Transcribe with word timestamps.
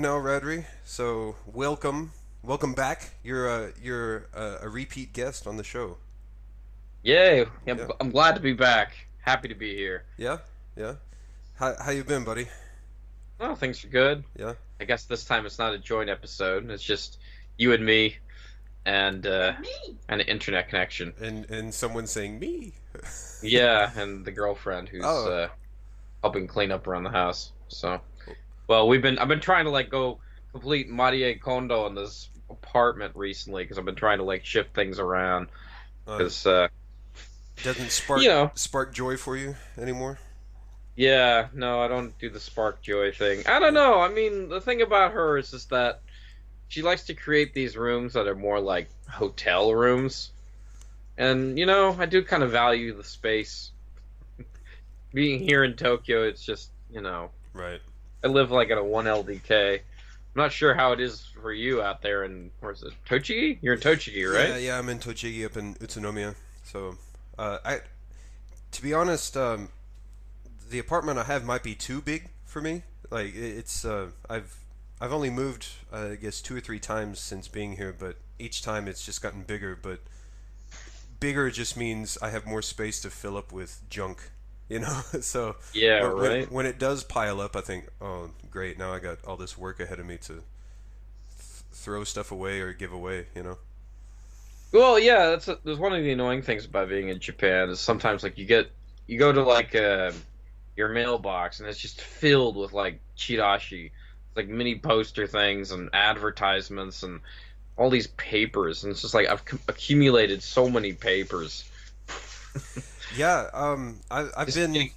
Well, 0.00 0.20
we're 0.20 0.30
live 0.32 0.42
now, 0.42 0.48
Radri. 0.48 0.64
So 0.84 1.36
welcome, 1.46 2.12
welcome 2.42 2.72
back. 2.74 3.14
You're 3.24 3.48
uh, 3.48 3.70
you're 3.82 4.26
uh, 4.34 4.58
a 4.62 4.68
repeat 4.68 5.12
guest 5.12 5.46
on 5.46 5.56
the 5.56 5.64
show. 5.64 5.96
Yay! 7.02 7.42
I'm, 7.66 7.78
Yeah. 7.78 7.88
I'm 8.00 8.10
glad 8.10 8.34
to 8.34 8.40
be 8.40 8.52
back. 8.52 8.92
Happy 9.20 9.48
to 9.48 9.54
be 9.54 9.74
here. 9.76 10.04
Yeah, 10.16 10.38
yeah. 10.76 10.94
How 11.54 11.74
how 11.82 11.90
you 11.90 12.04
been, 12.04 12.24
buddy? 12.24 12.48
Oh, 13.40 13.54
things 13.54 13.84
are 13.84 13.88
good. 13.88 14.24
Yeah. 14.36 14.54
I 14.80 14.84
guess 14.84 15.04
this 15.04 15.24
time 15.24 15.46
it's 15.46 15.58
not 15.58 15.74
a 15.74 15.78
joint 15.78 16.10
episode. 16.10 16.68
It's 16.70 16.82
just 16.82 17.18
you 17.56 17.72
and 17.72 17.84
me, 17.84 18.16
and 18.84 19.26
uh, 19.26 19.52
and 20.08 20.20
an 20.20 20.28
internet 20.28 20.68
connection. 20.68 21.12
And 21.20 21.50
and 21.50 21.72
someone 21.74 22.06
saying 22.06 22.38
me. 22.38 22.74
Yeah, 23.40 23.92
and 23.96 24.24
the 24.24 24.32
girlfriend 24.32 24.88
who's 24.88 25.04
Oh. 25.04 25.30
uh, 25.30 25.48
helping 26.22 26.48
clean 26.48 26.72
up 26.72 26.88
around 26.88 27.04
the 27.04 27.10
house. 27.10 27.52
So, 27.68 28.00
well, 28.68 28.88
we've 28.88 29.02
been 29.02 29.18
I've 29.18 29.28
been 29.28 29.40
trying 29.40 29.64
to 29.64 29.70
like 29.70 29.90
go 29.90 30.20
complete 30.52 30.88
Marie 30.90 31.34
Kondo 31.36 31.86
in 31.86 31.94
this 31.94 32.30
apartment 32.50 33.16
recently 33.16 33.64
because 33.64 33.78
I've 33.78 33.84
been 33.84 33.94
trying 33.96 34.18
to 34.18 34.24
like 34.24 34.44
shift 34.44 34.74
things 34.74 34.98
around 34.98 35.48
Uh, 36.06 36.18
because 36.18 36.46
uh, 36.46 36.68
doesn't 37.62 37.90
spark 37.92 38.22
you 38.22 38.28
know. 38.28 38.52
spark 38.54 38.92
joy 38.94 39.16
for 39.16 39.36
you 39.36 39.56
anymore. 39.76 40.18
Yeah, 40.96 41.48
no, 41.54 41.80
I 41.80 41.88
don't 41.88 42.18
do 42.18 42.28
the 42.30 42.40
spark 42.40 42.82
joy 42.82 43.12
thing. 43.12 43.46
I 43.46 43.58
don't 43.60 43.74
know. 43.74 44.00
I 44.00 44.08
mean, 44.08 44.48
the 44.48 44.60
thing 44.60 44.82
about 44.82 45.12
her 45.12 45.38
is 45.38 45.50
just 45.50 45.70
that 45.70 46.02
she 46.68 46.82
likes 46.82 47.04
to 47.06 47.14
create 47.14 47.54
these 47.54 47.76
rooms 47.76 48.14
that 48.14 48.28
are 48.28 48.34
more 48.36 48.60
like 48.60 48.90
hotel 49.08 49.74
rooms. 49.74 50.32
And, 51.18 51.58
you 51.58 51.66
know, 51.66 51.96
I 51.98 52.06
do 52.06 52.24
kind 52.24 52.42
of 52.44 52.52
value 52.52 52.94
the 52.96 53.04
space. 53.04 53.72
Being 55.14 55.40
here 55.40 55.64
in 55.64 55.76
Tokyo, 55.76 56.24
it's 56.24 56.44
just, 56.44 56.72
you 56.90 57.00
know, 57.00 57.32
Right. 57.52 57.80
I 58.22 58.28
live 58.28 58.50
like 58.50 58.70
in 58.70 58.78
a 58.78 58.84
1 58.84 59.04
LDK. 59.04 59.74
I'm 59.74 59.82
not 60.34 60.52
sure 60.52 60.74
how 60.74 60.92
it 60.92 61.00
is 61.00 61.26
for 61.40 61.52
you 61.52 61.82
out 61.82 62.02
there 62.02 62.24
in, 62.24 62.50
where's 62.60 62.82
it, 62.82 62.92
Tochigi? 63.08 63.58
You're 63.60 63.74
in 63.74 63.80
Tochigi, 63.80 64.30
right? 64.32 64.50
Yeah, 64.50 64.56
yeah. 64.56 64.78
I'm 64.78 64.88
in 64.88 64.98
Tochigi 64.98 65.44
up 65.44 65.56
in 65.56 65.74
Utsunomiya. 65.76 66.34
So, 66.64 66.96
uh, 67.38 67.58
I, 67.64 67.80
to 68.72 68.82
be 68.82 68.92
honest, 68.92 69.36
um, 69.36 69.68
the 70.70 70.78
apartment 70.78 71.18
I 71.18 71.24
have 71.24 71.44
might 71.44 71.62
be 71.62 71.74
too 71.74 72.00
big 72.00 72.30
for 72.44 72.60
me. 72.60 72.82
Like 73.10 73.34
it's, 73.34 73.84
uh, 73.84 74.08
I've, 74.28 74.58
I've 75.00 75.12
only 75.12 75.30
moved, 75.30 75.66
uh, 75.92 76.10
I 76.12 76.14
guess, 76.16 76.40
two 76.40 76.56
or 76.56 76.60
three 76.60 76.80
times 76.80 77.20
since 77.20 77.48
being 77.48 77.76
here, 77.76 77.94
but 77.96 78.16
each 78.38 78.62
time 78.62 78.86
it's 78.86 79.04
just 79.04 79.22
gotten 79.22 79.42
bigger. 79.42 79.78
But 79.80 80.00
bigger 81.20 81.50
just 81.50 81.76
means 81.76 82.18
I 82.20 82.30
have 82.30 82.46
more 82.46 82.62
space 82.62 83.00
to 83.02 83.10
fill 83.10 83.36
up 83.36 83.52
with 83.52 83.80
junk. 83.88 84.30
You 84.74 84.80
know, 84.80 85.00
so 85.20 85.56
Yeah, 85.72 86.02
when, 86.08 86.18
when- 86.18 86.30
right? 86.30 86.52
when 86.52 86.66
it 86.66 86.78
does 86.78 87.02
pile 87.04 87.40
up, 87.40 87.56
I 87.56 87.62
think, 87.62 87.88
oh, 88.00 88.30
great! 88.50 88.78
Now 88.78 88.92
I 88.92 88.98
got 88.98 89.18
all 89.24 89.36
this 89.36 89.56
work 89.56 89.80
ahead 89.80 89.98
of 89.98 90.06
me 90.06 90.18
to 90.18 90.32
th- 90.34 90.42
throw 91.72 92.04
stuff 92.04 92.30
away 92.32 92.60
or 92.60 92.72
give 92.74 92.92
away. 92.92 93.26
You 93.34 93.42
know. 93.44 93.58
Well, 94.72 94.98
yeah, 94.98 95.30
that's 95.30 95.48
a, 95.48 95.58
there's 95.64 95.78
one 95.78 95.94
of 95.94 96.02
the 96.02 96.12
annoying 96.12 96.42
things 96.42 96.66
about 96.66 96.90
being 96.90 97.08
in 97.08 97.18
Japan 97.18 97.70
is 97.70 97.80
sometimes 97.80 98.22
like 98.22 98.36
you 98.36 98.44
get 98.44 98.70
you 99.06 99.18
go 99.18 99.32
to 99.32 99.42
like 99.42 99.74
uh, 99.74 100.12
your 100.76 100.90
mailbox 100.90 101.60
and 101.60 101.68
it's 101.68 101.78
just 101.78 102.02
filled 102.02 102.56
with 102.56 102.74
like 102.74 103.00
chirashi, 103.16 103.90
like 104.36 104.48
mini 104.48 104.78
poster 104.78 105.26
things 105.26 105.72
and 105.72 105.88
advertisements 105.94 107.02
and 107.02 107.20
all 107.78 107.88
these 107.88 108.08
papers 108.08 108.84
and 108.84 108.90
it's 108.90 109.00
just 109.00 109.14
like 109.14 109.28
I've 109.28 109.42
c- 109.50 109.58
accumulated 109.68 110.42
so 110.42 110.68
many 110.68 110.92
papers. 110.92 111.64
Yeah, 113.16 113.48
um, 113.52 114.00
I, 114.10 114.28
I've 114.36 114.54
been 114.54 114.90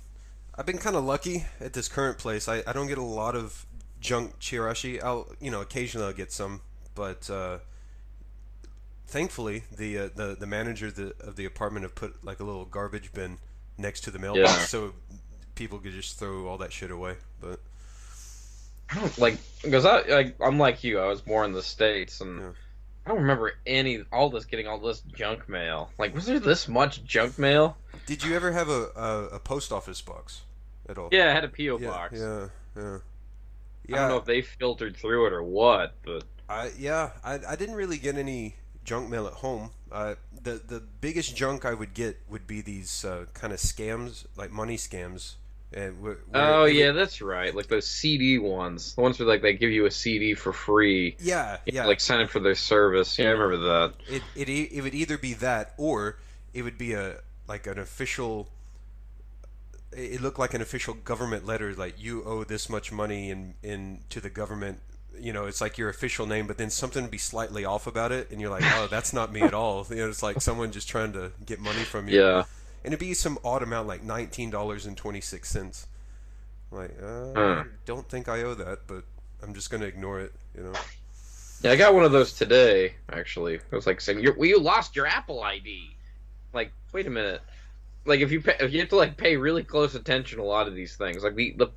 I've 0.55 0.65
been 0.65 0.77
kind 0.77 0.95
of 0.95 1.03
lucky 1.03 1.45
at 1.59 1.73
this 1.73 1.87
current 1.87 2.17
place. 2.17 2.47
I, 2.47 2.63
I 2.67 2.73
don't 2.73 2.87
get 2.87 2.97
a 2.97 3.03
lot 3.03 3.35
of 3.35 3.65
junk 3.99 4.39
chirashi. 4.39 5.01
I'll 5.03 5.27
you 5.39 5.49
know 5.51 5.61
occasionally 5.61 6.07
I'll 6.07 6.13
get 6.13 6.31
some, 6.31 6.61
but 6.95 7.29
uh, 7.29 7.59
thankfully 9.07 9.63
the 9.75 9.97
uh, 9.97 10.09
the 10.15 10.35
the 10.39 10.47
manager 10.47 10.87
of 10.87 10.95
the, 10.95 11.13
of 11.21 11.35
the 11.35 11.45
apartment 11.45 11.83
have 11.83 11.95
put 11.95 12.23
like 12.23 12.39
a 12.39 12.43
little 12.43 12.65
garbage 12.65 13.13
bin 13.13 13.37
next 13.77 14.01
to 14.01 14.11
the 14.11 14.19
mailbox, 14.19 14.49
Yeah. 14.51 14.65
so 14.65 14.93
people 15.55 15.79
could 15.79 15.93
just 15.93 16.19
throw 16.19 16.47
all 16.47 16.57
that 16.59 16.73
shit 16.73 16.91
away. 16.91 17.15
But 17.39 17.59
I 18.89 18.95
don't 18.95 19.17
like 19.17 19.37
because 19.63 19.85
I 19.85 20.01
like 20.01 20.35
I'm 20.41 20.59
like 20.59 20.83
you. 20.83 20.99
I 20.99 21.07
was 21.07 21.21
born 21.21 21.45
in 21.45 21.51
the 21.53 21.63
states 21.63 22.21
and. 22.21 22.39
Yeah. 22.39 22.49
I 23.05 23.09
don't 23.09 23.21
remember 23.21 23.53
any 23.65 24.03
all 24.11 24.29
this 24.29 24.45
getting 24.45 24.67
all 24.67 24.77
this 24.79 25.01
junk 25.13 25.49
mail. 25.49 25.89
Like, 25.97 26.13
was 26.13 26.25
there 26.25 26.39
this 26.39 26.67
much 26.67 27.03
junk 27.03 27.39
mail? 27.39 27.75
did 28.05 28.23
you 28.23 28.35
ever 28.35 28.51
have 28.51 28.69
a, 28.69 28.89
a, 28.95 29.27
a 29.35 29.39
post 29.39 29.71
office 29.71 30.01
box 30.01 30.41
at 30.89 30.97
all? 30.97 31.09
Yeah, 31.11 31.29
I 31.29 31.33
had 31.33 31.43
a 31.43 31.47
PO 31.47 31.79
yeah, 31.79 31.87
box. 31.87 32.19
yeah, 32.19 32.47
yeah. 32.75 32.97
I 33.89 33.99
don't 33.99 34.09
know 34.09 34.17
if 34.17 34.25
they 34.25 34.41
filtered 34.41 34.95
through 34.95 35.27
it 35.27 35.33
or 35.33 35.43
what, 35.43 35.93
but 36.03 36.23
I 36.49 36.71
yeah, 36.77 37.11
I, 37.23 37.39
I 37.47 37.55
didn't 37.55 37.75
really 37.75 37.97
get 37.97 38.15
any 38.15 38.55
junk 38.83 39.09
mail 39.09 39.27
at 39.27 39.33
home. 39.33 39.71
Uh, 39.91 40.15
the 40.43 40.61
the 40.65 40.81
biggest 41.01 41.35
junk 41.35 41.65
I 41.65 41.73
would 41.73 41.93
get 41.93 42.19
would 42.29 42.47
be 42.47 42.61
these 42.61 43.03
uh, 43.03 43.25
kind 43.33 43.53
of 43.53 43.59
scams, 43.59 44.25
like 44.35 44.51
money 44.51 44.77
scams. 44.77 45.35
And 45.73 45.95
wh- 45.99 46.03
where 46.03 46.17
oh 46.33 46.65
yeah, 46.65 46.91
that's 46.91 47.21
right. 47.21 47.55
Like 47.55 47.67
those 47.67 47.87
CD 47.87 48.37
ones, 48.39 48.95
the 48.95 49.01
ones 49.01 49.19
where 49.19 49.27
like 49.27 49.41
they 49.41 49.53
give 49.53 49.71
you 49.71 49.85
a 49.85 49.91
CD 49.91 50.33
for 50.33 50.51
free, 50.51 51.15
yeah, 51.19 51.57
yeah. 51.65 51.85
like 51.85 52.01
sign 52.01 52.21
up 52.21 52.29
for 52.29 52.39
their 52.39 52.55
service. 52.55 53.17
Yeah, 53.17 53.27
I 53.27 53.31
remember 53.31 53.57
that. 53.57 53.93
it, 54.09 54.21
it 54.35 54.49
it 54.49 54.81
would 54.81 54.93
either 54.93 55.17
be 55.17 55.33
that 55.35 55.73
or 55.77 56.17
it 56.53 56.63
would 56.63 56.77
be 56.77 56.93
a 56.93 57.19
like 57.47 57.67
an 57.67 57.79
official. 57.79 58.49
It 59.93 60.15
it 60.15 60.21
looked 60.21 60.39
like 60.39 60.53
an 60.53 60.61
official 60.61 60.93
government 60.93 61.45
letter, 61.45 61.73
like 61.73 62.01
you 62.01 62.23
owe 62.25 62.43
this 62.43 62.69
much 62.69 62.91
money 62.91 63.29
in 63.29 63.53
in 63.63 63.99
to 64.09 64.19
the 64.19 64.29
government. 64.29 64.79
You 65.17 65.31
know, 65.31 65.45
it's 65.45 65.61
like 65.61 65.77
your 65.77 65.89
official 65.89 66.25
name, 66.25 66.47
but 66.47 66.57
then 66.57 66.69
something 66.69 67.03
would 67.03 67.11
be 67.11 67.17
slightly 67.17 67.63
off 67.63 67.87
about 67.87 68.11
it, 68.11 68.31
and 68.31 68.41
you're 68.41 68.49
like, 68.49 68.63
"Oh, 68.65 68.87
that's 68.89 69.13
not 69.13 69.31
me 69.31 69.41
at 69.41 69.53
all." 69.53 69.85
You 69.89 69.97
know, 69.97 70.09
it's 70.09 70.23
like 70.23 70.41
someone 70.41 70.71
just 70.71 70.89
trying 70.89 71.13
to 71.13 71.31
get 71.45 71.59
money 71.59 71.83
from 71.83 72.07
you. 72.07 72.21
Yeah, 72.21 72.43
and 72.83 72.93
it'd 72.93 72.99
be 72.99 73.13
some 73.13 73.37
odd 73.43 73.63
amount 73.63 73.87
like 73.87 74.03
nineteen 74.03 74.49
dollars 74.49 74.85
and 74.85 74.95
twenty 74.97 75.21
six 75.21 75.49
cents. 75.49 75.87
Like, 76.71 76.91
uh, 77.01 77.33
Huh. 77.35 77.63
don't 77.85 78.07
think 78.07 78.29
I 78.29 78.43
owe 78.43 78.53
that, 78.55 78.87
but 78.87 79.03
I'm 79.43 79.53
just 79.53 79.69
gonna 79.69 79.85
ignore 79.85 80.19
it. 80.21 80.33
You 80.55 80.63
know. 80.63 80.73
yeah. 81.61 81.71
I 81.71 81.75
got 81.75 81.93
one 81.93 82.03
of 82.05 82.11
those 82.11 82.33
today. 82.33 82.93
Actually, 83.11 83.55
it 83.55 83.71
was 83.71 83.85
like 83.87 83.99
saying, 84.01 84.19
You're, 84.19 84.35
"Well, 84.35 84.47
you 84.47 84.59
lost 84.59 84.95
your 84.95 85.05
Apple 85.07 85.43
ID." 85.43 85.95
Like, 86.53 86.71
wait 86.93 87.07
a 87.07 87.09
minute. 87.09 87.41
Like, 88.05 88.21
if 88.21 88.31
you 88.31 88.41
pay, 88.41 88.55
if 88.59 88.73
you 88.73 88.79
have 88.79 88.89
to 88.89 88.95
like 88.95 89.17
pay 89.17 89.37
really 89.37 89.63
close 89.63 89.95
attention 89.95 90.37
to 90.39 90.43
a 90.43 90.45
lot 90.45 90.67
of 90.67 90.75
these 90.75 90.95
things, 90.95 91.23
like 91.23 91.35
the 91.35 91.53
the 91.57 91.67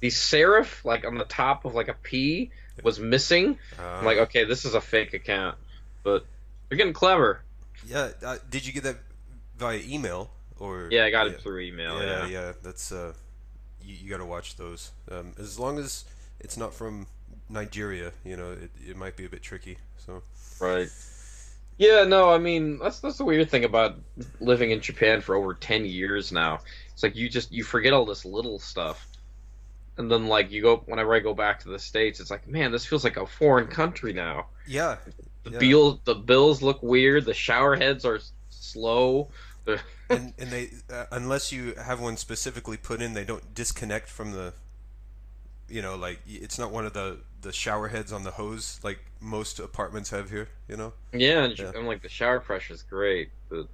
the 0.00 0.08
serif 0.08 0.84
like 0.84 1.06
on 1.06 1.16
the 1.16 1.24
top 1.24 1.64
of 1.64 1.74
like 1.74 1.88
a 1.88 1.94
P 1.94 2.50
was 2.82 2.98
missing. 2.98 3.58
Uh, 3.78 3.82
I'm 3.82 4.04
like, 4.04 4.18
okay, 4.18 4.44
this 4.44 4.64
is 4.64 4.74
a 4.74 4.80
fake 4.80 5.14
account, 5.14 5.56
but 6.02 6.26
they're 6.68 6.76
getting 6.76 6.92
clever. 6.92 7.40
yeah. 7.86 8.10
Uh, 8.22 8.38
did 8.50 8.66
you 8.66 8.72
get 8.72 8.82
that 8.82 8.96
via 9.58 9.78
email 9.86 10.30
or? 10.58 10.88
Yeah, 10.90 11.04
I 11.04 11.10
got 11.10 11.26
yeah. 11.26 11.32
it 11.34 11.40
through 11.40 11.60
email. 11.60 12.00
Yeah, 12.00 12.26
Yeah, 12.26 12.26
yeah. 12.26 12.52
That's 12.62 12.92
uh, 12.92 13.12
you, 13.82 13.96
you 14.02 14.10
got 14.10 14.18
to 14.18 14.24
watch 14.24 14.56
those. 14.56 14.92
Um, 15.10 15.32
as 15.38 15.58
long 15.58 15.78
as 15.78 16.04
it's 16.40 16.56
not 16.56 16.74
from 16.74 17.06
Nigeria, 17.48 18.12
you 18.24 18.36
know, 18.36 18.52
it, 18.52 18.70
it 18.88 18.96
might 18.96 19.16
be 19.16 19.24
a 19.24 19.28
bit 19.28 19.42
tricky. 19.42 19.78
So. 19.98 20.22
right. 20.60 20.88
Yeah, 21.76 22.04
no, 22.04 22.30
I 22.30 22.38
mean 22.38 22.78
that's 22.78 23.00
that's 23.00 23.18
the 23.18 23.24
weird 23.24 23.50
thing 23.50 23.64
about 23.64 23.96
living 24.38 24.70
in 24.70 24.80
Japan 24.80 25.20
for 25.20 25.34
over 25.34 25.54
ten 25.54 25.84
years 25.84 26.30
now. 26.30 26.60
It's 26.92 27.02
like 27.02 27.16
you 27.16 27.28
just 27.28 27.50
you 27.50 27.64
forget 27.64 27.92
all 27.92 28.04
this 28.04 28.24
little 28.24 28.60
stuff, 28.60 29.08
and 29.96 30.08
then 30.08 30.28
like 30.28 30.52
you 30.52 30.62
go 30.62 30.76
whenever 30.86 31.14
I 31.14 31.18
go 31.18 31.34
back 31.34 31.58
to 31.60 31.68
the 31.68 31.78
states, 31.80 32.20
it's 32.20 32.30
like 32.30 32.46
man, 32.46 32.70
this 32.70 32.86
feels 32.86 33.02
like 33.02 33.16
a 33.16 33.26
foreign 33.26 33.66
country 33.66 34.12
now. 34.12 34.46
Yeah. 34.68 34.98
The 35.42 35.50
Yeah. 35.50 35.58
bill 35.58 36.00
the 36.04 36.14
bills 36.14 36.62
look 36.62 36.80
weird. 36.80 37.24
The 37.24 37.34
shower 37.34 37.74
heads 37.74 38.04
are 38.04 38.20
slow. 38.50 39.30
The- 39.64 39.80
and 40.10 40.34
and 40.38 40.50
they 40.50 40.70
uh, 40.90 41.06
unless 41.10 41.52
you 41.52 41.74
have 41.74 42.00
one 42.00 42.16
specifically 42.16 42.76
put 42.76 43.00
in, 43.02 43.14
they 43.14 43.24
don't 43.24 43.54
disconnect 43.54 44.08
from 44.08 44.32
the. 44.32 44.54
You 45.68 45.80
know, 45.80 45.96
like 45.96 46.20
it's 46.26 46.58
not 46.58 46.70
one 46.72 46.84
of 46.84 46.92
the 46.92 47.18
the 47.40 47.52
shower 47.52 47.88
heads 47.88 48.12
on 48.12 48.22
the 48.22 48.32
hose 48.32 48.80
like 48.82 48.98
most 49.20 49.58
apartments 49.58 50.10
have 50.10 50.30
here. 50.30 50.48
You 50.68 50.76
know. 50.76 50.92
Yeah, 51.12 51.44
and 51.44 51.58
Yeah. 51.58 51.72
I'm 51.74 51.86
like 51.86 52.02
the 52.02 52.08
shower 52.08 52.40
pressure 52.40 52.74
is 52.74 52.82
great, 52.82 53.30
but 53.48 53.68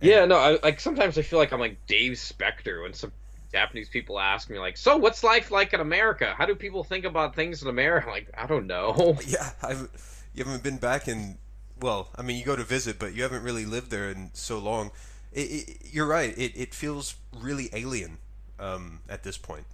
yeah, 0.00 0.24
no, 0.26 0.36
I 0.36 0.58
like 0.62 0.80
sometimes 0.80 1.16
I 1.18 1.22
feel 1.22 1.38
like 1.38 1.52
I'm 1.52 1.60
like 1.60 1.86
Dave 1.86 2.12
Spector 2.12 2.82
when 2.82 2.92
some 2.92 3.12
Japanese 3.52 3.88
people 3.88 4.18
ask 4.20 4.50
me 4.50 4.58
like, 4.58 4.76
"So 4.76 4.96
what's 4.96 5.22
life 5.24 5.50
like 5.50 5.72
in 5.72 5.80
America? 5.80 6.34
How 6.36 6.46
do 6.46 6.54
people 6.54 6.84
think 6.84 7.04
about 7.04 7.34
things 7.34 7.62
in 7.62 7.68
America?" 7.68 8.06
I'm 8.08 8.12
like, 8.12 8.28
I 8.36 8.46
don't 8.46 8.66
know. 8.66 9.16
Yeah, 9.26 9.50
I've 9.62 9.88
you 10.34 10.44
haven't 10.44 10.62
been 10.62 10.78
back 10.78 11.08
in. 11.08 11.38
Well, 11.80 12.08
I 12.16 12.22
mean, 12.22 12.36
you 12.38 12.44
go 12.44 12.56
to 12.56 12.64
visit, 12.64 12.98
but 12.98 13.14
you 13.14 13.22
haven't 13.22 13.42
really 13.42 13.66
lived 13.66 13.90
there 13.90 14.08
in 14.10 14.30
so 14.32 14.58
long. 14.58 14.90
It, 15.32 15.40
it, 15.68 15.76
you're 15.92 16.06
right. 16.06 16.36
It, 16.38 16.52
it 16.56 16.74
feels 16.74 17.16
really 17.32 17.68
alien 17.72 18.18
um, 18.58 19.00
at 19.08 19.22
this 19.22 19.36
point. 19.36 19.66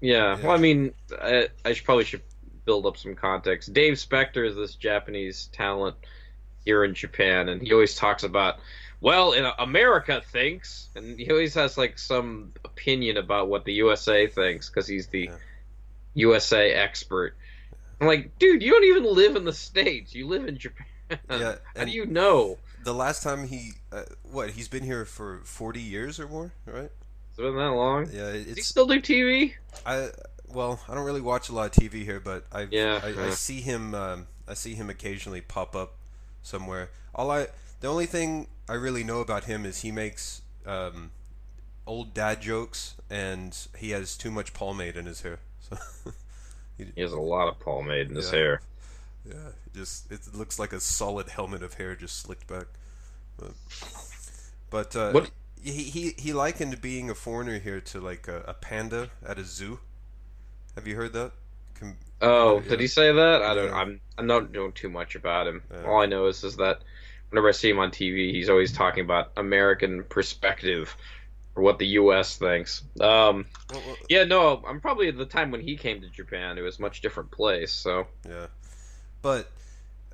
Yeah, 0.00 0.36
Yeah. 0.36 0.46
well, 0.46 0.52
I 0.52 0.58
mean, 0.58 0.94
I, 1.20 1.48
I 1.64 1.72
should 1.72 1.84
probably 1.84 2.04
should 2.04 2.22
build 2.64 2.86
up 2.86 2.96
some 2.96 3.14
context. 3.14 3.72
Dave 3.72 3.94
Spector 3.94 4.46
is 4.46 4.56
this 4.56 4.74
Japanese 4.74 5.48
talent 5.52 5.96
here 6.64 6.84
in 6.84 6.94
Japan, 6.94 7.48
and 7.48 7.62
he 7.62 7.72
always 7.72 7.94
talks 7.94 8.22
about, 8.22 8.58
well, 9.00 9.32
in 9.32 9.44
America 9.58 10.22
thinks, 10.32 10.88
and 10.94 11.18
he 11.18 11.30
always 11.30 11.54
has 11.54 11.78
like 11.78 11.98
some 11.98 12.52
opinion 12.64 13.16
about 13.16 13.48
what 13.48 13.64
the 13.64 13.74
USA 13.74 14.26
thinks 14.26 14.68
because 14.70 14.86
he's 14.86 15.08
the 15.08 15.30
Yeah. 15.30 15.36
USA 16.14 16.72
expert. 16.72 17.36
I'm 18.00 18.06
like, 18.06 18.38
dude, 18.38 18.62
you 18.62 18.70
don't 18.70 18.84
even 18.84 19.04
live 19.14 19.36
in 19.36 19.44
the 19.44 19.52
states. 19.52 20.14
You 20.14 20.26
live 20.26 20.46
in 20.46 20.56
Japan. 20.56 20.86
Yeah, 21.28 21.56
How 21.76 21.84
do 21.84 21.90
you 21.90 22.06
know? 22.06 22.58
The 22.84 22.94
last 22.94 23.22
time 23.22 23.46
he, 23.46 23.72
uh, 23.92 24.04
what? 24.30 24.50
He's 24.50 24.68
been 24.68 24.84
here 24.84 25.04
for 25.04 25.40
forty 25.44 25.80
years 25.82 26.18
or 26.18 26.28
more, 26.28 26.52
right? 26.66 26.90
It's 27.28 27.36
been 27.36 27.56
that 27.56 27.70
long. 27.72 28.08
Yeah, 28.12 28.28
it- 28.28 28.46
Does 28.46 28.56
he 28.56 28.62
still 28.62 28.86
do 28.86 29.00
TV? 29.00 29.54
I 29.84 30.10
well, 30.48 30.80
I 30.88 30.94
don't 30.94 31.04
really 31.04 31.20
watch 31.20 31.48
a 31.48 31.52
lot 31.52 31.66
of 31.76 31.82
TV 31.82 32.04
here, 32.04 32.20
but 32.20 32.44
I 32.52 32.68
Yeah, 32.70 33.00
I, 33.02 33.26
I 33.26 33.30
see 33.30 33.60
him. 33.60 33.94
Um, 33.94 34.26
I 34.48 34.54
see 34.54 34.74
him 34.74 34.88
occasionally 34.88 35.40
pop 35.42 35.76
up 35.76 35.94
somewhere. 36.42 36.90
All 37.14 37.30
I, 37.30 37.48
the 37.80 37.88
only 37.88 38.06
thing 38.06 38.46
I 38.68 38.74
really 38.74 39.04
know 39.04 39.20
about 39.20 39.44
him 39.44 39.64
is 39.66 39.82
he 39.82 39.92
makes 39.92 40.42
um, 40.66 41.10
old 41.86 42.14
dad 42.14 42.40
jokes, 42.40 42.94
and 43.10 43.56
he 43.76 43.90
has 43.90 44.16
too 44.16 44.30
much 44.30 44.52
pomade 44.54 44.96
in 44.96 45.06
his 45.06 45.20
hair. 45.20 45.38
So 45.60 45.76
He 46.94 47.00
has 47.02 47.12
a 47.12 47.20
lot 47.20 47.48
of 47.48 47.58
pomade 47.60 48.08
in 48.08 48.14
his 48.16 48.30
Yeah. 48.32 48.38
hair. 48.38 48.60
yeah, 49.24 49.48
it 49.48 49.74
just 49.74 50.10
it 50.10 50.20
looks 50.34 50.58
like 50.58 50.72
a 50.72 50.80
solid 50.80 51.28
helmet 51.28 51.62
of 51.62 51.74
hair 51.74 51.94
just 51.94 52.18
slicked 52.20 52.46
back. 52.46 52.66
But, 53.38 53.52
but 54.70 54.96
uh, 54.96 55.12
What- 55.12 55.30
he, 55.62 55.82
he 55.84 56.14
he 56.16 56.32
likened 56.32 56.80
being 56.80 57.10
a 57.10 57.14
foreigner 57.14 57.58
here 57.58 57.80
to 57.82 58.00
like 58.00 58.28
a, 58.28 58.42
a 58.48 58.54
panda 58.54 59.10
at 59.26 59.38
a 59.38 59.44
zoo. 59.44 59.78
Have 60.74 60.86
you 60.86 60.96
heard 60.96 61.12
that? 61.12 61.32
Com- 61.78 61.96
Oh, 62.22 62.60
Yeah. 62.62 62.68
did 62.70 62.80
he 62.80 62.86
say 62.86 63.12
that? 63.12 63.42
I 63.42 63.54
don't. 63.54 63.66
Yeah. 63.68 63.74
I'm. 63.76 64.00
I'm 64.16 64.26
not 64.26 64.52
doing 64.52 64.72
too 64.72 64.88
much 64.90 65.14
about 65.16 65.46
him. 65.46 65.62
Yeah. 65.70 65.84
All 65.84 66.00
I 66.00 66.06
know 66.06 66.26
is 66.26 66.44
is 66.44 66.56
that 66.56 66.80
whenever 67.28 67.48
I 67.48 67.52
see 67.52 67.68
him 67.70 67.78
on 67.78 67.90
TV, 67.90 68.32
he's 68.32 68.48
always 68.48 68.72
talking 68.72 69.04
about 69.04 69.32
American 69.36 70.02
perspective 70.04 70.96
or 71.56 71.62
what 71.62 71.78
the 71.78 71.86
U.S. 71.86 72.36
thinks. 72.36 72.82
Um. 73.00 73.46
Yeah. 74.08 74.24
No. 74.24 74.62
I'm 74.66 74.80
probably 74.80 75.08
at 75.08 75.16
the 75.16 75.26
time 75.26 75.50
when 75.50 75.60
he 75.60 75.76
came 75.76 76.00
to 76.00 76.08
Japan. 76.08 76.58
It 76.58 76.62
was 76.62 76.78
a 76.78 76.82
much 76.82 77.00
different 77.00 77.30
place. 77.30 77.72
So. 77.72 78.06
Yeah, 78.28 78.46
but 79.22 79.50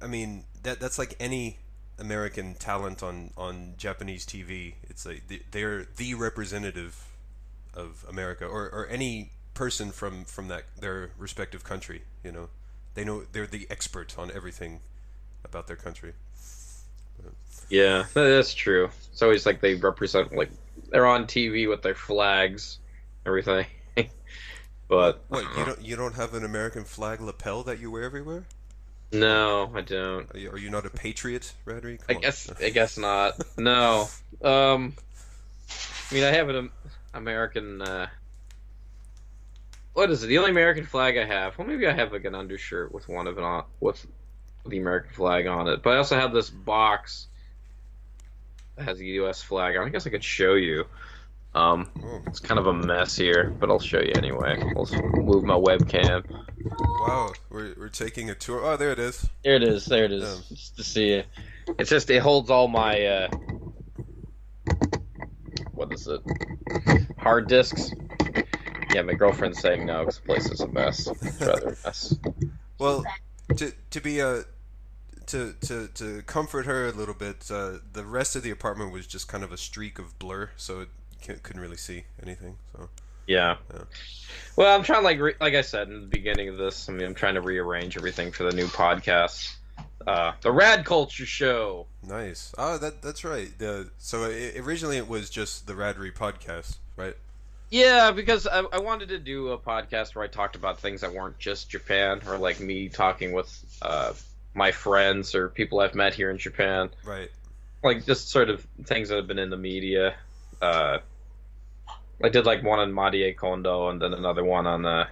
I 0.00 0.06
mean 0.06 0.44
that 0.62 0.80
that's 0.80 0.98
like 0.98 1.14
any 1.20 1.58
American 1.98 2.54
talent 2.54 3.02
on 3.02 3.30
on 3.36 3.74
Japanese 3.76 4.26
TV. 4.26 4.74
It's 4.88 5.06
like 5.06 5.28
they- 5.28 5.42
they're 5.50 5.86
the 5.96 6.14
representative 6.14 7.06
of 7.74 8.04
America, 8.08 8.44
or 8.46 8.68
or 8.70 8.86
any 8.88 9.30
person 9.54 9.90
from 9.90 10.24
from 10.24 10.48
that 10.48 10.64
their 10.80 11.10
respective 11.18 11.64
country. 11.64 12.02
You 12.24 12.32
know, 12.32 12.48
they 12.94 13.04
know 13.04 13.24
they're 13.32 13.46
the 13.46 13.66
expert 13.70 14.18
on 14.18 14.30
everything 14.34 14.80
about 15.44 15.66
their 15.66 15.76
country. 15.76 16.12
Yeah, 17.68 18.04
that's 18.14 18.54
true. 18.54 18.90
It's 19.10 19.22
always 19.22 19.44
like 19.46 19.60
they 19.60 19.74
represent 19.74 20.32
like 20.36 20.50
they're 20.90 21.06
on 21.06 21.24
TV 21.26 21.68
with 21.68 21.82
their 21.82 21.94
flags, 21.94 22.78
everything. 23.24 23.66
but 24.88 25.24
What 25.28 25.44
you 25.56 25.64
don't 25.64 25.82
you 25.82 25.96
don't 25.96 26.14
have 26.14 26.34
an 26.34 26.44
American 26.44 26.84
flag 26.84 27.20
lapel 27.20 27.62
that 27.64 27.78
you 27.80 27.90
wear 27.90 28.04
everywhere? 28.04 28.44
no, 29.12 29.70
I 29.74 29.82
don't. 29.82 30.34
Are 30.34 30.38
you, 30.38 30.50
are 30.50 30.58
you 30.58 30.68
not 30.70 30.84
a 30.84 30.90
patriot, 30.90 31.52
Radri? 31.64 32.00
I 32.08 32.14
guess 32.14 32.50
I 32.60 32.70
guess 32.70 32.98
not. 32.98 33.40
No. 33.56 34.08
Um. 34.42 34.94
I 36.10 36.14
mean, 36.14 36.24
I 36.24 36.32
have 36.32 36.48
an 36.48 36.70
American. 37.14 37.82
Uh, 37.82 38.06
what 39.94 40.10
is 40.10 40.22
it? 40.22 40.26
The 40.26 40.38
only 40.38 40.50
American 40.50 40.86
flag 40.86 41.16
I 41.16 41.24
have. 41.24 41.56
Well, 41.56 41.66
maybe 41.66 41.86
I 41.86 41.92
have 41.92 42.12
like 42.12 42.24
an 42.24 42.34
undershirt 42.34 42.92
with 42.92 43.08
one 43.08 43.26
of 43.26 43.38
it 43.38 43.44
on 43.44 43.64
with 43.80 44.04
the 44.66 44.78
American 44.78 45.12
flag 45.12 45.46
on 45.46 45.68
it. 45.68 45.82
But 45.82 45.94
I 45.94 45.96
also 45.98 46.16
have 46.16 46.32
this 46.32 46.50
box 46.50 47.28
has 48.78 49.00
a 49.00 49.04
U.S. 49.04 49.42
flag. 49.42 49.76
I 49.76 49.88
guess 49.88 50.06
I 50.06 50.10
could 50.10 50.24
show 50.24 50.54
you. 50.54 50.84
Um, 51.54 51.88
Oh, 52.04 52.20
it's 52.26 52.40
kind 52.40 52.58
of 52.60 52.66
a 52.66 52.72
mess 52.74 53.16
here, 53.16 53.54
but 53.58 53.70
I'll 53.70 53.78
show 53.78 54.00
you 54.00 54.12
anyway. 54.16 54.60
I'll 54.76 54.86
move 55.22 55.42
my 55.44 55.54
webcam. 55.54 56.22
wow, 57.00 57.32
we're 57.48 57.74
we're 57.78 57.88
taking 57.88 58.28
a 58.30 58.34
tour. 58.34 58.62
Oh, 58.62 58.76
there 58.76 58.90
it 58.92 58.98
is. 58.98 59.26
There 59.42 59.54
it 59.56 59.62
is. 59.62 59.86
There 59.86 60.04
it 60.04 60.12
is. 60.12 60.22
Yeah. 60.22 60.56
Just 60.56 60.76
to 60.76 60.84
see 60.84 61.12
it. 61.12 61.26
It's 61.78 61.88
just 61.88 62.10
it 62.10 62.20
holds 62.20 62.50
all 62.50 62.68
my 62.68 63.06
uh 63.06 63.28
what 65.72 65.92
is 65.92 66.06
it? 66.08 66.20
Hard 67.18 67.48
disks. 67.48 67.90
Yeah, 68.94 69.02
my 69.02 69.14
girlfriend's 69.14 69.60
saying 69.60 69.86
no 69.86 70.00
because 70.00 70.16
the 70.18 70.22
place 70.26 70.50
is 70.50 70.60
a 70.60 70.68
mess. 70.68 71.06
It's 71.06 71.40
rather 71.40 71.68
a 71.68 71.76
mess. 71.84 72.14
Well, 72.78 73.04
to 73.56 73.72
to 73.90 74.00
be 74.00 74.20
a 74.20 74.44
to 75.26 75.54
to 75.62 75.88
to 75.94 76.22
comfort 76.22 76.66
her 76.66 76.86
a 76.86 76.92
little 76.92 77.14
bit, 77.14 77.50
uh, 77.50 77.78
the 77.92 78.04
rest 78.04 78.36
of 78.36 78.42
the 78.42 78.50
apartment 78.50 78.92
was 78.92 79.06
just 79.06 79.28
kind 79.28 79.42
of 79.44 79.52
a 79.52 79.56
streak 79.56 79.98
of 79.98 80.18
blur, 80.18 80.50
so 80.56 80.80
it, 80.80 80.88
can't- 81.20 81.42
couldn't 81.42 81.60
really 81.62 81.76
see 81.76 82.04
anything. 82.22 82.56
So 82.72 82.88
Yeah. 83.26 83.56
Yeah. 83.74 83.80
Well, 84.56 84.74
I'm 84.76 84.82
trying 84.84 85.04
like 85.04 85.18
re- 85.20 85.34
like 85.40 85.54
I 85.54 85.62
said 85.62 85.88
in 85.88 86.00
the 86.00 86.06
beginning 86.06 86.48
of 86.48 86.56
this. 86.58 86.88
I 86.88 86.92
mean, 86.92 87.06
I'm 87.06 87.14
trying 87.14 87.34
to 87.34 87.40
rearrange 87.40 87.96
everything 87.96 88.30
for 88.32 88.44
the 88.44 88.52
new 88.52 88.66
podcast, 88.66 89.54
uh, 90.06 90.32
the 90.42 90.52
Rad 90.52 90.84
Culture 90.84 91.26
Show. 91.26 91.86
nice. 92.06 92.54
Oh, 92.56 92.78
that 92.78 93.02
that's 93.02 93.24
right. 93.24 93.48
The 93.58 93.90
so 93.98 94.24
i 94.24 94.52
originally 94.60 94.96
it 94.96 95.08
was 95.08 95.28
just 95.30 95.66
the 95.66 95.72
Radry 95.74 96.14
podcast, 96.14 96.76
right? 96.96 97.16
Yeah, 97.68 98.12
because 98.12 98.46
I, 98.46 98.60
I 98.60 98.78
wanted 98.78 99.08
to 99.08 99.18
do 99.18 99.48
a 99.48 99.58
podcast 99.58 100.14
where 100.14 100.24
I 100.24 100.28
talked 100.28 100.54
about 100.54 100.78
things 100.78 101.00
that 101.00 101.12
weren't 101.12 101.36
just 101.40 101.68
Japan, 101.68 102.20
or 102.28 102.38
like 102.38 102.60
me 102.60 102.88
talking 102.88 103.32
with 103.32 103.50
uh, 103.82 104.12
my 104.56 104.72
friends 104.72 105.34
or 105.34 105.48
people 105.50 105.80
I've 105.80 105.94
met 105.94 106.14
here 106.14 106.30
in 106.30 106.38
Japan, 106.38 106.90
Right. 107.04 107.30
like 107.84 108.06
just 108.06 108.30
sort 108.30 108.48
of 108.50 108.66
things 108.84 109.10
that 109.10 109.16
have 109.16 109.26
been 109.26 109.38
in 109.38 109.50
the 109.50 109.56
media. 109.56 110.16
Uh, 110.60 110.98
I 112.24 112.30
did 112.30 112.46
like 112.46 112.62
one 112.64 112.78
on 112.80 112.92
Marie 112.92 113.34
Kondo, 113.34 113.90
and 113.90 114.00
then 114.00 114.14
another 114.14 114.42
one 114.42 114.66
on 114.66 114.82
the 114.82 115.06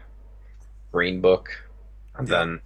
Green 0.90 1.20
Book, 1.20 1.50
and 2.16 2.26
Yeah. 2.28 2.38
then 2.38 2.60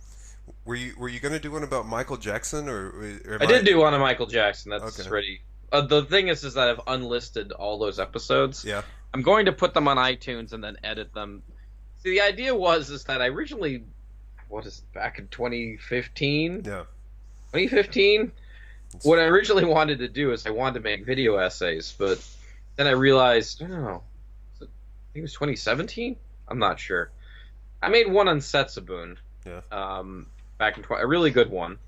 Were 0.65 0.75
you 0.77 0.95
were 0.97 1.09
you 1.09 1.19
gonna 1.21 1.39
do 1.41 1.51
one 1.51 1.63
about 1.63 1.87
Michael 1.87 2.17
Jackson 2.17 2.69
or? 2.69 2.89
or 3.27 3.39
I 3.41 3.47
did 3.47 3.65
do 3.65 3.79
one 3.79 3.93
on 3.95 4.01
Michael 4.01 4.27
Jackson. 4.27 4.71
That's 4.71 4.99
Okay. 5.01 5.09
ready. 5.11 5.41
Uh, 5.73 5.81
the 5.83 6.03
thing 6.05 6.29
is, 6.29 6.45
is 6.45 6.55
that 6.55 6.69
I've 6.69 6.81
unlisted 6.87 7.53
all 7.53 7.79
those 7.79 7.99
episodes. 7.99 8.65
Yeah. 8.65 8.83
I'm 9.13 9.23
going 9.23 9.47
to 9.47 9.53
put 9.53 9.75
them 9.75 9.89
on 9.89 9.97
iTunes 9.97 10.53
and 10.53 10.63
then 10.65 10.77
edit 10.85 11.13
them. 11.15 11.43
See, 12.03 12.11
the 12.11 12.21
idea 12.23 12.55
was 12.55 12.89
is 12.91 13.05
that 13.05 13.21
I 13.21 13.27
originally, 13.27 13.85
what 14.49 14.67
is 14.67 14.79
it, 14.79 14.93
back 14.95 15.19
in 15.19 15.29
2015, 15.29 16.63
Yeah. 16.65 16.85
2015. 17.53 18.33
What 19.03 19.19
I 19.19 19.25
originally 19.25 19.65
wanted 19.65 19.99
to 19.99 20.09
do 20.09 20.33
is 20.33 20.47
I 20.47 20.51
wanted 20.51 20.75
to 20.75 20.81
make 20.81 21.05
video 21.05 21.37
essays, 21.37 21.95
but 21.99 22.25
then 22.77 22.87
I 22.87 22.93
realized, 22.93 23.63
I 23.63 23.67
don't 23.67 23.83
know, 23.85 24.03
I 24.57 24.65
think 24.65 24.71
it 25.17 25.23
was 25.23 25.33
2017. 25.35 26.17
I'm 26.49 26.59
not 26.59 26.81
sure. 26.81 27.11
I 27.83 27.89
made 27.91 28.11
one 28.11 28.29
on 28.29 28.39
Setsubun. 28.39 29.17
Yeah. 29.47 29.61
Um, 29.71 30.27
back 30.59 30.77
in 30.77 30.83
20, 30.83 31.03
a 31.03 31.07
really 31.07 31.31
good 31.31 31.51
one. 31.51 31.79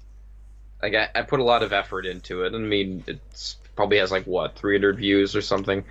Like 0.83 0.95
I, 0.95 1.09
I 1.14 1.23
put 1.23 1.40
a 1.40 1.45
lot 1.45 1.62
of 1.62 1.73
effort 1.73 2.07
into 2.07 2.45
it. 2.45 2.55
I 2.55 2.59
mean, 2.59 3.05
it's 3.07 3.57
probably 3.76 3.99
has 3.99 4.11
like 4.11 4.25
what 4.25 4.57
300 4.57 4.97
views 4.99 5.35
or 5.37 5.43
something. 5.43 5.85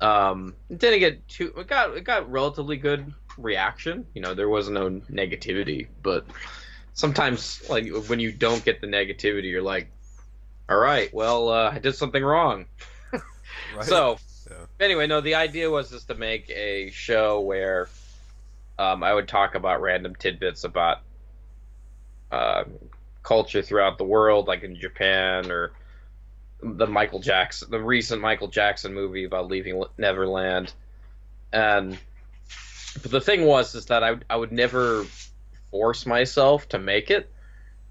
Um, 0.00 0.54
it 0.70 0.78
didn't 0.78 1.00
get 1.00 1.28
too. 1.28 1.52
It 1.56 1.66
got 1.66 1.96
it 1.96 2.04
got 2.04 2.30
relatively 2.30 2.76
good 2.76 3.12
reaction. 3.42 4.06
You 4.14 4.22
know, 4.22 4.34
there 4.34 4.48
was 4.48 4.68
no 4.68 4.90
negativity, 4.90 5.88
but 6.02 6.26
sometimes 6.94 7.62
like 7.68 7.88
when 8.08 8.20
you 8.20 8.32
don't 8.32 8.64
get 8.64 8.80
the 8.80 8.86
negativity, 8.86 9.50
you're 9.50 9.62
like, 9.62 9.90
all 10.68 10.78
right, 10.78 11.12
well, 11.12 11.48
uh, 11.48 11.70
I 11.72 11.78
did 11.78 11.94
something 11.94 12.22
wrong. 12.22 12.66
Right. 13.76 13.86
So 13.86 14.18
Yeah. 14.50 14.66
anyway, 14.80 15.06
no, 15.06 15.20
the 15.20 15.36
idea 15.36 15.70
was 15.70 15.90
just 15.90 16.08
to 16.08 16.14
make 16.14 16.50
a 16.50 16.90
show 16.90 17.40
where 17.40 17.88
um, 18.78 19.02
I 19.04 19.12
would 19.12 19.28
talk 19.28 19.54
about 19.54 19.80
random 19.80 20.14
tidbits 20.14 20.64
about 20.64 20.98
uh, 22.32 22.64
culture 23.22 23.62
throughout 23.62 23.98
the 23.98 24.04
world, 24.04 24.48
like 24.48 24.62
in 24.62 24.74
Japan 24.76 25.50
or 25.50 25.72
the 26.62 26.86
Michael 26.86 27.20
Jackson, 27.20 27.70
the 27.70 27.80
recent 27.80 28.20
Michael 28.20 28.48
Jackson 28.48 28.92
movie 28.94 29.24
about 29.24 29.48
leaving 29.48 29.84
Neverland, 29.98 30.72
and 31.52 31.98
but 32.94 33.10
the 33.10 33.20
thing 33.20 33.44
was 33.44 33.74
is 33.74 33.86
that 33.86 34.02
I 34.02 34.16
I 34.28 34.36
would 34.36 34.52
never 34.52 35.04
force 35.70 36.06
myself 36.06 36.68
to 36.70 36.78
make 36.78 37.10
it, 37.10 37.30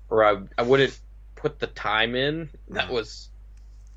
or 0.09 0.23
I 0.23 0.41
I 0.57 0.63
wouldn't 0.63 0.97
put 1.35 1.59
the 1.59 1.67
time 1.67 2.15
in 2.15 2.49
that 2.69 2.89
mm. 2.89 2.93
was 2.93 3.29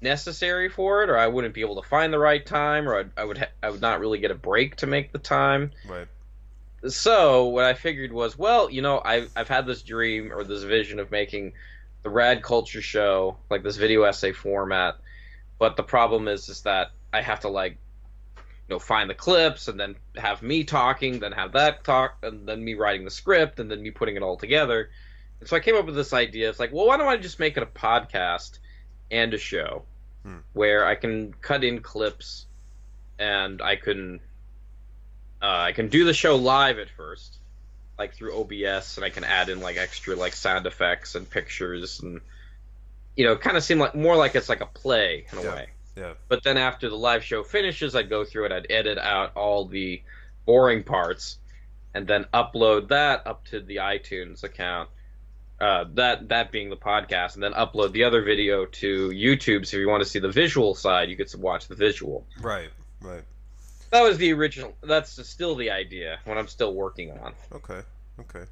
necessary 0.01 0.69
for 0.69 1.03
it, 1.03 1.11
or 1.11 1.19
I 1.19 1.27
wouldn't 1.27 1.55
be 1.55 1.61
able 1.61 1.81
to 1.81 1.89
find 1.89 2.13
the 2.13 2.19
right 2.19 2.45
time, 2.45 2.89
or 2.89 2.99
I'd, 2.99 3.11
I 3.17 3.25
would 3.25 3.39
ha- 3.39 3.51
I 3.63 3.71
would 3.71 3.81
not 3.81 4.01
really 4.01 4.19
get 4.19 4.31
a 4.31 4.37
break 4.37 4.77
to 4.77 4.87
make 4.87 5.13
the 5.13 5.19
time. 5.19 5.73
right. 5.89 6.09
So 6.89 7.45
what 7.45 7.65
I 7.65 7.75
figured 7.75 8.13
was, 8.13 8.37
well, 8.37 8.69
you 8.69 8.83
know, 8.83 9.01
I've 9.05 9.31
I've 9.37 9.49
had 9.49 9.67
this 9.67 9.83
dream 9.83 10.33
or 10.33 10.45
this 10.45 10.65
vision 10.65 10.99
of 10.99 11.11
making 11.11 11.53
the 12.03 12.11
Rad 12.11 12.43
Culture 12.43 12.83
Show 12.83 13.37
like 13.51 13.63
this 13.63 13.77
video 13.77 14.03
essay 14.03 14.33
format, 14.33 14.97
but 15.59 15.77
the 15.77 15.85
problem 15.85 16.27
is 16.27 16.49
is 16.49 16.63
that 16.63 16.91
I 17.13 17.23
have 17.23 17.41
to 17.41 17.49
like 17.49 17.77
you 18.69 18.75
know 18.75 18.79
find 18.79 19.11
the 19.11 19.15
clips 19.15 19.69
and 19.69 19.79
then 19.79 19.97
have 20.17 20.43
me 20.43 20.65
talking, 20.65 21.19
then 21.21 21.33
have 21.33 21.53
that 21.53 21.85
talk, 21.85 22.19
and 22.23 22.47
then 22.49 22.65
me 22.65 22.75
writing 22.75 23.05
the 23.05 23.11
script, 23.11 23.61
and 23.61 23.71
then 23.71 23.83
me 23.83 23.91
putting 23.91 24.17
it 24.17 24.23
all 24.23 24.37
together. 24.37 24.91
And 25.41 25.49
so 25.49 25.57
I 25.57 25.61
came 25.61 25.77
up 25.77 25.87
with 25.87 25.97
this 25.97 26.13
idea. 26.13 26.49
It's 26.49 26.61
like, 26.61 26.73
well, 26.73 26.87
why 26.87 26.97
don't 26.97 27.09
I 27.09 27.17
just 27.17 27.41
make 27.41 27.57
it 27.57 27.63
a 27.63 27.67
podcast 27.67 28.59
and 29.11 29.35
a 29.35 29.39
show 29.39 29.85
Hmm. 30.25 30.39
where 30.53 30.87
I 30.87 30.95
can 30.95 31.33
cut 31.35 31.65
in 31.65 31.81
clips 31.83 32.47
and 33.19 33.61
I 33.61 33.77
can 33.77 34.21
uh, 35.43 35.47
I 35.47 35.73
can 35.73 35.89
do 35.89 36.05
the 36.05 36.15
show 36.15 36.37
live 36.37 36.79
at 36.79 36.89
first, 36.91 37.39
like 37.99 38.15
through 38.15 38.35
OBS, 38.39 38.97
and 38.97 39.05
I 39.05 39.11
can 39.11 39.25
add 39.25 39.49
in 39.49 39.61
like 39.61 39.77
extra 39.77 40.15
like 40.15 40.35
sound 40.35 40.67
effects 40.67 41.15
and 41.17 41.29
pictures, 41.29 42.01
and 42.01 42.21
you 43.17 43.25
know, 43.25 43.37
kind 43.37 43.57
of 43.57 43.65
seem 43.65 43.79
like 43.79 43.95
more 43.95 44.17
like 44.17 44.35
it's 44.37 44.49
like 44.49 44.61
a 44.61 44.67
play 44.67 45.27
in 45.33 45.39
a 45.39 45.43
Yeah. 45.43 45.55
way. 45.55 45.67
Yeah. 45.97 46.15
But 46.29 46.43
then 46.43 46.57
after 46.57 46.89
the 46.89 46.97
live 46.97 47.25
show 47.25 47.45
finishes, 47.45 47.95
I'd 47.95 48.09
go 48.09 48.25
through 48.25 48.47
it, 48.47 48.53
I'd 48.53 48.67
edit 48.71 48.99
out 48.99 49.37
all 49.37 49.67
the 49.67 50.03
boring 50.47 50.85
parts, 50.85 51.39
and 51.95 52.07
then 52.07 52.27
upload 52.33 52.89
that 52.89 53.27
up 53.27 53.45
to 53.47 53.61
the 53.61 53.77
iTunes 53.77 54.43
account. 54.43 54.89
Uh, 55.61 55.85
that 55.95 56.31
that 56.31 56.51
being 56.51 56.71
the 56.71 56.77
podcast, 56.77 57.35
and 57.35 57.43
then 57.43 57.53
upload 57.53 57.93
the 57.93 58.05
other 58.05 58.23
video 58.23 58.67
to 58.67 59.11
YouTube. 59.11 59.65
So 59.65 59.77
if 59.77 59.81
you 59.81 59.89
want 59.89 60.03
to 60.03 60.09
see 60.09 60.19
the 60.19 60.33
visual 60.33 60.75
side, 60.75 61.09
you 61.09 61.15
get 61.15 61.29
to 61.29 61.39
watch 61.39 61.69
the 61.69 61.77
visual. 61.77 62.27
Right. 62.41 62.71
Right. 63.01 63.23
That 63.91 64.03
was 64.03 64.19
the 64.19 64.33
original. 64.33 64.75
That's 64.83 65.25
still 65.29 65.55
the 65.55 65.71
idea. 65.71 66.19
What 66.25 66.39
I'm 66.39 66.49
still 66.49 66.75
working 66.75 67.13
on. 67.13 67.35
Okay. 67.53 67.83
Okay. 68.19 68.45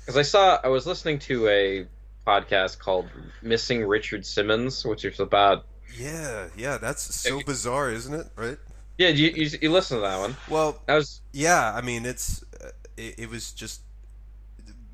Because 0.00 0.16
I 0.16 0.22
saw, 0.22 0.58
I 0.62 0.68
was 0.68 0.86
listening 0.86 1.18
to 1.20 1.48
a 1.48 1.86
podcast 2.26 2.78
called 2.78 3.10
"Missing 3.42 3.84
Richard 3.84 4.24
Simmons," 4.24 4.84
which 4.84 5.04
is 5.04 5.20
about. 5.20 5.66
Yeah. 5.96 6.48
Yeah. 6.56 6.78
That's 6.78 7.02
so 7.14 7.40
bizarre, 7.42 7.90
isn't 7.90 8.14
it? 8.14 8.26
Right. 8.36 8.58
Yeah, 8.98 9.08
you 9.08 9.30
you, 9.30 9.58
you 9.60 9.72
listen 9.72 9.96
to 9.98 10.02
that 10.02 10.18
one? 10.18 10.36
Well, 10.48 10.80
That 10.86 10.94
was 10.94 11.20
yeah. 11.32 11.72
I 11.74 11.80
mean, 11.80 12.06
it's 12.06 12.44
uh, 12.62 12.68
it, 12.96 13.14
it 13.18 13.30
was 13.30 13.52
just 13.52 13.80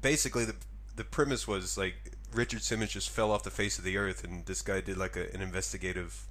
basically 0.01 0.45
the 0.45 0.55
the 0.97 1.05
premise 1.05 1.47
was 1.47 1.77
like 1.77 1.95
Richard 2.33 2.63
Simmons 2.63 2.91
just 2.91 3.11
fell 3.11 3.31
off 3.31 3.43
the 3.43 3.51
face 3.51 3.79
of 3.79 3.85
the 3.85 3.97
earth, 3.97 4.25
and 4.25 4.47
this 4.47 4.63
guy 4.63 4.81
did 4.81 4.97
like 4.97 5.17
a, 5.17 5.33
an 5.35 5.43
investigative 5.43 6.27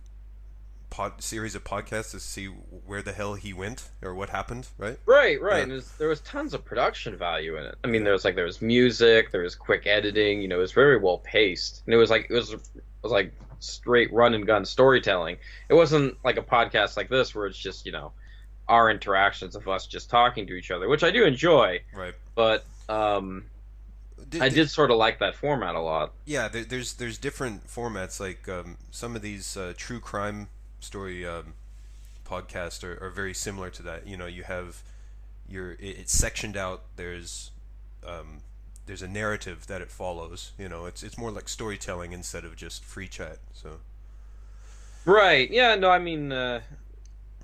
pod 0.90 1.22
series 1.22 1.54
of 1.54 1.64
podcasts 1.64 2.12
to 2.12 2.20
see 2.20 2.48
where 2.48 3.04
the 3.04 3.12
hell 3.12 3.36
he 3.36 3.54
went 3.54 3.90
or 4.02 4.16
what 4.16 4.30
happened. 4.30 4.68
Right. 4.78 4.98
right, 5.06 5.40
right. 5.40 5.58
Yeah. 5.58 5.64
And 5.64 5.72
was, 5.74 5.92
there 5.94 6.08
was 6.08 6.22
tons 6.22 6.56
of 6.56 6.66
production 6.66 7.16
value 7.16 7.58
in 7.58 7.66
it. 7.66 7.76
I 7.84 7.88
mean, 7.88 8.04
there 8.04 8.14
was 8.14 8.26
like 8.26 8.36
there 8.36 8.46
was 8.46 8.62
music, 8.62 9.32
there 9.32 9.44
was 9.44 9.54
quick 9.56 9.86
editing. 9.86 10.42
You 10.42 10.48
know, 10.48 10.58
it 10.58 10.62
was 10.62 10.72
very 10.72 10.98
well 10.98 11.20
paced, 11.20 11.84
and 11.86 11.94
it 11.94 11.98
was 11.98 12.10
like 12.10 12.28
it 12.30 12.34
was 12.34 12.54
it 12.54 12.62
was 13.04 13.12
like 13.12 13.32
straight 13.60 14.12
run 14.14 14.34
and 14.34 14.46
gun 14.46 14.66
storytelling. 14.66 15.38
It 15.70 15.74
wasn't 15.74 16.18
like 16.24 16.38
a 16.38 16.42
podcast 16.42 16.98
like 16.98 17.10
this 17.10 17.34
where 17.36 17.46
it's 17.46 17.58
just 17.58 17.86
you 17.86 17.92
know 17.92 18.12
our 18.68 18.90
interactions 18.92 19.56
of 19.56 19.68
us 19.68 19.88
just 19.88 20.10
talking 20.10 20.46
to 20.48 20.54
each 20.54 20.72
other, 20.72 20.88
which 20.88 21.04
I 21.04 21.10
do 21.12 21.26
enjoy. 21.26 21.82
Right. 21.96 22.14
But 22.36 22.66
um, 22.88 23.46
Did, 24.30 24.42
I 24.44 24.50
did 24.50 24.70
sort 24.70 24.92
of 24.92 24.98
like 24.98 25.20
that 25.20 25.36
format 25.36 25.76
a 25.76 25.80
lot. 25.80 26.14
Yeah, 26.26 26.48
there, 26.48 26.64
there's 26.64 26.94
there's 26.94 27.18
different 27.18 27.68
formats. 27.68 28.20
Like 28.20 28.48
um, 28.48 28.78
some 28.92 29.16
of 29.16 29.22
these 29.22 29.58
uh, 29.58 29.74
true 29.76 30.00
crime 30.00 30.50
story 30.80 31.26
um, 31.28 31.54
podcasts 32.26 32.84
are, 32.84 33.04
are 33.04 33.10
very 33.10 33.34
similar 33.34 33.70
to 33.72 33.84
that. 33.84 34.08
You 34.08 34.18
know, 34.18 34.28
you 34.28 34.44
have 34.44 34.84
your 35.50 35.72
it, 35.74 35.98
it's 36.00 36.14
sectioned 36.14 36.56
out. 36.56 36.84
There's 36.96 37.52
um, 38.06 38.42
there's 38.90 39.04
a 39.04 39.08
narrative 39.08 39.68
that 39.68 39.84
it 39.84 39.92
follows. 39.92 40.52
You 40.58 40.68
know, 40.68 40.88
it's 40.88 41.04
it's 41.04 41.16
more 41.16 41.30
like 41.30 41.48
storytelling 41.48 42.12
instead 42.12 42.44
of 42.44 42.56
just 42.56 42.84
free 42.84 43.08
chat. 43.08 43.38
So 43.54 43.78
Right. 45.06 45.50
Yeah. 45.52 45.76
No. 45.76 45.92
I 45.92 46.00
mean, 46.00 46.32
uh, 46.32 46.62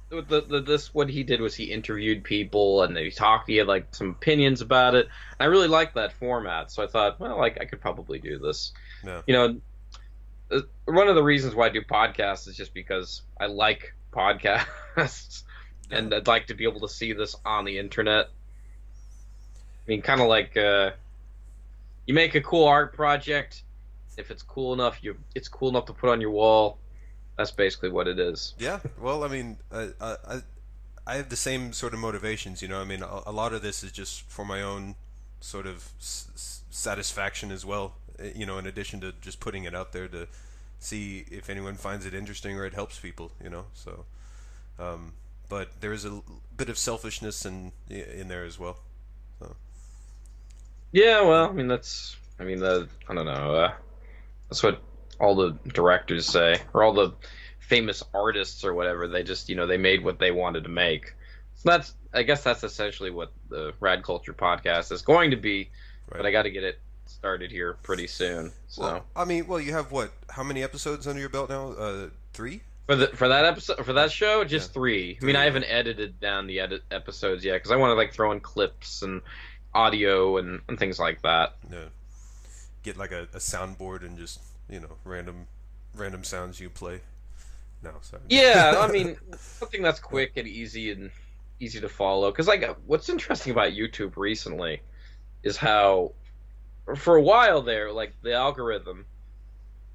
the, 0.10 0.42
the 0.42 0.60
this 0.60 0.92
what 0.92 1.08
he 1.08 1.22
did 1.22 1.42
was 1.42 1.54
he 1.54 1.66
interviewed 1.66 2.24
people 2.24 2.82
and 2.82 2.98
he 2.98 3.12
talked. 3.12 3.48
He 3.48 3.58
had 3.58 3.68
like 3.68 3.94
some 3.94 4.10
opinions 4.10 4.62
about 4.62 4.96
it. 4.96 5.08
I 5.40 5.46
really 5.46 5.68
liked 5.68 5.94
that 5.96 6.14
format, 6.14 6.72
so 6.72 6.84
I 6.84 6.88
thought, 6.88 7.20
well, 7.20 7.38
like 7.38 7.62
I 7.62 7.66
could 7.66 7.80
probably 7.80 8.18
do 8.18 8.40
this. 8.40 8.74
Yeah. 9.06 9.22
You 9.28 9.34
know, 9.36 9.62
uh, 10.50 10.62
one 10.86 11.08
of 11.10 11.14
the 11.16 11.24
reasons 11.24 11.54
why 11.54 11.68
I 11.68 11.70
do 11.70 11.84
podcasts 11.84 12.48
is 12.48 12.58
just 12.58 12.74
because 12.74 13.22
I 13.40 13.46
like 13.46 13.94
podcasts, 14.12 15.44
and 15.92 16.12
I'd 16.12 16.26
like 16.26 16.48
to 16.48 16.56
be 16.56 16.64
able 16.64 16.80
to 16.80 16.90
see 16.90 17.14
this 17.14 17.36
on 17.46 17.66
the 17.66 17.78
internet. 17.78 18.30
I 19.88 19.92
mean, 19.92 20.02
kind 20.02 20.22
of 20.22 20.28
like 20.28 20.58
uh, 20.58 20.94
you 22.06 22.14
make 22.14 22.36
a 22.36 22.42
cool 22.42 22.66
art 22.66 22.94
project. 22.94 23.64
If 24.18 24.32
it's 24.32 24.42
cool 24.44 24.74
enough, 24.74 25.00
you 25.04 25.18
it's 25.36 25.48
cool 25.48 25.70
enough 25.70 25.86
to 25.88 25.94
put 25.94 26.10
on 26.10 26.22
your 26.22 26.32
wall. 26.32 26.78
That's 27.38 27.52
basically 27.52 27.90
what 27.90 28.08
it 28.08 28.18
is. 28.18 28.54
yeah, 28.58 28.80
well, 29.00 29.24
I 29.26 29.28
mean, 29.28 29.58
uh, 29.72 29.88
I 30.02 30.42
I 31.06 31.16
have 31.16 31.30
the 31.30 31.36
same 31.36 31.74
sort 31.74 31.94
of 31.94 32.00
motivations. 32.00 32.62
You 32.62 32.70
know, 32.70 32.80
I 32.82 32.86
mean, 32.86 33.04
a, 33.04 33.22
a 33.26 33.32
lot 33.32 33.54
of 33.54 33.62
this 33.62 33.84
is 33.84 33.92
just 33.92 34.22
for 34.30 34.46
my 34.46 34.62
own 34.62 34.96
sort 35.42 35.68
of 35.68 35.90
s- 36.00 36.62
satisfaction 36.70 37.52
as 37.52 37.66
well. 37.66 37.96
uh, 38.20 38.24
You 38.34 38.46
know, 38.46 38.58
in 38.58 38.66
addition 38.66 39.02
to 39.02 39.12
just 39.22 39.40
putting 39.40 39.66
it 39.66 39.76
out 39.76 39.92
there 39.92 40.08
to 40.08 40.28
see 40.80 41.26
if 41.30 41.50
anyone 41.50 41.76
finds 41.76 42.06
it 42.06 42.14
interesting 42.14 42.58
or 42.58 42.66
it 42.66 42.74
helps 42.74 43.00
people. 43.00 43.32
You 43.44 43.50
know, 43.50 43.66
so. 43.74 44.06
Um, 44.80 45.14
but 45.50 45.82
there 45.82 45.94
is 45.94 46.06
a 46.06 46.22
bit 46.56 46.70
of 46.70 46.78
selfishness 46.78 47.46
in 47.46 47.74
in 47.90 48.30
there 48.30 48.46
as 48.46 48.58
well. 48.58 48.78
Yeah, 50.96 51.24
well, 51.24 51.50
I 51.50 51.52
mean 51.52 51.68
that's, 51.68 52.16
I 52.40 52.46
mean 52.46 52.60
the, 52.60 52.88
I 53.10 53.14
don't 53.14 53.26
know, 53.26 53.54
uh, 53.54 53.74
that's 54.50 54.64
what 54.64 54.82
all 55.20 55.36
the 55.36 55.58
directors 55.74 56.26
say, 56.26 56.62
or 56.74 56.84
all 56.84 56.94
the 56.94 57.12
famous 57.60 58.02
artists 58.14 58.64
or 58.64 58.74
whatever. 58.74 59.06
They 59.10 59.22
just, 59.24 59.50
you 59.50 59.56
know, 59.58 59.68
they 59.68 59.76
made 59.78 60.06
what 60.06 60.20
they 60.20 60.32
wanted 60.32 60.64
to 60.64 60.70
make. 60.70 61.14
So 61.56 61.70
that's, 61.70 61.94
I 62.14 62.24
guess 62.24 62.44
that's 62.46 62.64
essentially 62.64 63.12
what 63.12 63.34
the 63.50 63.74
Rad 63.82 64.04
Culture 64.04 64.34
podcast 64.34 64.94
is 64.94 65.02
going 65.02 65.32
to 65.32 65.38
be. 65.38 65.70
But 66.08 66.26
I 66.26 66.32
got 66.32 66.44
to 66.44 66.50
get 66.50 66.64
it 66.64 66.80
started 67.08 67.52
here 67.52 67.74
pretty 67.84 68.08
soon. 68.08 68.54
So 68.68 68.82
Well, 68.82 69.06
I 69.18 69.26
mean, 69.26 69.48
well, 69.48 69.60
you 69.60 69.74
have 69.74 69.92
what? 69.92 70.12
How 70.30 70.44
many 70.44 70.64
episodes 70.64 71.08
under 71.08 71.20
your 71.20 71.30
belt 71.30 71.50
now? 71.50 71.72
Uh, 71.74 72.10
three. 72.32 72.62
for 72.88 72.96
the 72.96 73.08
for 73.08 73.28
that 73.28 73.44
episode 73.44 73.84
for 73.86 73.94
that 73.94 74.12
show, 74.14 74.46
just 74.46 74.70
Yeah. 74.70 74.74
three. 74.74 75.18
I 75.22 75.26
mean, 75.26 75.36
I 75.36 75.44
haven't 75.44 75.66
edited 75.66 76.22
down 76.22 76.48
the 76.48 76.62
edit 76.62 76.84
episodes 76.90 77.44
yet 77.44 77.56
because 77.56 77.72
I 77.72 77.76
want 77.76 77.92
to 77.92 77.96
like 77.96 78.14
throw 78.14 78.32
in 78.32 78.40
clips 78.40 79.02
and 79.02 79.22
audio 79.76 80.38
and, 80.38 80.62
and 80.68 80.80
things 80.80 81.00
like 81.00 81.22
that. 81.22 81.56
No. 81.70 81.86
Get 82.84 82.98
like 82.98 83.12
a, 83.12 83.24
a 83.34 83.38
soundboard 83.38 84.04
and 84.04 84.18
just 84.18 84.40
you 84.70 84.80
know 84.80 84.98
random 85.04 85.48
random 85.96 86.24
sounds 86.24 86.60
you 86.60 86.70
play. 86.70 87.02
No, 87.84 87.92
sorry. 88.02 88.24
Yeah, 88.30 88.76
I 88.78 88.92
mean, 88.92 89.18
something 89.38 89.82
that's 89.82 90.00
quick 90.00 90.34
and 90.38 90.48
easy 90.48 90.92
and 90.92 91.12
easy 91.60 91.82
to 91.82 91.90
follow. 91.90 92.32
Because 92.32 92.48
like, 92.48 92.76
what's 92.86 93.10
interesting 93.10 93.52
about 93.52 93.74
YouTube 93.74 94.18
recently 94.18 94.82
is 95.44 95.58
how, 95.58 96.14
for 96.96 97.16
a 97.16 97.22
while 97.22 97.62
there, 97.62 97.92
like 97.92 98.14
the 98.22 98.34
algorithm, 98.34 99.06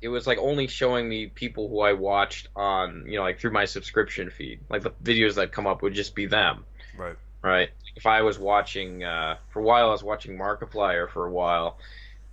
it 0.01 0.09
was 0.09 0.27
like 0.27 0.39
only 0.39 0.67
showing 0.67 1.09
me 1.09 1.27
people 1.27 1.69
who 1.69 1.81
I 1.81 1.93
watched 1.93 2.49
on, 2.57 3.05
you 3.07 3.17
know, 3.17 3.23
like 3.23 3.39
through 3.39 3.53
my 3.53 3.67
subscription 3.67 4.31
feed. 4.31 4.61
Like 4.71 4.83
the 4.83 4.91
videos 5.03 5.35
that 5.35 5.53
come 5.53 5.67
up 5.67 5.83
would 5.83 5.95
just 5.95 6.15
be 6.15 6.27
them, 6.27 6.65
right. 6.97 7.17
right? 7.43 7.71
If 7.97 8.07
I 8.07 8.23
was 8.23 8.39
watching, 8.39 9.05
uh, 9.05 9.37
for 9.49 9.61
a 9.61 9.63
while, 9.63 9.89
I 9.89 9.93
was 9.93 10.03
watching 10.03 10.39
Markiplier 10.39 11.11
for 11.11 11.27
a 11.27 11.31
while, 11.31 11.79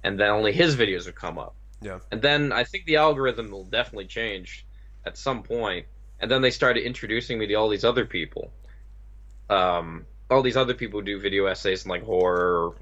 and 0.03 0.19
then 0.19 0.29
only 0.29 0.51
his 0.51 0.75
videos 0.75 1.05
would 1.05 1.15
come 1.15 1.37
up. 1.37 1.55
Yeah. 1.81 1.99
And 2.11 2.21
then 2.21 2.51
I 2.51 2.63
think 2.63 2.85
the 2.85 2.97
algorithm 2.97 3.51
will 3.51 3.65
definitely 3.65 4.05
change 4.05 4.65
at 5.05 5.17
some 5.17 5.43
point. 5.43 5.85
And 6.19 6.31
then 6.31 6.41
they 6.41 6.51
started 6.51 6.83
introducing 6.83 7.37
me 7.37 7.47
to 7.47 7.53
all 7.55 7.69
these 7.69 7.85
other 7.85 8.05
people. 8.05 8.51
Um, 9.49 10.05
all 10.29 10.41
these 10.41 10.57
other 10.57 10.73
people 10.73 10.99
who 10.99 11.05
do 11.05 11.19
video 11.19 11.45
essays 11.45 11.83
and 11.83 11.91
like 11.91 12.03
horror, 12.03 12.73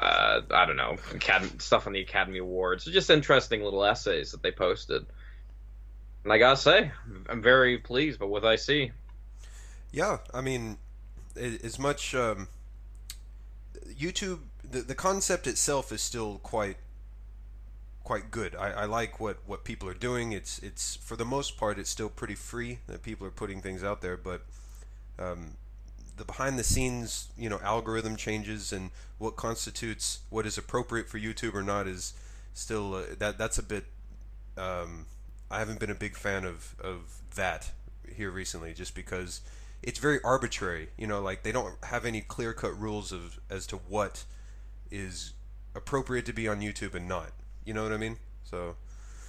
uh, 0.00 0.40
I 0.50 0.66
don't 0.66 0.76
know, 0.76 0.96
Academy, 1.12 1.50
stuff 1.58 1.86
on 1.86 1.92
the 1.92 2.00
Academy 2.00 2.38
Awards. 2.38 2.84
Just 2.84 3.10
interesting 3.10 3.62
little 3.62 3.84
essays 3.84 4.32
that 4.32 4.42
they 4.42 4.50
posted. 4.50 5.04
And 6.22 6.32
I 6.32 6.38
gotta 6.38 6.56
say, 6.56 6.90
I'm 7.28 7.42
very 7.42 7.78
pleased 7.78 8.18
by 8.18 8.26
what 8.26 8.44
I 8.44 8.56
see. 8.56 8.92
Yeah, 9.92 10.18
I 10.32 10.40
mean, 10.40 10.78
as 11.36 11.78
much 11.78 12.14
um, 12.14 12.48
YouTube, 13.86 14.40
the 14.68 14.80
the 14.80 14.94
concept 14.94 15.46
itself 15.46 15.92
is 15.92 16.02
still 16.02 16.38
quite 16.42 16.76
quite 18.04 18.30
good. 18.30 18.54
I, 18.54 18.70
I 18.70 18.84
like 18.84 19.18
what, 19.18 19.38
what 19.46 19.64
people 19.64 19.88
are 19.88 19.94
doing. 19.94 20.32
It's 20.32 20.58
it's 20.60 20.96
for 20.96 21.16
the 21.16 21.24
most 21.24 21.56
part, 21.56 21.78
it's 21.78 21.90
still 21.90 22.10
pretty 22.10 22.34
free 22.34 22.78
that 22.86 23.02
people 23.02 23.26
are 23.26 23.30
putting 23.30 23.60
things 23.60 23.82
out 23.82 24.02
there, 24.02 24.16
but 24.16 24.42
um, 25.18 25.54
the 26.16 26.24
behind 26.24 26.58
the 26.58 26.64
scenes, 26.64 27.28
you 27.36 27.48
know, 27.48 27.58
algorithm 27.62 28.16
changes 28.16 28.72
and 28.72 28.90
what 29.18 29.36
constitutes 29.36 30.20
what 30.28 30.46
is 30.46 30.58
appropriate 30.58 31.08
for 31.08 31.18
YouTube 31.18 31.54
or 31.54 31.62
not 31.62 31.86
is 31.86 32.12
still 32.52 32.94
uh, 32.94 33.02
that 33.18 33.38
that's 33.38 33.58
a 33.58 33.62
bit. 33.62 33.86
Um, 34.56 35.06
I 35.50 35.58
haven't 35.58 35.80
been 35.80 35.90
a 35.90 35.94
big 35.94 36.14
fan 36.14 36.44
of 36.44 36.74
of 36.80 37.20
that 37.34 37.70
here 38.14 38.30
recently, 38.30 38.74
just 38.74 38.94
because 38.94 39.40
it's 39.86 39.98
very 39.98 40.20
arbitrary. 40.24 40.88
You 40.96 41.06
know, 41.06 41.20
like 41.20 41.42
they 41.42 41.52
don't 41.52 41.74
have 41.84 42.04
any 42.04 42.20
clear 42.20 42.52
cut 42.52 42.78
rules 42.78 43.12
of 43.12 43.38
as 43.50 43.66
to 43.68 43.76
what 43.76 44.24
is 44.90 45.34
appropriate 45.74 46.26
to 46.26 46.32
be 46.32 46.48
on 46.48 46.60
YouTube 46.60 46.94
and 46.94 47.08
not. 47.08 47.32
You 47.64 47.74
know 47.74 47.82
what 47.82 47.92
I 47.92 47.96
mean? 47.96 48.18
So 48.44 48.76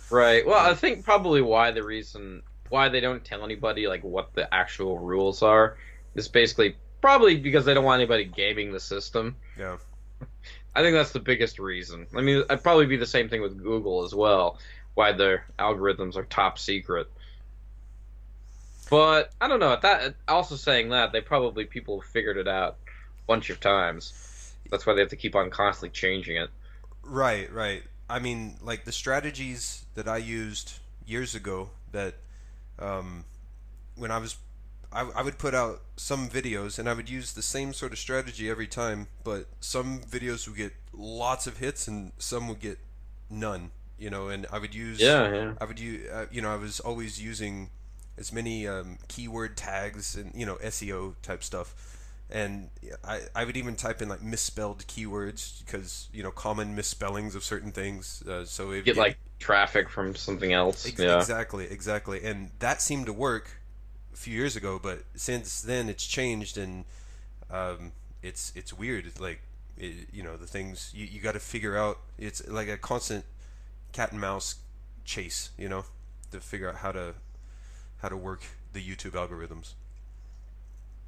Right. 0.10 0.46
Well, 0.46 0.60
I 0.60 0.74
think 0.76 1.04
probably 1.04 1.42
why 1.42 1.72
the 1.72 1.84
reason 1.84 2.44
why 2.70 2.90
they 2.90 3.00
don't 3.00 3.24
tell 3.24 3.44
anybody 3.44 3.88
like 3.88 4.04
what 4.04 4.34
the 4.34 4.52
actual 4.54 5.00
rules 5.00 5.42
are 5.42 5.78
is 6.16 6.28
basically 6.28 6.76
probably 7.02 7.38
because 7.38 7.66
they 7.66 7.74
don't 7.74 7.84
want 7.84 8.00
anybody 8.00 8.26
gaming 8.26 8.72
the 8.72 8.80
system. 8.80 9.36
yeah, 9.58 9.78
I 10.76 10.82
think 10.82 10.96
that's 10.96 11.12
the 11.12 11.20
biggest 11.20 11.60
reason. 11.60 12.08
I 12.16 12.22
mean, 12.22 12.38
it'd 12.38 12.64
probably 12.64 12.86
be 12.86 12.98
the 12.98 13.06
same 13.06 13.30
thing 13.30 13.42
with 13.42 13.62
Google 13.62 14.04
as 14.04 14.14
well. 14.14 14.60
Why 14.94 15.12
their 15.12 15.46
algorithms 15.60 16.16
are 16.16 16.24
top 16.24 16.58
secret. 16.58 17.08
But 18.90 19.32
I 19.42 19.48
don't 19.48 19.60
know. 19.60 19.78
That, 19.82 20.16
also 20.28 20.56
saying 20.56 20.90
that, 20.90 21.12
they 21.12 21.22
probably 21.22 21.66
people 21.66 22.02
have 22.02 22.10
figured 22.10 22.38
it 22.38 22.48
out 22.48 22.78
a 22.88 23.26
bunch 23.28 23.50
of 23.50 23.60
times. 23.60 24.54
That's 24.70 24.86
why 24.86 24.94
they 24.94 25.02
have 25.02 25.10
to 25.10 25.16
keep 25.16 25.36
on 25.36 25.50
constantly 25.50 25.90
changing 25.90 26.38
it. 26.38 26.50
Right, 27.04 27.52
right. 27.52 27.84
I 28.10 28.20
mean, 28.20 28.58
like 28.62 28.86
the 28.86 28.92
strategies 28.92 29.86
that 29.96 30.08
I 30.08 30.18
used 30.18 30.80
years 31.06 31.36
ago 31.36 31.70
that 31.92 32.16
um, 32.80 33.26
when 33.96 34.12
I 34.12 34.18
was 34.18 34.38
I, 34.92 35.10
I 35.16 35.22
would 35.24 35.38
put 35.38 35.54
out 35.54 35.82
some 35.98 36.30
videos 36.30 36.80
and 36.80 36.88
I 36.88 36.94
would 36.94 37.10
use 37.10 37.34
the 37.34 37.42
same 37.42 37.74
sort 37.74 37.92
of 37.92 38.00
strategy 38.00 38.50
every 38.50 38.68
time, 38.68 39.08
but 39.24 39.48
some 39.60 40.00
videos 40.00 40.48
would 40.48 40.58
get 40.58 40.74
lots 40.94 41.48
of 41.48 41.58
hits 41.58 41.88
and 41.88 42.12
some 42.18 42.48
would 42.48 42.60
get 42.60 42.80
none. 43.30 43.72
You 43.98 44.10
know, 44.10 44.28
and 44.28 44.46
I 44.52 44.60
would 44.60 44.76
use 44.76 45.00
Yeah, 45.00 45.34
yeah. 45.34 45.54
I 45.60 45.66
would 45.66 45.80
use 45.80 46.10
uh, 46.10 46.26
you 46.32 46.42
know 46.42 46.52
I 46.52 46.58
was 46.58 46.80
always 46.80 47.22
using 47.22 47.70
as 48.18 48.32
many 48.32 48.68
um, 48.68 48.98
keyword 49.08 49.58
tags 49.58 50.16
and 50.16 50.34
you 50.36 50.46
know 50.46 50.56
SEO 50.56 51.16
type 51.22 51.44
stuff, 51.44 51.76
and 52.30 52.70
I 53.04 53.22
I 53.36 53.46
would 53.46 53.58
even 53.58 53.76
type 53.76 54.02
in 54.02 54.10
like 54.10 54.22
misspelled 54.22 54.86
keywords 54.88 55.64
because 55.66 56.08
you 56.14 56.24
know 56.24 56.32
common 56.32 56.76
misspellings 56.76 57.36
of 57.36 57.44
certain 57.44 57.72
things. 57.72 58.24
Uh, 58.28 58.46
so 58.46 58.72
it 58.72 58.86
Get 58.86 58.98
it- 58.98 59.00
like 59.00 59.18
traffic 59.40 59.90
from 59.90 60.16
something 60.16 60.54
else. 60.54 60.86
Ex- 60.86 61.00
yeah. 61.00 61.18
Exactly, 61.18 61.66
exactly, 61.66 62.24
and 62.24 62.52
that 62.60 62.82
seemed 62.82 63.06
to 63.08 63.14
work 63.14 63.50
a 64.14 64.18
few 64.18 64.34
years 64.34 64.56
ago, 64.56 64.80
but 64.82 65.04
since 65.16 65.62
then 65.62 65.90
it's 65.90 66.06
changed 66.08 66.58
and 66.58 66.86
um, 67.52 67.92
it's 68.24 68.52
it's 68.56 68.74
weird. 68.74 69.06
It's 69.06 69.20
like 69.20 69.42
it, 69.78 70.08
you 70.14 70.24
know 70.24 70.38
the 70.38 70.48
things 70.48 70.92
you, 70.96 71.06
you 71.06 71.20
got 71.20 71.34
to 71.34 71.40
figure 71.40 71.78
out. 71.78 72.00
It's 72.18 72.48
like 72.48 72.70
a 72.70 72.78
constant 72.78 73.26
cat 73.92 74.12
and 74.12 74.22
mouse 74.22 74.56
chase, 75.04 75.52
you 75.58 75.70
know, 75.70 75.86
to 76.32 76.40
figure 76.40 76.70
out 76.70 76.78
how 76.78 76.92
to 76.94 77.14
how 78.02 78.10
to 78.10 78.18
work 78.18 78.42
the 78.74 78.82
YouTube 78.82 79.12
algorithms. 79.12 79.74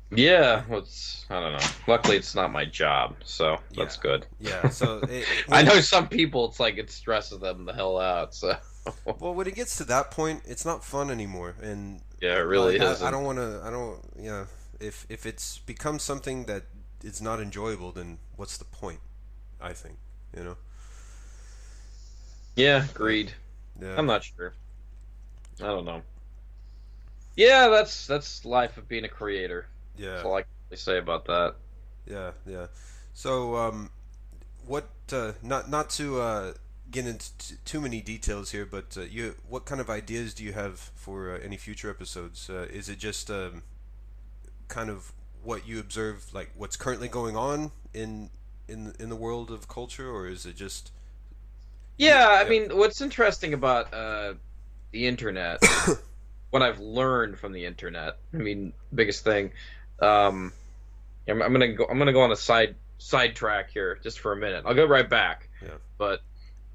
Yeah, 0.10 0.63
it's 0.70 1.25
I 1.29 1.41
don't 1.41 1.53
know. 1.53 1.67
Luckily, 1.86 2.15
it's 2.15 2.34
not 2.34 2.51
my 2.51 2.63
job, 2.63 3.15
so 3.25 3.58
that's 3.75 3.98
good. 3.98 4.25
Yeah, 4.39 4.70
so 4.70 5.00
it, 5.10 5.25
I 5.50 5.63
know 5.63 5.82
some 5.82 6.08
people, 6.08 6.46
it's 6.46 6.62
like 6.62 6.77
it 6.77 6.89
stresses 6.89 7.39
them 7.39 7.65
the 7.65 7.74
hell 7.74 8.00
out. 8.00 8.34
So 8.34 8.56
Well, 9.20 9.34
when 9.34 9.48
it 9.48 9.56
gets 9.56 9.77
to 9.77 9.84
that 9.86 10.12
point, 10.12 10.44
it's 10.46 10.65
not 10.65 10.84
fun 10.84 11.10
anymore, 11.10 11.56
and 11.62 12.01
yeah, 12.22 12.36
it 12.38 12.41
really 12.41 12.77
like, 12.77 12.89
is. 12.96 13.01
I, 13.01 13.08
I 13.08 13.12
don't 13.12 13.24
want 13.24 13.38
to. 13.38 13.62
I 13.63 13.70
don't. 13.70 14.00
Yeah. 14.20 14.46
If 14.79 15.06
if 15.10 15.25
it's 15.25 15.60
become 15.60 16.00
something 16.00 16.46
that 16.46 16.63
is 17.03 17.22
not 17.22 17.39
enjoyable, 17.39 17.91
then 17.91 18.20
what's 18.36 18.58
the 18.58 18.65
point? 18.65 19.00
I 19.62 19.74
think. 19.74 19.98
You 20.36 20.44
know. 20.44 20.58
Yeah, 22.56 22.86
agreed. 22.89 23.34
Yeah. 23.79 23.96
I'm 23.98 24.06
not 24.06 24.24
sure. 24.24 24.53
I 25.62 25.67
don't 25.67 25.86
know. 25.86 26.01
Yeah, 27.38 27.70
that's 27.70 28.08
that's 28.08 28.44
life 28.46 28.77
of 28.77 28.89
being 28.89 29.06
a 29.06 29.10
creator. 29.10 29.67
Yeah. 29.98 30.10
That's 30.12 30.24
all 30.25 30.36
I 30.36 30.41
can 30.41 30.50
really 30.70 30.77
say 30.77 30.98
about 30.98 31.25
that. 31.25 31.56
Yeah. 32.06 32.32
Yeah. 32.46 32.67
So, 33.13 33.56
um, 33.56 33.91
what? 34.65 34.89
Uh, 35.12 35.34
not 35.41 35.70
not 35.70 35.89
to 35.91 36.20
uh, 36.20 36.53
get 36.92 37.05
into 37.07 37.38
t- 37.38 37.55
too 37.66 37.81
many 37.81 38.01
details 38.01 38.51
here, 38.51 38.66
but 38.66 38.98
uh, 38.98 39.01
you, 39.01 39.35
what 39.48 39.66
kind 39.66 39.79
of 39.81 39.90
ideas 39.90 40.33
do 40.33 40.44
you 40.44 40.53
have 40.53 40.79
for 40.96 41.35
uh, 41.35 41.40
any 41.44 41.57
future 41.57 41.90
episodes? 41.90 42.50
Uh, 42.50 42.68
is 42.72 42.90
it 42.90 42.98
just 43.00 43.29
um, 43.31 43.64
kind 44.68 44.90
of 44.90 45.14
what 45.44 45.68
you 45.68 45.79
observe, 45.79 46.33
like 46.33 46.51
what's 46.55 46.75
currently 46.75 47.07
going 47.07 47.38
on 47.38 47.72
in 47.94 48.29
in 48.68 48.94
in 49.00 49.09
the 49.09 49.16
world 49.16 49.51
of 49.51 49.68
culture, 49.68 50.09
or 50.09 50.27
is 50.27 50.46
it 50.46 50.55
just 50.55 50.92
Yeah, 51.98 52.42
I 52.46 52.48
mean, 52.50 52.77
what's 52.77 53.01
interesting 53.01 53.53
about 53.53 53.94
uh, 53.94 54.33
the 54.92 55.07
internet, 55.07 55.61
what 56.50 56.62
I've 56.62 56.79
learned 56.79 57.38
from 57.38 57.51
the 57.51 57.66
internet. 57.66 58.18
I 58.33 58.38
mean, 58.38 58.74
biggest 58.94 59.24
thing. 59.24 59.51
Um, 60.00 60.53
I'm, 61.27 61.42
I'm 61.42 61.51
gonna 61.51 61.74
go. 61.74 61.86
I'm 61.90 61.98
gonna 61.98 62.14
go 62.14 62.22
on 62.22 62.31
a 62.31 62.36
side 62.36 62.75
sidetrack 62.98 63.72
here 63.72 64.00
just 64.01 64.20
for 64.20 64.33
a 64.33 64.38
minute. 64.38 64.64
I'll 64.66 64.75
go 64.75 64.86
right 64.86 65.10
back. 65.10 65.50
Yeah. 65.62 65.75
But 65.98 66.22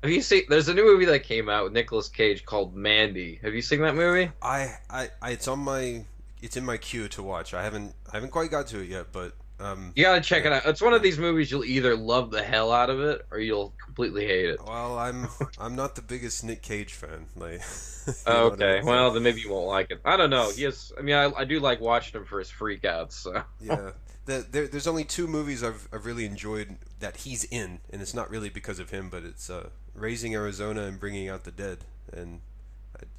have 0.03 0.11
you 0.11 0.23
seen? 0.23 0.43
There's 0.49 0.69
a 0.69 0.75
new 0.75 0.85
movie 0.85 1.07
that 1.07 1.25
came 1.25 1.49
out 1.49 1.65
with 1.65 1.73
Nicolas 1.73 2.09
Cage 2.09 2.45
called 2.45 2.75
Mandy. 2.75 3.39
Have 3.43 3.55
you 3.55 3.63
seen 3.63 3.81
that 3.83 3.95
movie? 3.95 4.31
I, 4.43 4.77
I, 4.91 5.11
I 5.21 5.31
it's 5.31 5.49
on 5.49 5.61
my 5.61 6.05
it's 6.41 6.57
in 6.57 6.65
my 6.65 6.77
queue 6.77 7.09
to 7.09 7.23
watch. 7.23 7.55
I 7.55 7.63
haven't 7.63 7.95
I 8.11 8.17
haven't 8.17 8.31
quite 8.31 8.51
got 8.51 8.67
to 8.69 8.81
it 8.81 8.89
yet, 8.89 9.07
but 9.13 9.35
um 9.62 9.92
You 9.94 10.05
gotta 10.05 10.20
check 10.20 10.44
it 10.44 10.53
out. 10.53 10.66
It's 10.66 10.81
one 10.81 10.92
of 10.94 11.03
these 11.03 11.18
movies 11.18 11.51
you'll 11.51 11.64
either 11.64 11.96
love 11.96 12.31
the 12.31 12.42
hell 12.42 12.72
out 12.72 12.90
of 12.90 13.01
it 13.01 13.27
or 13.31 13.38
you'll 13.38 13.75
completely 13.85 14.27
hate 14.27 14.51
it. 14.51 14.61
well, 14.66 14.98
I'm 14.98 15.29
I'm 15.59 15.75
not 15.77 15.94
the 15.94 16.03
biggest 16.03 16.44
Nick 16.44 16.62
Cage 16.62 16.94
fan. 16.94 17.27
Like 17.37 17.61
what 18.25 18.27
I 18.27 18.33
okay, 18.53 18.77
mean? 18.77 18.87
well 18.87 19.11
then 19.12 19.22
maybe 19.22 19.40
you 19.40 19.51
won't 19.51 19.66
like 19.66 19.90
it. 19.90 20.01
I 20.05 20.16
don't 20.16 20.31
know. 20.31 20.51
Yes, 20.57 20.92
I 20.98 21.03
mean 21.03 21.14
I, 21.14 21.31
I 21.33 21.44
do 21.44 21.61
like 21.61 21.81
watching 21.81 22.18
him 22.20 22.27
for 22.27 22.38
his 22.38 22.51
freakouts. 22.51 23.12
So 23.12 23.42
yeah. 23.61 23.90
The, 24.25 24.46
there, 24.48 24.68
there's 24.68 24.87
only 24.87 25.03
two 25.05 25.27
movies 25.27 25.64
I've, 25.64 25.88
I've 25.92 26.07
really 26.07 26.25
enjoyed 26.25 26.77
that 27.01 27.16
he's 27.18 27.42
in, 27.42 27.81
and 27.90 28.01
it's 28.01 28.14
not 28.14 28.31
really 28.31 28.51
because 28.51 28.79
of 28.79 28.90
him, 28.90 29.09
but 29.11 29.25
it's 29.25 29.51
uh, 29.51 29.70
Raising 29.94 30.33
Arizona 30.33 30.83
and 30.83 31.01
Bringing 31.01 31.29
Out 31.29 31.42
the 31.42 31.51
Dead, 31.51 31.79
and 32.12 32.40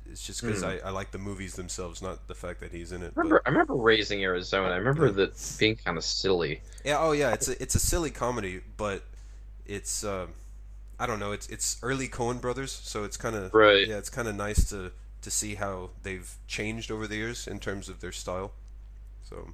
it's 0.05 0.25
just 0.25 0.41
because 0.41 0.61
Hmm. 0.61 0.67
I, 0.69 0.79
I 0.85 0.89
like 0.91 1.11
the 1.11 1.17
movies 1.17 1.55
themselves, 1.55 2.01
not 2.01 2.27
the 2.27 2.35
fact 2.35 2.59
that 2.61 2.71
he's 2.71 2.91
in 2.91 3.01
it. 3.01 3.07
I 3.07 3.09
but- 3.15 3.17
remember, 3.23 3.41
I 3.45 3.49
remember 3.49 3.75
raising 3.75 4.23
Arizona. 4.23 4.69
I 4.73 4.77
remember 4.77 5.09
that 5.11 5.55
being 5.59 5.75
kind 5.75 5.97
of 5.97 6.03
silly. 6.03 6.61
Yeah, 6.85 6.99
oh 6.99 7.11
yeah, 7.13 7.33
it's 7.33 7.47
a 7.47 7.61
it's 7.61 7.75
a 7.75 7.79
silly 7.79 8.11
comedy, 8.11 8.61
but 8.77 9.03
it's 9.65 10.03
um, 10.03 10.29
I 10.99 11.05
don't 11.07 11.19
know, 11.19 11.31
it's 11.31 11.47
it's 11.47 11.77
early 11.81 12.07
Coen 12.07 12.39
brothers, 12.41 12.71
so 12.71 13.03
it's 13.03 13.17
kind 13.17 13.35
of 13.35 13.53
Right. 13.53 13.87
Yeah, 13.87 13.97
it's 13.97 14.09
kind 14.09 14.27
of 14.27 14.35
nice 14.35 14.69
to 14.69 14.91
to 15.21 15.31
see 15.31 15.55
how 15.55 15.89
they've 16.03 16.35
changed 16.47 16.91
over 16.91 17.07
the 17.07 17.15
years 17.15 17.47
in 17.47 17.59
terms 17.59 17.87
of 17.89 18.01
their 18.01 18.11
style. 18.11 18.51
So, 19.23 19.49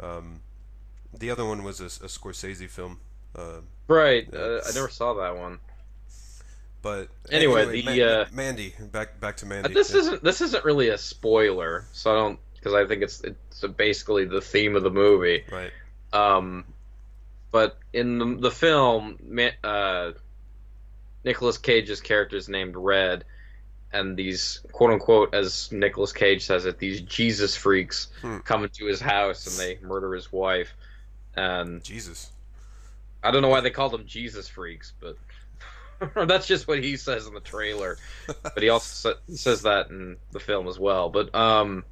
um, 0.00 0.40
the 1.16 1.30
other 1.30 1.44
one 1.44 1.62
was 1.62 1.80
a, 1.80 1.84
a 1.84 2.08
Scorsese 2.08 2.68
film, 2.68 2.98
uh, 3.36 3.60
Right. 3.86 4.28
Uh, 4.34 4.60
I 4.68 4.72
never 4.74 4.88
saw 4.88 5.14
that 5.14 5.36
one. 5.36 5.60
But 6.88 7.08
Anyway, 7.32 7.82
the, 7.82 8.02
uh, 8.02 8.24
Mandy, 8.32 8.72
back 8.92 9.20
back 9.20 9.36
to 9.38 9.46
Mandy. 9.46 9.74
This 9.74 9.92
yeah. 9.92 9.98
isn't 9.98 10.22
this 10.24 10.40
isn't 10.40 10.64
really 10.64 10.88
a 10.88 10.98
spoiler, 10.98 11.84
so 11.92 12.10
I 12.10 12.14
don't 12.14 12.38
because 12.54 12.74
I 12.74 12.86
think 12.86 13.02
it's 13.02 13.22
it's 13.22 13.60
basically 13.76 14.24
the 14.24 14.40
theme 14.40 14.74
of 14.76 14.82
the 14.82 14.90
movie. 14.90 15.44
right. 15.52 15.70
Um, 16.12 16.64
but 17.50 17.78
in 17.92 18.18
the, 18.18 18.36
the 18.40 18.50
film, 18.50 19.18
Ma- 19.26 19.56
uh, 19.64 20.12
Nicolas 21.24 21.58
Cage's 21.58 22.00
character 22.00 22.36
is 22.36 22.48
named 22.48 22.74
Red, 22.76 23.24
and 23.92 24.16
these 24.16 24.60
quote 24.72 24.90
unquote, 24.90 25.34
as 25.34 25.70
Nicolas 25.72 26.12
Cage 26.12 26.44
says 26.44 26.64
it, 26.66 26.78
these 26.78 27.00
Jesus 27.02 27.56
freaks 27.56 28.08
Hmm. 28.22 28.38
come 28.38 28.64
into 28.64 28.86
his 28.86 29.00
house 29.00 29.46
and 29.46 29.56
they 29.58 29.78
murder 29.86 30.14
his 30.14 30.32
wife. 30.32 30.72
And 31.36 31.82
Jesus. 31.84 32.30
I 33.22 33.30
don't 33.30 33.42
know 33.42 33.48
why 33.48 33.60
they 33.60 33.70
called 33.70 33.92
them 33.92 34.06
Jesus 34.06 34.48
freaks, 34.48 34.92
but 35.00 35.16
that's 36.26 36.46
just 36.46 36.68
what 36.68 36.82
he 36.82 36.96
says 36.96 37.26
in 37.26 37.34
the 37.34 37.40
trailer. 37.40 37.98
but 38.42 38.62
he 38.62 38.68
also 38.68 39.12
sa- 39.12 39.34
says 39.34 39.62
that 39.62 39.90
in 39.90 40.16
the 40.32 40.40
film 40.40 40.68
as 40.68 40.78
well. 40.78 41.08
But 41.08 41.34
um, 41.34 41.84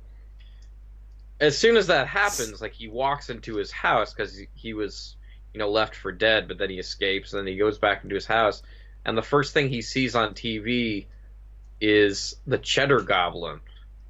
as 1.40 1.59
soon 1.59 1.77
as 1.77 1.88
that 1.88 2.07
happens, 2.07 2.61
like 2.61 2.73
he 2.73 2.88
walks 2.88 3.31
into 3.31 3.57
his 3.57 3.71
house 3.71 4.12
because 4.12 4.37
he, 4.37 4.49
he 4.55 4.75
was, 4.75 5.16
you 5.53 5.59
know, 5.59 5.71
left 5.71 5.95
for 5.95 6.12
dead, 6.12 6.49
but 6.49 6.59
then 6.59 6.71
he 6.71 6.79
escapes, 6.79 7.33
and 7.33 7.40
then 7.40 7.47
he 7.47 7.59
goes 7.59 7.79
back 7.79 8.03
into 8.03 8.14
his 8.14 8.27
house, 8.27 8.62
and 9.05 9.16
the 9.16 9.23
first 9.23 9.53
thing 9.53 9.69
he 9.69 9.83
sees 9.83 10.14
on 10.14 10.35
TV 10.35 11.07
is 11.81 12.37
the 12.47 12.59
Cheddar 12.59 13.03
Goblin, 13.03 13.61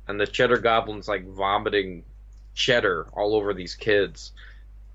and 0.06 0.20
the 0.20 0.26
Cheddar 0.26 0.58
Goblin's 0.58 1.08
like 1.08 1.26
vomiting 1.26 2.04
cheddar 2.54 3.06
all 3.12 3.34
over 3.34 3.52
these 3.54 3.74
kids, 3.74 4.32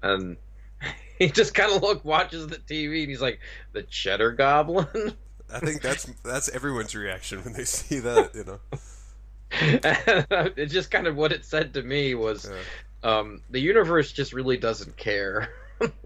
and 0.01 0.37
he 1.19 1.29
just 1.29 1.53
kind 1.53 1.71
of 1.73 1.81
look 1.81 2.03
watches 2.05 2.47
the 2.47 2.57
TV 2.57 3.01
and 3.01 3.09
he's 3.09 3.21
like, 3.21 3.39
the 3.73 3.83
Cheddar 3.83 4.31
Goblin. 4.33 4.87
I 5.53 5.59
think 5.59 5.81
that's 5.81 6.05
that's 6.23 6.47
everyone's 6.49 6.95
reaction 6.95 7.43
when 7.43 7.53
they 7.53 7.65
see 7.65 7.99
that, 7.99 8.33
you 8.35 8.45
know. 8.45 8.59
it's 9.51 10.73
just 10.73 10.91
kind 10.91 11.07
of 11.07 11.15
what 11.17 11.31
it 11.33 11.43
said 11.43 11.73
to 11.73 11.81
me 11.83 12.15
was 12.15 12.49
Yeah. 13.03 13.17
um, 13.19 13.41
the 13.49 13.59
universe 13.59 14.11
just 14.13 14.31
really 14.33 14.55
doesn't 14.57 14.95
care 14.95 15.49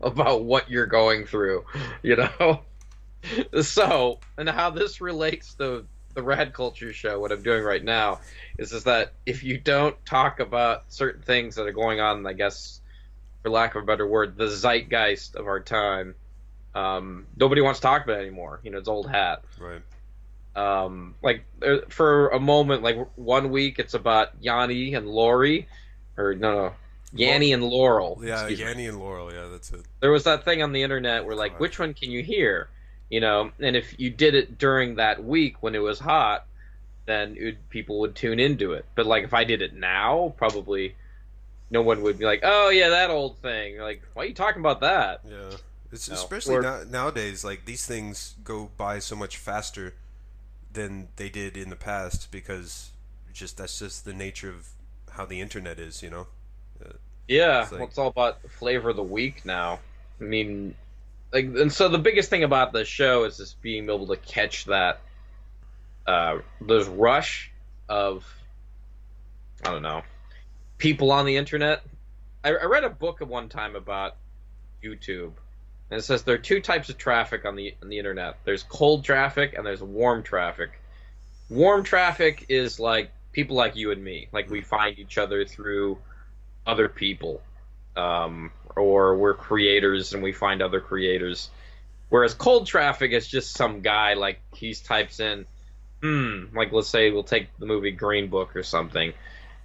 about 0.02 0.44
what 0.46 0.70
you're 0.70 0.88
going 0.88 1.26
through, 1.26 1.66
you 2.02 2.16
know. 2.16 2.62
So, 3.62 4.20
and 4.38 4.48
how 4.50 4.70
this 4.70 5.02
relates 5.02 5.54
to 5.56 5.86
the 6.14 6.24
Rad 6.24 6.54
Culture 6.54 6.94
show, 6.94 7.20
what 7.20 7.32
I'm 7.32 7.44
doing 7.44 7.64
right 7.64 7.84
now, 7.84 8.20
is 8.58 8.72
is 8.72 8.84
that 8.86 9.14
if 9.26 9.44
you 9.44 9.58
don't 9.58 9.96
talk 10.06 10.40
about 10.40 10.84
certain 10.90 11.22
things 11.22 11.56
that 11.56 11.68
are 11.68 11.72
going 11.72 12.00
on, 12.00 12.26
I 12.26 12.34
guess, 12.34 12.82
for 13.46 13.52
lack 13.52 13.76
of 13.76 13.84
a 13.84 13.86
better 13.86 14.08
word, 14.08 14.36
the 14.38 14.48
zeitgeist 14.48 15.36
of 15.36 15.46
our 15.46 15.60
time, 15.60 16.16
um, 16.74 17.28
nobody 17.38 17.62
wants 17.62 17.80
to 17.80 17.84
talk 17.84 18.04
about 18.04 18.18
it 18.18 18.22
anymore. 18.22 18.60
You 18.64 18.72
know, 18.72 18.80
it's 18.80 18.88
old 18.88 19.08
hat 19.08 19.44
Right. 19.60 19.84
um, 20.56 21.14
like 21.22 21.46
for 21.90 22.30
a 22.30 22.40
moment, 22.40 22.82
like 22.82 22.98
one 23.16 23.52
week 23.52 23.78
it's 23.78 23.94
about 23.94 24.42
Yanny 24.42 24.98
and 24.98 25.08
Lori, 25.08 25.68
or 26.18 26.34
no, 26.34 26.54
no, 26.56 26.74
Yanny 27.16 27.54
and 27.54 27.64
Laurel. 27.64 28.20
Yeah, 28.24 28.48
me. 28.48 28.58
Yanny 28.58 28.90
and 28.90 29.00
Laurel. 29.00 29.32
Yeah, 29.32 29.50
that's 29.52 29.72
it. 29.72 29.82
There 30.00 30.12
was 30.12 30.24
that 30.24 30.44
thing 30.44 30.64
on 30.64 30.72
the 30.72 30.82
internet 30.82 31.24
where 31.24 31.36
like, 31.36 31.52
God. 31.52 31.62
which 31.62 31.78
one 31.78 31.94
can 31.94 32.10
you 32.10 32.24
hear? 32.24 32.68
You 33.12 33.20
know, 33.20 33.52
and 33.60 33.76
if 33.76 34.00
you 34.00 34.10
did 34.10 34.34
it 34.34 34.58
during 34.58 34.96
that 34.96 35.24
week 35.24 35.62
when 35.62 35.76
it 35.76 35.84
was 35.84 36.00
hot, 36.00 36.48
then 37.06 37.36
it 37.38 37.70
people 37.70 38.00
would 38.00 38.16
tune 38.16 38.40
into 38.40 38.74
it. 38.74 38.86
But 38.96 39.06
like 39.06 39.24
if 39.24 39.36
I 39.36 39.44
did 39.44 39.62
it 39.62 39.76
now, 39.76 40.34
probably 40.36 40.96
no 41.70 41.82
one 41.82 42.02
would 42.04 42.18
be 42.18 42.26
like, 42.26 42.42
"Oh 42.44 42.70
yeah, 42.70 42.90
that 42.90 43.10
old 43.10 43.38
thing." 43.40 43.78
Like, 43.80 44.02
why 44.14 44.24
are 44.24 44.26
you 44.28 44.34
talking 44.34 44.60
about 44.62 44.82
that? 44.82 45.22
Yeah, 45.28 45.58
it's 45.92 46.08
No. 46.10 46.16
especially 46.16 46.56
Or- 46.56 46.62
now, 46.62 46.84
nowadays. 46.88 47.44
Like 47.44 47.66
these 47.66 47.86
things 47.86 48.36
go 48.44 48.72
by 48.78 49.00
so 49.00 49.16
much 49.16 49.38
faster 49.38 49.94
than 50.72 51.08
they 51.16 51.30
did 51.30 51.56
in 51.58 51.70
the 51.70 51.76
past 51.76 52.32
because 52.32 52.92
just 53.34 53.58
that's 53.58 53.80
just 53.80 54.06
the 54.06 54.14
nature 54.14 54.50
of 54.50 54.70
how 55.12 55.26
the 55.26 55.42
internet 55.42 55.80
is. 55.80 56.02
You 56.04 56.10
know. 56.10 56.28
Yeah, 57.28 57.64
It's 57.64 57.72
like- 57.72 57.80
well, 57.80 57.88
it's 57.90 57.98
all 57.98 58.08
about 58.10 58.40
flavor 58.52 58.90
of 58.92 58.98
the 58.98 59.04
week 59.04 59.46
now. 59.46 59.80
I 60.22 60.24
mean, 60.26 60.76
like, 61.34 61.46
and 61.46 61.74
so 61.74 61.90
the 61.90 61.98
biggest 61.98 62.30
thing 62.30 62.44
about 62.44 62.72
the 62.72 62.86
show 62.86 63.24
is 63.24 63.38
just 63.38 63.60
being 63.64 63.86
able 63.86 64.06
to 64.08 64.16
catch 64.18 64.66
that, 64.66 65.02
uh, 66.06 66.38
those 66.62 66.88
rush 66.88 67.52
of, 67.90 68.24
I 69.66 69.72
don't 69.72 69.82
know, 69.82 70.04
people 70.78 71.12
on 71.12 71.26
the 71.26 71.38
internet. 71.38 71.84
I, 72.44 72.50
I 72.50 72.66
read 72.66 72.84
a 72.84 72.90
book 72.90 73.22
at 73.22 73.28
one 73.28 73.50
time 73.50 73.76
about 73.76 74.16
YouTube, 74.84 75.34
and 75.90 76.00
it 76.00 76.04
says 76.04 76.24
there 76.24 76.36
are 76.36 76.40
two 76.40 76.62
types 76.62 76.90
of 76.90 76.98
traffic 76.98 77.46
on 77.46 77.56
the 77.56 77.76
on 77.82 77.90
the 77.90 77.98
internet. 77.98 78.38
There's 78.44 78.64
cold 78.64 79.04
traffic 79.04 79.54
and 79.56 79.66
there's 79.66 79.82
warm 79.82 80.24
traffic. 80.24 80.72
Warm 81.50 81.84
traffic 81.84 82.46
is 82.50 82.80
like 82.80 83.12
people 83.32 83.56
like 83.56 83.76
you 83.76 83.92
and 83.92 84.04
me, 84.04 84.28
like 84.32 84.50
we 84.50 84.62
find 84.62 84.98
each 84.98 85.18
other 85.18 85.46
through 85.46 85.98
other 86.66 86.90
people, 86.90 87.42
um, 87.96 88.52
or 88.76 89.18
we're 89.18 89.36
creators 89.36 90.14
and 90.14 90.24
we 90.24 90.32
find 90.32 90.62
other 90.62 90.80
creators. 90.80 91.50
Whereas 92.10 92.34
cold 92.34 92.68
traffic 92.68 93.12
is 93.12 93.28
just 93.28 93.56
some 93.56 93.82
guy 93.82 94.14
like 94.14 94.40
he 94.54 94.74
types 94.74 95.20
in, 95.20 95.46
hmm, 96.02 96.46
like 96.56 96.72
let's 96.72 96.88
say 96.88 97.12
we'll 97.12 97.24
take 97.24 97.50
the 97.58 97.66
movie 97.66 97.92
Green 97.92 98.30
Book 98.30 98.56
or 98.56 98.64
something. 98.64 99.14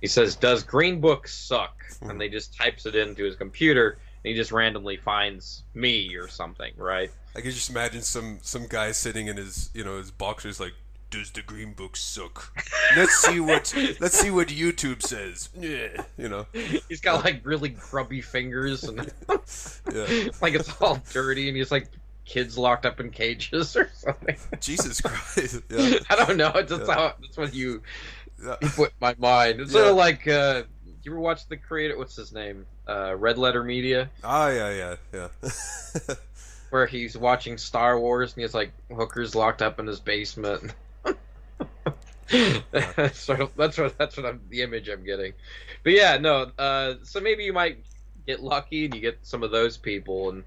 He 0.01 0.07
says, 0.07 0.37
"Does 0.37 0.63
Green 0.63 1.01
Book 1.01 1.29
suck?" 1.29 1.77
And 2.01 2.13
hmm. 2.13 2.19
they 2.19 2.29
just 2.29 2.57
types 2.57 2.87
it 2.87 2.95
into 2.95 3.25
his 3.25 3.37
computer, 3.37 3.99
and 4.25 4.31
he 4.31 4.35
just 4.35 4.53
randomly 4.53 4.97
finds 4.97 5.65
me 5.75 6.15
or 6.17 6.29
something, 6.29 6.73
right? 6.77 7.11
I 7.37 7.41
can 7.41 7.51
just 7.51 7.71
imagine 7.71 8.03
some 8.03 8.39
some 8.43 8.67
guy 8.69 8.93
sitting 8.93 9.29
in 9.29 9.37
his 9.37 9.71
you 9.75 9.85
know 9.85 9.99
his 9.99 10.11
boxers 10.11 10.59
like, 10.59 10.75
does 11.11 11.31
the 11.31 11.43
green 11.43 11.75
book 11.75 11.97
suck? 11.97 12.53
Let's 12.97 13.15
see 13.19 13.41
what 13.41 13.75
let's 14.01 14.19
see 14.19 14.31
what 14.31 14.49
YouTube 14.49 15.03
says. 15.03 15.49
Yeah, 15.59 16.05
you 16.17 16.29
know. 16.29 16.47
He's 16.89 17.01
got 17.01 17.25
like 17.25 17.45
really 17.45 17.71
grubby 17.71 18.21
fingers 18.21 18.85
and 18.85 18.99
Yeah. 19.93 20.29
like 20.43 20.55
it's 20.55 20.81
all 20.81 21.01
dirty, 21.13 21.49
and 21.49 21.57
he's 21.57 21.71
like 21.71 21.89
kids 22.25 22.57
locked 22.57 22.87
up 22.87 23.01
in 23.01 23.11
cages 23.11 23.77
or 23.77 23.91
something. 23.95 24.37
Jesus 24.61 25.01
Christ. 25.01 25.63
Yeah. 25.69 25.99
I 26.11 26.17
don't 26.17 26.37
know. 26.37 26.53
It's 26.55 26.71
just 26.71 26.87
Yeah. 26.87 26.95
how 26.95 27.15
that's 27.21 27.37
what 27.37 27.55
you 27.55 27.83
yeah. 28.43 28.57
you 28.61 28.69
put 28.69 28.93
my 29.01 29.15
mind. 29.19 29.61
It's 29.61 29.73
sort 29.73 29.89
of 29.89 29.97
like 29.97 30.27
uh, 30.27 30.63
you 31.03 31.13
ever 31.13 31.21
watch 31.21 31.47
the 31.49 31.57
creator? 31.57 31.97
What's 31.97 32.17
his 32.17 32.33
name? 32.33 32.67
Uh, 32.87 33.15
Red 33.17 33.39
Letter 33.39 33.63
Media, 33.65 34.11
Ah, 34.23 34.49
yeah, 34.49 34.97
yeah, 35.13 35.29
yeah. 35.43 36.15
where 36.71 36.87
he's 36.87 37.17
watching 37.17 37.59
Star 37.59 37.99
Wars 37.99 38.35
and 38.35 38.43
he's 38.43 38.55
like 38.55 38.73
hookers 38.95 39.35
locked 39.35 39.63
up 39.63 39.81
in 39.81 39.87
his 39.87 40.01
basement. 40.01 40.73
sort 43.13 43.41
of 43.41 43.51
that's 43.57 43.77
what 43.77 43.99
that's 43.99 44.17
what 44.17 44.27
I'm 44.27 44.41
the 44.51 44.63
image 44.63 44.89
I'm 44.89 45.05
getting. 45.05 45.33
But 45.83 45.93
yeah, 45.95 46.19
no. 46.19 46.51
Uh, 46.59 46.95
so 47.03 47.21
maybe 47.21 47.45
you 47.45 47.53
might 47.53 47.79
get 48.27 48.41
lucky 48.41 48.85
and 48.85 48.95
you 48.95 49.01
get 49.01 49.19
some 49.23 49.43
of 49.43 49.51
those 49.51 49.77
people 49.77 50.31
and. 50.31 50.45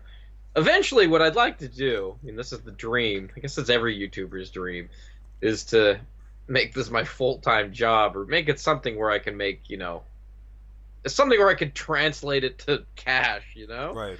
Eventually, 0.56 1.08
what 1.08 1.24
I'd 1.24 1.34
like 1.34 1.58
to 1.58 1.68
do, 1.68 2.16
I 2.22 2.26
mean, 2.28 2.36
this 2.36 2.54
is 2.54 2.60
the 2.60 2.70
dream. 2.70 3.32
I 3.36 3.40
guess 3.40 3.58
it's 3.58 3.72
every 3.72 3.98
YouTuber's 3.98 4.52
dream, 4.52 4.90
is 5.42 5.64
to 5.64 6.00
make 6.48 6.74
this 6.74 6.90
my 6.90 7.04
full 7.04 7.40
time 7.40 7.74
job 7.74 8.16
or 8.16 8.26
make 8.26 8.50
it 8.50 8.60
something 8.60 8.98
where 8.98 9.12
I 9.12 9.20
can 9.20 9.38
make, 9.38 9.70
you 9.70 9.78
know, 9.78 10.04
it's 11.04 11.16
something 11.16 11.38
where 11.38 11.50
I 11.50 11.56
could 11.56 11.76
translate 11.76 12.44
it 12.44 12.60
to 12.60 12.86
cash, 12.96 13.44
you 13.56 13.68
know? 13.68 13.94
right. 13.94 14.20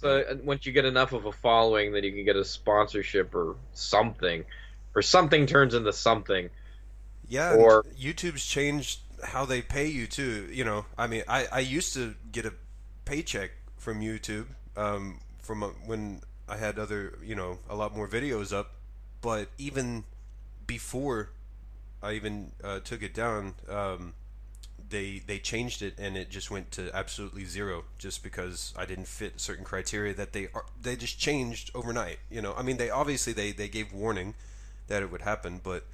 So 0.00 0.22
once 0.44 0.66
you 0.66 0.72
get 0.72 0.84
enough 0.84 1.12
of 1.12 1.24
a 1.24 1.32
following, 1.32 1.92
then 1.92 2.04
you 2.04 2.12
can 2.12 2.24
get 2.24 2.36
a 2.36 2.44
sponsorship 2.44 3.34
or 3.34 3.56
something, 3.72 4.44
or 4.94 5.00
something 5.00 5.46
turns 5.46 5.74
into 5.74 5.92
something. 5.92 6.50
Yeah, 7.28 7.54
Or- 7.54 7.82
YouTube's 7.98 8.44
changed 8.46 9.00
how 9.24 9.46
they 9.46 9.62
pay 9.62 9.86
you 9.86 10.06
too. 10.06 10.48
You 10.52 10.64
know, 10.64 10.84
I 10.98 11.06
mean, 11.06 11.22
I, 11.26 11.46
I 11.50 11.60
used 11.60 11.94
to 11.94 12.14
get 12.30 12.44
a 12.44 12.52
paycheck 13.06 13.52
from 13.78 14.00
YouTube 14.00 14.46
um, 14.76 15.20
from 15.42 15.62
when 15.86 16.20
I 16.48 16.56
had 16.56 16.78
other, 16.78 17.18
you 17.24 17.34
know, 17.34 17.58
a 17.68 17.74
lot 17.74 17.96
more 17.96 18.06
videos 18.06 18.52
up. 18.52 18.72
But 19.22 19.48
even 19.58 20.04
before 20.66 21.30
I 22.02 22.12
even 22.12 22.52
uh, 22.62 22.80
took 22.80 23.02
it 23.02 23.14
down, 23.14 23.54
um, 23.68 24.14
they 24.88 25.20
they 25.26 25.38
changed 25.38 25.82
it 25.82 25.94
and 25.98 26.16
it 26.16 26.30
just 26.30 26.50
went 26.50 26.70
to 26.72 26.94
absolutely 26.94 27.44
zero 27.44 27.84
just 27.98 28.22
because 28.22 28.72
I 28.76 28.86
didn't 28.86 29.08
fit 29.08 29.40
certain 29.40 29.64
criteria 29.64 30.14
that 30.14 30.32
they 30.32 30.48
are 30.54 30.64
they 30.80 30.96
just 30.96 31.18
changed 31.18 31.70
overnight. 31.74 32.18
You 32.30 32.42
know, 32.42 32.54
I 32.56 32.62
mean, 32.62 32.76
they 32.76 32.90
obviously 32.90 33.32
they 33.32 33.52
they 33.52 33.68
gave 33.68 33.92
warning 33.92 34.34
that 34.88 35.02
it 35.02 35.10
would 35.10 35.22
happen, 35.22 35.60
but 35.62 35.84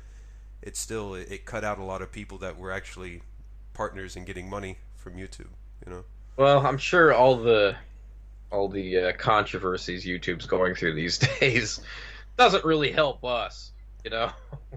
it 0.61 0.77
still 0.77 1.15
it, 1.15 1.31
it 1.31 1.45
cut 1.45 1.65
out 1.65 1.79
a 1.79 1.85
lot 1.85 2.03
of 2.03 2.13
people 2.13 2.39
that 2.39 2.59
were 2.59 2.73
actually 2.73 3.23
partners 3.75 4.17
in 4.17 4.25
getting 4.25 4.49
money 4.49 4.79
from 4.97 5.15
YouTube. 5.15 5.49
You 5.87 5.93
know. 5.93 6.05
Well, 6.37 6.67
I'm 6.67 6.79
sure 6.79 7.15
all 7.15 7.37
the 7.37 7.77
all 8.51 8.69
the 8.69 8.99
uh, 8.99 9.13
controversies 9.13 10.05
YouTube's 10.05 10.47
going 10.47 10.75
through 10.75 10.95
these 10.95 11.19
days 11.41 11.81
doesn't 12.37 12.65
really 12.65 12.93
help 12.93 13.25
us, 13.25 13.73
you 14.05 14.11
know. 14.11 14.31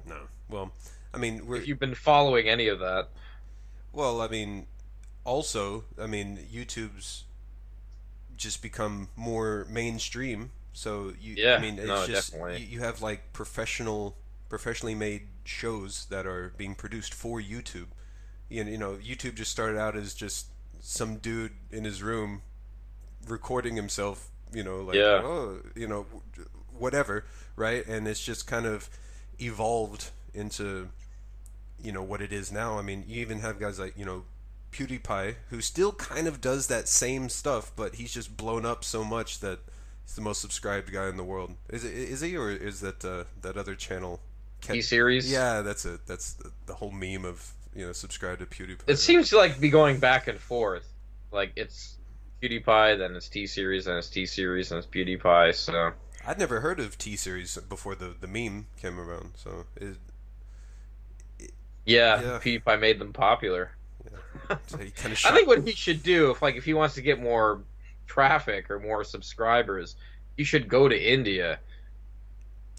No. 0.06 0.20
Well, 0.50 0.72
I 1.16 1.18
mean, 1.18 1.46
we're 1.48 1.58
If 1.58 1.68
you've 1.68 1.80
been 1.80 1.96
following 1.96 2.48
any 2.50 2.68
of 2.68 2.80
that, 2.80 3.10
well. 3.94 4.22
I 4.22 4.28
mean, 4.28 4.68
also, 5.24 5.86
I 6.02 6.08
mean, 6.08 6.38
YouTube's 6.52 7.24
just 8.38 8.62
become 8.62 9.10
more 9.16 9.66
mainstream. 9.70 10.52
So 10.74 11.14
you, 11.20 11.36
Yeah, 11.38 11.56
I 11.56 11.62
mean, 11.62 11.80
it's 11.80 11.88
no, 11.88 12.06
just 12.06 12.34
you, 12.34 12.50
you 12.58 12.80
have 12.82 13.02
like 13.02 13.34
professional, 13.34 14.18
professionally 14.50 14.96
made 14.96 15.24
shows 15.46 16.08
that 16.10 16.26
are 16.26 16.54
being 16.58 16.76
produced 16.76 17.14
for 17.14 17.40
YouTube. 17.40 17.88
You 18.50 18.64
know, 18.64 18.72
you 18.72 18.78
know, 18.78 18.94
YouTube 18.96 19.36
just 19.36 19.52
started 19.52 19.80
out 19.80 19.96
as 19.96 20.14
just 20.14 20.48
some 20.82 21.18
dude 21.18 21.54
in 21.72 21.84
his 21.84 22.04
room 22.04 22.42
recording 23.28 23.76
himself. 23.76 24.30
You 24.54 24.64
know, 24.64 24.82
like 24.82 24.96
Yeah. 24.96 25.22
oh, 25.24 25.60
you 25.76 25.88
know, 25.88 26.06
whatever, 26.78 27.26
right? 27.56 27.86
And 27.88 28.08
it's 28.08 28.24
just 28.24 28.48
kind 28.48 28.66
of 28.66 28.90
evolved 29.40 30.12
into 30.34 30.90
you 31.82 31.92
know 31.92 32.04
what 32.04 32.22
it 32.22 32.32
is 32.32 32.52
now. 32.52 32.78
I 32.78 32.82
mean, 32.82 33.04
you 33.08 33.22
even 33.22 33.40
have 33.40 33.60
guys 33.60 33.80
like 33.80 33.98
you 33.98 34.06
know 34.06 34.24
PewDiePie 34.72 35.36
who 35.50 35.62
still 35.62 35.94
kind 35.94 36.28
of 36.28 36.42
does 36.42 36.68
that 36.68 36.88
same 36.88 37.30
stuff, 37.30 37.72
but 37.76 37.96
he's 37.96 38.14
just 38.14 38.36
blown 38.36 38.66
up 38.66 38.84
so 38.84 39.04
much 39.04 39.40
that 39.40 39.60
he's 40.06 40.16
the 40.16 40.22
most 40.22 40.42
subscribed 40.42 40.92
guy 40.92 41.08
in 41.08 41.18
the 41.18 41.24
world. 41.24 41.56
Is 41.70 41.84
it 41.84 41.94
is 41.94 42.22
he 42.22 42.36
or 42.36 42.52
is 42.52 42.82
that 42.82 43.04
uh, 43.06 43.24
that 43.42 43.58
other 43.58 43.76
channel? 43.76 44.20
T 44.62 44.82
series. 44.82 45.32
Yeah, 45.32 45.62
that's 45.62 45.86
it. 45.86 46.02
That's 46.08 46.34
the, 46.34 46.52
the 46.66 46.74
whole 46.74 46.92
meme 46.92 47.26
of 47.26 47.54
you 47.76 47.86
know 47.86 47.94
subscribe 47.94 48.40
to 48.40 48.46
PewDiePie. 48.46 48.84
It 48.88 48.98
seems 48.98 49.30
to 49.30 49.38
like 49.38 49.60
be 49.60 49.70
going 49.70 50.00
back 50.00 50.28
and 50.28 50.40
forth. 50.40 50.88
Like 51.32 51.54
it's 51.56 51.98
PewDiePie, 52.42 52.98
then 52.98 53.16
it's 53.16 53.30
T 53.30 53.48
series, 53.48 53.86
then 53.86 53.98
it's 53.98 54.10
T 54.10 54.26
series, 54.26 54.70
then 54.70 54.80
it's 54.80 54.88
PewDiePie. 54.88 55.56
So 55.56 55.92
I'd 56.28 56.40
never 56.40 56.62
heard 56.62 56.80
of 56.80 56.98
T 56.98 57.16
series 57.16 57.58
before 57.58 57.96
the 57.96 58.16
the 58.20 58.28
meme 58.28 58.68
came 58.78 59.00
around. 59.00 59.34
So 59.36 59.66
it, 59.76 59.98
yeah, 61.86 62.22
Yeah. 62.22 62.40
PewDiePie 62.44 62.80
made 62.80 63.00
them 63.00 63.14
popular. 63.14 63.72
so 64.68 64.78
he 64.78 64.92
I 65.06 65.32
think 65.32 65.48
what 65.48 65.66
he 65.68 65.74
should 65.74 66.04
do, 66.04 66.32
if 66.32 66.42
like 66.42 66.56
if 66.56 66.66
he 66.66 66.74
wants 66.74 66.96
to 66.96 67.02
get 67.02 67.22
more 67.22 67.62
traffic 68.08 68.70
or 68.70 68.80
more 68.80 69.04
subscribers, 69.04 69.96
he 70.38 70.44
should 70.44 70.68
go 70.68 70.88
to 70.88 70.96
India 71.14 71.60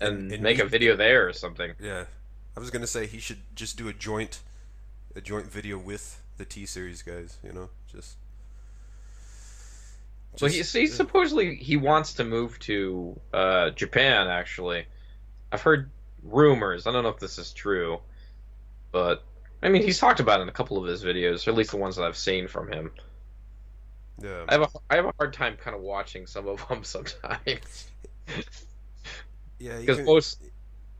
and, 0.00 0.18
And- 0.18 0.32
and 0.32 0.42
make 0.42 0.58
a 0.58 0.64
video 0.66 0.96
there 0.96 1.26
or 1.28 1.32
something. 1.32 1.72
Yeah, 1.80 2.04
I 2.56 2.60
was 2.60 2.70
gonna 2.70 2.86
say 2.86 3.06
he 3.06 3.18
should 3.18 3.40
just 3.54 3.76
do 3.76 3.88
a 3.88 3.92
joint, 3.92 4.40
a 5.14 5.20
joint 5.20 5.50
video 5.50 5.78
with 5.78 6.20
the 6.36 6.44
T 6.44 6.66
series 6.66 7.02
guys. 7.02 7.38
You 7.42 7.52
know, 7.52 7.70
just. 7.90 8.16
So 10.36 10.46
he, 10.48 10.62
so 10.62 10.78
he 10.78 10.84
yeah. 10.86 10.92
supposedly 10.92 11.56
he 11.56 11.76
wants 11.78 12.14
to 12.14 12.24
move 12.24 12.58
to 12.60 13.18
uh, 13.32 13.70
Japan. 13.70 14.28
Actually, 14.28 14.84
I've 15.50 15.62
heard 15.62 15.90
rumors. 16.22 16.86
I 16.86 16.92
don't 16.92 17.02
know 17.04 17.08
if 17.08 17.18
this 17.18 17.38
is 17.38 17.52
true, 17.52 18.00
but 18.96 19.24
I 19.62 19.68
mean 19.68 19.82
he's 19.82 19.98
talked 19.98 20.20
about 20.20 20.40
it 20.40 20.44
in 20.44 20.48
a 20.48 20.52
couple 20.52 20.78
of 20.78 20.84
his 20.88 21.04
videos, 21.04 21.46
or 21.46 21.50
at 21.50 21.56
least 21.56 21.70
the 21.70 21.76
ones 21.76 21.96
that 21.96 22.04
I've 22.04 22.16
seen 22.16 22.48
from 22.48 22.72
him. 22.72 22.92
yeah. 24.22 24.44
I 24.48 24.52
have 24.54 24.62
a 24.62 24.68
I 24.88 24.96
have 24.96 25.04
a 25.04 25.12
hard 25.18 25.32
time 25.32 25.56
kind 25.56 25.76
of 25.76 25.82
watching 25.82 26.26
some 26.26 26.48
of 26.48 26.66
them 26.68 26.82
sometimes 26.82 27.90
yeah, 29.58 29.78
because 29.78 30.00
most 30.00 30.42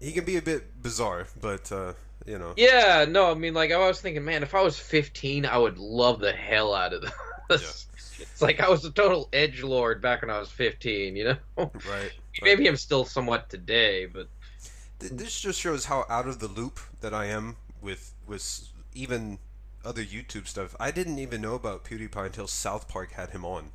he 0.01 0.13
can 0.13 0.25
be 0.25 0.37
a 0.37 0.43
bit 0.43 0.83
bizarre, 0.83 1.27
but 1.41 1.71
uh, 1.73 1.95
you 2.27 2.39
know. 2.39 2.53
Yeah, 2.57 3.07
no, 3.09 3.31
I 3.31 3.35
mean, 3.35 3.55
like, 3.55 3.73
I 3.73 3.79
was 3.79 4.01
thinking, 4.01 4.25
man, 4.25 4.43
if 4.43 4.55
I 4.55 4.63
was 4.63 4.79
15, 4.79 5.47
I 5.47 5.57
would 5.57 5.79
love 5.79 6.21
the 6.21 6.33
hell 6.33 6.75
out 6.75 6.93
of 6.93 7.05
this. 7.49 7.87
It's 8.19 8.43
like 8.43 8.61
I 8.61 8.69
was 8.69 8.85
a 8.85 8.91
total 8.91 9.29
edge 9.33 9.63
lord 9.63 10.03
back 10.03 10.23
when 10.23 10.31
I 10.31 10.39
was 10.39 10.51
15, 10.51 11.17
you 11.17 11.25
know? 11.25 11.37
Right. 11.89 12.13
Maybe 12.43 12.67
I'm 12.67 12.77
still 12.77 13.05
somewhat 13.05 13.49
today, 13.49 14.07
but 14.07 14.29
This 14.99 15.41
just 15.41 15.61
shows 15.61 15.87
how 15.87 16.05
out 16.09 16.29
of 16.29 16.39
the 16.39 16.49
loop 16.49 16.81
that 17.01 17.15
I 17.15 17.27
am 17.27 17.57
with 17.87 18.13
with 18.27 18.69
even 18.95 19.39
other 19.85 20.03
YouTube 20.05 20.47
stuff. 20.49 20.77
I 20.81 20.91
didn't 20.91 21.19
even 21.21 21.41
know 21.41 21.55
about 21.55 21.85
PewDiePie 21.85 22.27
until 22.27 22.49
South 22.49 22.89
Park 22.89 23.13
had 23.13 23.31
him 23.31 23.45
on, 23.45 23.71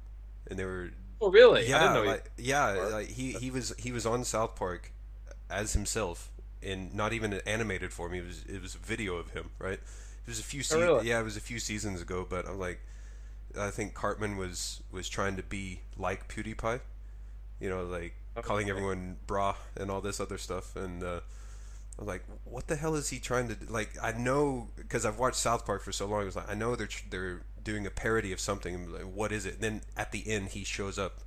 and 0.49 0.59
they 0.59 0.65
were 0.65 0.91
Oh, 1.21 1.31
really? 1.31 1.67
yeah, 1.69 1.77
I 1.77 1.79
didn't 1.81 1.93
know. 2.05 2.11
like, 2.11 2.31
yeah. 2.37 2.67
Like 2.91 3.07
he 3.09 3.33
he 3.33 3.51
was 3.51 3.73
he 3.77 3.91
was 3.91 4.05
on 4.05 4.23
South 4.25 4.55
Park 4.55 4.91
as 5.49 5.73
himself, 5.73 6.29
and 6.63 6.93
not 6.93 7.13
even 7.13 7.33
an 7.33 7.41
animated 7.45 7.93
form. 7.93 8.13
It 8.13 8.25
was 8.25 8.43
it 8.49 8.61
was 8.61 8.75
a 8.75 8.79
video 8.79 9.15
of 9.15 9.31
him, 9.31 9.51
right? 9.59 9.79
It 10.23 10.27
was 10.27 10.39
a 10.39 10.43
few 10.43 10.63
se- 10.63 10.75
Oh, 10.77 10.81
really? 10.81 11.09
yeah, 11.09 11.19
it 11.19 11.23
was 11.23 11.37
a 11.37 11.41
few 11.41 11.59
seasons 11.59 12.01
ago. 12.01 12.25
But 12.29 12.47
I'm 12.47 12.59
like, 12.59 12.79
I 13.59 13.69
think 13.69 13.93
Cartman 13.93 14.37
was 14.37 14.81
was 14.91 15.07
trying 15.09 15.35
to 15.37 15.43
be 15.43 15.81
like 15.97 16.27
PewDiePie, 16.27 16.81
you 17.59 17.69
know, 17.69 17.83
like 17.83 18.13
calling 18.41 18.69
everyone 18.69 19.17
bra 19.27 19.55
and 19.77 19.91
all 19.91 20.01
this 20.01 20.19
other 20.19 20.37
stuff, 20.37 20.75
and. 20.75 21.03
uh 21.03 21.19
I 21.97 22.01
was 22.01 22.07
like, 22.07 22.23
what 22.45 22.67
the 22.67 22.75
hell 22.75 22.95
is 22.95 23.09
he 23.09 23.19
trying 23.19 23.47
to 23.49 23.55
do? 23.55 23.65
like? 23.67 23.91
I 24.01 24.11
know 24.13 24.69
because 24.75 25.05
I've 25.05 25.19
watched 25.19 25.37
South 25.37 25.65
Park 25.65 25.83
for 25.83 25.91
so 25.91 26.07
long. 26.07 26.25
It's 26.25 26.35
like 26.35 26.49
I 26.49 26.55
know 26.55 26.75
they're 26.75 26.89
they're 27.09 27.41
doing 27.63 27.85
a 27.85 27.91
parody 27.91 28.31
of 28.31 28.39
something. 28.39 28.91
Like, 28.91 29.03
what 29.03 29.31
is 29.31 29.45
it? 29.45 29.55
And 29.55 29.63
then 29.63 29.81
at 29.95 30.11
the 30.11 30.27
end, 30.29 30.49
he 30.49 30.63
shows 30.63 30.97
up 30.97 31.19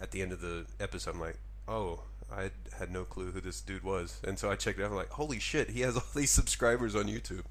at 0.00 0.12
the 0.12 0.22
end 0.22 0.32
of 0.32 0.40
the 0.40 0.66
episode. 0.80 1.14
I'm 1.14 1.20
like, 1.20 1.38
oh, 1.66 2.00
I 2.32 2.50
had 2.78 2.90
no 2.90 3.04
clue 3.04 3.32
who 3.32 3.40
this 3.40 3.60
dude 3.60 3.82
was, 3.82 4.20
and 4.24 4.38
so 4.38 4.50
I 4.50 4.56
checked 4.56 4.78
it 4.78 4.84
out. 4.84 4.90
I'm 4.90 4.96
like, 4.96 5.10
holy 5.10 5.38
shit, 5.38 5.70
he 5.70 5.80
has 5.82 5.96
all 5.96 6.04
these 6.14 6.30
subscribers 6.40 6.94
on 6.94 7.04
YouTube. 7.04 7.44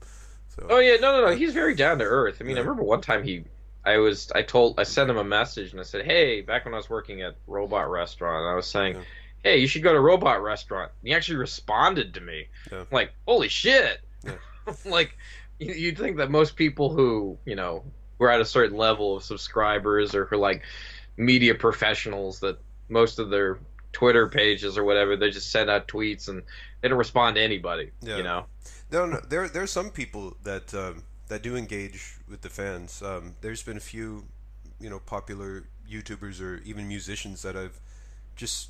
So 0.50 0.68
Oh 0.70 0.80
yeah, 0.80 0.96
no, 0.96 1.12
no, 1.12 1.28
no. 1.28 1.36
He's 1.36 1.54
very 1.54 1.76
down 1.76 2.00
to 2.00 2.06
earth. 2.06 2.38
I 2.40 2.44
mean, 2.44 2.58
I 2.58 2.62
remember 2.62 2.84
one 2.84 3.02
time 3.02 3.24
he, 3.24 3.44
I 3.86 3.98
was, 3.98 4.32
I 4.34 4.42
told, 4.42 4.80
I 4.80 4.84
sent 4.84 5.10
him 5.10 5.18
a 5.18 5.24
message 5.24 5.72
and 5.72 5.80
I 5.80 5.84
said, 5.84 6.06
hey, 6.06 6.42
back 6.42 6.66
when 6.66 6.74
I 6.74 6.78
was 6.78 6.90
working 6.90 7.22
at 7.22 7.36
Robot 7.48 7.90
Restaurant, 7.90 8.48
I 8.52 8.56
was 8.56 8.66
saying, 8.68 8.96
Yeah. 8.96 9.02
Hey, 9.48 9.58
you 9.58 9.68
should 9.68 9.84
go 9.84 9.94
to 9.94 10.00
Robot 10.00 10.42
Restaurant. 10.44 10.92
And 11.02 11.08
he 11.10 11.14
actually 11.14 11.38
responded 11.38 12.14
to 12.16 12.22
me. 12.22 12.48
Yeah. 12.72 12.84
Like, 12.92 13.14
holy 13.28 13.48
shit! 13.48 14.02
Yeah. 14.26 14.34
like, 14.86 15.18
you- 15.60 15.74
you'd 15.74 15.98
think 15.98 16.18
that 16.18 16.30
most 16.30 16.56
people 16.56 16.94
who, 16.94 17.38
you 17.46 17.56
know, 17.56 17.84
were 18.20 18.30
at 18.30 18.42
a 18.42 18.46
certain 18.46 18.78
level 18.78 19.16
of 19.18 19.24
subscribers 19.24 20.14
or 20.16 20.26
who 20.26 20.38
like 20.38 20.64
media 21.18 21.54
professionals 21.56 22.40
that 22.42 22.58
most 22.90 23.20
of 23.20 23.30
their 23.30 23.60
Twitter 23.94 24.28
pages 24.28 24.78
or 24.78 24.84
whatever, 24.84 25.16
they 25.16 25.30
just 25.30 25.52
send 25.52 25.70
out 25.70 25.88
tweets 25.88 26.28
and 26.28 26.42
they 26.82 26.88
don't 26.88 26.98
respond 26.98 27.36
to 27.36 27.42
anybody. 27.42 27.92
Yeah. 28.02 28.18
You 28.18 28.24
know. 28.24 28.46
No, 28.92 29.06
no, 29.06 29.20
there 29.30 29.48
there 29.50 29.64
are 29.64 29.68
some 29.68 29.90
people 29.92 30.36
that 30.44 30.74
um, 30.74 31.04
that 31.28 31.42
do 31.44 31.56
engage 31.56 32.16
with 32.30 32.42
the 32.42 32.50
fans. 32.50 33.02
Um, 33.02 33.36
there's 33.42 33.64
been 33.64 33.78
a 33.78 33.82
few, 33.82 34.26
you 34.80 34.90
know, 34.90 35.00
popular 35.00 35.68
YouTubers 35.90 36.42
or 36.42 36.58
even 36.66 36.88
musicians 36.88 37.42
that 37.44 37.56
I've 37.56 37.80
just, 38.36 38.70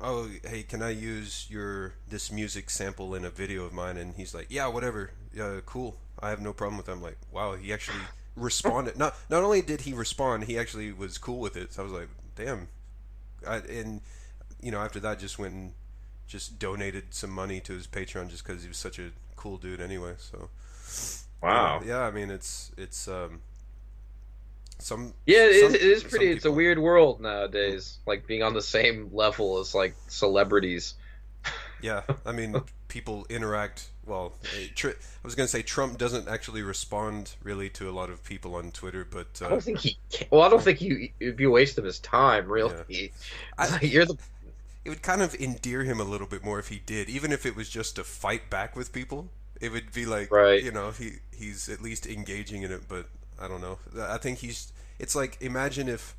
oh, 0.00 0.28
hey, 0.44 0.62
can 0.62 0.82
I 0.82 0.90
use 0.90 1.46
your 1.50 1.94
this 2.08 2.30
music 2.32 2.70
sample 2.70 3.14
in 3.14 3.24
a 3.24 3.30
video 3.30 3.64
of 3.64 3.72
mine? 3.72 3.96
And 3.96 4.14
he's 4.14 4.34
like, 4.34 4.46
yeah, 4.50 4.66
whatever, 4.68 5.10
yeah, 5.32 5.60
cool. 5.66 5.96
I 6.22 6.30
have 6.30 6.40
no 6.40 6.52
problem 6.52 6.76
with 6.76 6.86
that. 6.86 6.92
I'm 6.92 7.02
like, 7.02 7.18
wow, 7.32 7.54
he 7.54 7.72
actually 7.72 8.00
responded. 8.36 8.96
Not 8.98 9.14
not 9.28 9.42
only 9.42 9.62
did 9.62 9.82
he 9.82 9.92
respond, 9.92 10.44
he 10.44 10.58
actually 10.58 10.92
was 10.92 11.18
cool 11.18 11.40
with 11.40 11.56
it. 11.56 11.72
So 11.72 11.82
I 11.82 11.84
was 11.84 11.92
like, 11.92 12.08
damn. 12.36 12.68
I, 13.46 13.56
and 13.56 14.00
you 14.60 14.70
know, 14.70 14.80
after 14.80 15.00
that, 15.00 15.18
just 15.18 15.38
went 15.38 15.54
and 15.54 15.72
just 16.26 16.58
donated 16.58 17.14
some 17.14 17.30
money 17.30 17.60
to 17.60 17.72
his 17.72 17.86
Patreon 17.86 18.28
just 18.30 18.44
because 18.46 18.62
he 18.62 18.68
was 18.68 18.76
such 18.76 18.98
a 18.98 19.10
cool 19.36 19.56
dude 19.56 19.80
anyway. 19.80 20.14
So 20.18 20.50
Wow. 21.42 21.82
yeah, 21.84 22.00
I 22.02 22.10
mean 22.10 22.30
it's 22.30 22.70
it's 22.76 23.08
um 23.08 23.40
some 24.80 25.14
Yeah, 25.26 25.44
it 25.44 25.50
is, 25.52 25.62
some- 25.62 25.74
it 25.74 25.82
is 25.82 26.04
pretty. 26.04 26.30
It's 26.30 26.44
a 26.44 26.52
weird 26.52 26.78
world 26.78 27.20
nowadays, 27.20 27.98
like 28.06 28.26
being 28.26 28.42
on 28.42 28.54
the 28.54 28.62
same 28.62 29.10
level 29.12 29.58
as 29.58 29.74
like 29.74 29.94
celebrities. 30.08 30.94
Yeah, 31.82 32.02
I 32.26 32.32
mean 32.32 32.60
people 32.88 33.24
interact. 33.30 33.88
Well, 34.04 34.32
eh, 34.58 34.66
I 34.84 34.94
was 35.22 35.34
gonna 35.34 35.48
say 35.48 35.62
Trump 35.62 35.96
doesn't 35.96 36.28
actually 36.28 36.62
respond 36.62 37.34
really 37.42 37.70
to 37.70 37.88
a 37.88 37.92
lot 37.92 38.10
of 38.10 38.22
people 38.24 38.56
on 38.56 38.70
Twitter, 38.72 39.06
but 39.08 39.40
I 39.40 39.46
uh, 39.46 39.48
don't 39.50 39.62
think 39.62 39.78
he. 39.78 39.98
Can. 40.10 40.26
Well, 40.30 40.42
I 40.42 40.48
don't 40.50 40.62
think 40.62 40.78
he. 40.78 41.12
It'd 41.20 41.36
be 41.36 41.44
a 41.44 41.50
waste 41.50 41.78
of 41.78 41.84
his 41.84 41.98
time, 42.00 42.48
really. 42.50 42.74
It's 42.88 43.14
I- 43.56 43.68
like, 43.70 43.82
you're 43.92 44.04
the. 44.04 44.18
it 44.84 44.90
would 44.90 45.02
kind 45.02 45.22
of 45.22 45.34
endear 45.36 45.84
him 45.84 46.00
a 46.00 46.04
little 46.04 46.26
bit 46.26 46.44
more 46.44 46.58
if 46.58 46.68
he 46.68 46.80
did, 46.84 47.08
even 47.08 47.32
if 47.32 47.46
it 47.46 47.56
was 47.56 47.68
just 47.70 47.96
to 47.96 48.04
fight 48.04 48.50
back 48.50 48.76
with 48.76 48.92
people. 48.92 49.30
It 49.60 49.72
would 49.72 49.92
be 49.92 50.06
like, 50.06 50.30
Right. 50.32 50.62
you 50.62 50.72
know, 50.72 50.90
he 50.90 51.12
he's 51.34 51.68
at 51.68 51.80
least 51.82 52.06
engaging 52.06 52.62
in 52.62 52.72
it. 52.72 52.82
But 52.88 53.06
I 53.40 53.48
don't 53.48 53.60
know. 53.60 53.78
I 54.00 54.18
think 54.18 54.38
he's. 54.38 54.72
It's 54.98 55.16
like 55.16 55.38
imagine 55.40 55.88
if 55.88 56.14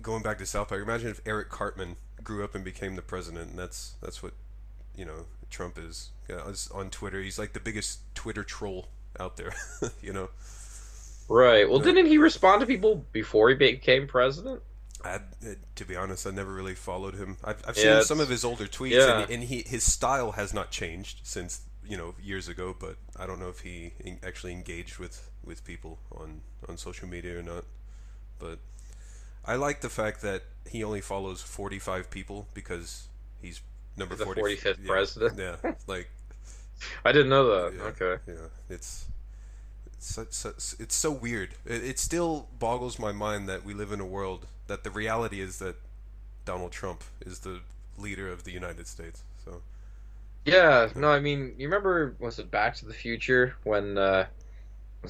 going 0.00 0.22
back 0.22 0.38
to 0.38 0.46
South 0.46 0.68
Park. 0.68 0.82
Imagine 0.82 1.08
if 1.10 1.20
Eric 1.26 1.50
Cartman 1.50 1.96
grew 2.22 2.44
up 2.44 2.54
and 2.54 2.64
became 2.64 2.96
the 2.96 3.02
president, 3.02 3.50
and 3.50 3.58
that's 3.58 3.94
that's 4.00 4.22
what 4.22 4.32
you 4.96 5.04
know 5.04 5.26
Trump 5.50 5.78
is 5.78 6.10
Yeah, 6.28 6.40
on 6.72 6.90
Twitter. 6.90 7.20
He's 7.22 7.38
like 7.38 7.52
the 7.52 7.60
biggest 7.60 8.00
Twitter 8.14 8.44
troll 8.44 8.88
out 9.18 9.36
there. 9.36 9.52
you 10.02 10.12
know, 10.12 10.30
Right. 11.28 11.68
Well, 11.68 11.78
Yeah. 11.78 11.84
didn't 11.92 12.06
he 12.06 12.18
respond 12.18 12.60
to 12.60 12.66
people 12.66 13.04
before 13.12 13.48
he 13.48 13.54
became 13.54 14.06
president? 14.06 14.62
I, 15.04 15.16
uh, 15.16 15.20
to 15.76 15.84
be 15.84 15.96
honest, 15.96 16.26
I 16.26 16.30
never 16.30 16.52
really 16.52 16.74
followed 16.74 17.14
him. 17.14 17.36
I've, 17.44 17.62
I've 17.68 17.76
seen 17.76 17.86
it's- 17.88 18.06
some 18.06 18.20
of 18.20 18.28
his 18.28 18.44
older 18.44 18.66
tweets, 18.66 18.92
yeah. 18.92 19.22
and, 19.22 19.30
and 19.30 19.42
he 19.44 19.62
his 19.66 19.84
style 19.84 20.32
has 20.32 20.54
not 20.54 20.70
changed 20.70 21.20
since 21.24 21.60
you 21.86 21.96
know 21.96 22.14
years 22.22 22.48
ago. 22.48 22.74
But 22.78 22.96
I 23.16 23.26
don't 23.26 23.38
know 23.40 23.48
if 23.50 23.60
he 23.60 23.92
actually 24.22 24.52
engaged 24.52 24.98
with, 24.98 25.28
with 25.44 25.64
people 25.64 25.98
on, 26.16 26.40
on 26.68 26.76
social 26.76 27.08
media 27.08 27.38
or 27.38 27.42
not. 27.42 27.64
But 28.38 28.58
I 29.44 29.56
like 29.56 29.80
the 29.80 29.88
fact 29.88 30.22
that 30.22 30.42
he 30.68 30.82
only 30.84 31.00
follows 31.00 31.42
forty 31.42 31.78
five 31.78 32.10
people 32.10 32.48
because 32.54 33.08
he's 33.42 33.60
number 33.96 34.16
The 34.16 34.24
40 34.24 34.42
45th 34.42 34.78
yeah, 34.82 34.86
president? 34.86 35.38
Yeah, 35.38 35.72
like 35.86 36.10
I 37.04 37.12
didn't 37.12 37.28
know 37.28 37.46
that. 37.70 37.74
yeah, 37.76 37.82
Okay. 37.84 38.22
yeah, 38.26 38.48
it's. 38.68 39.06
It's 39.96 40.06
so, 40.14 40.26
so, 40.30 40.50
it's 40.78 40.94
so 40.94 41.10
weird. 41.12 41.54
It, 41.64 41.84
it 41.84 41.98
still 41.98 42.48
boggles 42.58 42.98
my 42.98 43.12
mind 43.12 43.48
that 43.48 43.64
we 43.64 43.74
live 43.74 43.92
in 43.92 44.00
a 44.00 44.06
world 44.06 44.46
that 44.66 44.84
the 44.84 44.90
reality 44.90 45.40
is 45.40 45.58
that 45.60 45.76
Donald 46.44 46.72
Trump 46.72 47.04
is 47.24 47.40
the 47.40 47.60
leader 47.96 48.28
of 48.30 48.44
the 48.44 48.52
United 48.52 48.86
States. 48.86 49.22
So 49.44 49.62
Yeah. 50.44 50.90
No, 50.94 51.08
I 51.10 51.20
mean, 51.20 51.54
you 51.58 51.66
remember 51.68 52.16
was 52.18 52.38
it 52.38 52.50
Back 52.50 52.74
to 52.76 52.86
the 52.86 52.94
Future 52.94 53.56
when 53.64 53.98
uh, 53.98 54.26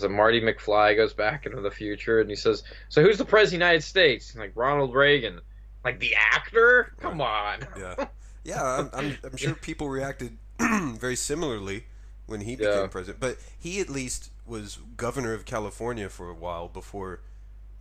it 0.03 0.11
Marty 0.11 0.41
McFly 0.41 0.97
goes 0.97 1.13
back 1.13 1.47
into 1.47 1.61
the 1.61 1.71
future 1.71 2.21
and 2.21 2.29
he 2.29 2.37
says, 2.37 2.65
"So 2.89 3.03
who's 3.03 3.19
the 3.19 3.25
president 3.25 3.63
of 3.63 3.67
the 3.67 3.67
United 3.67 3.85
States?" 3.85 4.33
And 4.33 4.41
like 4.41 4.53
Ronald 4.55 4.95
Reagan. 4.95 5.41
Like 5.85 6.01
the 6.01 6.15
actor? 6.17 6.95
Come 7.01 7.21
on. 7.21 7.59
yeah, 7.79 8.07
yeah, 8.45 8.63
I'm, 8.63 8.91
I'm, 8.95 9.19
I'm 9.23 9.37
sure 9.37 9.55
people 9.55 9.89
reacted 9.91 10.39
very 10.59 11.15
similarly 11.17 11.85
when 12.27 12.41
he 12.41 12.57
became 12.57 12.73
Yeah. 12.73 12.87
president. 12.87 13.21
But 13.21 13.37
he 13.59 13.81
at 13.81 13.91
least 13.91 14.31
was 14.47 14.79
governor 14.97 15.35
of 15.35 15.45
California 15.45 16.09
for 16.09 16.31
a 16.31 16.35
while 16.35 16.69
before 16.69 17.21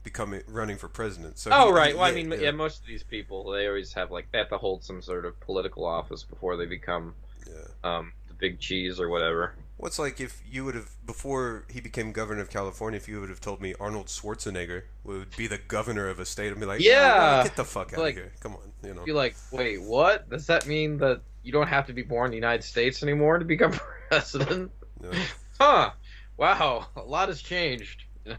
becoming 0.03 0.41
running 0.49 0.75
for 0.77 0.89
president. 0.89 1.37
So 1.39 1.49
Oh 1.53 1.67
he- 1.67 1.71
right. 1.73 1.87
he- 1.91 1.95
Well, 1.95 2.03
I 2.03 2.11
mean, 2.11 2.29
yeah. 2.37 2.51
most 2.51 2.81
of 2.81 2.87
these 2.87 3.03
people 3.03 3.49
they 3.51 3.67
always 3.67 3.93
have 3.93 4.11
like 4.11 4.29
they 4.33 4.37
have 4.39 4.49
to 4.49 4.57
hold 4.57 4.83
some 4.83 5.01
sort 5.01 5.25
of 5.25 5.39
political 5.39 5.85
office 5.85 6.23
before 6.23 6.57
they 6.57 6.65
become 6.65 7.15
yeah. 7.47 7.53
um, 7.97 8.11
the 8.27 8.33
big 8.33 8.59
cheese 8.59 8.99
or 8.99 9.07
whatever. 9.07 9.55
What's 9.77 9.99
like 9.99 10.21
if 10.21 10.41
you 10.49 10.63
would 10.65 10.75
have 10.75 10.91
before 11.05 11.65
he 11.69 11.81
became 11.81 12.11
governor 12.11 12.41
of 12.41 12.49
California? 12.49 12.97
If 12.97 13.07
you 13.07 13.19
would 13.19 13.29
have 13.29 13.41
told 13.41 13.59
me 13.61 13.73
Arnold 13.79 14.07
Schwarzenegger 14.07 14.83
would 15.03 15.35
be 15.35 15.47
the 15.47 15.57
governor 15.57 16.07
of 16.07 16.19
a 16.19 16.25
state, 16.25 16.51
I'd 16.51 16.59
be 16.59 16.65
like, 16.65 16.79
Yeah. 16.81 17.39
"Oh, 17.41 17.43
get 17.43 17.55
the 17.55 17.65
fuck 17.65 17.91
out 17.93 17.99
Like- 17.99 18.15
of 18.15 18.21
here! 18.23 18.31
Come 18.39 18.55
on, 18.55 18.71
you 18.83 18.93
know." 18.93 19.03
You're 19.05 19.15
like, 19.15 19.35
wait, 19.51 19.81
what? 19.81 20.29
Does 20.29 20.45
that 20.47 20.67
mean 20.67 20.97
that 20.99 21.21
you 21.41 21.51
don't 21.51 21.67
have 21.67 21.87
to 21.87 21.93
be 21.93 22.03
born 22.03 22.27
in 22.27 22.31
the 22.31 22.37
United 22.37 22.63
States 22.63 23.03
anymore 23.03 23.39
to 23.39 23.45
become 23.45 23.73
president? 24.09 24.71
Huh? 25.59 25.91
Wow, 26.37 26.87
a 26.95 27.01
lot 27.01 27.29
has 27.29 27.41
changed. 27.41 28.03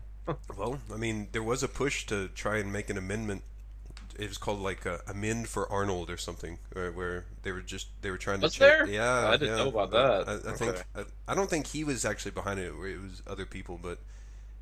Well, 0.57 0.81
I 0.92 0.97
mean, 0.97 1.29
there 1.33 1.42
was 1.42 1.62
a 1.62 1.68
push 1.68 2.07
to 2.07 2.29
try 2.29 2.57
and 2.57 2.73
make 2.73 2.88
an 2.88 2.97
amendment. 2.97 3.42
It 4.18 4.29
was 4.29 4.38
called 4.38 4.61
like 4.61 4.87
a 4.87 5.00
amend 5.09 5.48
for 5.48 5.70
Arnold 5.70 6.11
or 6.11 6.16
something, 6.16 6.59
where, 6.72 6.92
where 6.92 7.24
they 7.42 7.53
were 7.53 7.61
just 7.62 7.88
they 8.03 8.11
were 8.11 8.18
trying 8.18 8.38
to. 8.38 8.46
Was 8.46 8.57
there? 8.57 8.87
Yeah, 8.87 9.29
I 9.29 9.37
didn't 9.37 9.57
yeah. 9.57 9.64
know 9.64 9.68
about 9.68 9.90
that. 9.90 10.29
I, 10.29 10.50
I 10.50 10.55
think 10.55 10.72
Okay. 10.74 10.83
I, 10.96 11.33
I 11.33 11.35
don't 11.35 11.50
think 11.50 11.66
he 11.68 11.85
was 11.85 12.05
actually 12.05 12.33
behind 12.33 12.61
it. 12.61 12.66
It 12.72 13.00
was 13.00 13.22
other 13.27 13.46
people, 13.46 13.79
but 13.83 13.98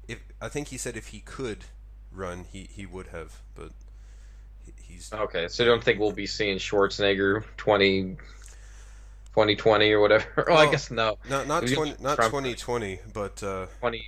if 0.09 0.21
I 0.41 0.49
think 0.49 0.69
he 0.69 0.79
said 0.79 0.97
if 0.97 1.09
he 1.09 1.21
could 1.21 1.65
run, 2.11 2.45
he 2.51 2.69
he 2.71 2.87
would 2.87 3.09
have, 3.09 3.41
but 3.55 3.71
he's 4.81 5.12
Okay, 5.12 5.49
so 5.49 5.65
I 5.65 5.67
don't 5.67 5.83
think 5.83 5.99
we'll 5.99 6.12
be 6.12 6.27
seeing 6.27 6.59
Schwarzenegger 6.59 7.45
20, 7.57 8.17
2020 9.35 9.93
or 9.93 10.01
whatever? 10.01 10.47
Oh, 10.49 10.55
I 10.55 10.71
guess 10.71 10.91
no. 10.91 11.19
Not 11.29 11.47
not 11.47 11.67
twenty 11.67 11.95
not 12.01 12.17
Trump- 12.17 12.31
twenty 12.31 12.55
twenty, 12.55 13.01
but 13.12 13.43
uh, 13.43 13.67
20, 13.81 14.05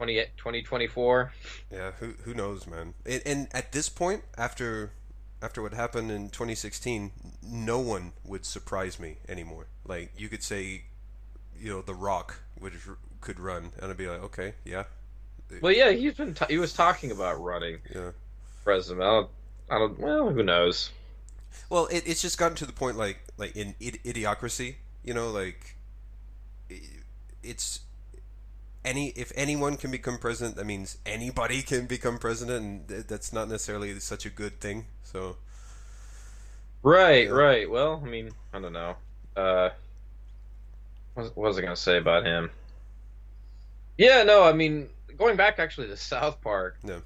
20, 0.00 0.14
2024? 0.38 1.32
yeah, 1.70 1.90
who 2.00 2.14
who 2.24 2.32
knows, 2.32 2.66
man. 2.66 2.94
And, 3.04 3.20
and 3.26 3.48
at 3.52 3.72
this 3.72 3.90
point, 3.90 4.22
after 4.38 4.92
after 5.42 5.60
what 5.60 5.74
happened 5.74 6.10
in 6.10 6.30
2016, 6.30 7.10
no 7.42 7.78
one 7.78 8.12
would 8.24 8.46
surprise 8.46 8.98
me 8.98 9.16
anymore. 9.28 9.66
Like 9.86 10.12
you 10.16 10.30
could 10.30 10.42
say, 10.42 10.84
you 11.58 11.68
know, 11.70 11.82
The 11.82 11.92
Rock 11.94 12.40
would 12.58 12.72
could 13.20 13.38
run, 13.38 13.72
and 13.80 13.90
I'd 13.90 13.98
be 13.98 14.06
like, 14.08 14.22
okay, 14.24 14.54
yeah, 14.64 14.84
Well, 15.60 15.72
yeah, 15.72 15.90
he's 15.90 16.14
been 16.14 16.32
t- 16.32 16.46
he 16.48 16.56
was 16.56 16.72
talking 16.72 17.10
about 17.10 17.38
running 17.38 17.78
yeah. 17.94 18.12
president. 18.64 19.02
I 19.02 19.10
don't, 19.10 19.28
I 19.68 19.78
don't. 19.80 19.98
Well, 20.00 20.30
who 20.30 20.42
knows? 20.42 20.88
Well, 21.68 21.86
it, 21.86 22.04
it's 22.06 22.22
just 22.22 22.38
gotten 22.38 22.56
to 22.56 22.64
the 22.64 22.72
point 22.72 22.96
like 22.96 23.18
like 23.36 23.54
in 23.54 23.74
id- 23.80 24.02
idiocracy, 24.02 24.76
you 25.04 25.12
know, 25.12 25.30
like 25.30 25.76
i- 26.70 26.80
it's 27.42 27.80
any 28.84 29.08
if 29.10 29.32
anyone 29.34 29.76
can 29.76 29.90
become 29.90 30.18
president, 30.18 30.56
that 30.56 30.66
means 30.66 30.98
anybody 31.04 31.62
can 31.62 31.86
become 31.86 32.18
president, 32.18 32.64
and 32.64 32.88
th- 32.88 33.06
that's 33.06 33.32
not 33.32 33.48
necessarily 33.48 33.98
such 34.00 34.24
a 34.26 34.30
good 34.30 34.60
thing. 34.60 34.86
So 35.02 35.36
Right, 36.82 37.26
Yeah. 37.26 37.32
right. 37.32 37.70
Well, 37.70 38.00
I 38.04 38.08
mean, 38.08 38.30
I 38.54 38.58
don't 38.60 38.72
know. 38.72 38.96
Uh, 39.36 39.68
what 41.14 41.22
was, 41.24 41.36
what 41.36 41.48
was 41.48 41.58
I 41.58 41.62
gonna 41.62 41.76
say 41.76 41.98
about 41.98 42.24
him? 42.24 42.50
Yeah, 43.98 44.22
no, 44.22 44.42
I 44.44 44.52
mean, 44.54 44.88
going 45.18 45.36
back 45.36 45.58
actually 45.58 45.88
to 45.88 45.96
South 45.96 46.40
Park. 46.40 46.78
No. 46.82 46.98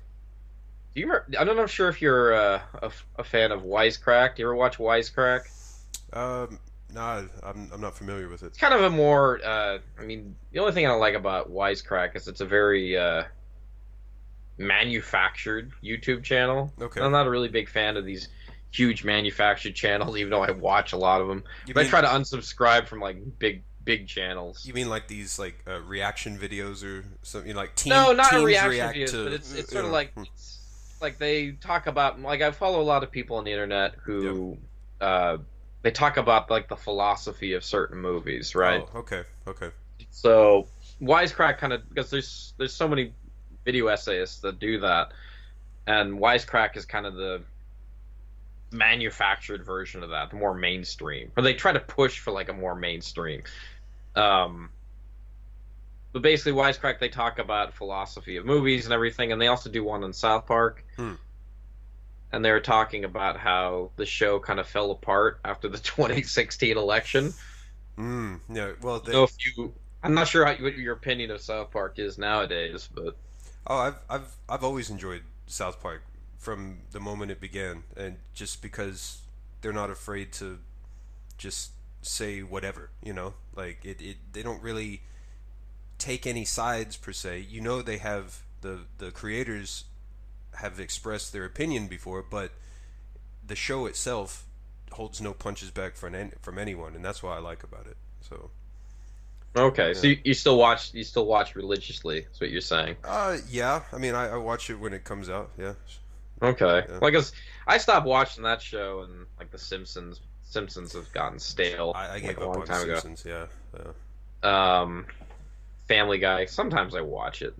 Do 0.94 1.00
you 1.00 1.06
remember? 1.06 1.26
I 1.40 1.42
don't 1.44 1.56
know. 1.56 1.66
Sure, 1.66 1.88
if 1.88 2.00
you're 2.00 2.34
uh, 2.34 2.60
a, 2.82 2.92
a 3.18 3.24
fan 3.24 3.50
of 3.50 3.62
Wisecrack. 3.62 4.36
Do 4.36 4.42
you 4.42 4.46
ever 4.46 4.54
watch 4.54 4.78
Wisecrack? 4.78 5.40
um, 6.12 6.60
nah, 6.94 7.22
I'm 7.42 7.70
I'm 7.72 7.80
not 7.80 7.96
familiar 7.96 8.28
with 8.28 8.42
it. 8.42 8.46
It's 8.46 8.58
kind 8.58 8.72
of 8.72 8.82
a 8.82 8.90
more. 8.90 9.40
Uh, 9.44 9.78
I 9.98 10.04
mean, 10.04 10.36
the 10.52 10.60
only 10.60 10.72
thing 10.72 10.86
I 10.86 10.92
like 10.92 11.14
about 11.14 11.50
Wisecrack 11.50 12.16
is 12.16 12.28
it's 12.28 12.40
a 12.40 12.46
very 12.46 12.96
uh, 12.96 13.24
manufactured 14.56 15.72
YouTube 15.82 16.22
channel. 16.22 16.72
Okay, 16.80 17.00
I'm 17.00 17.12
not 17.12 17.26
a 17.26 17.30
really 17.30 17.48
big 17.48 17.68
fan 17.68 17.96
of 17.96 18.04
these 18.04 18.28
huge 18.70 19.04
manufactured 19.04 19.74
channels, 19.74 20.16
even 20.16 20.30
though 20.30 20.42
I 20.42 20.52
watch 20.52 20.92
a 20.92 20.96
lot 20.96 21.20
of 21.20 21.28
them. 21.28 21.44
you 21.66 21.74
But 21.74 21.86
I 21.86 21.88
try 21.88 22.00
to 22.00 22.08
unsubscribe 22.08 22.86
from 22.86 23.00
like 23.00 23.38
big 23.38 23.62
big 23.84 24.08
channels. 24.08 24.64
you 24.64 24.72
mean 24.72 24.88
like 24.88 25.08
these 25.08 25.38
like 25.38 25.62
uh, 25.68 25.80
reaction 25.80 26.38
videos 26.38 26.82
or 26.82 27.04
something 27.22 27.48
you 27.48 27.54
know, 27.54 27.60
like 27.60 27.74
team, 27.74 27.90
no, 27.90 28.12
not 28.12 28.30
teams 28.30 28.44
reaction 28.44 28.70
react 28.70 28.96
videos, 28.96 29.10
to, 29.10 29.24
but 29.24 29.32
it's 29.32 29.52
it's 29.52 29.72
you 29.72 29.78
sort 29.78 29.84
of 29.84 29.90
like 29.90 30.14
hmm. 30.14 30.22
it's 30.22 30.60
like 31.02 31.18
they 31.18 31.52
talk 31.52 31.86
about 31.86 32.20
like 32.20 32.40
I 32.40 32.50
follow 32.52 32.80
a 32.80 32.84
lot 32.84 33.02
of 33.02 33.10
people 33.10 33.36
on 33.36 33.44
the 33.44 33.50
internet 33.50 33.96
who 34.02 34.58
uh, 35.00 35.38
they 35.84 35.90
talk 35.90 36.16
about 36.16 36.50
like 36.50 36.66
the 36.68 36.76
philosophy 36.76 37.52
of 37.52 37.62
certain 37.62 38.00
movies, 38.00 38.54
right? 38.54 38.82
Oh, 38.94 39.00
okay, 39.00 39.22
okay. 39.46 39.68
So 40.10 40.66
Wisecrack 41.00 41.58
kind 41.58 41.74
of 41.74 41.86
because 41.88 42.10
there's 42.10 42.54
there's 42.56 42.72
so 42.72 42.88
many 42.88 43.12
video 43.66 43.88
essayists 43.88 44.40
that 44.40 44.58
do 44.58 44.80
that, 44.80 45.12
and 45.86 46.18
Wisecrack 46.18 46.78
is 46.78 46.86
kind 46.86 47.04
of 47.04 47.14
the 47.14 47.42
manufactured 48.72 49.62
version 49.62 50.02
of 50.02 50.08
that, 50.08 50.30
the 50.30 50.36
more 50.36 50.54
mainstream, 50.54 51.30
or 51.36 51.42
they 51.42 51.52
try 51.52 51.70
to 51.70 51.80
push 51.80 52.18
for 52.18 52.30
like 52.30 52.48
a 52.48 52.54
more 52.54 52.74
mainstream. 52.74 53.42
Um, 54.16 54.70
but 56.14 56.22
basically, 56.22 56.52
Wisecrack 56.52 56.98
they 56.98 57.10
talk 57.10 57.38
about 57.38 57.74
philosophy 57.74 58.38
of 58.38 58.46
movies 58.46 58.86
and 58.86 58.94
everything, 58.94 59.32
and 59.32 59.40
they 59.40 59.48
also 59.48 59.68
do 59.68 59.84
one 59.84 60.02
on 60.02 60.14
South 60.14 60.46
Park. 60.46 60.82
Hmm. 60.96 61.12
And 62.34 62.44
they 62.44 62.50
were 62.52 62.60
talking 62.60 63.04
about 63.04 63.38
how 63.38 63.92
the 63.96 64.06
show 64.06 64.40
kind 64.40 64.60
of 64.60 64.68
fell 64.68 64.90
apart 64.90 65.40
after 65.44 65.68
the 65.68 65.78
2016 65.80 66.76
election. 66.78 67.34
Mm, 67.98 68.40
yeah. 68.48 68.72
Well, 68.80 69.00
they, 69.00 69.14
So 69.14 69.24
if 69.24 69.34
you, 69.56 69.74
I'm 70.02 70.14
not 70.14 70.28
sure 70.28 70.44
how, 70.44 70.54
what 70.62 70.76
your 70.76 70.94
opinion 70.94 71.30
of 71.30 71.40
South 71.40 71.70
Park 71.70 71.98
is 71.98 72.18
nowadays, 72.18 72.88
but 72.92 73.16
Oh, 73.66 73.78
I've 73.78 73.98
I've 74.10 74.36
I've 74.48 74.64
always 74.64 74.90
enjoyed 74.90 75.22
South 75.46 75.80
Park 75.80 76.02
from 76.38 76.78
the 76.92 77.00
moment 77.00 77.30
it 77.30 77.40
began, 77.40 77.84
and 77.96 78.16
just 78.34 78.60
because 78.60 79.22
they're 79.60 79.72
not 79.72 79.90
afraid 79.90 80.32
to 80.34 80.58
just 81.38 81.72
say 82.02 82.42
whatever, 82.42 82.90
you 83.02 83.12
know, 83.14 83.34
like 83.56 83.84
it, 83.84 84.00
it 84.02 84.16
they 84.32 84.42
don't 84.42 84.62
really 84.62 85.02
take 85.98 86.26
any 86.26 86.44
sides 86.44 86.96
per 86.96 87.12
se. 87.12 87.46
You 87.50 87.60
know, 87.60 87.82
they 87.82 87.98
have 87.98 88.42
the 88.62 88.80
the 88.98 89.10
creators 89.10 89.84
have 90.56 90.80
expressed 90.80 91.32
their 91.32 91.44
opinion 91.44 91.86
before, 91.86 92.22
but 92.22 92.50
the 93.46 93.56
show 93.56 93.86
itself 93.86 94.46
holds 94.92 95.20
no 95.20 95.32
punches 95.32 95.70
back 95.70 95.96
from 95.96 96.14
from 96.40 96.58
anyone, 96.58 96.94
and 96.94 97.04
that's 97.04 97.22
what 97.22 97.32
I 97.32 97.38
like 97.38 97.62
about 97.62 97.86
it. 97.86 97.96
So. 98.22 98.50
okay. 99.56 99.94
So 99.94 100.06
you, 100.08 100.18
you 100.24 100.34
still 100.34 100.56
watch, 100.56 100.94
you 100.94 101.04
still 101.04 101.26
watch 101.26 101.54
religiously. 101.54 102.26
Is 102.32 102.40
what 102.40 102.50
you're 102.50 102.60
saying? 102.60 102.96
Uh, 103.04 103.38
yeah. 103.50 103.82
I 103.92 103.98
mean, 103.98 104.14
I, 104.14 104.30
I 104.30 104.36
watch 104.36 104.70
it 104.70 104.76
when 104.76 104.92
it 104.92 105.04
comes 105.04 105.28
out. 105.28 105.50
Yeah. 105.58 105.74
Okay. 106.42 106.84
Yeah. 106.88 106.98
Well, 107.00 107.24
I 107.66 107.78
stopped 107.78 108.06
watching 108.06 108.44
that 108.44 108.62
show, 108.62 109.02
and 109.02 109.26
like 109.38 109.50
the 109.50 109.58
Simpsons, 109.58 110.20
Simpsons 110.44 110.92
have 110.92 111.12
gotten 111.12 111.38
stale. 111.38 111.92
I, 111.94 112.06
I 112.06 112.12
like, 112.14 112.22
gave 112.22 112.38
a 112.38 112.40
up 112.40 112.46
long 112.46 112.60
on 112.62 112.66
time 112.66 112.82
ago. 112.82 112.98
Simpsons. 112.98 113.24
Yeah. 113.26 113.46
yeah. 114.42 114.80
Um, 114.80 115.06
Family 115.88 116.18
Guy. 116.18 116.46
Sometimes 116.46 116.94
I 116.94 117.00
watch 117.00 117.42
it 117.42 117.54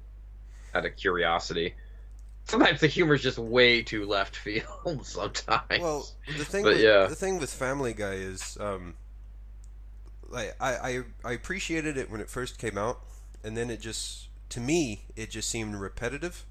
out 0.74 0.85
of 0.85 0.96
curiosity. 0.96 1.74
Sometimes 2.46 2.80
the 2.80 2.87
humor's 2.87 3.22
just 3.22 3.38
way 3.38 3.83
too 3.83 4.07
left 4.07 4.37
field. 4.37 4.66
Sometimes. 5.07 5.80
Well, 5.80 6.07
the 6.37 6.44
thing, 6.44 6.62
But 6.64 6.74
with, 6.74 6.83
yeah. 6.83 7.07
the 7.07 7.14
thing 7.14 7.38
with 7.38 7.52
Family 7.52 7.94
Guy 7.94 8.14
is, 8.14 8.57
um, 8.61 8.94
like 10.28 10.54
I, 10.61 10.74
I 10.74 11.02
I 11.24 11.33
appreciated 11.33 11.96
it 11.96 12.11
when 12.11 12.20
it 12.20 12.28
first 12.28 12.59
came 12.59 12.76
out, 12.76 13.00
and 13.42 13.57
then 13.57 13.70
it 13.70 13.80
just 13.80 14.28
to 14.50 14.61
me 14.61 15.04
it 15.16 15.30
just 15.30 15.48
seemed 15.48 15.74
repetitive. 15.76 16.44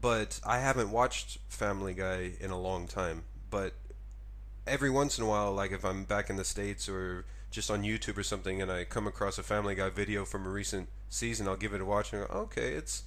But 0.00 0.40
I 0.46 0.58
haven't 0.58 0.90
watched 0.90 1.38
Family 1.48 1.94
Guy 1.94 2.32
in 2.40 2.50
a 2.50 2.60
long 2.60 2.86
time. 2.86 3.24
But 3.50 3.72
every 4.66 4.90
once 4.90 5.18
in 5.18 5.24
a 5.24 5.26
while, 5.28 5.52
like 5.52 5.72
if 5.72 5.84
I'm 5.84 6.04
back 6.04 6.28
in 6.30 6.36
the 6.36 6.44
states 6.44 6.88
or 6.88 7.24
just 7.50 7.70
on 7.70 7.82
YouTube 7.82 8.18
or 8.18 8.22
something, 8.22 8.60
and 8.60 8.70
I 8.70 8.84
come 8.84 9.06
across 9.06 9.38
a 9.38 9.42
Family 9.42 9.74
Guy 9.74 9.88
video 9.88 10.24
from 10.24 10.46
a 10.46 10.50
recent 10.50 10.88
season, 11.08 11.48
I'll 11.48 11.56
give 11.56 11.72
it 11.72 11.80
a 11.80 11.84
watch 11.84 12.12
and 12.12 12.26
go, 12.28 12.34
okay, 12.34 12.72
it's 12.72 13.04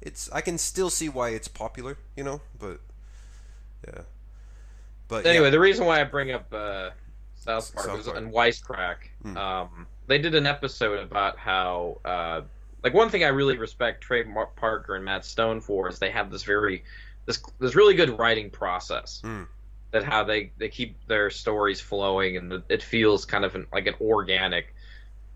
it's 0.00 0.30
I 0.32 0.40
can 0.40 0.58
still 0.58 0.90
see 0.90 1.08
why 1.08 1.30
it's 1.30 1.48
popular, 1.48 1.98
you 2.16 2.24
know, 2.24 2.40
but 2.58 2.80
yeah. 3.86 4.02
But 5.08 5.24
yeah. 5.24 5.32
anyway, 5.32 5.50
the 5.50 5.60
reason 5.60 5.86
why 5.86 6.00
I 6.00 6.04
bring 6.04 6.30
up 6.32 6.52
uh, 6.52 6.90
South 7.34 7.74
Park 7.74 7.86
South 7.86 8.04
Park. 8.04 8.16
and 8.16 8.32
Wisecrack. 8.32 8.96
Hmm. 9.22 9.36
Um, 9.36 9.86
they 10.06 10.18
did 10.18 10.34
an 10.34 10.46
episode 10.46 11.00
about 11.00 11.38
how, 11.38 12.00
uh, 12.04 12.42
like, 12.82 12.94
one 12.94 13.10
thing 13.10 13.24
I 13.24 13.28
really 13.28 13.56
respect 13.56 14.02
Trey 14.02 14.24
Parker 14.56 14.96
and 14.96 15.04
Matt 15.04 15.24
Stone 15.24 15.60
for 15.60 15.88
is 15.88 15.98
they 15.98 16.10
have 16.10 16.30
this 16.30 16.44
very, 16.44 16.84
this 17.26 17.42
this 17.58 17.74
really 17.74 17.94
good 17.94 18.18
writing 18.18 18.50
process. 18.50 19.20
Hmm. 19.22 19.44
That 19.90 20.04
how 20.04 20.24
they 20.24 20.52
they 20.58 20.68
keep 20.68 20.96
their 21.06 21.30
stories 21.30 21.80
flowing 21.80 22.36
and 22.36 22.62
it 22.68 22.82
feels 22.82 23.24
kind 23.24 23.46
of 23.46 23.54
an, 23.54 23.66
like 23.72 23.86
an 23.86 23.94
organic 24.02 24.74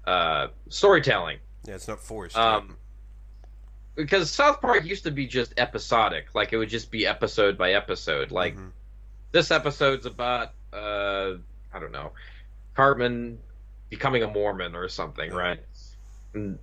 uh, 0.06 0.48
storytelling. 0.68 1.38
Yeah, 1.64 1.76
it's 1.76 1.88
not 1.88 2.00
forced. 2.00 2.36
Um, 2.36 2.76
because 3.94 4.30
South 4.30 4.60
Park 4.60 4.84
used 4.84 5.04
to 5.04 5.10
be 5.10 5.26
just 5.26 5.54
episodic, 5.56 6.34
like 6.34 6.52
it 6.52 6.56
would 6.56 6.68
just 6.68 6.90
be 6.90 7.06
episode 7.06 7.58
by 7.58 7.72
episode. 7.72 8.30
Like 8.30 8.56
Mhm. 8.56 8.70
this 9.32 9.50
episode's 9.50 10.06
about 10.06 10.52
uh 10.72 11.34
I 11.74 11.78
don't 11.80 11.92
know, 11.92 12.12
Cartman 12.74 13.38
becoming 13.90 14.22
a 14.22 14.28
Mormon 14.28 14.74
or 14.74 14.88
something, 14.88 15.30
Yeah. 15.30 15.36
right? 15.36 15.60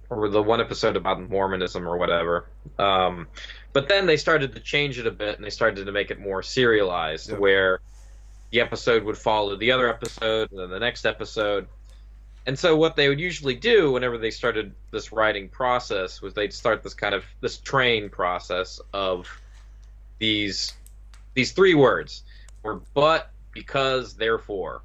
Or 0.10 0.30
the 0.30 0.42
one 0.42 0.62
episode 0.62 0.96
about 0.96 1.20
Mormonism 1.22 1.88
or 1.88 1.98
whatever. 1.98 2.46
Um, 2.80 3.28
but 3.72 3.88
then 3.88 4.08
they 4.08 4.18
started 4.18 4.56
to 4.56 4.60
change 4.60 4.98
it 4.98 5.06
a 5.06 5.12
bit 5.12 5.36
and 5.36 5.46
they 5.46 5.52
started 5.52 5.86
to 5.86 5.92
make 5.92 6.10
it 6.10 6.20
more 6.20 6.42
serialized, 6.42 7.30
Yeah. 7.30 7.38
where 7.38 7.80
the 8.52 8.62
episode 8.62 9.04
would 9.04 9.18
follow 9.18 9.56
the 9.56 9.72
other 9.72 9.88
episode 9.88 10.52
and 10.52 10.60
then 10.60 10.70
the 10.72 10.80
next 10.80 11.06
episode. 11.06 11.68
And 12.46 12.58
so 12.58 12.76
what 12.76 12.96
they 12.96 13.10
would 13.10 13.20
usually 13.20 13.56
do 13.56 13.92
whenever 13.92 14.18
they 14.18 14.32
started 14.32 14.74
this 14.92 15.12
writing 15.12 15.50
process 15.50 16.22
was 16.22 16.34
they'd 16.34 16.54
start 16.54 16.82
this 16.84 16.94
kind 16.96 17.14
of 17.14 17.24
this 17.42 17.58
train 17.58 18.10
process 18.10 18.80
of 18.94 19.28
these 20.18 20.74
these 21.36 21.52
three 21.52 21.76
words 21.76 22.24
or 22.64 22.82
but 22.94 23.30
because 23.54 24.16
therefore. 24.16 24.82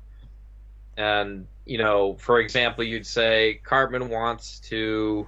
And 0.97 1.47
you 1.65 1.79
know 1.79 2.15
for 2.15 2.39
example 2.41 2.85
you'd 2.85 3.07
say 3.07 3.61
cartman 3.65 4.11
wants 4.11 4.61
to 4.61 5.27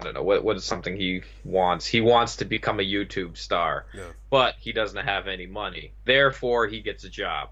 i 0.00 0.04
don't 0.04 0.14
know 0.14 0.24
what 0.24 0.42
what 0.42 0.56
is 0.56 0.64
something 0.64 0.96
he 0.96 1.22
wants? 1.44 1.86
He 1.86 2.00
wants 2.00 2.36
to 2.36 2.44
become 2.44 2.80
a 2.80 2.82
youtube 2.82 3.36
star 3.36 3.86
Yeah. 3.94 4.08
but 4.30 4.56
he 4.58 4.72
doesn't 4.72 5.04
have 5.06 5.28
any 5.28 5.46
money. 5.46 5.92
Therefore 6.04 6.66
he 6.66 6.80
gets 6.80 7.04
a 7.04 7.08
job. 7.08 7.50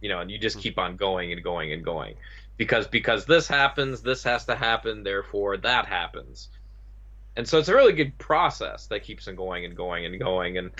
You 0.00 0.08
know 0.08 0.20
and 0.20 0.30
you 0.30 0.38
just 0.38 0.56
Hmm. 0.56 0.62
keep 0.62 0.78
on 0.78 0.96
going 0.96 1.32
and 1.32 1.42
going 1.44 1.72
and 1.72 1.84
going 1.84 2.14
because 2.56 2.86
because 2.86 3.26
this 3.26 3.46
happens 3.48 4.02
this 4.02 4.22
has 4.22 4.44
to 4.46 4.54
happen 4.54 5.02
therefore 5.02 5.56
that 5.56 5.86
happens 5.86 6.48
and 7.36 7.46
so 7.46 7.58
it's 7.58 7.68
a 7.68 7.74
really 7.74 7.92
good 7.92 8.16
process 8.18 8.86
that 8.86 9.02
keeps 9.02 9.28
on 9.28 9.36
going 9.36 9.64
and 9.64 9.76
going 9.76 10.06
and 10.06 10.18
going 10.18 10.58
and 10.58 10.70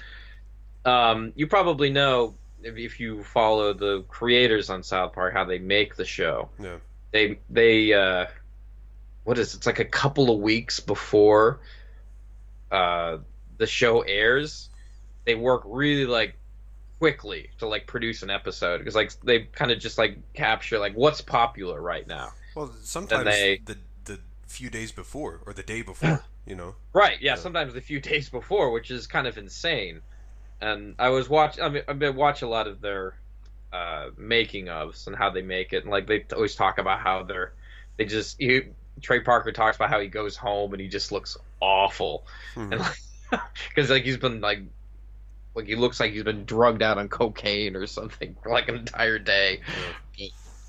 um, 0.86 1.32
you 1.34 1.48
probably 1.48 1.90
know 1.90 2.36
if, 2.62 2.76
if 2.76 3.00
you 3.00 3.22
follow 3.22 3.72
the 3.72 4.02
creators 4.08 4.70
on 4.70 4.82
South 4.82 5.12
Park 5.12 5.34
how 5.34 5.44
they 5.44 5.58
make 5.58 5.96
the 5.96 6.04
show. 6.04 6.48
Yeah. 6.58 6.76
They 7.12 7.38
they 7.50 7.92
uh, 7.92 8.26
what 9.24 9.38
is 9.38 9.54
it? 9.54 9.58
it's 9.58 9.66
like 9.66 9.80
a 9.80 9.84
couple 9.84 10.30
of 10.30 10.40
weeks 10.40 10.80
before 10.80 11.60
uh, 12.70 13.18
the 13.58 13.66
show 13.66 14.00
airs, 14.02 14.70
they 15.24 15.34
work 15.34 15.62
really 15.66 16.06
like 16.06 16.36
quickly 16.98 17.50
to 17.58 17.66
like 17.68 17.86
produce 17.86 18.22
an 18.22 18.30
episode 18.30 18.78
because 18.78 18.94
like 18.94 19.12
they 19.22 19.40
kind 19.52 19.70
of 19.70 19.78
just 19.78 19.98
like 19.98 20.18
capture 20.34 20.78
like 20.78 20.94
what's 20.94 21.20
popular 21.20 21.80
right 21.80 22.06
now. 22.06 22.30
Well, 22.54 22.72
sometimes 22.82 23.24
they- 23.24 23.60
the 23.64 23.76
the 24.04 24.18
few 24.46 24.70
days 24.70 24.92
before 24.92 25.40
or 25.46 25.52
the 25.52 25.62
day 25.62 25.82
before, 25.82 26.24
you 26.46 26.54
know. 26.56 26.74
Right. 26.92 27.20
Yeah. 27.20 27.34
Sometimes 27.34 27.74
the 27.74 27.80
few 27.80 28.00
days 28.12 28.30
before, 28.30 28.70
which 28.70 28.90
is 28.90 29.06
kind 29.06 29.26
of 29.26 29.36
insane. 29.36 30.00
And 30.60 30.94
I 30.98 31.10
was 31.10 31.28
watch. 31.28 31.60
I 31.60 31.68
mean, 31.68 31.82
I've 31.86 31.98
been 31.98 32.16
watch 32.16 32.40
a 32.40 32.48
lot 32.48 32.66
of 32.66 32.80
their 32.80 33.14
uh, 33.74 34.08
making 34.16 34.66
ofs 34.66 35.06
and 35.06 35.14
how 35.14 35.28
they 35.28 35.42
make 35.42 35.74
it, 35.74 35.82
and 35.82 35.90
like 35.90 36.06
they 36.06 36.24
always 36.34 36.54
talk 36.54 36.78
about 36.78 37.00
how 37.00 37.24
they're 37.24 37.52
they 37.98 38.06
just 38.06 38.40
you 38.40 38.72
Trey 39.02 39.20
Parker 39.20 39.52
talks 39.52 39.76
about 39.76 39.90
how 39.90 40.00
he 40.00 40.08
goes 40.08 40.34
home 40.34 40.72
and 40.72 40.80
he 40.80 40.88
just 40.88 41.12
looks 41.12 41.36
awful, 41.60 42.24
Hmm. 42.54 42.72
and 42.72 42.80
like 42.80 42.98
because 43.68 43.90
like 43.90 44.04
he's 44.04 44.16
been 44.16 44.40
like 44.40 44.60
like 45.56 45.66
he 45.66 45.74
looks 45.74 45.98
like 45.98 46.12
he's 46.12 46.22
been 46.22 46.44
drugged 46.44 46.82
out 46.82 46.98
on 46.98 47.08
cocaine 47.08 47.74
or 47.74 47.86
something 47.86 48.36
for 48.42 48.50
like 48.52 48.68
an 48.68 48.76
entire 48.76 49.18
day. 49.18 49.60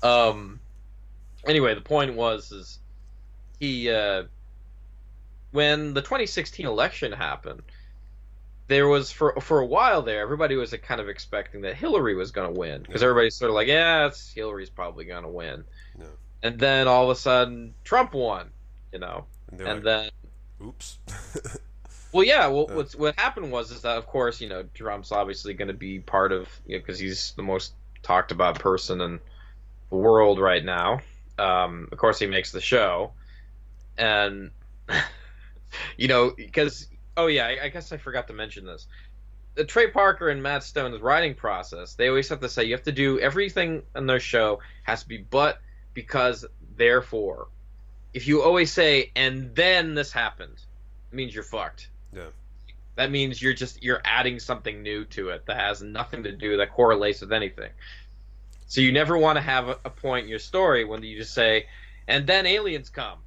Um. 0.02 0.58
Anyway, 1.46 1.74
the 1.74 1.80
point 1.80 2.14
was 2.14 2.50
is 2.50 2.78
he 3.60 3.90
uh, 3.90 4.24
when 5.52 5.94
the 5.94 6.00
2016 6.02 6.66
election 6.66 7.12
happened, 7.12 7.62
there 8.66 8.88
was 8.88 9.10
for 9.10 9.40
for 9.40 9.60
a 9.60 9.66
while 9.66 10.02
there, 10.02 10.20
everybody 10.20 10.56
was 10.56 10.74
kind 10.82 11.00
of 11.00 11.08
expecting 11.08 11.62
that 11.62 11.74
Hillary 11.76 12.14
was 12.14 12.30
going 12.32 12.52
to 12.52 12.58
win 12.58 12.82
because 12.82 13.02
Yeah. 13.02 13.08
everybody's 13.08 13.34
sort 13.34 13.50
of 13.50 13.54
like, 13.54 13.68
yeah, 13.68 14.06
it's 14.06 14.32
Hillary's 14.32 14.70
probably 14.70 15.04
going 15.04 15.22
to 15.22 15.28
win. 15.28 15.64
Yeah. 15.98 16.06
And 16.42 16.58
then 16.58 16.86
all 16.86 17.04
of 17.10 17.16
a 17.16 17.20
sudden, 17.20 17.74
Trump 17.84 18.14
won. 18.14 18.50
You 18.92 18.98
know, 19.00 19.26
And 19.50 19.60
and 19.60 19.84
like, 19.84 19.84
then 19.84 20.10
oops. 20.66 20.98
well, 22.12 22.24
yeah. 22.24 22.46
Well, 22.46 22.68
what's 22.68 22.96
what 22.96 23.18
happened 23.18 23.52
was 23.52 23.70
is 23.70 23.82
that 23.82 23.98
of 23.98 24.06
course 24.06 24.40
you 24.40 24.48
know 24.48 24.64
Trump's 24.74 25.12
obviously 25.12 25.54
going 25.54 25.68
to 25.68 25.74
be 25.74 26.00
part 26.00 26.32
of 26.32 26.48
you 26.66 26.76
know 26.76 26.80
because 26.80 26.98
he's 26.98 27.32
the 27.32 27.42
most 27.42 27.74
talked 28.02 28.32
about 28.32 28.58
person 28.58 29.00
in 29.00 29.20
the 29.90 29.96
world 29.96 30.38
right 30.38 30.64
now. 30.64 31.00
Um, 31.38 31.88
of 31.92 31.98
course, 31.98 32.18
he 32.18 32.26
makes 32.26 32.50
the 32.50 32.60
show, 32.60 33.12
and 33.96 34.50
you 35.96 36.08
know 36.08 36.32
because 36.36 36.88
oh 37.16 37.26
yeah, 37.26 37.46
I, 37.46 37.64
I 37.64 37.68
guess 37.68 37.92
I 37.92 37.98
forgot 37.98 38.28
to 38.28 38.32
mention 38.32 38.64
this. 38.64 38.86
The 39.54 39.64
Trey 39.64 39.88
Parker 39.88 40.28
and 40.28 40.42
Matt 40.42 40.62
Stone's 40.62 41.00
writing 41.00 41.34
process, 41.34 41.94
they 41.94 42.08
always 42.08 42.28
have 42.28 42.40
to 42.40 42.48
say 42.48 42.64
you 42.64 42.74
have 42.74 42.84
to 42.84 42.92
do 42.92 43.18
everything 43.18 43.82
in 43.96 44.06
their 44.06 44.20
show 44.20 44.60
has 44.84 45.02
to 45.02 45.08
be 45.08 45.18
but 45.18 45.60
because 45.94 46.46
therefore. 46.76 47.48
If 48.14 48.26
you 48.26 48.42
always 48.42 48.72
say 48.72 49.10
and 49.14 49.54
then 49.54 49.94
this 49.94 50.10
happened, 50.10 50.58
it 51.12 51.14
means 51.14 51.34
you're 51.34 51.44
fucked. 51.44 51.88
Yeah. 52.18 52.30
That 52.96 53.10
means 53.10 53.40
you're 53.40 53.54
just 53.54 53.82
you're 53.82 54.00
adding 54.04 54.38
something 54.40 54.82
new 54.82 55.04
to 55.06 55.28
it 55.30 55.46
that 55.46 55.56
has 55.56 55.82
nothing 55.82 56.24
to 56.24 56.32
do 56.32 56.56
that 56.56 56.72
correlates 56.72 57.20
with 57.20 57.32
anything. 57.32 57.70
So 58.66 58.80
you 58.80 58.92
never 58.92 59.16
want 59.16 59.36
to 59.36 59.40
have 59.42 59.68
a, 59.68 59.78
a 59.84 59.90
point 59.90 60.24
in 60.24 60.28
your 60.28 60.38
story 60.40 60.84
when 60.84 61.02
you 61.02 61.16
just 61.16 61.32
say, 61.32 61.66
and 62.08 62.26
then 62.26 62.44
aliens 62.46 62.90
come. 62.90 63.18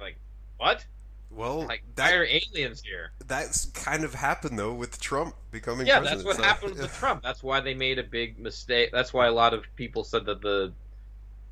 Like, 0.00 0.16
what? 0.58 0.84
well, 1.30 1.64
Like, 1.66 1.82
that 1.94 2.10
why 2.10 2.16
are 2.16 2.24
aliens 2.24 2.82
here? 2.82 3.12
that's 3.26 3.66
kind 3.66 4.02
of 4.04 4.14
happened 4.14 4.58
though 4.58 4.74
with 4.74 5.00
Trump 5.00 5.34
becoming 5.52 5.86
Yeah, 5.86 6.00
president. 6.00 6.26
Yeah, 6.26 6.26
that's 6.26 6.26
what 6.26 6.36
so- 6.36 6.42
happened 6.42 6.78
with 6.78 6.92
Trump. 6.98 7.22
That's 7.22 7.42
why 7.42 7.60
they 7.60 7.74
made 7.74 7.98
a 7.98 8.02
big 8.02 8.38
mistake. 8.38 8.90
That's 8.92 9.12
why 9.14 9.26
a 9.26 9.32
lot 9.32 9.54
of 9.54 9.62
people 9.76 10.02
said 10.04 10.24
that 10.26 10.42
the 10.42 10.72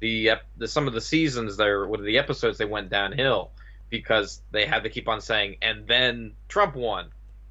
the, 0.00 0.32
the 0.58 0.68
some 0.68 0.86
of 0.86 0.92
the 0.94 1.00
seasons 1.00 1.56
there, 1.56 1.86
what 1.86 2.00
are 2.00 2.04
the 2.04 2.18
episodes 2.18 2.58
they 2.58 2.64
went 2.66 2.90
downhill 2.90 3.50
because 3.90 4.42
they 4.50 4.66
had 4.66 4.82
to 4.82 4.90
keep 4.90 5.08
on 5.08 5.20
saying, 5.20 5.56
and 5.62 5.86
then 5.86 6.32
Trump 6.48 6.74
won. 6.74 7.10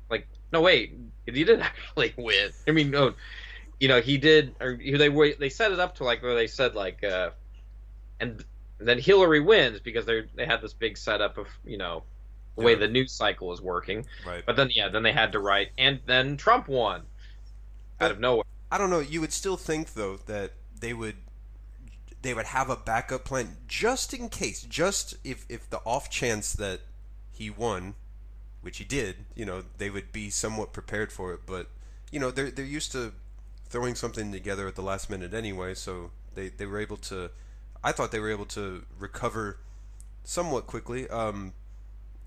Like, 0.10 0.28
no, 0.52 0.62
wait, 0.62 0.98
he 1.26 1.32
didn't 1.32 1.62
actually 1.64 2.14
win. 2.18 2.52
I 2.68 2.72
mean, 2.72 2.92
no, 2.92 3.14
you 3.80 3.88
know, 3.88 4.02
he 4.02 4.18
did, 4.18 4.56
or 4.60 4.78
they 4.78 5.10
were 5.10 5.34
they 5.40 5.50
set 5.50 5.72
it 5.72 5.80
up 5.80 5.96
to 5.96 6.04
like 6.04 6.22
where 6.22 6.36
they 6.36 6.48
said 6.48 6.76
like, 6.76 7.04
uh, 7.04 7.32
and 8.20 8.44
then 8.78 9.00
Hillary 9.00 9.40
wins 9.40 9.80
because 9.80 10.06
they 10.06 10.24
they 10.36 10.46
had 10.46 10.62
this 10.62 10.74
big 10.74 10.98
setup 10.98 11.38
of 11.38 11.48
you 11.66 11.78
know 11.78 12.04
the 12.56 12.64
way 12.64 12.76
the 12.76 12.88
news 12.88 13.12
cycle 13.12 13.54
is 13.54 13.62
working. 13.62 14.06
Right. 14.26 14.44
But 14.46 14.56
then 14.56 14.70
yeah, 14.74 14.90
then 14.90 15.04
they 15.04 15.12
had 15.12 15.34
to 15.34 15.40
write, 15.40 15.70
and 15.78 16.00
then 16.06 16.38
Trump 16.38 16.68
won 16.68 17.04
out 18.00 18.12
of 18.12 18.20
nowhere. 18.20 18.44
I 18.72 18.78
don't 18.78 18.90
know. 18.90 19.00
You 19.00 19.22
would 19.22 19.34
still 19.34 19.58
think 19.58 19.94
though 19.94 20.18
that 20.26 20.52
they 20.80 20.94
would 20.94 21.16
they 22.26 22.34
would 22.34 22.48
have 22.48 22.70
a 22.70 22.76
backup 22.76 23.26
plan 23.26 23.58
just 23.68 24.14
in 24.14 24.30
case, 24.30 24.64
just 24.64 25.16
if 25.24 25.46
if 25.50 25.70
the 25.70 25.80
off 25.86 26.10
chance 26.10 26.54
that 26.54 26.82
he 27.32 27.50
won, 27.50 27.96
which 28.62 28.78
he 28.78 28.84
did, 28.84 29.18
you 29.36 29.46
know, 29.46 29.64
they 29.78 29.90
would 29.90 30.12
be 30.12 30.30
somewhat 30.30 30.74
prepared 30.74 31.12
for 31.12 31.34
it. 31.34 31.42
But 31.46 31.68
you 32.12 32.20
know, 32.20 32.32
they're 32.32 32.52
they're 32.52 32.66
used 32.66 32.92
to 32.94 33.14
throwing 33.68 33.96
something 33.96 34.32
together 34.32 34.68
at 34.68 34.76
the 34.76 34.82
last 34.82 35.10
minute 35.10 35.34
anyway, 35.34 35.74
so 35.74 36.12
they 36.34 36.50
they 36.50 36.66
were 36.66 36.80
able 36.80 36.98
to. 36.98 37.30
I 37.84 37.92
thought 37.92 38.12
they 38.12 38.20
were 38.20 38.32
able 38.32 38.46
to 38.48 38.84
recover 38.98 39.60
somewhat 40.24 40.66
quickly. 40.66 41.08
Um, 41.10 41.54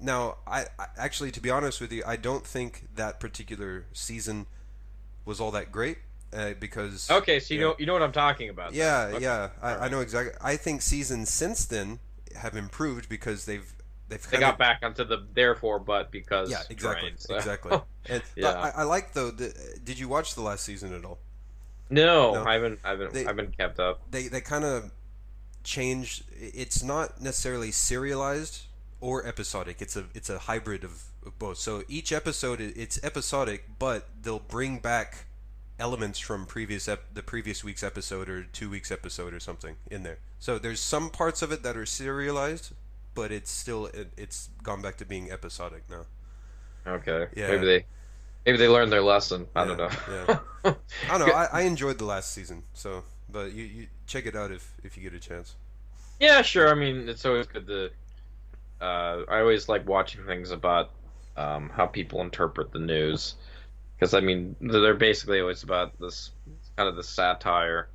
now, 0.01 0.37
I, 0.47 0.67
I 0.79 0.87
actually, 0.97 1.33
to 1.33 1.41
be 1.41 1.51
honest 1.51 1.81
with 1.81 1.91
you, 1.91 2.05
I 2.07 2.15
don't 2.15 2.47
think 2.47 2.87
that 2.95 3.19
particular 3.19 3.87
season 3.93 4.47
was 5.25 5.41
all 5.41 5.51
that 5.51 5.73
great 5.73 5.99
uh, 6.33 6.53
because 6.61 7.11
Okay, 7.11 7.41
so 7.41 7.55
you 7.55 7.61
Yeah. 7.61 7.67
know 7.69 7.77
you 7.79 7.87
know 7.87 7.93
what 7.95 8.03
I'm 8.03 8.13
talking 8.13 8.49
about. 8.51 8.75
yeah, 8.75 9.11
Okay. 9.15 9.23
yeah, 9.25 9.51
I, 9.63 9.75
I 9.87 9.89
know 9.89 10.01
exactly. 10.01 10.35
I 10.41 10.57
think 10.57 10.83
seasons 10.83 11.31
since 11.31 11.65
then 11.65 11.99
have 12.37 12.57
improved 12.57 13.09
because 13.09 13.45
they've 13.47 13.73
they've 14.09 14.27
They 14.31 14.39
got 14.39 14.55
of, 14.55 14.59
back 14.59 14.81
onto 14.83 15.05
the 15.05 15.27
therefore 15.35 15.79
but 15.79 16.11
because. 16.11 16.51
yeah, 16.51 16.63
exactly, 16.71 17.09
train, 17.11 17.19
so- 17.19 17.37
exactly. 17.37 17.79
And 18.11 18.23
Yeah. 18.37 18.53
I, 18.53 18.71
I 18.71 18.83
like 18.85 19.13
though. 19.13 19.31
The, 19.31 19.55
did 19.85 19.99
you 19.99 20.09
watch 20.09 20.35
the 20.35 20.41
last 20.43 20.65
season 20.65 20.95
at 20.95 21.05
all? 21.05 21.19
No, 21.91 22.35
No. 22.35 22.45
I 22.45 22.55
haven't. 22.55 22.81
I 22.85 22.91
haven't. 22.91 23.13
They- 23.15 23.27
I've 23.27 23.37
been 23.37 23.53
kept 23.53 23.79
up. 23.81 24.01
They 24.11 24.29
they 24.29 24.41
kind 24.41 24.65
of 24.65 24.91
changed. 25.65 26.25
It's 26.39 26.83
not 26.83 27.21
necessarily 27.21 27.71
serialized 27.71 28.63
or 29.01 29.27
episodic. 29.27 29.81
It's 29.81 29.97
a 29.97 30.05
it's 30.15 30.31
a 30.31 30.39
hybrid 30.41 30.85
of, 30.85 31.03
of 31.27 31.39
both. 31.39 31.59
So 31.59 31.83
each 31.89 32.13
episode 32.13 32.61
it's 32.61 33.03
episodic, 33.03 33.65
but 33.79 34.09
they'll 34.23 34.39
bring 34.39 34.79
back 34.79 35.27
elements 35.79 36.19
from 36.19 36.47
previous 36.47 36.89
ep- 36.89 37.15
the 37.15 37.23
previous 37.23 37.63
week's 37.65 37.83
episode 37.83 38.29
or 38.29 38.45
two 38.45 38.71
weeks 38.71 38.91
episode 38.91 39.35
or 39.35 39.41
something 39.41 39.77
in 39.91 40.03
there. 40.03 40.19
So 40.39 40.59
there's 40.59 40.81
some 40.81 41.11
parts 41.11 41.43
of 41.43 41.53
it 41.53 41.63
that 41.63 41.77
are 41.77 41.87
serialized, 41.87 42.73
but 43.15 43.33
it's 43.33 43.51
still 43.51 43.87
it, 43.87 44.13
it's 44.17 44.51
gone 44.63 44.83
back 44.83 44.97
to 44.99 45.05
being 45.05 45.31
episodic 45.31 45.85
now. 45.91 46.07
Okay. 46.87 47.29
Yeah. 47.35 47.47
Maybe 47.49 47.67
they. 47.67 47.87
Maybe 48.47 48.59
they 48.59 48.69
learned 48.69 48.93
their 48.93 49.03
lesson. 49.03 49.49
I 49.55 49.65
don't 49.67 49.79
Yeah, 50.07 50.27
know. 50.65 50.77
I 51.09 51.19
don't 51.19 51.29
know. 51.29 51.33
I, 51.35 51.47
I 51.53 51.61
enjoyed 51.63 51.99
the 51.99 52.05
last 52.05 52.33
season, 52.33 52.65
so 52.73 53.05
but 53.29 53.53
you, 53.53 53.65
you 53.65 53.87
check 54.07 54.27
it 54.27 54.35
out 54.37 54.51
if 54.53 54.75
if 54.83 54.97
you 54.97 55.03
get 55.03 55.15
a 55.15 55.21
chance. 55.21 55.55
Yeah, 56.21 56.43
sure. 56.43 56.69
I 56.71 56.75
mean, 56.75 57.09
it's 57.09 57.25
always 57.25 57.47
good 57.47 57.67
to. 57.69 57.91
Uh, 58.81 59.25
I 59.29 59.41
always 59.41 59.69
like 59.69 59.87
watching 59.89 60.25
things 60.27 60.51
about 60.51 60.93
um, 61.37 61.71
how 61.71 61.87
people 61.87 62.21
interpret 62.23 62.73
the 62.73 62.79
news, 62.79 63.37
because 63.99 64.15
I 64.15 64.21
mean, 64.21 64.55
they're 64.61 64.95
basically 64.95 65.41
always 65.41 65.63
about 65.63 65.99
this 65.99 66.31
kind 66.77 66.89
of 66.89 66.97
the 66.97 67.03
satire 67.03 67.89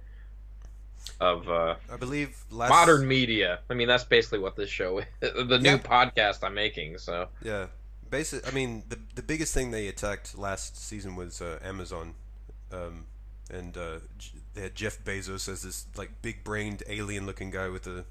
of 1.19 1.49
uh, 1.49 1.75
I 1.91 1.97
believe 1.97 2.37
last 2.51 2.69
modern 2.69 3.07
media. 3.07 3.59
I 3.69 3.73
mean, 3.73 3.87
that's 3.87 4.03
basically 4.03 4.39
what 4.39 4.55
this 4.55 4.69
show 4.69 4.99
is. 4.99 5.05
The 5.21 5.59
new 5.59 5.71
Yeah. 5.71 5.77
podcast 5.77 6.43
I'm 6.43 6.53
making. 6.55 6.97
So 6.97 7.27
Yeah, 7.41 7.67
basic. 8.09 8.47
I 8.47 8.51
mean, 8.51 8.83
the 8.89 8.99
the 9.15 9.23
biggest 9.23 9.53
thing 9.53 9.71
they 9.71 9.87
attacked 9.87 10.37
last 10.37 10.77
season 10.77 11.15
was 11.15 11.41
uh, 11.41 11.59
Amazon, 11.63 12.15
um, 12.71 13.05
and 13.49 13.77
uh, 13.77 13.99
they 14.53 14.61
had 14.61 14.75
Jeff 14.75 15.03
Bezos 15.03 15.47
as 15.47 15.61
this 15.63 15.85
like 15.95 16.21
big-brained 16.21 16.83
alien-looking 16.87 17.51
guy 17.51 17.69
with 17.69 17.87
a, 17.87 18.05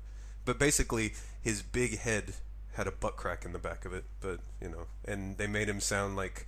but 0.44 0.58
basically 0.58 1.12
his 1.42 1.62
big 1.62 1.98
head 1.98 2.34
had 2.74 2.86
a 2.86 2.92
butt 2.92 3.16
crack 3.16 3.44
in 3.44 3.52
the 3.52 3.58
back 3.58 3.84
of 3.84 3.92
it. 3.92 4.04
But 4.20 4.40
you 4.60 4.68
know, 4.68 4.86
and 5.04 5.36
they 5.38 5.46
made 5.46 5.68
him 5.68 5.80
sound 5.80 6.16
like 6.16 6.46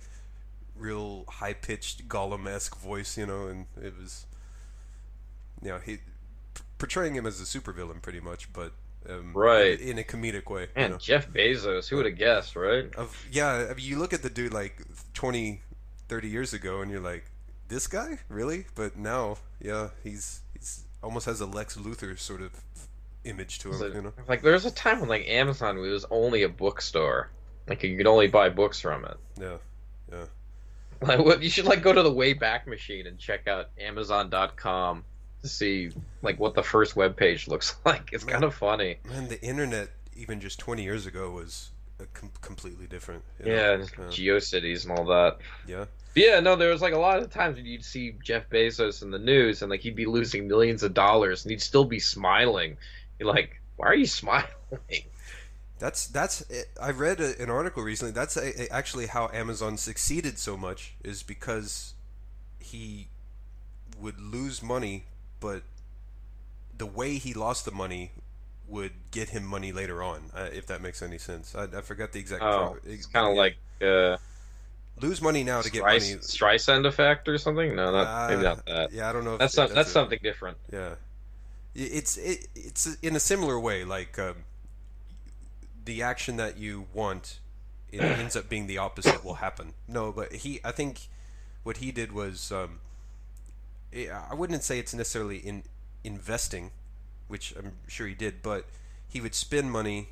real 0.77 1.25
high-pitched 1.29 2.07
Gollum-esque 2.07 2.75
voice, 2.77 3.17
you 3.17 3.25
know, 3.25 3.47
and 3.47 3.65
it 3.81 3.93
was, 3.99 4.25
you 5.61 5.69
know, 5.69 5.79
he 5.79 5.99
portraying 6.77 7.15
him 7.15 7.25
as 7.25 7.39
a 7.39 7.43
supervillain 7.45 8.01
pretty 8.01 8.19
much, 8.19 8.51
but. 8.53 8.71
Um, 9.07 9.33
Right. 9.33 9.79
in, 9.79 9.89
in 9.89 9.99
a 9.99 10.03
comedic 10.03 10.49
way. 10.49 10.67
you 10.75 10.89
know. 10.89 10.97
Jeff 10.97 11.29
Bezos. 11.29 11.87
Who 11.87 11.97
would 11.97 12.05
have 12.07 12.17
guessed, 12.17 12.55
right? 12.55 12.93
Of 12.95 13.15
yeah, 13.31 13.67
I 13.69 13.73
mean, 13.75 13.85
you 13.85 13.99
look 13.99 14.13
at 14.13 14.23
the 14.23 14.31
dude 14.31 14.51
like 14.53 14.81
20, 15.13 15.61
30 16.07 16.27
years 16.27 16.53
ago, 16.53 16.81
and 16.81 16.89
you're 16.89 16.99
like, 17.01 17.25
this 17.67 17.85
guy 17.87 18.19
really? 18.29 18.65
But 18.75 18.97
now, 18.97 19.37
yeah, 19.61 19.89
he's 20.03 20.41
he's 20.53 20.85
almost 21.03 21.25
has 21.27 21.39
a 21.39 21.45
Lex 21.45 21.77
Luthor 21.77 22.17
sort 22.17 22.41
of 22.41 22.51
image 23.23 23.59
to 23.59 23.69
him. 23.71 23.77
So, 23.77 23.85
you 23.87 24.01
know? 24.01 24.13
Like 24.27 24.41
there 24.41 24.53
was 24.53 24.65
a 24.65 24.71
time 24.71 24.99
when 24.99 25.09
like 25.09 25.27
Amazon 25.27 25.77
was 25.77 26.05
only 26.11 26.41
a 26.43 26.49
bookstore. 26.49 27.29
Like 27.67 27.83
you 27.83 27.97
could 27.97 28.07
only 28.07 28.27
buy 28.27 28.49
books 28.49 28.79
from 28.79 29.05
it. 29.05 29.17
Yeah, 29.39 29.57
Like 31.25 31.41
you 31.41 31.49
should 31.49 31.65
like 31.65 31.81
go 31.81 31.93
to 31.93 32.01
the 32.03 32.11
Wayback 32.11 32.67
Machine 32.67 33.07
and 33.07 33.17
check 33.17 33.47
out 33.47 33.69
Amazon.com 33.79 35.03
to 35.41 35.47
see 35.47 35.91
like 36.21 36.39
what 36.39 36.53
the 36.55 36.63
first 36.63 36.95
web 36.95 37.15
page 37.15 37.47
looks 37.49 37.75
like. 37.85 38.09
It's 38.11 38.23
kind 38.23 38.43
of 38.43 38.53
funny. 38.55 38.97
man, 39.07 39.27
the 39.27 39.41
internet 39.41 39.89
even 40.15 40.39
just 40.39 40.59
twenty 40.59 40.83
years 40.83 41.05
ago 41.05 41.29
was 41.31 41.71
a 41.99 42.05
com- 42.07 42.31
completely 42.41 42.87
different. 42.87 43.23
you 43.39 43.45
know? 43.45 43.55
Yeah, 43.55 43.71
and 43.73 43.83
uh, 43.83 44.09
GeoCities 44.09 44.83
and 44.87 44.97
all 44.97 45.05
that. 45.05 45.37
yeah, 45.67 45.85
But 46.13 46.23
yeah, 46.23 46.39
no, 46.41 46.55
there 46.55 46.69
was 46.69 46.81
like 46.81 46.93
a 46.93 46.97
lot 46.99 47.19
of 47.19 47.31
times 47.31 47.55
when 47.57 47.65
you'd 47.65 47.85
see 47.85 48.15
Jeff 48.23 48.49
Bezos 48.49 49.01
in 49.01 49.11
the 49.11 49.19
news 49.19 49.61
and 49.61 49.69
like 49.71 49.79
he'd 49.81 49.95
be 49.95 50.05
losing 50.05 50.47
millions 50.47 50.83
of 50.83 50.93
dollars 50.93 51.45
and 51.45 51.51
he'd 51.51 51.61
still 51.61 51.85
be 51.85 51.99
smiling. 51.99 52.75
You're 53.19 53.29
like, 53.33 53.61
why 53.77 53.87
are 53.87 53.95
you 53.95 54.05
smiling? 54.21 54.45
That's 55.79 56.07
that's. 56.07 56.41
It. 56.49 56.69
I 56.81 56.91
read 56.91 57.19
a, 57.19 57.39
an 57.41 57.49
article 57.49 57.83
recently. 57.83 58.13
That's 58.13 58.37
a, 58.37 58.63
a- 58.63 58.69
actually 58.73 59.07
how 59.07 59.29
Amazon 59.33 59.77
succeeded 59.77 60.39
so 60.39 60.55
much 60.55 60.93
is 61.03 61.21
because 61.23 61.93
he 62.59 63.07
would 63.99 64.19
lose 64.19 64.63
money, 64.63 65.03
but 65.39 65.63
the 66.77 66.85
way 66.85 67.17
he 67.17 67.33
lost 67.33 67.65
the 67.65 67.71
money 67.71 68.11
would 68.67 68.91
get 69.11 69.29
him 69.29 69.45
money 69.45 69.71
later 69.71 70.01
on, 70.01 70.31
uh, 70.35 70.47
if 70.51 70.65
that 70.67 70.81
makes 70.81 71.01
any 71.01 71.17
sense. 71.17 71.53
I, 71.55 71.63
I 71.63 71.81
forgot 71.81 72.13
the 72.13 72.19
exact. 72.19 72.41
Oh, 72.41 72.77
pro- 72.81 72.91
it's 72.91 73.05
kind 73.05 73.27
of 73.27 73.33
yeah. 73.35 73.39
like 73.39 73.55
uh, 73.81 74.17
lose 75.01 75.21
money 75.21 75.43
now 75.43 75.61
to 75.61 75.69
get 75.69 75.83
Streis- 75.83 76.09
money. 76.09 76.21
Streisand 76.21 76.87
effect 76.87 77.27
or 77.27 77.37
something. 77.37 77.75
No, 77.75 77.91
not 77.91 78.29
maybe 78.29 78.39
Uh, 78.39 78.43
not 78.43 78.65
that. 78.65 78.91
Yeah, 78.93 79.09
I 79.09 79.13
don't 79.13 79.25
know. 79.25 79.33
If 79.33 79.39
That's 79.39 79.53
some, 79.53 79.73
that's 79.73 79.89
it. 79.89 79.93
something 79.93 80.19
different. 80.23 80.57
Yeah, 80.71 80.95
it's 81.75 82.15
it, 82.17 82.47
it's 82.55 82.95
in 83.01 83.15
a 83.15 83.19
similar 83.19 83.59
way. 83.59 83.83
Like 83.83 84.17
um, 84.17 84.35
the 85.85 86.01
action 86.01 86.37
that 86.37 86.57
you 86.57 86.87
want, 86.93 87.39
it 87.91 88.01
ends 88.01 88.35
up 88.35 88.49
being 88.49 88.67
the 88.67 88.77
opposite 88.77 89.23
will 89.23 89.35
happen. 89.35 89.73
No, 89.87 90.11
but 90.11 90.33
he, 90.33 90.59
I 90.63 90.71
think, 90.71 91.01
what 91.63 91.77
he 91.77 91.91
did 91.91 92.11
was, 92.11 92.51
um, 92.51 92.79
i 93.93 94.09
I 94.29 94.33
wouldn't 94.33 94.63
say 94.63 94.79
it's 94.79 94.93
necessarily 94.93 95.37
in 95.37 95.63
investing, 96.03 96.71
which 97.27 97.53
I'm 97.57 97.73
sure 97.87 98.07
he 98.07 98.15
did, 98.15 98.41
but 98.41 98.65
he 99.07 99.21
would 99.21 99.35
spend 99.35 99.71
money 99.71 100.09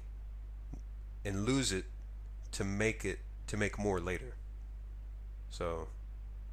and 1.26 1.45
lose 1.45 1.71
it 1.71 1.86
to 2.53 2.63
make 2.63 3.05
it 3.05 3.19
to 3.47 3.57
make 3.57 3.78
more 3.78 3.99
later. 3.99 4.34
So, 5.49 5.88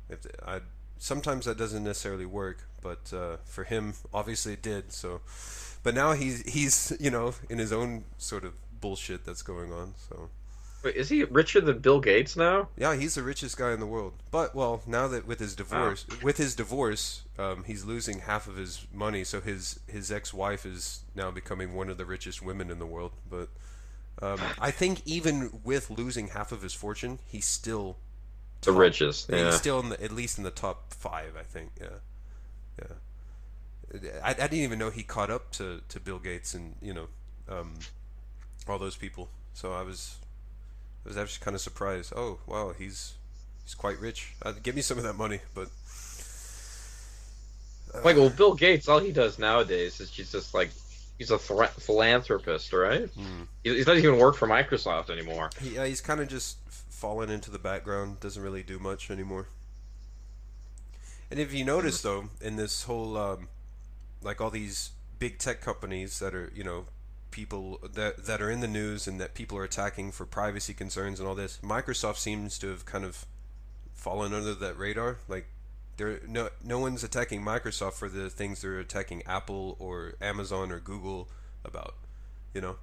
if 0.08 0.26
I 0.46 0.60
sometimes 0.98 1.46
that 1.46 1.56
doesn't 1.56 1.84
necessarily 1.84 2.26
work, 2.26 2.64
but 2.82 3.12
uh, 3.12 3.36
for 3.44 3.64
him, 3.64 3.94
obviously 4.12 4.52
it 4.54 4.62
did. 4.62 4.92
So, 4.92 5.20
but 5.82 5.94
now 5.94 6.12
he's 6.12 6.42
he's 6.48 6.92
you 7.00 7.10
know 7.10 7.34
in 7.48 7.58
his 7.58 7.72
own 7.72 8.04
sort 8.18 8.44
of 8.44 8.54
bullshit 8.80 9.24
that's 9.24 9.42
going 9.42 9.72
on. 9.72 9.94
So 10.08 10.30
Wait, 10.82 10.96
is 10.96 11.10
he 11.10 11.24
richer 11.24 11.60
than 11.60 11.78
Bill 11.80 12.00
Gates 12.00 12.36
now? 12.36 12.68
yeah, 12.76 12.96
he's 12.96 13.14
the 13.14 13.22
richest 13.22 13.56
guy 13.58 13.72
in 13.72 13.80
the 13.80 13.86
world. 13.86 14.14
But 14.30 14.54
well, 14.54 14.82
now 14.86 15.08
that 15.08 15.26
with 15.26 15.38
his 15.38 15.54
divorce, 15.54 16.06
with 16.22 16.38
his 16.38 16.54
divorce, 16.54 17.22
um, 17.38 17.64
he's 17.64 17.84
losing 17.84 18.20
half 18.20 18.46
of 18.48 18.56
his 18.56 18.86
money. 18.92 19.24
So 19.24 19.40
his 19.40 19.80
his 19.86 20.10
ex 20.10 20.32
wife 20.32 20.64
is 20.64 21.02
now 21.14 21.30
becoming 21.30 21.74
one 21.74 21.90
of 21.90 21.98
the 21.98 22.06
richest 22.06 22.42
women 22.42 22.70
in 22.70 22.78
the 22.78 22.86
world. 22.86 23.12
But 23.28 23.48
um, 24.22 24.38
I 24.58 24.70
think 24.70 25.02
even 25.04 25.60
with 25.64 25.90
losing 25.90 26.28
half 26.28 26.50
of 26.52 26.62
his 26.62 26.72
fortune, 26.72 27.18
he's 27.26 27.46
still 27.46 27.96
The 28.62 28.72
richest. 28.72 29.30
He's 29.30 29.54
still 29.56 29.80
in 29.80 29.90
the, 29.90 30.02
at 30.02 30.12
least 30.12 30.38
in 30.38 30.44
the 30.44 30.50
top 30.50 30.94
five, 30.94 31.34
I 31.38 31.42
think. 31.42 31.72
Yeah, 31.80 31.98
yeah. 32.78 32.94
I, 34.22 34.30
I 34.30 34.32
didn't 34.34 34.60
even 34.60 34.78
know 34.78 34.90
he 34.90 35.02
caught 35.02 35.30
up 35.30 35.50
to, 35.52 35.80
to 35.88 36.00
Bill 36.00 36.18
Gates 36.18 36.54
and 36.54 36.74
you 36.80 36.94
know 36.94 37.08
um, 37.48 37.74
all 38.70 38.78
those 38.78 38.96
people. 38.96 39.28
So 39.54 39.72
I 39.72 39.82
was 39.82 40.16
I 41.04 41.08
was 41.08 41.16
actually 41.16 41.44
kind 41.44 41.54
of 41.54 41.60
surprised. 41.60 42.12
Oh 42.16 42.38
wow, 42.46 42.72
he's 42.76 43.14
he's 43.64 43.74
quite 43.74 43.98
rich. 44.00 44.34
Uh, 44.42 44.52
give 44.62 44.74
me 44.74 44.82
some 44.82 44.98
of 44.98 45.04
that 45.04 45.14
money, 45.14 45.40
but 45.54 45.68
Like, 48.04 48.16
well, 48.16 48.30
Bill 48.30 48.54
Gates, 48.54 48.88
all 48.88 49.00
he 49.00 49.10
does 49.12 49.38
nowadays 49.38 50.00
is 50.00 50.10
just, 50.10 50.32
just 50.32 50.54
like 50.54 50.70
he's 51.18 51.30
a 51.30 51.38
thra- 51.38 51.68
philanthropist, 51.68 52.72
right? 52.72 53.08
Hmm. 53.10 53.42
He, 53.64 53.76
he 53.78 53.84
doesn't 53.84 54.04
even 54.04 54.18
work 54.18 54.36
for 54.36 54.46
Microsoft 54.46 55.10
anymore. 55.10 55.50
he, 55.60 55.76
uh, 55.76 55.84
he's 55.84 56.00
kind 56.00 56.20
of 56.20 56.28
just 56.28 56.58
fallen 56.68 57.30
into 57.30 57.50
the 57.50 57.58
background. 57.58 58.20
Doesn't 58.20 58.42
really 58.42 58.62
do 58.62 58.78
much 58.78 59.10
anymore. 59.10 59.48
And 61.30 61.38
if 61.40 61.52
you 61.52 61.64
notice 61.64 62.00
though, 62.02 62.28
in 62.40 62.56
this 62.56 62.84
whole 62.84 63.16
um, 63.16 63.48
like 64.22 64.40
all 64.40 64.50
these 64.50 64.90
big 65.18 65.38
tech 65.38 65.60
companies 65.60 66.18
that 66.20 66.34
are 66.34 66.52
you 66.54 66.64
know 66.64 66.86
people 67.30 67.78
that 67.94 68.26
that 68.26 68.40
are 68.42 68.50
in 68.50 68.60
the 68.60 68.68
news 68.68 69.06
and 69.06 69.20
that 69.20 69.34
people 69.34 69.56
are 69.58 69.64
attacking 69.64 70.12
for 70.12 70.26
privacy 70.26 70.74
concerns 70.74 71.20
and 71.20 71.28
all 71.28 71.34
this, 71.34 71.58
Microsoft 71.62 72.16
seems 72.16 72.58
to 72.58 72.68
have 72.68 72.84
kind 72.84 73.04
of 73.04 73.26
fallen 73.94 74.32
under 74.34 74.54
that 74.54 74.78
radar. 74.78 75.18
Like 75.28 75.46
there 75.96 76.20
no 76.26 76.48
no 76.62 76.78
one's 76.78 77.04
attacking 77.04 77.42
Microsoft 77.42 77.94
for 77.94 78.08
the 78.08 78.30
things 78.30 78.62
they're 78.62 78.78
attacking 78.78 79.22
Apple 79.26 79.76
or 79.78 80.14
Amazon 80.20 80.72
or 80.72 80.80
Google 80.80 81.28
about. 81.64 81.94
You 82.54 82.60
know, 82.60 82.76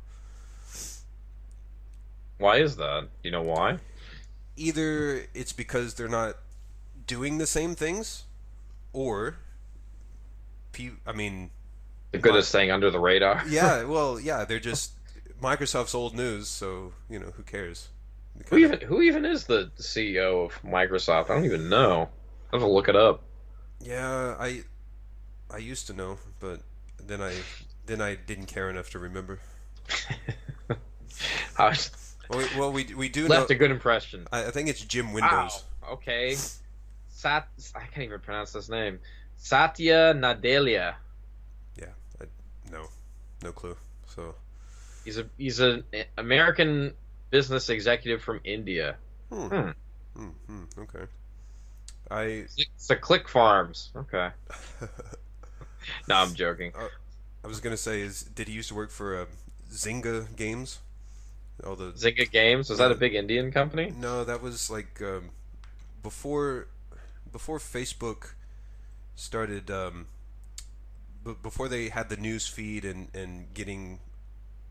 Why 2.38 2.58
is 2.58 2.76
that? 2.78 3.10
You 3.24 3.32
know 3.32 3.42
why? 3.42 3.80
either 4.56 5.28
it's 5.34 5.54
because 5.54 5.94
they're 5.96 6.08
not 6.08 6.36
doing 7.06 7.38
the 7.38 7.46
same 7.48 7.76
things, 7.76 8.24
or 8.94 9.38
I 11.06 11.12
mean, 11.14 11.50
The 12.12 12.20
good 12.20 12.34
Why? 12.34 12.38
at 12.40 12.46
staying 12.46 12.72
under 12.72 12.90
the 12.90 13.00
radar. 13.00 13.44
yeah, 13.50 13.84
well, 13.96 14.20
yeah, 14.20 14.46
they're 14.46 14.60
just 14.60 14.94
Microsoft's 15.42 15.94
old 15.96 16.16
news, 16.16 16.48
so 16.48 16.94
you 17.10 17.20
know 17.20 17.32
who 17.36 17.44
cares. 17.44 17.90
Who 18.50 18.58
even 18.58 18.82
who 18.82 19.02
even 19.02 19.26
is 19.26 19.46
the 19.46 19.72
CEO 19.80 20.46
of 20.46 20.62
Microsoft? 20.62 21.30
I 21.30 21.36
don't 21.36 21.46
even 21.46 21.70
know. 21.70 22.10
I 22.52 22.56
have 22.56 22.62
to 22.62 22.68
look 22.68 22.88
it 22.88 22.96
up. 22.96 23.24
Yeah, 23.82 24.36
I 24.40 24.64
I 25.52 25.58
used 25.58 25.88
to 25.88 25.94
know, 25.94 26.18
but 26.40 26.62
then 27.04 27.22
I 27.22 27.34
then 27.88 28.00
I 28.02 28.16
didn't 28.16 28.46
care 28.46 28.70
enough 28.70 28.90
to 28.92 29.00
remember. 29.00 29.40
I 31.58 31.76
Well, 32.30 32.40
we, 32.40 32.60
well, 32.60 32.72
we 32.72 32.94
we 32.96 33.10
do 33.10 33.24
know. 33.24 33.36
left 33.36 33.50
a 33.52 33.56
good 33.56 33.72
impression. 33.72 34.28
I, 34.32 34.46
I 34.46 34.52
think 34.52 34.70
it's 34.70 34.84
Jim 34.84 35.14
Windows. 35.14 35.64
Wow. 35.84 35.94
Okay. 35.94 36.36
Sat. 37.10 37.48
I 37.76 37.80
can't 37.80 38.04
even 38.06 38.20
pronounce 38.20 38.52
this 38.52 38.70
name. 38.70 39.00
Satya 39.38 40.14
Nadelia. 40.16 40.96
No, 42.72 42.88
no 43.44 43.52
clue. 43.52 43.76
So 44.08 44.36
He's 45.06 45.18
a 45.18 45.26
he's 45.38 45.60
an 45.60 45.84
American 46.18 46.94
business 47.30 47.70
executive 47.70 48.22
from 48.22 48.42
India. 48.44 48.98
hmm. 49.30 49.48
Hmm. 49.48 49.70
Hmm, 50.16 50.30
hmm, 50.48 50.64
okay. 50.80 51.06
I 52.10 52.22
It's 52.58 52.90
a 52.90 52.96
Click 52.96 53.28
Farms. 53.30 53.92
Okay. 53.96 54.30
No, 56.08 56.16
I'm 56.16 56.34
joking. 56.34 56.74
I 57.44 57.48
was 57.48 57.60
gonna 57.60 57.78
say 57.78 58.02
is 58.02 58.24
did 58.24 58.48
he 58.48 58.54
used 58.54 58.70
to 58.70 58.76
work 58.76 58.92
for 58.92 59.22
uh, 59.22 59.26
Zynga 59.72 60.36
Games? 60.36 60.80
All 61.66 61.76
the 61.76 61.92
Zynga 61.94 62.30
Games 62.30 62.70
was 62.70 62.80
that 62.80 62.92
a 62.92 62.96
big 62.96 63.16
Indian 63.16 63.52
company? 63.52 63.94
No, 63.98 64.24
that 64.24 64.42
was 64.42 64.70
like 64.70 65.02
um, 65.02 65.30
before 66.04 66.68
before 67.32 67.60
Facebook 67.60 68.34
started. 69.16 69.72
Um, 69.72 70.08
b- 71.34 71.38
before 71.44 71.68
they 71.68 71.90
had 71.90 72.10
the 72.10 72.18
news 72.18 72.48
feed 72.48 72.86
and 72.86 73.10
and 73.14 73.54
getting 73.54 74.00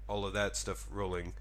all 0.09 0.25
of 0.27 0.33
that 0.33 0.57
stuff 0.57 0.87
rolling. 0.91 1.35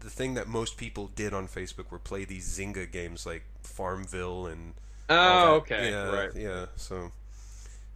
The 0.00 0.10
thing 0.10 0.34
that 0.34 0.46
most 0.48 0.76
people 0.76 1.08
did 1.14 1.32
on 1.32 1.48
Facebook 1.48 1.90
were 1.90 1.98
play 1.98 2.24
these 2.24 2.46
Zynga 2.58 2.90
games 2.90 3.24
like 3.24 3.44
Farmville 3.62 4.46
and 4.46 4.74
Oh, 5.08 5.14
that. 5.14 5.48
okay, 5.74 5.90
yeah, 5.90 6.10
right. 6.10 6.30
yeah. 6.34 6.66
So 6.76 7.12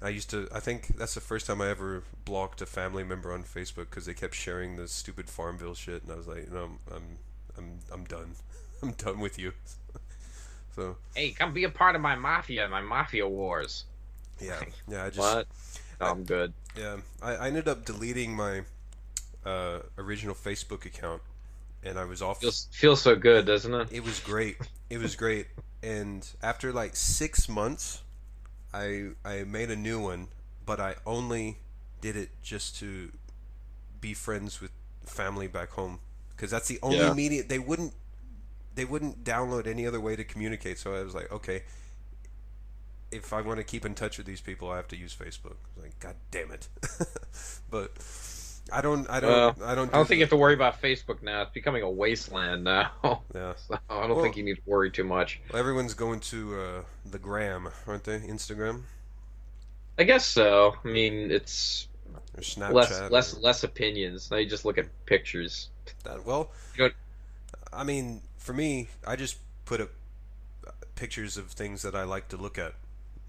I 0.03 0.09
used 0.11 0.31
to. 0.31 0.49
I 0.55 0.61
think 0.61 0.97
that's 0.99 1.15
the 1.15 1.21
first 1.21 1.47
time 1.47 1.61
I 1.61 1.69
ever 1.69 2.03
blocked 2.25 2.63
a 2.63 2.67
family 2.67 3.05
member 3.05 3.33
on 3.33 3.43
Facebook 3.45 3.91
because 3.91 4.07
they 4.07 4.15
kept 4.15 4.35
sharing 4.35 4.77
the 4.77 4.89
stupid 4.89 5.29
Farmville 5.29 5.75
shit, 5.75 6.03
and 6.03 6.13
I 6.13 6.17
was 6.17 6.27
like, 6.29 6.51
no, 6.53 6.65
I'm, 6.65 6.79
I'm, 6.95 7.19
I'm, 7.59 7.79
I'm 7.93 8.05
done. 8.05 8.35
I'm 8.83 8.93
done 8.93 9.19
with 9.21 9.39
you. 9.39 9.53
so 10.77 10.97
Hey, 11.15 11.31
come 11.31 11.53
be 11.53 11.65
a 11.65 11.71
part 11.71 11.95
of 11.97 12.01
my 12.01 12.15
mafia, 12.15 12.69
my 12.69 12.81
mafia 12.81 13.27
wars. 13.29 13.85
yeah, 14.41 14.61
yeah. 14.89 15.05
I 15.05 15.09
just 15.11 15.19
What? 15.19 15.47
No, 16.01 16.07
I'm 16.07 16.25
good. 16.25 16.53
yeah. 16.77 16.97
I, 17.23 17.35
I 17.37 17.47
ended 17.49 17.69
up 17.69 17.85
deleting 17.85 18.35
my 18.37 18.63
uh, 19.45 19.81
original 19.97 20.35
Facebook 20.35 20.85
account, 20.85 21.23
and 21.83 21.99
I 21.99 22.05
was 22.05 22.23
off. 22.23 22.41
Feels 22.41 22.69
feels 22.73 23.03
so 23.03 23.17
good, 23.17 23.47
doesn't 23.47 23.75
it? 23.75 23.89
It 23.91 24.05
was 24.05 24.21
great. 24.21 24.57
It 24.91 24.99
was 24.99 25.17
great. 25.17 25.47
And 25.83 26.27
after 26.43 26.73
like 26.73 26.97
six 26.97 27.49
months, 27.49 28.03
I 28.73 29.11
I 29.25 29.45
made 29.45 29.71
a 29.71 29.77
new 29.77 30.01
one, 30.01 30.29
but 30.67 30.81
I 30.81 30.97
only 31.07 31.59
did 32.01 32.17
it 32.17 32.31
just 32.43 32.77
to 32.81 33.13
be 34.01 34.15
friends 34.15 34.61
with 34.61 34.71
family 35.05 35.49
back 35.49 35.71
home 35.71 36.01
because 36.31 36.51
that's 36.51 36.69
the 36.69 36.79
only 36.83 36.99
Yeah. 36.99 37.13
media 37.13 37.43
they 37.43 37.59
wouldn't 37.59 37.95
they 38.75 38.85
wouldn't 38.85 39.25
download 39.25 39.67
any 39.67 39.87
other 39.87 40.01
way 40.01 40.17
to 40.17 40.25
communicate. 40.25 40.79
So 40.79 40.95
I 40.95 41.03
was 41.03 41.15
like, 41.15 41.31
okay, 41.33 41.63
if 43.11 43.33
I 43.33 43.41
want 43.41 43.59
to 43.59 43.65
keep 43.65 43.85
in 43.85 43.95
touch 43.95 44.19
with 44.19 44.27
these 44.27 44.41
people, 44.41 44.71
I 44.71 44.77
have 44.77 44.89
to 44.89 44.97
use 44.97 45.15
Facebook. 45.15 45.57
Like, 45.81 45.99
God 46.01 46.15
damn 46.31 46.51
it! 46.51 46.69
but 47.71 47.93
I 48.73 48.81
don't. 48.81 49.09
I 49.09 49.21
don't. 49.21 49.31
Well, 49.31 49.49
I 49.65 49.75
don't. 49.75 49.89
I 49.89 49.93
don't 49.97 50.05
do 50.05 50.09
think 50.09 50.19
you 50.19 50.25
have 50.25 50.31
to 50.31 50.37
worry 50.37 50.55
about 50.55 50.81
Facebook 50.83 51.23
now. 51.23 51.43
It's 51.43 51.53
becoming 51.53 51.83
a 51.83 51.91
wasteland 51.91 52.65
now. 52.65 52.93
Yeah. 53.35 53.55
So 53.69 53.79
I 53.89 54.07
don't 54.07 54.17
Well- 54.17 54.23
think 54.23 54.37
you 54.37 54.43
need 54.43 54.57
to 54.57 54.63
worry 54.67 54.91
too 54.91 55.05
much. 55.05 55.41
Well, 55.53 55.61
everyone's 55.61 55.95
going 55.95 56.21
to 56.21 56.61
uh, 56.61 56.83
the 57.11 57.19
gram, 57.19 57.69
aren't 57.87 58.05
they? 58.05 58.19
Instagram 58.21 58.83
I 59.99 60.05
guess 60.05 60.25
so. 60.25 60.77
I 60.85 60.89
mean, 60.89 61.31
it's 61.33 61.89
less 62.57 63.01
or 63.01 63.09
less 63.11 63.37
less 63.39 63.65
opinions. 63.65 64.31
Now 64.31 64.37
you 64.37 64.49
just 64.49 64.65
look 64.65 64.79
at 64.79 64.87
pictures. 65.07 65.71
that. 66.05 66.25
Well, 66.25 66.53
Good. 66.77 66.95
I 67.73 67.83
mean, 67.85 68.23
for 68.37 68.53
me, 68.53 68.89
I 69.07 69.17
just 69.17 69.39
put 69.65 69.81
up 69.81 69.91
uh, 70.67 70.71
pictures 70.95 71.37
of 71.37 71.47
things 71.51 71.83
that 71.83 71.95
I 71.97 72.05
like 72.05 72.29
to 72.29 72.37
look 72.37 72.59
at. 72.59 72.75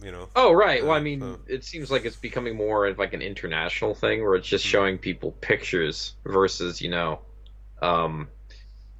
You 0.01 0.11
know. 0.11 0.29
Oh 0.35 0.53
right. 0.53 0.81
Well, 0.83 0.93
I 0.93 0.99
mean, 1.01 1.19
so- 1.21 1.39
it 1.47 1.63
seems 1.65 1.91
like 1.91 2.05
it's 2.05 2.15
becoming 2.15 2.55
more 2.55 2.85
of 2.87 2.97
like 2.97 3.13
an 3.13 3.21
international 3.21 3.93
thing 3.93 4.23
where 4.23 4.35
it's 4.35 4.47
just 4.47 4.63
Hmm. 4.65 4.69
showing 4.69 4.97
people 4.97 5.31
pictures 5.41 6.13
versus 6.25 6.81
you 6.81 6.89
know, 6.89 7.19
um, 7.81 8.29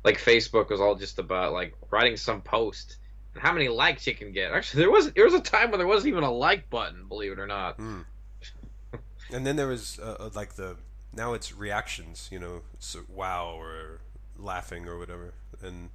like 0.03 0.17
Facebook 0.17 0.69
was 0.69 0.81
all 0.81 0.95
just 0.95 1.17
about 1.19 1.53
like 1.53 1.73
writing 1.89 2.17
some 2.17 2.41
post 2.41 2.97
and 3.33 3.41
how 3.41 3.53
many 3.53 3.69
likes 3.69 4.07
you 4.07 4.15
can 4.15 4.31
get. 4.33 4.51
Actually, 4.51 4.81
there 4.83 4.91
was 4.91 5.11
there 5.13 5.23
was 5.25 5.33
a 5.33 5.39
time 5.41 5.71
when 5.71 5.79
there 5.79 5.87
wasn't 5.87 6.09
even 6.09 6.23
a 6.23 6.31
like 6.31 6.69
button, 6.69 7.07
believe 7.07 7.31
it 7.31 7.39
or 7.39 7.47
not. 7.47 7.77
Mm. 7.77 8.05
And 9.31 9.45
then 9.45 9.55
there 9.57 9.67
was 9.67 9.99
uh, 10.01 10.15
uh, 10.19 10.29
like 10.33 10.55
the 10.55 10.75
now 11.13 11.33
it's 11.33 11.53
reactions. 11.55 12.27
You 12.31 12.39
know, 12.39 12.61
so 12.79 13.01
wow 13.07 13.53
or 13.57 14.01
laughing 14.37 14.87
or 14.87 14.97
whatever. 14.97 15.33
And 15.61 15.91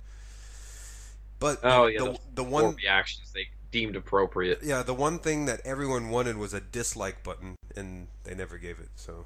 but 1.41 1.59
Oh 1.63 1.87
yeah, 1.87 1.99
the, 1.99 2.13
the, 2.13 2.19
the 2.37 2.45
one 2.45 2.65
one 2.65 2.75
reactions 2.77 3.33
they 3.33 3.49
deemed 3.75 3.97
appropriate. 3.97 4.61
yeah 4.63 4.85
the 4.85 4.95
one 4.95 5.19
thing 5.19 5.47
that 5.47 5.61
everyone 5.65 6.09
wanted 6.09 6.37
was 6.37 6.55
a 6.55 6.61
dislike 6.61 7.25
button, 7.25 7.57
and 7.77 8.07
they 8.23 8.33
never 8.35 8.57
gave 8.57 8.79
it. 8.79 8.89
So 8.95 9.25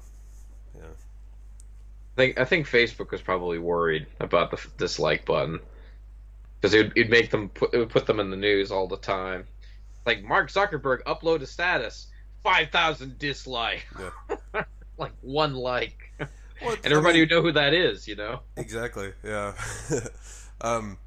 yeah. 0.75 0.81
I 0.87 2.15
think 2.15 2.39
I 2.39 2.45
think 2.45 2.67
Facebook 2.67 3.11
was 3.11 3.21
probably 3.21 3.59
worried 3.59 4.07
about 4.19 4.49
the 4.49 4.57
f- 4.57 4.71
dislike 4.77 5.23
button 5.25 5.59
because 6.59 6.73
it 6.73 6.87
would 6.87 6.97
it'd 6.97 7.11
make 7.11 7.29
them 7.29 7.49
put 7.49 7.73
it 7.75 7.77
would 7.77 7.89
put 7.91 8.07
them 8.07 8.19
in 8.19 8.31
the 8.31 8.37
news 8.37 8.71
all 8.71 8.87
the 8.87 8.97
time. 8.97 9.45
Like 10.07 10.23
Mark 10.23 10.49
Zuckerberg 10.49 11.03
upload 11.03 11.41
a 11.41 11.45
status, 11.45 12.07
five 12.43 12.71
thousand 12.71 13.19
dislike, 13.19 13.85
Yeah. 13.99 14.63
like 14.97 15.13
one 15.21 15.53
like, 15.53 16.11
Well, 16.19 16.75
and 16.83 16.91
everybody 16.91 17.19
would 17.19 17.29
know 17.29 17.43
who 17.43 17.51
that 17.51 17.75
is. 17.75 18.07
You 18.07 18.15
know. 18.15 18.39
Exactly. 18.57 19.13
Yeah. 19.23 19.53
um, 20.61 20.97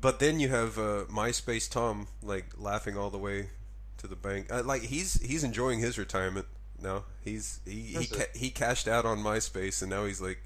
but 0.00 0.18
then 0.20 0.40
you 0.40 0.48
have 0.48 0.78
uh, 0.78 1.04
MySpace 1.10 1.70
Tom 1.70 2.08
like 2.22 2.46
laughing 2.56 2.96
all 2.96 3.10
the 3.10 3.18
way 3.18 3.50
to 3.98 4.06
the 4.06 4.16
bank. 4.16 4.46
Uh, 4.52 4.62
like 4.62 4.82
he's 4.82 5.20
he's 5.22 5.44
enjoying 5.44 5.80
his 5.80 5.98
retirement 5.98 6.46
now. 6.80 7.04
He's 7.22 7.60
he 7.64 7.80
he, 7.98 8.06
ca- 8.06 8.32
he 8.34 8.50
cashed 8.50 8.88
out 8.88 9.04
on 9.04 9.18
MySpace 9.18 9.82
and 9.82 9.90
now 9.90 10.04
he's 10.04 10.20
like 10.20 10.42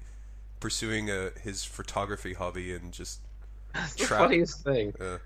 pursuing 0.59 1.09
uh, 1.11 1.29
his 1.41 1.63
photography 1.63 2.33
hobby 2.33 2.73
and 2.73 2.91
just 2.91 3.19
That's 3.73 3.95
the 3.95 4.05
funniest 4.05 4.63
thing. 4.63 4.93
uh, 4.99 5.17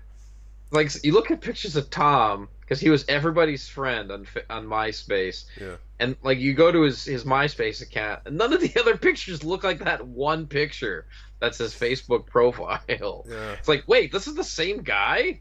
Like 0.70 0.90
you 1.02 1.12
look 1.12 1.30
at 1.30 1.40
pictures 1.40 1.76
of 1.76 1.88
Tom 1.90 2.48
because 2.60 2.78
he 2.80 2.90
was 2.90 3.04
everybody's 3.08 3.68
friend 3.68 4.10
on 4.12 4.26
on 4.50 4.66
MySpace, 4.66 5.46
yeah 5.60 5.76
and 6.00 6.16
like 6.22 6.38
you 6.38 6.54
go 6.54 6.70
to 6.70 6.82
his 6.82 7.04
his 7.04 7.24
MySpace 7.24 7.82
account, 7.82 8.22
and 8.26 8.36
none 8.36 8.52
of 8.52 8.60
the 8.60 8.72
other 8.80 8.96
pictures 8.96 9.42
look 9.44 9.64
like 9.64 9.80
that 9.80 10.06
one 10.06 10.46
picture 10.46 11.06
that's 11.40 11.58
his 11.58 11.74
Facebook 11.74 12.26
profile. 12.26 13.24
yeah 13.28 13.52
It's 13.52 13.68
like, 13.68 13.84
wait, 13.86 14.12
this 14.12 14.26
is 14.26 14.34
the 14.34 14.44
same 14.44 14.82
guy? 14.82 15.40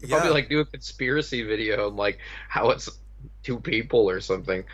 yeah. 0.00 0.08
Probably 0.08 0.30
like 0.30 0.48
do 0.48 0.60
a 0.60 0.64
conspiracy 0.64 1.42
video 1.42 1.88
and 1.88 1.96
like 1.96 2.18
how 2.48 2.70
it's 2.70 2.88
two 3.42 3.60
people 3.60 4.08
or 4.08 4.20
something. 4.20 4.64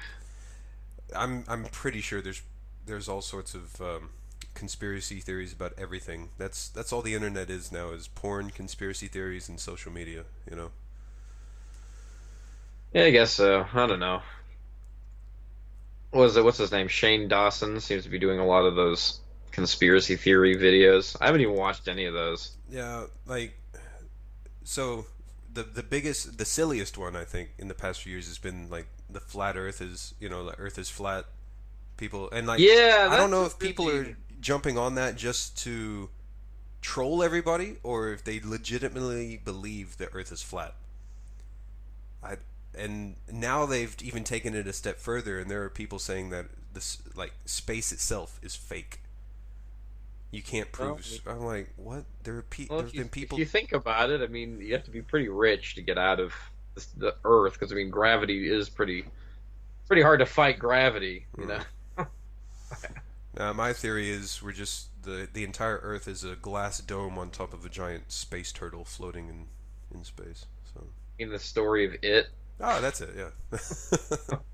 I'm 1.14 1.45
I'm 1.49 1.64
pretty 1.64 2.01
sure 2.01 2.21
there's 2.21 2.43
there's 2.85 3.09
all 3.09 3.23
sorts 3.23 3.55
of 3.55 3.81
um, 3.81 4.11
conspiracy 4.57 5.21
theories 5.21 5.53
about 5.53 5.75
everything. 5.79 6.31
That's 6.39 6.69
that's 6.69 6.93
all 6.93 7.03
the 7.03 7.15
internet 7.15 7.49
is 7.49 7.71
now 7.71 7.91
is 7.91 8.09
porn, 8.09 8.51
conspiracy 8.51 9.07
theories, 9.07 9.49
and 9.49 9.61
social 9.61 9.93
media. 9.93 10.25
You 10.51 10.57
know. 10.57 10.71
Yeah, 12.93 13.05
I 13.05 13.11
guess 13.11 13.33
so. 13.33 13.67
I 13.73 13.87
don't 13.87 14.01
know. 14.01 14.23
What 16.11 16.25
is 16.25 16.37
it? 16.37 16.45
What's 16.45 16.59
his 16.59 16.73
name? 16.73 16.89
Shane 16.89 17.29
Dawson 17.29 17.79
seems 17.81 18.05
to 18.05 18.09
be 18.09 18.19
doing 18.19 18.39
a 18.39 18.47
lot 18.47 18.65
of 18.65 18.75
those 18.75 19.21
conspiracy 19.53 20.17
theory 20.17 20.57
videos. 20.57 21.17
I 21.21 21.27
haven't 21.27 21.43
even 21.43 21.55
watched 21.55 21.89
any 21.89 22.07
of 22.07 22.15
those. 22.15 22.57
Yeah, 22.71 23.07
like 23.27 23.59
so 24.65 25.07
the 25.53 25.63
the 25.63 25.83
biggest 25.83 26.39
the 26.39 26.45
silliest 26.45 26.99
one 26.99 27.15
I 27.15 27.25
think 27.25 27.51
in 27.59 27.69
the 27.69 27.75
past 27.75 28.03
few 28.03 28.13
years 28.13 28.27
has 28.27 28.39
been 28.39 28.69
like 28.71 28.87
the 29.11 29.21
flat 29.21 29.57
earth 29.57 29.81
is, 29.81 30.15
you 30.19 30.29
know, 30.29 30.45
the 30.45 30.59
earth 30.59 30.79
is 30.79 30.89
flat. 30.89 31.27
People 31.97 32.31
and 32.31 32.47
like 32.47 32.61
Yeah, 32.61 33.09
I 33.11 33.17
don't 33.17 33.31
know 33.31 33.45
if 33.45 33.59
people 33.59 33.89
are 33.89 34.17
jumping 34.47 34.78
on 34.78 34.94
that 34.94 35.16
just 35.16 35.59
to 35.59 36.09
troll 36.80 37.20
everybody 37.20 37.78
or 37.82 38.12
if 38.12 38.22
they 38.22 38.38
legitimately 38.38 39.36
believe 39.44 39.97
the 39.97 40.09
earth 40.14 40.30
is 40.30 40.40
flat. 40.40 40.74
I 42.22 42.36
and 42.78 43.16
now 43.32 43.66
they've 43.66 43.97
even 44.03 44.22
taken 44.22 44.55
it 44.55 44.68
a 44.68 44.72
step 44.72 44.99
further 45.01 45.40
and 45.40 45.51
there 45.51 45.62
are 45.64 45.68
people 45.70 45.99
saying 45.99 46.30
that 46.30 46.47
this 46.74 46.99
like 47.16 47.32
space 47.44 47.90
itself 47.90 48.38
is 48.40 48.55
fake. 48.55 49.01
You 50.30 50.42
can't 50.42 50.68
Well, 50.78 50.94
prove. 50.97 51.20
I'm 51.26 51.40
like, 51.40 51.72
what? 51.76 52.05
There 52.22 52.36
are 52.36 52.42
pe- 52.42 52.68
Well, 52.68 52.80
there's 52.80 52.94
you, 52.94 53.01
been 53.01 53.09
people. 53.09 53.36
if 53.36 53.40
you 53.40 53.47
think 53.47 53.72
about 53.72 54.11
it, 54.11 54.20
I 54.20 54.26
mean, 54.26 54.61
you 54.61 54.72
have 54.74 54.84
to 54.84 54.90
be 54.90 55.03
pretty 55.03 55.28
rich 55.28 55.74
to 55.76 55.82
get 55.82 55.99
out 55.99 56.20
of 56.20 56.32
the 56.97 57.16
Earth 57.24 57.55
because 57.55 57.72
I 57.72 57.74
mean, 57.74 57.90
gravity 57.90 58.49
is 58.49 58.68
pretty, 58.68 59.07
pretty 59.86 60.03
hard 60.03 60.20
to 60.20 60.26
fight 60.26 60.59
gravity. 60.59 61.26
You 61.38 61.47
Mm. 61.47 61.49
know. 61.49 61.61
Uh, 63.37 63.53
my 63.53 63.72
theory 63.72 64.11
is 64.11 64.43
we're 64.43 64.53
just 64.53 64.89
the 65.03 65.28
the 65.32 65.45
entire 65.45 65.78
Earth 65.82 66.09
is 66.09 66.24
a 66.24 66.37
glass 66.37 66.80
dome 66.80 67.18
on 67.18 67.30
top 67.30 67.53
of 67.53 67.64
a 67.64 67.68
giant 67.68 68.11
space 68.11 68.53
turtle 68.53 68.84
floating 68.84 69.28
in 69.28 69.47
in 69.95 70.05
space. 70.05 70.47
So 70.74 70.84
In 71.18 71.30
the 71.30 71.39
story 71.39 71.87
of 71.87 71.95
it. 72.03 72.28
Oh, 72.61 72.80
that's 72.80 73.01
it. 73.01 73.11
Yeah. 73.16 74.39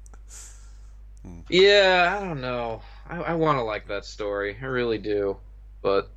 Yeah, 1.48 2.18
I 2.18 2.24
don't 2.24 2.40
know. 2.40 2.82
I, 3.08 3.20
I 3.20 3.34
want 3.34 3.58
to 3.58 3.62
like 3.62 3.86
that 3.88 4.04
story. 4.04 4.56
I 4.60 4.64
really 4.64 4.98
do. 4.98 5.36
But 5.80 6.10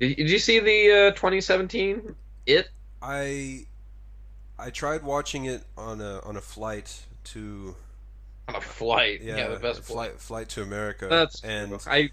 did, 0.00 0.16
did 0.16 0.30
you 0.30 0.38
see 0.38 0.60
the 0.60 1.08
uh, 1.08 1.10
2017 1.12 2.14
It? 2.46 2.68
I 3.02 3.66
I 4.58 4.70
tried 4.70 5.02
watching 5.02 5.44
it 5.44 5.64
on 5.76 6.00
a 6.00 6.20
on 6.20 6.36
a 6.36 6.40
flight 6.40 7.04
to 7.24 7.74
a 8.54 8.60
flight. 8.60 9.22
yeah, 9.22 9.36
Yeah, 9.36 9.48
the 9.48 9.58
best 9.58 9.82
flight. 9.82 10.12
flight 10.12 10.20
flight 10.20 10.48
to 10.50 10.62
America. 10.62 11.08
That's 11.08 11.42
and 11.42 11.70
true. 11.80 11.92
I 11.92 12.10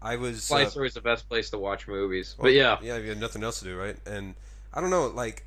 I 0.00 0.16
was 0.16 0.46
flight's 0.48 0.76
uh, 0.76 0.80
always 0.80 0.94
the 0.94 1.00
best 1.00 1.28
place 1.28 1.50
to 1.50 1.58
watch 1.58 1.88
movies. 1.88 2.34
Well, 2.38 2.44
but 2.44 2.52
yeah, 2.52 2.78
yeah, 2.82 2.96
you 2.98 3.08
had 3.10 3.20
nothing 3.20 3.42
else 3.42 3.58
to 3.60 3.64
do, 3.64 3.76
right? 3.76 3.96
And 4.06 4.34
I 4.72 4.80
don't 4.80 4.90
know, 4.90 5.06
like, 5.08 5.44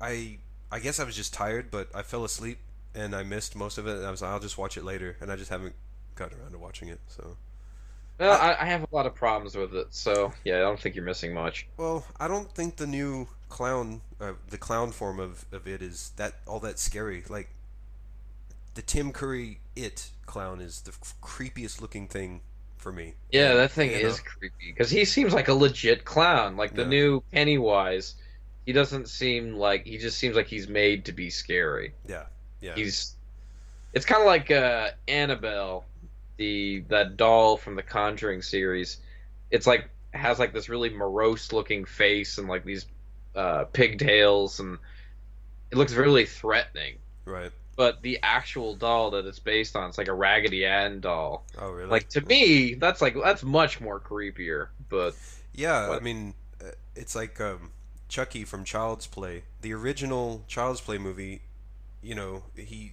I 0.00 0.38
I 0.70 0.78
guess 0.78 1.00
I 1.00 1.04
was 1.04 1.16
just 1.16 1.32
tired, 1.34 1.70
but 1.70 1.88
I 1.94 2.02
fell 2.02 2.24
asleep 2.24 2.58
and 2.94 3.14
I 3.14 3.22
missed 3.22 3.56
most 3.56 3.78
of 3.78 3.86
it. 3.86 3.96
And 3.96 4.06
I 4.06 4.10
was 4.10 4.22
like, 4.22 4.30
I'll 4.30 4.40
just 4.40 4.58
watch 4.58 4.76
it 4.76 4.84
later, 4.84 5.16
and 5.20 5.30
I 5.32 5.36
just 5.36 5.50
haven't 5.50 5.74
gotten 6.14 6.38
around 6.38 6.52
to 6.52 6.58
watching 6.58 6.88
it. 6.88 7.00
So, 7.08 7.36
well, 8.18 8.40
I, 8.40 8.56
I 8.60 8.64
have 8.66 8.82
a 8.82 8.94
lot 8.94 9.06
of 9.06 9.14
problems 9.14 9.56
with 9.56 9.74
it. 9.74 9.88
So 9.90 10.32
yeah, 10.44 10.56
I 10.56 10.60
don't 10.60 10.78
think 10.78 10.94
you're 10.94 11.04
missing 11.04 11.34
much. 11.34 11.66
well, 11.76 12.04
I 12.18 12.28
don't 12.28 12.52
think 12.54 12.76
the 12.76 12.86
new 12.86 13.28
clown, 13.48 14.02
uh, 14.20 14.32
the 14.48 14.58
clown 14.58 14.92
form 14.92 15.18
of 15.18 15.44
of 15.52 15.66
it 15.66 15.82
is 15.82 16.12
that 16.16 16.34
all 16.46 16.60
that 16.60 16.78
scary. 16.78 17.24
Like, 17.28 17.50
the 18.74 18.82
Tim 18.82 19.12
Curry 19.12 19.60
it 19.76 20.10
clown 20.26 20.60
is 20.60 20.82
the 20.82 20.92
f- 20.92 21.14
creepiest 21.22 21.80
looking 21.80 22.06
thing 22.08 22.40
for 22.76 22.92
me. 22.92 23.14
Yeah, 23.30 23.54
that 23.54 23.72
thing 23.72 23.90
You 23.90 23.96
is 23.96 24.18
know? 24.18 24.24
creepy 24.38 24.72
because 24.72 24.90
he 24.90 25.04
seems 25.04 25.32
like 25.34 25.48
a 25.48 25.54
legit 25.54 26.04
clown. 26.04 26.56
Like 26.56 26.74
the 26.74 26.82
Yeah. 26.82 26.88
new 26.88 27.22
Pennywise, 27.32 28.14
he 28.66 28.72
doesn't 28.72 29.08
seem 29.08 29.54
like 29.54 29.84
he 29.86 29.98
just 29.98 30.18
seems 30.18 30.36
like 30.36 30.46
he's 30.46 30.68
made 30.68 31.04
to 31.06 31.12
be 31.12 31.30
scary. 31.30 31.94
Yeah, 32.08 32.24
yeah, 32.60 32.74
He's 32.74 33.14
it's 33.92 34.04
kind 34.06 34.20
of 34.22 34.26
like 34.26 34.50
uh, 34.50 34.90
Annabelle, 35.08 35.84
the 36.36 36.84
that 36.88 37.16
doll 37.16 37.56
from 37.56 37.74
the 37.74 37.82
Conjuring 37.82 38.42
series. 38.42 38.98
It's 39.50 39.66
like 39.66 39.88
has 40.12 40.38
like 40.38 40.52
this 40.52 40.68
really 40.68 40.90
morose 40.90 41.52
looking 41.52 41.84
face 41.84 42.38
and 42.38 42.48
like 42.48 42.64
these 42.64 42.86
uh, 43.34 43.64
pigtails 43.64 44.58
and 44.60 44.78
it 45.70 45.76
looks 45.76 45.92
really 45.94 46.24
threatening. 46.26 46.96
right. 47.24 47.52
But 47.80 48.02
the 48.02 48.18
actual 48.22 48.74
doll 48.74 49.12
that 49.12 49.24
it's 49.24 49.38
based 49.38 49.74
on, 49.74 49.88
it's 49.88 49.96
like 49.96 50.08
a 50.08 50.12
Raggedy 50.12 50.66
Ann 50.66 51.00
doll. 51.00 51.46
Oh, 51.58 51.70
really? 51.70 51.88
Like 51.88 52.10
to 52.10 52.20
me, 52.20 52.74
that's 52.74 53.00
like 53.00 53.16
that's 53.24 53.42
much 53.42 53.80
more 53.80 53.98
creepier. 53.98 54.68
But 54.90 55.14
Yeah, 55.54 55.88
I 55.88 55.98
mean, 56.00 56.34
uh, 56.62 56.72
it's 56.94 57.16
like 57.16 57.40
um, 57.40 57.70
Chucky 58.06 58.44
from 58.44 58.64
Child's 58.64 59.06
Play. 59.06 59.44
The 59.62 59.72
original 59.72 60.44
Child's 60.46 60.82
Play 60.82 60.98
movie, 60.98 61.40
you 62.02 62.14
know, 62.14 62.42
he 62.54 62.92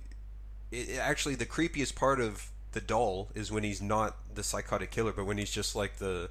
it, 0.72 0.92
it- 0.92 1.00
actually 1.00 1.36
the 1.36 1.46
creepiest 1.46 1.94
part 1.94 2.22
of 2.22 2.50
the 2.72 2.80
doll 2.80 3.28
is 3.36 3.52
when 3.52 3.64
he's 3.64 3.82
not 3.82 4.16
the 4.36 4.42
psychotic 4.42 4.90
killer, 4.90 5.12
but 5.12 5.26
when 5.26 5.38
he's 5.38 5.52
just 5.52 5.76
like 5.76 5.98
the 5.98 6.30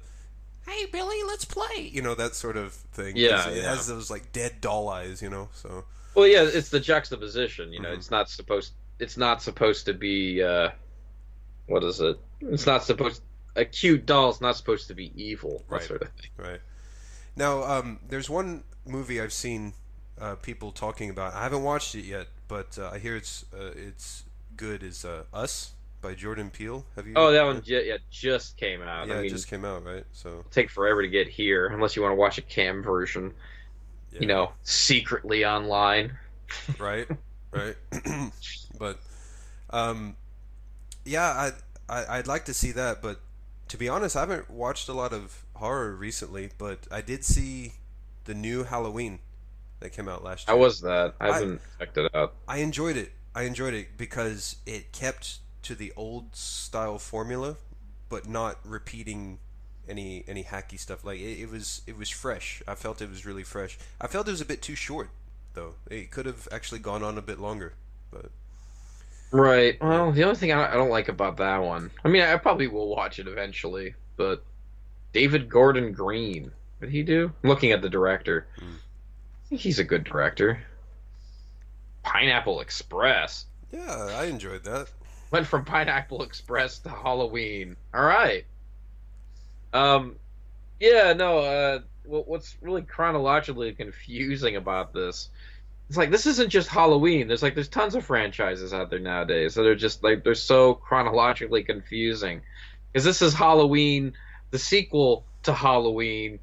"Hey 0.67 0.87
Billy, 0.91 1.21
let's 1.27 1.45
play," 1.45 1.91
you 1.93 2.01
know, 2.01 2.15
that 2.15 2.33
sort 2.33 2.57
of 2.57 2.73
thing. 2.73 3.17
Yeah, 3.17 3.49
it 3.49 3.57
yeah. 3.57 3.69
has 3.75 3.85
those 3.85 4.09
like 4.09 4.31
dead 4.31 4.61
doll 4.61 4.89
eyes, 4.89 5.21
you 5.21 5.29
know. 5.29 5.49
So 5.53 5.85
well, 6.17 6.27
yeah, 6.27 6.41
it's 6.51 6.69
the 6.69 6.79
juxtaposition. 6.79 7.71
You 7.71 7.79
know, 7.79 7.89
Mhm. 7.89 7.97
it's 7.97 8.11
not 8.11 8.29
supposed 8.29 8.73
it's 8.99 9.15
not 9.17 9.43
supposed 9.43 9.85
to 9.85 9.93
be 9.93 10.41
uh, 10.41 10.71
what 11.67 11.83
is 11.83 12.01
it? 12.01 12.17
It's 12.41 12.65
not 12.65 12.83
supposed 12.83 13.21
a 13.55 13.63
cute 13.63 14.05
doll 14.07 14.23
doll's 14.23 14.41
not 14.41 14.55
supposed 14.57 14.87
to 14.87 14.95
be 14.95 15.11
evil. 15.15 15.63
Right. 15.69 15.83
sort 15.83 16.01
of 16.01 16.09
thing. 16.13 16.31
Right. 16.35 16.61
Now, 17.35 17.63
um, 17.63 17.99
there's 18.09 18.29
one 18.29 18.63
movie 18.85 19.21
I've 19.21 19.31
seen 19.33 19.73
uh, 20.19 20.35
people 20.35 20.71
talking 20.71 21.11
about. 21.11 21.35
I 21.35 21.43
haven't 21.43 21.61
watched 21.61 21.93
it 21.93 22.05
yet, 22.05 22.27
but 22.47 22.77
uh, 22.79 22.89
I 22.91 22.97
hear 22.97 23.15
it's 23.15 23.45
uh, 23.53 23.73
it's 23.75 24.23
good. 24.55 24.81
Is 24.81 25.05
uh, 25.05 25.23
Us 25.31 25.73
by 26.01 26.15
Jordan 26.15 26.49
Peele? 26.49 26.83
Have 26.95 27.05
you? 27.05 27.13
Oh, 27.15 27.31
that 27.31 27.43
one 27.43 27.61
ju- 27.61 27.83
yeah 27.85 27.97
just 28.09 28.57
came 28.57 28.81
out. 28.81 29.07
Yeah, 29.07 29.13
I 29.13 29.17
mean, 29.17 29.25
it 29.27 29.29
just 29.29 29.47
came 29.47 29.65
out, 29.65 29.85
right? 29.85 30.05
So 30.13 30.29
it'll 30.29 30.43
take 30.49 30.71
forever 30.71 31.03
to 31.03 31.07
get 31.07 31.27
here 31.27 31.67
unless 31.67 31.95
you 31.95 32.01
want 32.01 32.13
to 32.13 32.15
watch 32.15 32.39
a 32.39 32.41
cam 32.41 32.81
version. 32.81 33.35
Yeah. 34.11 34.19
You 34.19 34.27
know, 34.27 34.51
secretly 34.63 35.45
online. 35.45 36.17
right, 36.79 37.07
right. 37.51 37.75
but, 38.79 38.99
um, 39.69 40.15
yeah, 41.05 41.51
I, 41.89 41.93
I 41.93 42.17
I'd 42.19 42.27
like 42.27 42.45
to 42.45 42.53
see 42.53 42.71
that, 42.71 43.01
but 43.01 43.19
to 43.69 43.77
be 43.77 43.89
honest, 43.89 44.15
I 44.15 44.21
haven't 44.21 44.49
watched 44.49 44.87
a 44.89 44.93
lot 44.93 45.13
of 45.13 45.43
horror 45.55 45.95
recently. 45.95 46.49
But 46.57 46.87
I 46.91 47.01
did 47.01 47.23
see 47.25 47.73
the 48.25 48.33
new 48.33 48.63
Halloween 48.63 49.19
that 49.79 49.91
came 49.91 50.07
out 50.07 50.23
last 50.23 50.47
How 50.47 50.55
year. 50.55 50.63
was 50.63 50.81
that? 50.81 51.15
I 51.19 51.29
I- 51.29 51.39
haven't 51.39 51.61
checked 51.79 51.97
it 51.97 52.15
out. 52.15 52.35
I 52.47 52.57
enjoyed 52.59 52.97
it. 52.97 53.11
I 53.35 53.43
enjoyed 53.43 53.73
it 53.73 53.97
because 53.97 54.57
it 54.65 54.91
kept 54.91 55.39
to 55.63 55.75
the 55.75 55.93
old 55.95 56.35
style 56.35 56.97
formula, 56.97 57.57
but 58.09 58.27
not 58.27 58.57
repeating 58.63 59.39
any 59.89 60.23
any 60.27 60.43
hacky 60.43 60.79
stuff. 60.79 61.03
Like 61.03 61.19
it, 61.19 61.41
it 61.41 61.49
was 61.51 61.81
it 61.87 61.97
was 61.97 62.09
fresh. 62.09 62.61
I 62.67 62.75
felt 62.75 63.01
it 63.01 63.09
was 63.09 63.25
really 63.25 63.43
fresh. 63.43 63.77
I 64.01 64.07
felt 64.07 64.27
it 64.27 64.31
was 64.31 64.41
a 64.41 64.45
bit 64.45 64.61
too 64.61 64.75
short, 64.75 65.09
though. 65.53 65.75
It 65.89 66.11
could 66.11 66.25
have 66.25 66.47
actually 66.51 66.79
gone 66.79 67.03
on 67.03 67.17
a 67.17 67.21
bit 67.21 67.39
longer, 67.39 67.73
but. 68.11 68.31
Right. 69.31 69.77
Well, 69.81 70.13
the 70.13 70.23
only 70.23 70.37
thing 70.37 70.53
I 70.53 70.73
don't 70.73 70.89
like 70.89 71.09
about 71.09 71.35
that 71.37 71.57
one, 71.57 71.91
I 72.05 72.07
mean, 72.07 72.21
I 72.21 72.37
probably 72.37 72.67
will 72.67 72.87
watch 72.87 73.19
it 73.19 73.27
eventually, 73.27 73.93
but 74.15 74.41
David 75.11 75.49
Gordon 75.49 75.91
Green, 75.91 76.43
what 76.79 76.87
did 76.87 76.91
he 76.91 77.03
do? 77.03 77.33
I'm 77.43 77.49
looking 77.49 77.73
at 77.73 77.81
the 77.81 77.89
director. 77.89 78.47
Hmm. 78.57 78.65
I 78.65 79.49
think 79.49 79.61
he's 79.61 79.79
a 79.79 79.83
good 79.83 80.05
director. 80.05 80.61
Pineapple 82.03 82.61
Express 82.61 83.45
Yeah, 83.71 84.11
I 84.15 84.25
enjoyed 84.25 84.63
that. 84.63 84.87
went 85.31 85.45
from 85.45 85.65
Pineapple 85.65 86.23
Express 86.23 86.79
to 86.79 86.89
Halloween. 86.89 87.75
All 87.93 88.05
right. 88.05 88.45
Um, 89.77 90.15
yeah, 90.79 91.13
no. 91.13 91.39
Uh, 91.39 91.79
what's 92.05 92.57
really 92.61 92.81
chronologically 92.81 93.73
confusing 93.73 94.55
about 94.55 94.93
this? 94.93 95.29
It's 95.89 95.97
like 95.97 96.11
this 96.11 96.25
isn't 96.25 96.49
just 96.49 96.67
Halloween. 96.67 97.27
There's 97.27 97.43
like 97.43 97.55
there's 97.55 97.69
tons 97.69 97.95
of 97.95 98.05
franchises 98.05 98.73
out 98.73 98.89
there 98.89 98.99
nowadays 98.99 99.55
that 99.55 99.65
are 99.65 99.75
just 99.75 100.03
like 100.03 100.23
they're 100.23 100.35
so 100.35 100.73
chronologically 100.73 101.63
confusing. 101.63 102.41
Because 102.91 103.05
this 103.05 103.21
is 103.21 103.33
Halloween, 103.33 104.13
the 104.51 104.59
sequel 104.59 105.25
to 105.43 105.53
Halloween, 105.53 106.39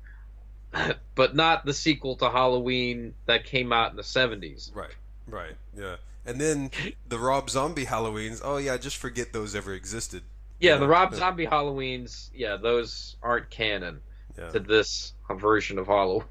but 1.14 1.34
not 1.34 1.64
the 1.66 1.74
sequel 1.74 2.16
to 2.16 2.30
Halloween 2.30 3.14
that 3.26 3.44
came 3.44 3.72
out 3.72 3.90
in 3.90 3.96
the 3.96 4.02
70s. 4.02 4.74
Right, 4.74 4.94
right, 5.26 5.54
yeah. 5.76 5.96
And 6.26 6.40
then 6.40 6.70
the 7.06 7.18
Rob 7.18 7.50
Zombie 7.50 7.84
Halloweens. 7.84 8.40
Oh 8.42 8.56
yeah, 8.56 8.78
just 8.78 8.96
forget 8.96 9.32
those 9.32 9.54
ever 9.54 9.74
existed. 9.74 10.22
Yeah, 10.64 10.76
the 10.76 10.88
Rob 10.88 11.14
Zombie 11.14 11.46
Halloweens, 11.46 12.30
yeah, 12.34 12.56
those 12.56 13.16
aren't 13.22 13.50
canon 13.50 14.00
Yeah. 14.38 14.50
to 14.50 14.60
this 14.60 15.12
version 15.30 15.78
of 15.78 15.86
Halloween. 15.86 16.24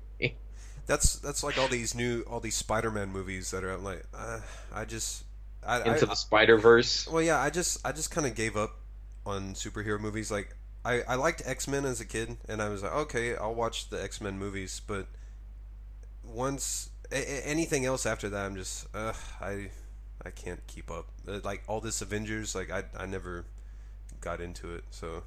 That's 0.85 1.15
that's 1.19 1.43
like 1.43 1.57
all 1.57 1.69
these 1.69 1.95
new 1.95 2.21
all 2.29 2.41
these 2.41 2.55
Spider-Man 2.55 3.09
movies 3.09 3.51
that 3.51 3.63
are. 3.63 3.77
Like, 3.77 4.03
uh, 4.13 4.39
I 4.73 4.83
just, 4.85 5.23
I, 5.65 5.77
Into 5.77 6.05
I, 6.05 6.09
the 6.09 6.15
Spider 6.15 6.57
Verse. 6.57 7.07
well, 7.07 7.21
yeah, 7.21 7.39
I 7.39 7.49
just 7.49 7.85
I 7.87 7.93
just 7.93 8.11
kind 8.11 8.27
of 8.27 8.35
gave 8.35 8.57
up 8.57 8.71
on 9.25 9.53
superhero 9.53 9.97
movies. 9.99 10.29
Like, 10.29 10.55
I 10.83 11.01
I 11.03 11.15
liked 11.15 11.41
X 11.45 11.69
Men 11.69 11.85
as 11.85 12.01
a 12.01 12.05
kid, 12.05 12.35
and 12.49 12.61
I 12.61 12.67
was 12.67 12.83
like, 12.83 12.91
okay, 12.93 13.33
I'll 13.37 13.55
watch 13.55 13.89
the 13.89 14.01
X 14.03 14.19
Men 14.19 14.37
movies. 14.37 14.81
But 14.85 15.07
once 16.23 16.89
a- 17.11 17.15
a- 17.15 17.45
anything 17.45 17.85
else 17.85 18.05
after 18.05 18.29
that, 18.29 18.45
I'm 18.45 18.55
just, 18.55 18.87
uh, 18.93 19.13
I 19.41 19.69
I 20.25 20.31
can't 20.31 20.65
keep 20.67 20.91
up. 20.91 21.07
Uh, 21.27 21.39
Like 21.43 21.63
all 21.67 21.79
this 21.81 22.01
Avengers, 22.01 22.55
like 22.55 22.71
I 22.71 22.83
I 22.97 23.05
never 23.05 23.45
got 24.23 24.41
into 24.41 24.73
it. 24.75 24.83
So 24.89 25.23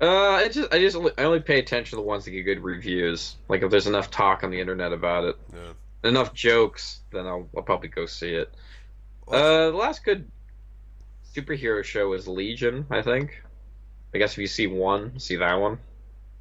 Uh, 0.00 0.30
I 0.32 0.48
just, 0.48 0.72
I 0.74 0.78
just, 0.78 0.96
only, 0.96 1.12
I 1.18 1.24
only 1.24 1.40
pay 1.40 1.58
attention 1.58 1.90
to 1.90 2.02
the 2.02 2.06
ones 2.08 2.24
that 2.24 2.30
get 2.32 2.42
good 2.42 2.60
reviews. 2.60 3.36
Like 3.48 3.62
if 3.62 3.70
there's 3.70 3.86
enough 3.86 4.10
talk 4.10 4.42
on 4.44 4.50
the 4.50 4.60
internet 4.60 4.92
about 4.92 5.24
it, 5.24 5.36
yeah. 5.54 6.08
enough 6.08 6.32
jokes, 6.34 7.00
then 7.12 7.26
I'll, 7.26 7.48
I'll 7.56 7.62
probably 7.62 7.88
go 7.88 8.06
see 8.06 8.34
it. 8.34 8.52
Well, 9.26 9.40
Uh, 9.68 9.70
the 9.70 9.76
last 9.76 10.04
good 10.04 10.30
superhero 11.34 11.84
show 11.84 12.08
was 12.08 12.26
Legion, 12.26 12.86
I 12.90 13.02
think. 13.02 13.42
I 14.14 14.18
guess 14.18 14.32
if 14.32 14.38
you 14.38 14.46
see 14.46 14.66
one, 14.66 15.18
see 15.18 15.36
that 15.36 15.54
one. 15.54 15.78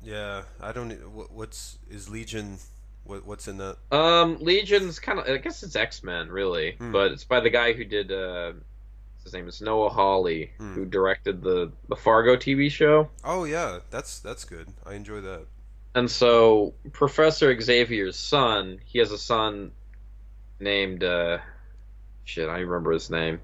yeah, 0.04 0.44
I 0.60 0.72
don't. 0.72 0.92
What, 1.14 1.32
what's 1.32 1.78
is 1.90 2.10
Legion? 2.10 2.58
What 3.06 3.26
what's 3.26 3.48
in 3.48 3.58
that? 3.58 3.78
Um, 3.92 4.38
Legion's 4.42 5.00
kind 5.00 5.20
of, 5.20 5.28
I 5.28 5.38
guess 5.38 5.64
it's 5.64 5.76
X 5.76 6.04
Men, 6.04 6.28
really, 6.30 6.74
Hmm. 6.74 6.92
but 6.92 7.12
it's 7.14 7.24
by 7.24 7.40
the 7.40 7.50
guy 7.50 7.74
who 7.74 7.86
did. 7.86 8.12
Uh, 8.12 8.54
his 9.24 9.34
name 9.34 9.48
is 9.48 9.62
Noah 9.62 9.90
Hawley, 9.90 10.52
Hmm. 10.58 10.74
who 10.74 10.86
directed 10.86 11.42
the 11.44 11.72
the 11.90 11.96
Fargo 11.96 12.36
TV 12.36 12.70
show. 12.72 13.10
Oh 13.24 13.44
yeah, 13.46 13.80
that's 13.90 14.20
that's 14.20 14.44
good. 14.46 14.68
I 14.86 14.94
enjoy 14.96 15.22
that. 15.22 15.46
And 15.94 16.10
so 16.10 16.74
Professor 16.94 17.60
Xavier's 17.60 18.16
son, 18.18 18.80
he 18.86 19.00
has 19.00 19.12
a 19.12 19.18
son 19.18 19.72
named 20.60 21.04
uh 21.04 21.40
shit, 22.24 22.48
I 22.50 22.58
don't 22.60 22.68
remember 22.68 22.92
his 22.92 23.10
name. 23.10 23.40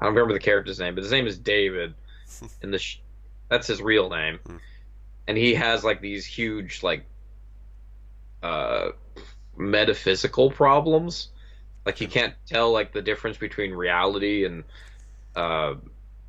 I 0.00 0.04
don't 0.04 0.14
remember 0.14 0.34
the 0.34 0.40
character's 0.40 0.78
name, 0.80 0.94
but 0.94 1.04
his 1.04 1.12
name 1.12 1.26
is 1.26 1.38
David. 1.38 1.94
and 2.62 2.72
the 2.74 2.78
sh- 2.78 3.00
that's 3.48 3.66
his 3.66 3.80
real 3.80 4.10
name. 4.10 4.38
Hmm. 4.46 4.56
And 5.28 5.38
he 5.38 5.54
has 5.54 5.84
like 5.84 6.00
these 6.00 6.24
huge 6.26 6.82
like 6.82 7.04
uh 8.42 8.90
metaphysical 9.56 10.50
problems. 10.50 11.28
Like 11.84 11.98
he 11.98 12.06
can't 12.06 12.34
tell 12.46 12.72
like 12.72 12.92
the 12.92 13.02
difference 13.02 13.36
between 13.36 13.72
reality 13.72 14.44
and 14.44 14.64
uh 15.34 15.74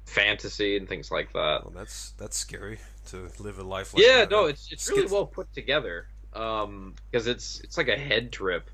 fantasy 0.05 0.77
and 0.77 0.87
things 0.87 1.11
like 1.11 1.33
that. 1.33 1.63
Well, 1.63 1.73
that's 1.75 2.11
that's 2.11 2.37
scary 2.37 2.79
to 3.07 3.29
live 3.39 3.59
a 3.59 3.63
life 3.63 3.93
like 3.93 4.03
yeah, 4.03 4.19
that. 4.19 4.31
no, 4.31 4.45
it's 4.45 4.71
it's 4.71 4.89
really 4.89 5.07
well 5.07 5.25
put 5.25 5.53
together. 5.53 6.07
Um, 6.33 6.95
because 7.11 7.27
it's 7.27 7.59
it's 7.61 7.77
like 7.77 7.89
a 7.89 7.97
head 7.97 8.31
trip. 8.31 8.69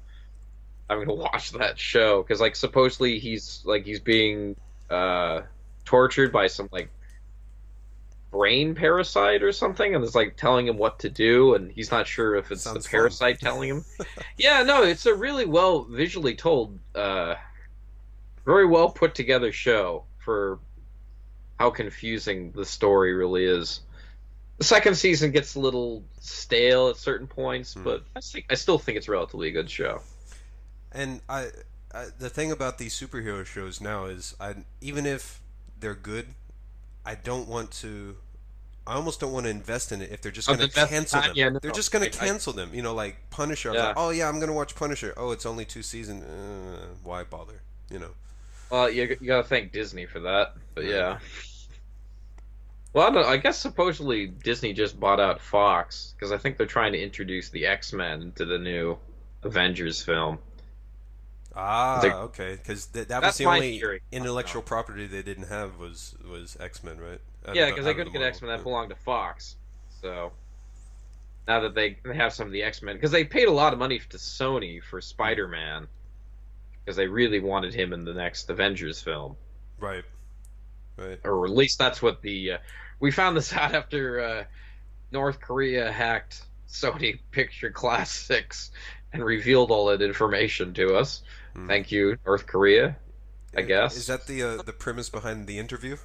I'm 0.89 0.99
gonna 0.99 1.13
watch 1.13 1.51
that 1.51 1.77
show 1.77 2.23
because 2.23 2.41
like 2.41 2.55
supposedly 2.55 3.19
he's 3.19 3.61
like 3.65 3.85
he's 3.85 3.99
being 3.99 4.55
uh 4.89 5.41
tortured 5.85 6.31
by 6.31 6.47
some 6.47 6.69
like 6.71 6.89
brain 8.31 8.75
parasite 8.75 9.41
or 9.41 9.51
something, 9.51 9.95
and 9.95 10.03
it's 10.03 10.15
like 10.15 10.37
telling 10.37 10.67
him 10.67 10.77
what 10.77 10.99
to 10.99 11.09
do, 11.09 11.55
and 11.55 11.71
he's 11.71 11.91
not 11.91 12.07
sure 12.07 12.35
if 12.35 12.51
it's 12.51 12.61
Sounds 12.61 12.83
the 12.83 12.89
parasite 12.89 13.39
telling 13.39 13.69
him. 13.69 13.85
yeah, 14.37 14.63
no, 14.63 14.83
it's 14.83 15.05
a 15.05 15.13
really 15.13 15.45
well 15.45 15.83
visually 15.83 16.35
told, 16.35 16.77
uh, 16.95 17.35
very 18.45 18.65
well 18.65 18.89
put 18.89 19.15
together 19.15 19.51
show 19.51 20.03
for 20.19 20.59
how 21.59 21.69
confusing 21.69 22.51
the 22.51 22.65
story 22.65 23.13
really 23.13 23.45
is. 23.45 23.81
The 24.59 24.65
second 24.65 24.95
season 24.95 25.31
gets 25.31 25.55
a 25.55 25.59
little 25.59 26.03
stale 26.19 26.89
at 26.89 26.97
certain 26.97 27.27
points, 27.27 27.73
Hmm. 27.73 27.83
but 27.83 28.03
I 28.15 28.21
think 28.21 28.45
I 28.49 28.55
still 28.55 28.77
think 28.77 28.97
it's 28.97 29.07
a 29.07 29.11
relatively 29.11 29.51
good 29.51 29.69
show. 29.69 30.01
And 30.91 31.21
I, 31.29 31.47
I, 31.93 32.07
the 32.17 32.29
thing 32.29 32.51
about 32.51 32.77
these 32.77 32.93
superhero 32.93 33.45
shows 33.45 33.79
now 33.79 34.05
is, 34.05 34.35
I 34.39 34.55
even 34.81 35.05
if 35.05 35.41
they're 35.79 35.95
good, 35.95 36.27
I 37.09 37.15
don't 37.15 37.47
want 37.47 37.71
to. 37.81 38.15
I 38.85 38.93
almost 38.93 39.19
don't 39.19 39.31
want 39.33 39.45
to 39.45 39.49
invest 39.49 39.91
in 39.91 40.01
it 40.01 40.11
if 40.11 40.21
they're 40.21 40.31
just 40.31 40.47
Oh, 40.49 40.53
going 40.55 40.59
to 40.59 40.65
invest 40.65 40.91
cancel 40.91 41.19
time? 41.21 41.29
them. 41.29 41.37
Yeah, 41.37 41.49
no, 41.49 41.59
they're 41.59 41.71
just 41.71 41.91
going 41.91 42.05
I- 42.05 42.09
to 42.09 42.21
I- 42.23 42.27
cancel 42.27 42.53
them. 42.53 42.69
You 42.73 42.81
know, 42.81 42.93
like 42.93 43.17
Punisher. 43.29 43.71
I 43.71 43.73
Yeah. 43.75 43.87
like, 43.87 43.97
oh 43.97 44.09
yeah, 44.11 44.27
I'm 44.29 44.35
going 44.35 44.47
to 44.47 44.53
watch 44.53 44.75
Punisher. 44.75 45.13
Oh, 45.17 45.31
it's 45.31 45.45
only 45.45 45.65
two 45.65 45.81
seasons. 45.83 46.23
Uh, 46.23 46.85
why 47.03 47.23
bother? 47.23 47.61
You 47.89 47.99
know. 47.99 48.11
Well, 48.69 48.89
you, 48.91 49.17
you 49.19 49.27
gotta 49.27 49.47
thank 49.47 49.71
Disney 49.71 50.05
for 50.05 50.19
that, 50.19 50.53
but 50.75 50.85
yeah. 50.85 51.17
Well, 52.93 53.07
I, 53.07 53.11
don't, 53.11 53.25
I 53.25 53.37
guess 53.37 53.57
supposedly 53.57 54.27
Disney 54.27 54.73
just 54.73 54.99
bought 54.99 55.19
out 55.19 55.41
Fox 55.41 56.13
because 56.15 56.31
I 56.31 56.37
think 56.37 56.57
they're 56.57 56.67
trying 56.67 56.91
to 56.93 56.99
introduce 57.01 57.49
the 57.49 57.65
X 57.65 57.93
Men 57.93 58.21
into 58.21 58.45
the 58.45 58.57
new 58.59 58.97
Avengers 59.43 60.01
film. 60.03 60.37
Ah, 61.55 62.21
okay. 62.23 62.51
Because 62.55 62.85
th- 62.87 63.07
that 63.07 63.21
was 63.21 63.37
the 63.37 63.45
only 63.45 63.79
theory. 63.79 64.01
intellectual 64.11 64.61
property 64.61 65.07
they 65.07 65.23
didn't 65.23 65.47
have 65.47 65.77
was 65.79 66.15
was 66.29 66.57
X 66.59 66.83
Men, 66.83 66.99
right? 66.99 67.19
Out 67.47 67.55
yeah, 67.55 67.69
because 67.69 67.85
they 67.85 67.93
couldn't 67.93 68.13
the 68.13 68.19
get 68.19 68.27
X 68.27 68.41
Men 68.41 68.49
that 68.49 68.63
belonged 68.63 68.89
to 68.89 68.95
Fox. 68.95 69.55
So 70.01 70.31
now 71.47 71.61
that 71.61 71.73
they, 71.73 71.97
they 72.05 72.15
have 72.15 72.33
some 72.33 72.47
of 72.47 72.53
the 72.53 72.63
X 72.63 72.81
Men, 72.81 72.95
because 72.95 73.11
they 73.11 73.23
paid 73.23 73.47
a 73.47 73.51
lot 73.51 73.73
of 73.73 73.79
money 73.79 73.99
to 73.99 74.17
Sony 74.17 74.81
for 74.83 75.01
Spider 75.01 75.47
Man, 75.47 75.87
because 76.85 76.95
they 76.95 77.07
really 77.07 77.39
wanted 77.39 77.73
him 77.73 77.93
in 77.93 78.05
the 78.05 78.13
next 78.13 78.49
Avengers 78.49 79.01
film. 79.01 79.35
Right. 79.79 80.03
Right. 80.97 81.19
or 81.23 81.45
at 81.45 81.51
least 81.51 81.79
that's 81.79 82.01
what 82.01 82.21
the 82.21 82.53
uh, 82.53 82.57
we 82.99 83.11
found 83.11 83.37
this 83.37 83.53
out 83.55 83.73
after 83.73 84.19
uh, 84.19 84.43
North 85.11 85.39
Korea 85.39 85.91
hacked 85.91 86.43
Sony 86.67 87.19
Picture 87.31 87.71
Classics 87.71 88.71
and 89.13 89.23
revealed 89.23 89.71
all 89.71 89.87
that 89.87 90.01
information 90.01 90.73
to 90.75 90.95
us. 90.95 91.21
Hmm. 91.55 91.67
Thank 91.67 91.91
you, 91.91 92.17
North 92.25 92.47
Korea. 92.47 92.95
I 93.55 93.63
guess. 93.63 93.97
Is 93.97 94.07
that 94.07 94.27
the 94.27 94.43
uh, 94.43 94.61
the 94.61 94.73
premise 94.73 95.09
behind 95.09 95.47
the 95.47 95.57
interview? 95.57 95.97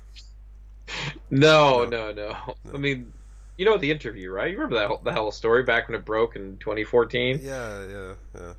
No, 1.31 1.85
No. 1.85 2.13
no, 2.13 2.13
no. 2.13 2.55
No. 2.65 2.75
I 2.75 2.79
mean, 2.79 3.13
you 3.57 3.65
know 3.65 3.77
the 3.77 3.91
interview, 3.91 4.31
right? 4.31 4.51
You 4.51 4.57
remember 4.57 4.77
that 4.77 4.89
whole, 4.89 5.01
the 5.05 5.13
whole 5.13 5.31
story 5.31 5.63
back 5.63 5.89
when 5.89 5.95
it 5.99 6.05
broke 6.05 6.37
in 6.37 6.57
2014? 6.59 7.41
Yeah, 7.43 7.87
yeah, 7.87 8.15
yeah. 8.35 8.53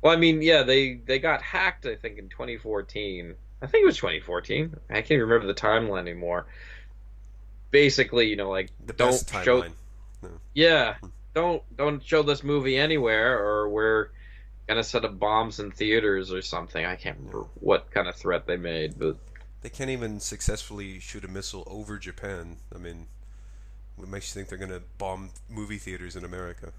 Well, 0.00 0.12
I 0.12 0.16
mean, 0.16 0.42
yeah, 0.42 0.62
they 0.62 0.94
they 0.94 1.18
got 1.18 1.42
hacked. 1.42 1.86
I 1.86 1.96
think 1.96 2.18
in 2.18 2.28
2014. 2.28 3.34
I 3.60 3.66
think 3.66 3.82
it 3.82 3.86
was 3.86 3.96
2014. 3.96 4.74
I 4.90 4.94
can't 4.94 5.10
even 5.12 5.28
remember 5.28 5.46
the 5.46 5.54
timeline 5.54 6.00
anymore. 6.00 6.46
Basically, 7.70 8.28
you 8.28 8.36
know, 8.36 8.50
like 8.50 8.70
The 8.84 8.92
don't 8.92 9.10
best 9.10 9.44
show 9.44 9.62
timeline. 9.62 9.72
Yeah, 10.54 10.96
don't 11.34 11.62
don't 11.76 12.02
show 12.04 12.22
this 12.22 12.42
movie 12.42 12.76
anywhere, 12.76 13.38
or 13.38 13.68
we're 13.68 14.08
gonna 14.68 14.84
set 14.84 15.04
up 15.04 15.18
bombs 15.18 15.60
in 15.60 15.72
theaters 15.72 16.32
or 16.32 16.42
something. 16.42 16.84
I 16.84 16.96
can't 16.96 17.18
remember 17.18 17.48
what 17.56 17.90
kind 17.92 18.08
of 18.08 18.16
threat 18.16 18.46
they 18.46 18.56
made, 18.58 18.98
but 18.98 19.18
They 19.62 19.70
can't 19.70 19.88
even 19.90 20.20
successfully 20.20 20.98
shoot 21.00 21.24
a 21.24 21.28
missile 21.28 21.64
over 21.66 21.98
Japan. 21.98 22.58
I 22.74 22.78
mean, 22.78 23.08
what 23.96 24.08
makes 24.08 24.28
you 24.28 24.34
think 24.40 24.48
they're 24.48 24.58
gonna 24.58 24.82
bomb 24.98 25.32
movie 25.48 25.78
theaters 25.78 26.16
in 26.16 26.24
America? 26.24 26.72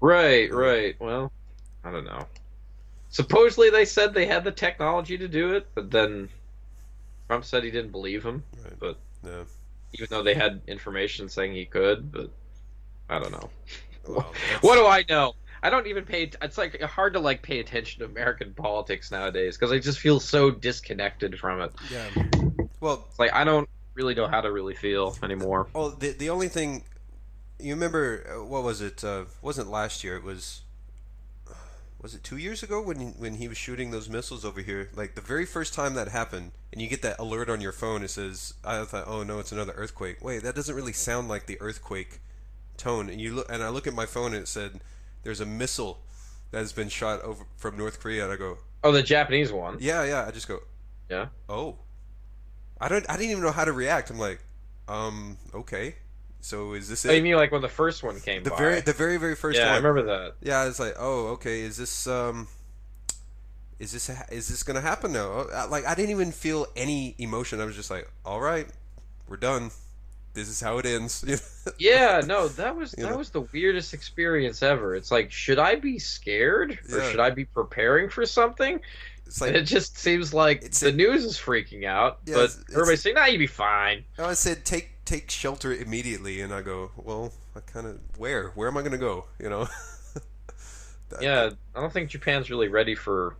right, 0.00 0.52
right. 0.52 0.94
Well, 1.00 1.32
I 1.84 1.90
don't 1.92 2.04
know. 2.04 2.28
supposedly 3.08 3.70
they 3.70 3.84
said 3.86 4.12
they 4.14 4.26
had 4.26 4.44
the 4.44 4.52
technology 4.52 5.18
to 5.18 5.28
do 5.28 5.54
it, 5.54 5.68
but 5.74 5.90
then 5.90 6.28
Trump 7.28 7.44
said 7.44 7.64
he 7.64 7.70
didn't 7.70 7.92
believe 7.92 8.24
him. 8.24 8.44
Right. 8.62 8.78
But 8.78 8.98
Yeah. 9.24 9.44
even 9.94 10.08
though 10.10 10.22
they 10.22 10.34
had 10.34 10.62
information 10.66 11.28
saying 11.28 11.54
he 11.54 11.66
could, 11.66 12.12
but 12.12 12.30
I 13.08 13.18
don't 13.18 13.32
know. 13.32 13.50
Well, 14.08 14.32
What 14.60 14.76
do 14.76 14.86
I 14.86 15.04
know? 15.08 15.34
I 15.62 15.70
don't 15.70 15.86
even 15.86 16.04
pay. 16.04 16.30
It's 16.42 16.58
like 16.58 16.80
hard 16.82 17.14
to 17.14 17.20
like 17.20 17.42
pay 17.42 17.58
attention 17.60 18.00
to 18.00 18.04
American 18.06 18.52
politics 18.52 19.10
nowadays 19.10 19.56
because 19.56 19.72
I 19.72 19.78
just 19.78 19.98
feel 19.98 20.20
so 20.20 20.50
disconnected 20.50 21.38
from 21.38 21.62
it. 21.62 21.72
Yeah. 21.90 22.08
Well, 22.80 23.06
It's 23.08 23.18
like 23.18 23.32
I 23.32 23.44
don't 23.44 23.68
really 23.94 24.14
know 24.14 24.26
how 24.26 24.42
to 24.42 24.52
really 24.52 24.74
feel 24.74 25.16
anymore. 25.22 25.68
well, 25.72 25.90
the 25.90 26.10
the 26.10 26.28
only 26.28 26.48
thing 26.48 26.84
you 27.58 27.72
remember, 27.72 28.26
uh, 28.40 28.44
what 28.44 28.62
was 28.62 28.82
it? 28.82 29.02
Uh, 29.02 29.24
wasn't 29.40 29.70
last 29.70 30.04
year? 30.04 30.16
It 30.16 30.22
was. 30.24 30.60
Was 32.02 32.14
it 32.14 32.22
two 32.22 32.36
years 32.36 32.62
ago 32.62 32.82
when 32.82 32.98
he, 33.00 33.06
when 33.06 33.36
he 33.36 33.48
was 33.48 33.56
shooting 33.56 33.90
those 33.90 34.10
missiles 34.10 34.44
over 34.44 34.60
here? 34.60 34.90
Like 34.94 35.14
the 35.14 35.22
very 35.22 35.46
first 35.46 35.72
time 35.72 35.94
that 35.94 36.08
happened, 36.08 36.52
and 36.70 36.82
you 36.82 36.88
get 36.88 37.00
that 37.00 37.18
alert 37.18 37.48
on 37.48 37.62
your 37.62 37.72
phone. 37.72 38.02
It 38.02 38.10
says, 38.10 38.52
"I 38.62 38.84
thought, 38.84 39.04
oh 39.06 39.22
no, 39.22 39.38
it's 39.38 39.52
another 39.52 39.72
earthquake." 39.74 40.22
Wait, 40.22 40.42
that 40.42 40.54
doesn't 40.54 40.74
really 40.76 40.92
sound 40.92 41.28
like 41.28 41.46
the 41.46 41.58
earthquake 41.62 42.20
tone. 42.76 43.08
And 43.08 43.20
you 43.20 43.34
look, 43.34 43.50
and 43.50 43.62
I 43.62 43.68
look 43.68 43.86
at 43.86 43.94
my 43.94 44.06
phone, 44.06 44.34
and 44.34 44.42
it 44.42 44.48
said, 44.48 44.80
"There's 45.22 45.40
a 45.40 45.46
missile 45.46 46.00
that 46.50 46.58
has 46.58 46.72
been 46.72 46.88
shot 46.88 47.22
over 47.22 47.44
from 47.56 47.76
North 47.76 48.00
Korea." 48.00 48.24
And 48.24 48.32
I 48.32 48.36
go, 48.36 48.58
Oh, 48.82 48.92
the 48.92 49.02
Japanese 49.02 49.50
one. 49.50 49.78
Yeah, 49.80 50.04
yeah. 50.04 50.26
I 50.26 50.30
just 50.30 50.46
go, 50.46 50.60
Yeah. 51.08 51.28
oh. 51.48 51.78
I 52.80 52.88
don't. 52.88 53.08
I 53.08 53.16
didn't 53.16 53.30
even 53.30 53.42
know 53.42 53.52
how 53.52 53.64
to 53.64 53.72
react. 53.72 54.10
I'm 54.10 54.18
like, 54.18 54.40
um, 54.88 55.38
okay. 55.54 55.94
So 56.40 56.74
is 56.74 56.88
this 56.90 57.06
Oh, 57.06 57.12
you 57.12 57.22
mean 57.22 57.36
like 57.36 57.50
when 57.52 57.62
the 57.62 57.68
first 57.68 58.02
one 58.02 58.20
came 58.20 58.42
The 58.42 58.50
by? 58.50 58.56
very, 58.58 58.80
the 58.82 58.92
very, 58.92 59.16
very 59.16 59.34
first 59.34 59.58
yeah, 59.58 59.72
I 59.72 59.76
remember 59.76 60.02
that. 60.02 60.34
Yeah, 60.42 60.66
it's 60.66 60.78
like, 60.78 60.94
oh, 60.98 61.28
okay. 61.28 61.60
Is 61.60 61.78
this 61.78 62.06
um, 62.06 62.48
is 63.78 63.92
this 63.92 64.10
is 64.30 64.48
this 64.48 64.62
gonna 64.62 64.82
happen 64.82 65.12
now? 65.12 65.46
Uh, 65.50 65.66
Like, 65.70 65.86
I 65.86 65.94
didn't 65.94 66.10
even 66.10 66.32
feel 66.32 66.66
any 66.76 67.14
emotion. 67.18 67.60
I 67.60 67.64
was 67.64 67.76
just 67.76 67.90
like, 67.90 68.10
all 68.26 68.40
right, 68.40 68.68
we're 69.28 69.38
done. 69.38 69.70
This 70.34 70.48
is 70.48 70.60
how 70.60 70.78
it 70.78 70.86
ends. 70.86 71.24
Yeah, 71.78 72.20
no, 72.26 72.48
that 72.48 72.76
was 72.76 72.94
You 72.98 73.04
that 73.04 73.12
know? 73.12 73.16
was 73.16 73.30
the 73.30 73.40
weirdest 73.40 73.94
experience 73.94 74.62
ever. 74.62 74.94
It's 74.94 75.10
like, 75.10 75.32
should 75.32 75.58
I 75.58 75.76
be 75.76 75.98
scared 75.98 76.78
or 76.92 76.98
Yeah. 76.98 77.10
should 77.10 77.20
I 77.20 77.30
be 77.30 77.46
preparing 77.46 78.10
for 78.10 78.26
something? 78.26 78.80
it's 79.26 79.40
And 79.40 79.52
like, 79.54 79.62
it 79.62 79.64
just 79.64 79.96
seems 79.96 80.34
like 80.34 80.70
the 80.72 80.92
news 80.92 81.24
is 81.24 81.38
freaking 81.38 81.86
out, 81.86 82.18
Yeah, 82.26 82.34
but 82.34 82.44
it's- 82.44 82.58
it's- 82.58 82.72
everybody's 82.74 83.00
saying, 83.00 83.14
"Nah, 83.14 83.24
you'd 83.24 83.38
be 83.38 83.46
fine." 83.46 84.04
no, 84.18 84.26
I 84.26 84.34
said 84.34 84.66
take 84.66 84.90
take 85.06 85.30
shelter 85.30 85.72
immediately, 85.72 86.40
and 86.42 86.52
I 86.52 86.60
go, 86.60 86.90
well, 86.96 87.32
I 87.56 87.60
kind 87.60 87.86
of 87.86 87.98
where 88.18 88.48
where 88.50 88.68
am 88.68 88.76
I 88.76 88.82
gonna 88.82 88.98
go? 88.98 89.26
You 89.40 89.48
know? 89.48 89.68
That- 91.10 91.22
Yeah, 91.22 91.50
I 91.74 91.80
don't 91.80 91.92
think 91.92 92.10
Japan's 92.10 92.50
really 92.50 92.68
ready 92.68 92.94
for 92.94 93.36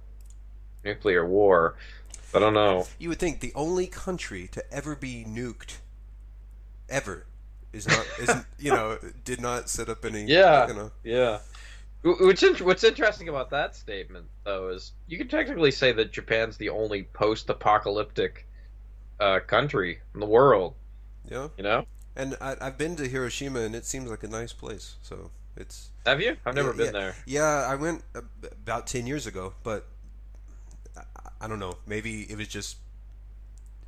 nuclear 0.85 1.27
war. 1.27 1.77
I 2.35 2.39
don't 2.39 2.55
know. 2.55 2.87
You 2.99 3.11
would 3.11 3.19
think 3.19 3.41
the 3.41 3.53
only 3.55 3.87
country 3.87 4.49
to 4.53 4.73
ever 4.73 4.97
be 4.97 5.25
nuked, 5.29 5.77
ever, 6.95 7.27
is 7.73 7.87
not 7.89 8.07
isn't 8.19 8.47
you 8.59 8.73
know 8.73 8.99
did 9.25 9.41
not 9.41 9.69
set 9.69 9.89
up 9.89 10.05
any 10.05 10.25
Yeah. 10.25 10.69
you 10.69 10.75
know 10.75 10.91
Yeah. 11.03 11.41
What's 12.03 12.43
in, 12.43 12.55
what's 12.57 12.85
interesting 12.85 13.29
about 13.31 13.49
that 13.51 13.75
statement, 13.75 14.27
though, 14.45 14.69
is 14.69 14.93
you 15.07 15.17
can 15.17 15.29
technically 15.29 15.71
say 15.71 15.91
that 15.93 16.13
Japan's 16.13 16.57
the 16.59 16.69
only 16.69 17.05
post-apocalyptic 17.15 18.47
uh, 19.21 19.41
country 19.47 20.01
in 20.15 20.21
the 20.21 20.27
world. 20.27 20.75
yeah 21.31 21.49
You 21.57 21.65
know? 21.65 21.87
and 22.17 22.37
I, 22.41 22.57
I've 22.61 22.79
been 22.79 22.95
to 22.97 23.09
Hiroshima 23.09 23.61
and 23.61 23.75
it 23.75 23.85
seems 23.87 24.11
like 24.11 24.23
a 24.23 24.29
nice 24.29 24.53
place 24.53 24.97
so 25.03 25.31
it's 25.57 25.91
Have 26.07 26.21
you? 26.21 26.37
I've 26.45 26.55
never 26.55 26.71
Yeah, 26.71 26.77
been 26.77 26.87
yeah. 26.87 27.01
there. 27.01 27.17
yeah 27.27 27.67
I 27.73 27.75
went 27.75 28.03
about 28.43 28.87
ten 28.87 29.07
years 29.07 29.27
ago 29.27 29.55
but 29.63 29.87
I, 30.97 31.03
I 31.43 31.49
don't 31.49 31.59
know 31.59 31.79
maybe 31.87 32.23
it 32.31 32.37
was 32.37 32.49
just 32.49 32.77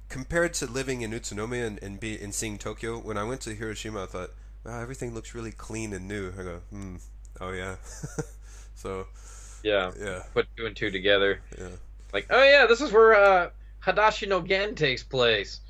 compared 0.09 0.54
to 0.54 0.66
living 0.66 1.02
in 1.02 1.11
Utsunomiya 1.12 1.66
and, 1.66 1.82
and 1.82 2.00
be 2.00 2.18
and 2.20 2.34
seeing 2.34 2.59
Tokyo 2.59 2.98
when 2.98 3.16
I 3.18 3.24
went 3.24 3.40
to 3.42 3.54
Hiroshima 3.54 4.04
I 4.04 4.07
thought 4.07 4.30
wow 4.64 4.80
everything 4.80 5.14
looks 5.14 5.34
really 5.34 5.52
clean 5.52 5.92
and 5.92 6.07
new 6.09 6.32
I 6.38 6.42
go 6.42 6.61
hmm 6.70 6.96
oh 7.40 7.52
yeah 7.52 7.76
so 8.74 9.07
Yeah. 9.62 9.92
yeah 9.98 10.22
Put 10.34 10.46
two 10.57 10.66
and 10.66 10.76
two 10.76 10.90
together. 10.90 11.42
yeah 11.59 11.68
Like, 12.12 12.26
oh 12.30 12.42
yeah, 12.42 12.66
this 12.66 12.80
is 12.80 12.92
where 12.92 13.14
uh, 13.14 13.50
Hadashi 13.82 14.28
no 14.28 14.40
Gen 14.42 14.74
takes 14.74 15.02
place. 15.02 15.61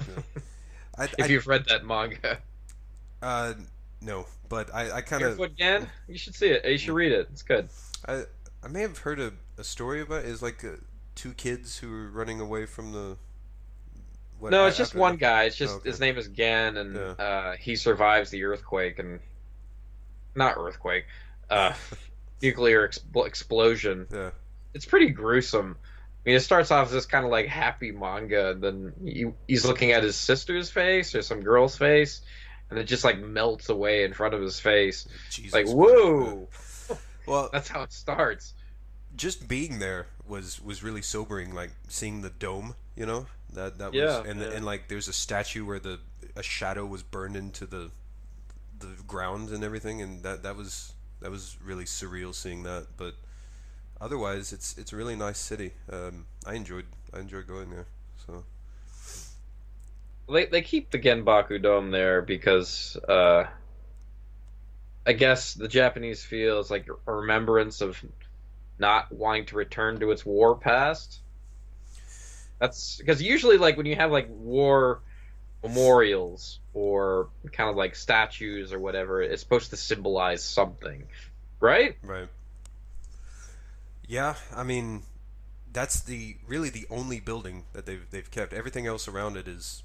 I, 0.98 1.08
If 1.18 1.26
I, 1.26 1.30
you've 1.30 1.46
read 1.48 1.64
that 1.66 1.84
manga. 1.84 2.40
Uh, 3.22 3.54
no, 4.00 4.26
but 4.48 4.72
I, 4.74 4.90
I 4.98 5.00
kind 5.00 5.24
of, 5.24 5.38
Barefoot 5.38 5.56
Gen? 5.56 5.90
You 6.06 6.18
should 6.18 6.34
see 6.34 6.48
it. 6.50 6.64
You 6.64 6.78
should 6.78 6.94
read 6.94 7.12
it. 7.12 7.28
It's 7.32 7.42
good. 7.42 7.68
I, 8.06 8.24
I 8.62 8.68
may 8.68 8.82
have 8.82 8.98
heard 8.98 9.20
a, 9.20 9.32
a 9.58 9.64
story 9.64 10.00
about 10.00 10.24
it. 10.24 10.28
It's 10.28 10.42
like 10.42 10.64
uh, 10.64 10.76
two 11.14 11.32
kids 11.32 11.78
who 11.78 11.90
were 11.90 12.10
running 12.10 12.40
away 12.40 12.66
from 12.66 12.92
the. 12.92 13.16
What, 14.44 14.50
No, 14.50 14.66
it's 14.66 14.76
just 14.76 14.94
one 14.94 15.16
guy. 15.16 15.44
It's 15.44 15.56
just 15.56 15.76
Okay. 15.76 15.88
his 15.88 16.00
name 16.00 16.18
is 16.18 16.28
Gen, 16.28 16.76
and 16.76 16.94
Yeah. 16.94 17.02
uh, 17.24 17.56
he 17.58 17.76
survives 17.76 18.28
the 18.30 18.44
earthquake 18.44 18.98
and 18.98 19.20
not 20.34 20.56
earthquake, 20.58 21.06
uh, 21.50 21.72
nuclear 22.42 22.86
expl- 22.86 23.26
explosion. 23.26 24.06
Yeah, 24.12 24.30
It's 24.74 24.84
pretty 24.84 25.08
gruesome. 25.08 25.76
I 25.80 26.28
mean, 26.28 26.36
it 26.36 26.40
starts 26.40 26.70
off 26.70 26.86
as 26.88 26.92
this 26.92 27.06
kind 27.06 27.24
of 27.24 27.30
like 27.30 27.46
happy 27.46 27.90
manga, 27.92 28.50
and 28.50 28.62
then 28.62 28.92
he, 29.02 29.26
he's 29.48 29.64
looking 29.64 29.92
at 29.92 30.02
his 30.02 30.16
sister's 30.16 30.70
face 30.70 31.14
or 31.14 31.22
some 31.22 31.40
girl's 31.40 31.76
face, 31.78 32.20
and 32.70 32.78
it 32.78 32.84
just 32.84 33.04
like 33.04 33.18
melts 33.18 33.68
away 33.68 34.04
in 34.04 34.12
front 34.12 34.34
of 34.34 34.40
his 34.42 34.58
face. 34.60 35.06
Jesus. 35.30 35.52
Like, 35.54 35.66
whoa! 35.68 36.48
Well, 37.26 37.48
That's 37.50 37.68
how 37.68 37.80
it 37.80 37.90
starts. 37.92 38.52
just 39.16 39.48
being 39.48 39.78
there 39.78 40.08
was 40.26 40.60
was 40.60 40.82
really 40.82 41.00
sobering. 41.00 41.54
Like 41.54 41.70
seeing 41.88 42.20
the 42.20 42.28
dome, 42.28 42.74
you 42.96 43.06
know, 43.06 43.24
that 43.54 43.78
that 43.78 43.94
was, 43.94 44.00
Yeah, 44.00 44.22
and 44.24 44.40
yeah. 44.40 44.48
and 44.52 44.64
like 44.64 44.88
there's 44.88 45.08
a 45.08 45.12
statue 45.12 45.64
where 45.64 45.78
the 45.80 46.00
a 46.36 46.42
shadow 46.42 46.86
was 46.86 47.02
burned 47.02 47.36
into 47.36 47.66
the 47.66 47.90
the 48.78 48.96
ground 49.06 49.50
and 49.50 49.64
everything, 49.64 50.02
and 50.02 50.22
that 50.22 50.42
that 50.42 50.56
was 50.56 50.94
that 51.20 51.30
was 51.30 51.56
really 51.64 51.84
surreal 51.84 52.34
seeing 52.34 52.62
that. 52.64 52.88
But 52.96 53.14
otherwise, 54.00 54.52
it's 54.52 54.76
it's 54.78 54.92
a 54.92 54.96
really 54.96 55.16
nice 55.16 55.38
city. 55.38 55.72
Um, 55.90 56.26
I 56.46 56.54
enjoyed 56.54 56.86
I 57.14 57.20
enjoyed 57.20 57.46
going 57.46 57.70
there. 57.70 57.86
So 58.26 58.44
They 60.28 60.44
they 60.46 60.60
keep 60.60 60.90
the 60.90 60.98
Genbaku 60.98 61.62
Dome 61.62 61.90
there 61.90 62.20
because 62.20 62.94
uh, 63.08 63.46
I 65.06 65.14
guess 65.14 65.54
the 65.54 65.66
Japanese 65.68 66.24
feel 66.26 66.60
it's 66.60 66.70
like 66.70 66.88
a 67.06 67.12
remembrance 67.12 67.80
of 67.80 68.04
not 68.78 69.10
wanting 69.12 69.46
to 69.46 69.56
return 69.56 70.00
to 70.00 70.10
its 70.12 70.26
war 70.26 70.56
past. 70.58 71.22
That's 72.58 72.96
because 72.98 73.20
usually 73.20 73.58
like 73.58 73.76
when 73.76 73.86
you 73.86 73.96
have 73.96 74.10
like 74.10 74.28
war 74.30 75.00
memorials 75.62 76.60
or 76.74 77.28
kind 77.52 77.70
of 77.70 77.76
like 77.76 77.96
statues 77.96 78.72
or 78.72 78.78
whatever, 78.78 79.22
it's 79.22 79.42
supposed 79.42 79.70
to 79.70 79.76
symbolize 79.76 80.42
something, 80.44 81.04
right? 81.60 81.96
right. 82.02 82.28
Yeah, 84.06 84.34
I 84.54 84.62
mean, 84.62 85.02
that's 85.72 86.00
the 86.00 86.36
really 86.46 86.70
the 86.70 86.86
only 86.90 87.20
building 87.20 87.64
that 87.72 87.86
they've 87.86 88.06
they've 88.10 88.30
kept. 88.30 88.52
Everything 88.52 88.86
else 88.86 89.08
around 89.08 89.36
it 89.36 89.48
is 89.48 89.82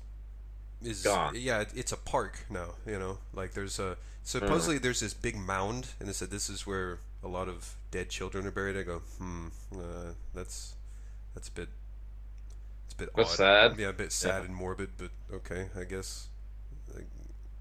is 0.82 1.04
Gone. 1.04 1.36
yeah, 1.36 1.64
it's 1.76 1.92
a 1.92 1.98
park 1.98 2.46
now. 2.50 2.76
You 2.86 3.00
know, 3.00 3.18
like 3.34 3.54
there's 3.54 3.80
a 3.80 3.98
supposedly 4.24 4.78
there's 4.78 5.00
this 5.00 5.14
big 5.14 5.38
mound, 5.38 5.88
and 6.00 6.08
they 6.08 6.14
said 6.14 6.30
this 6.30 6.50
is 6.50 6.68
where 6.68 7.00
a 7.24 7.28
lot 7.28 7.48
of 7.48 7.76
dead 7.92 8.10
children 8.10 8.46
are 8.46 8.52
buried. 8.52 8.78
I 8.78 8.84
go, 8.84 9.00
hmm, 9.18 9.48
uh, 9.74 10.14
that's 10.34 10.76
that's 11.34 11.48
a 11.48 11.52
bit 11.52 11.70
bit 13.00 13.10
That's 13.16 13.32
odd. 13.32 13.36
sad. 13.38 13.80
Yeah, 13.80 13.90
a 13.90 13.94
bit 13.94 14.12
sad 14.12 14.42
Yeah. 14.42 14.46
and 14.46 14.56
morbid, 14.56 14.90
but 14.98 15.12
okay, 15.34 15.68
I 15.80 15.84
guess. 15.84 16.28
Like, 16.94 17.08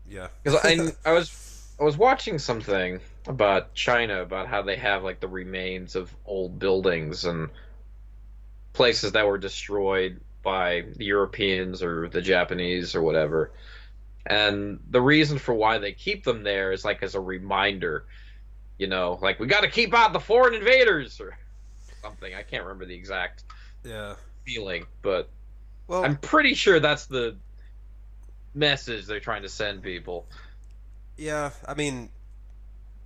yeah, 0.08 0.28
Because 0.42 0.60
I, 0.64 0.92
I 1.08 1.12
was 1.12 1.76
I 1.80 1.84
was 1.84 1.96
watching 1.96 2.38
something 2.38 3.00
about 3.26 3.74
China 3.74 4.20
about 4.22 4.48
how 4.48 4.62
they 4.62 4.76
have 4.76 5.04
like 5.04 5.20
the 5.20 5.28
remains 5.28 5.94
of 5.96 6.14
old 6.24 6.58
buildings 6.58 7.24
and 7.24 7.50
places 8.72 9.12
that 9.12 9.26
were 9.26 9.38
destroyed 9.38 10.20
by 10.42 10.84
the 10.96 11.04
Europeans 11.04 11.82
or 11.82 12.08
the 12.08 12.22
Japanese 12.22 12.94
or 12.94 13.02
whatever. 13.02 13.52
And 14.26 14.80
the 14.90 15.00
reason 15.00 15.38
for 15.38 15.54
why 15.54 15.78
they 15.78 15.92
keep 15.92 16.24
them 16.24 16.42
there 16.42 16.72
is 16.72 16.84
like 16.84 17.02
as 17.02 17.14
a 17.14 17.20
reminder, 17.20 18.06
you 18.78 18.86
know, 18.88 19.18
like 19.22 19.40
we 19.40 19.46
got 19.46 19.62
to 19.62 19.70
keep 19.70 19.94
out 19.94 20.12
the 20.12 20.20
foreign 20.20 20.54
invaders 20.54 21.20
or 21.20 21.38
something. 22.02 22.34
I 22.34 22.42
can't 22.42 22.64
remember 22.64 22.86
the 22.86 22.94
exact 22.96 23.44
yeah. 23.84 24.14
Feeling, 24.48 24.86
but 25.02 25.30
Well, 25.88 26.04
I'm 26.04 26.18
pretty 26.18 26.54
sure 26.54 26.80
that's 26.80 27.06
the 27.06 27.38
message 28.54 29.06
they're 29.06 29.20
trying 29.20 29.42
to 29.42 29.48
send 29.48 29.82
people. 29.82 30.28
Yeah, 31.16 31.50
I 31.66 31.74
mean, 31.74 32.10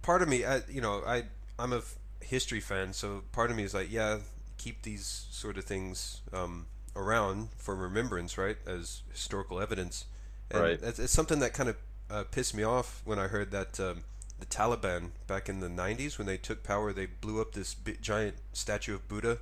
part 0.02 0.22
of 0.22 0.28
me, 0.28 0.44
I, 0.44 0.62
you 0.70 0.80
know, 0.80 1.02
I 1.06 1.24
I'm 1.58 1.72
a 1.72 1.78
f- 1.78 1.96
history 2.20 2.60
fan, 2.60 2.92
so 2.92 3.24
part 3.32 3.50
of 3.50 3.56
me 3.56 3.62
is 3.64 3.74
like, 3.74 3.90
yeah, 3.90 4.18
keep 4.58 4.82
these 4.82 5.26
sort 5.30 5.58
of 5.58 5.64
things 5.64 6.20
um, 6.32 6.66
around 6.96 7.50
for 7.56 7.74
remembrance, 7.76 8.38
right, 8.38 8.56
as 8.66 9.02
historical 9.12 9.60
evidence. 9.60 10.06
And 10.50 10.70
Right. 10.70 10.80
It's, 10.82 10.98
it's 10.98 11.12
something 11.12 11.38
that 11.40 11.54
kind 11.54 11.68
of 11.70 11.76
uh, 12.10 12.24
pissed 12.24 12.54
me 12.54 12.62
off 12.62 13.02
when 13.04 13.18
I 13.18 13.28
heard 13.28 13.50
that 13.52 13.80
um, 13.80 14.04
the 14.38 14.46
Taliban 14.46 15.10
back 15.26 15.48
in 15.48 15.60
the 15.60 15.68
90s 15.68 16.18
when 16.18 16.26
they 16.26 16.36
took 16.36 16.62
power. 16.62 16.92
They 16.92 17.06
blew 17.06 17.40
up 17.40 17.52
this 17.52 17.74
bi- 17.74 17.96
giant 18.00 18.36
statue 18.52 18.94
of 18.94 19.08
Buddha 19.08 19.38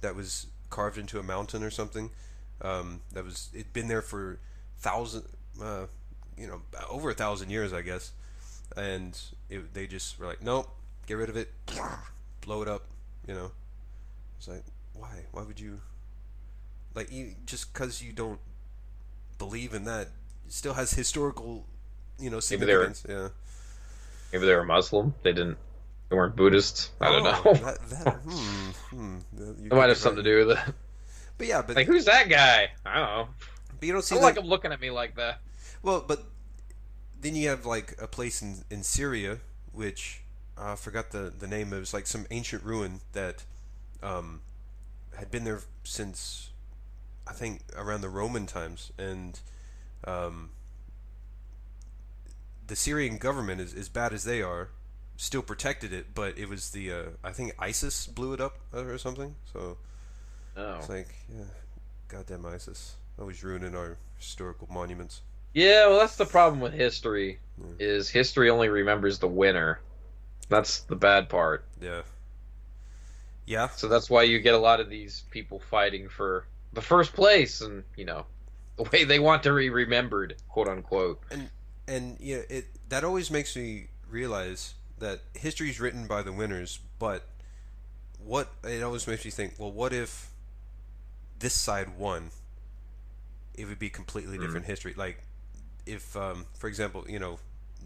that 0.00 0.14
was 0.14 0.46
carved 0.72 0.98
into 0.98 1.20
a 1.20 1.22
mountain 1.22 1.62
or 1.62 1.70
something. 1.70 2.10
Um, 2.60 3.02
that 3.12 3.24
was 3.24 3.50
it'd 3.54 3.72
been 3.72 3.86
there 3.86 4.02
for 4.02 4.38
thousand, 4.78 5.24
uh, 5.62 5.86
you 6.36 6.46
know, 6.48 6.62
over 6.90 7.10
a 7.10 7.14
thousand 7.14 7.50
years, 7.50 7.72
I 7.72 7.82
guess. 7.82 8.10
And 8.76 9.16
it, 9.50 9.74
they 9.74 9.86
just 9.86 10.18
were 10.18 10.26
like, 10.26 10.42
nope, 10.42 10.68
get 11.06 11.14
rid 11.14 11.28
of 11.28 11.36
it, 11.36 11.52
blow 12.40 12.62
it 12.62 12.68
up. 12.68 12.86
You 13.28 13.34
know, 13.34 13.50
it's 14.38 14.48
like, 14.48 14.64
why? 14.94 15.26
Why 15.30 15.42
would 15.42 15.60
you? 15.60 15.80
Like, 16.94 17.12
you, 17.12 17.34
just 17.46 17.72
because 17.72 18.02
you 18.02 18.12
don't 18.12 18.40
believe 19.38 19.74
in 19.74 19.84
that, 19.84 20.08
still 20.48 20.74
has 20.74 20.92
historical, 20.92 21.64
you 22.18 22.30
know, 22.30 22.40
Maybe 22.50 22.64
they 22.66 22.74
were- 22.76 22.92
significance. 22.92 23.06
Yeah. 23.08 23.28
Maybe 24.32 24.46
they 24.46 24.54
were 24.54 24.64
Muslim. 24.64 25.14
They 25.22 25.32
didn't. 25.32 25.58
They 26.12 26.16
weren't 26.18 26.36
Buddhists. 26.36 26.90
I 27.00 27.08
don't 27.08 27.26
Oh, 27.26 27.42
know. 27.42 27.54
That, 27.54 27.78
that, 27.88 28.14
hmm, 28.22 28.70
hmm, 28.94 29.16
you 29.34 29.70
It 29.70 29.72
might 29.72 29.88
have 29.88 29.96
something 29.96 30.22
to 30.22 30.30
do 30.30 30.46
with 30.46 30.58
it. 30.58 30.74
But 31.38 31.46
yeah, 31.46 31.62
but, 31.62 31.74
Like, 31.74 31.86
who's 31.86 32.04
that 32.04 32.28
guy? 32.28 32.70
I 32.84 32.94
don't 32.98 33.06
know. 33.06 33.28
but 33.80 33.86
you 33.86 33.92
don't 33.94 34.02
I 34.02 34.04
see 34.04 34.14
don't 34.16 34.20
that. 34.20 34.26
like 34.26 34.36
him 34.36 34.44
looking 34.44 34.72
at 34.72 34.78
me 34.82 34.90
like 34.90 35.16
that. 35.16 35.40
Well, 35.82 36.04
but 36.06 36.24
then 37.18 37.34
you 37.34 37.48
have 37.48 37.64
like 37.64 37.94
a 37.98 38.06
place 38.06 38.42
in 38.42 38.62
in 38.70 38.82
Syria, 38.82 39.38
which 39.72 40.20
uh, 40.58 40.72
I 40.72 40.76
forgot 40.76 41.12
the 41.12 41.32
the 41.36 41.46
name. 41.46 41.72
It 41.72 41.78
was 41.78 41.94
like 41.94 42.06
some 42.06 42.26
ancient 42.30 42.62
ruin 42.62 43.00
that 43.14 43.44
um, 44.02 44.42
had 45.16 45.30
been 45.30 45.44
there 45.44 45.60
since 45.84 46.50
I 47.26 47.32
think 47.32 47.62
around 47.74 48.02
the 48.02 48.10
Roman 48.10 48.44
times, 48.46 48.92
and 48.98 49.40
um, 50.06 50.50
the 52.66 52.76
Syrian 52.76 53.16
government, 53.16 53.62
is 53.62 53.72
as 53.72 53.88
bad 53.88 54.12
as 54.12 54.24
they 54.24 54.42
are, 54.42 54.68
still 55.22 55.42
protected 55.42 55.92
it. 55.92 56.14
But 56.14 56.36
it 56.36 56.48
was 56.48 56.70
the 56.70 56.92
uh, 56.92 57.02
I 57.22 57.30
think 57.32 57.54
ISIS 57.58 58.06
blew 58.06 58.32
it 58.34 58.40
up 58.40 58.58
uh, 58.74 58.84
or 58.84 58.98
something. 58.98 59.34
So 59.52 59.78
Oh. 60.54 60.74
it's 60.78 60.88
like, 60.90 61.08
yeah, 61.34 61.44
goddamn 62.08 62.44
ISIS, 62.44 62.96
always 63.18 63.42
ruining 63.42 63.74
our 63.74 63.96
historical 64.18 64.68
monuments. 64.70 65.22
Yeah, 65.54 65.86
well, 65.86 65.98
that's 65.98 66.16
the 66.16 66.26
problem 66.26 66.60
with 66.60 66.74
history. 66.74 67.38
Hmm. 67.58 67.72
Is 67.78 68.10
history 68.10 68.50
only 68.50 68.68
remembers 68.68 69.18
the 69.18 69.28
winner. 69.28 69.80
That's 70.50 70.80
the 70.80 70.96
bad 70.96 71.28
part. 71.30 71.64
Yeah. 71.80 72.02
Yeah. 73.46 73.68
So 73.68 73.88
that's 73.88 74.10
why 74.10 74.24
you 74.24 74.40
get 74.40 74.54
a 74.54 74.58
lot 74.58 74.80
of 74.80 74.90
these 74.90 75.24
people 75.30 75.58
fighting 75.70 76.08
for 76.08 76.46
the 76.74 76.82
first 76.82 77.12
place, 77.14 77.60
and 77.62 77.84
you 77.96 78.04
know, 78.04 78.26
the 78.76 78.84
way 78.84 79.04
they 79.04 79.18
want 79.18 79.42
to 79.44 79.54
be 79.56 79.70
remembered, 79.70 80.36
quote 80.48 80.68
unquote. 80.68 81.22
and 81.30 81.48
and 81.88 82.16
yeah, 82.20 82.42
it 82.50 82.66
that 82.90 83.04
always 83.04 83.30
makes 83.30 83.56
me 83.56 83.86
realize 84.08 84.74
that 85.02 85.20
history 85.34 85.68
is 85.70 85.78
written 85.80 86.06
by 86.06 86.22
the 86.22 86.32
winners, 86.32 86.78
but 86.98 87.26
what 88.24 88.48
it 88.64 88.82
always 88.82 89.06
makes 89.06 89.24
me 89.24 89.30
think, 89.30 89.54
well, 89.58 89.70
what 89.72 89.92
if 89.92 90.30
this 91.38 91.54
side 91.54 91.98
won? 91.98 92.30
It 93.54 93.66
would 93.66 93.78
be 93.78 93.90
completely 93.90 94.36
Hmm. 94.36 94.42
different 94.44 94.66
history. 94.66 94.94
Like 94.94 95.24
if, 95.86 96.16
um, 96.16 96.46
for 96.58 96.68
example, 96.68 97.04
you 97.08 97.18
know, 97.18 97.38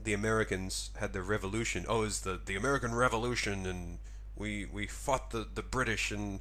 the 0.05 0.13
Americans 0.13 0.91
had 0.97 1.13
the 1.13 1.23
revolution. 1.23 1.85
Oh, 1.89 2.03
it's 2.05 2.21
the 2.21 2.39
the 2.45 2.55
American 2.55 2.95
Revolution, 2.95 3.67
and 3.67 3.99
we 4.37 4.67
we 4.67 4.87
fought 4.87 5.31
the 5.31 5.49
the 5.53 5.63
British 5.63 6.11
and 6.13 6.41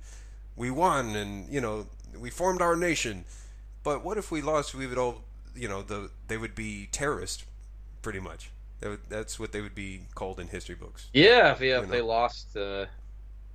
we 0.56 0.70
won, 0.70 1.16
and 1.16 1.50
you 1.52 1.62
know 1.62 1.88
we 2.20 2.30
formed 2.30 2.62
our 2.62 2.76
nation. 2.76 3.26
But 3.84 4.04
what 4.04 4.18
if 4.18 4.30
we 4.32 4.42
lost? 4.42 4.76
We 4.76 4.88
would 4.88 4.98
all, 4.98 5.24
you 5.56 5.68
know, 5.70 5.82
the 5.82 6.12
they 6.28 6.38
would 6.38 6.54
be 6.56 6.88
terrorists, 6.92 7.46
pretty 8.02 8.20
much. 8.20 8.50
That 8.86 8.92
would, 8.92 9.10
that's 9.10 9.40
what 9.40 9.52
they 9.52 9.62
would 9.62 9.74
be 9.74 10.02
called 10.14 10.40
in 10.40 10.48
history 10.48 10.76
books. 10.76 11.08
Yeah, 11.12 11.54
if, 11.54 11.62
yeah, 11.62 11.82
if 11.82 11.90
they 11.90 12.02
lost, 12.02 12.56
uh, 12.56 12.86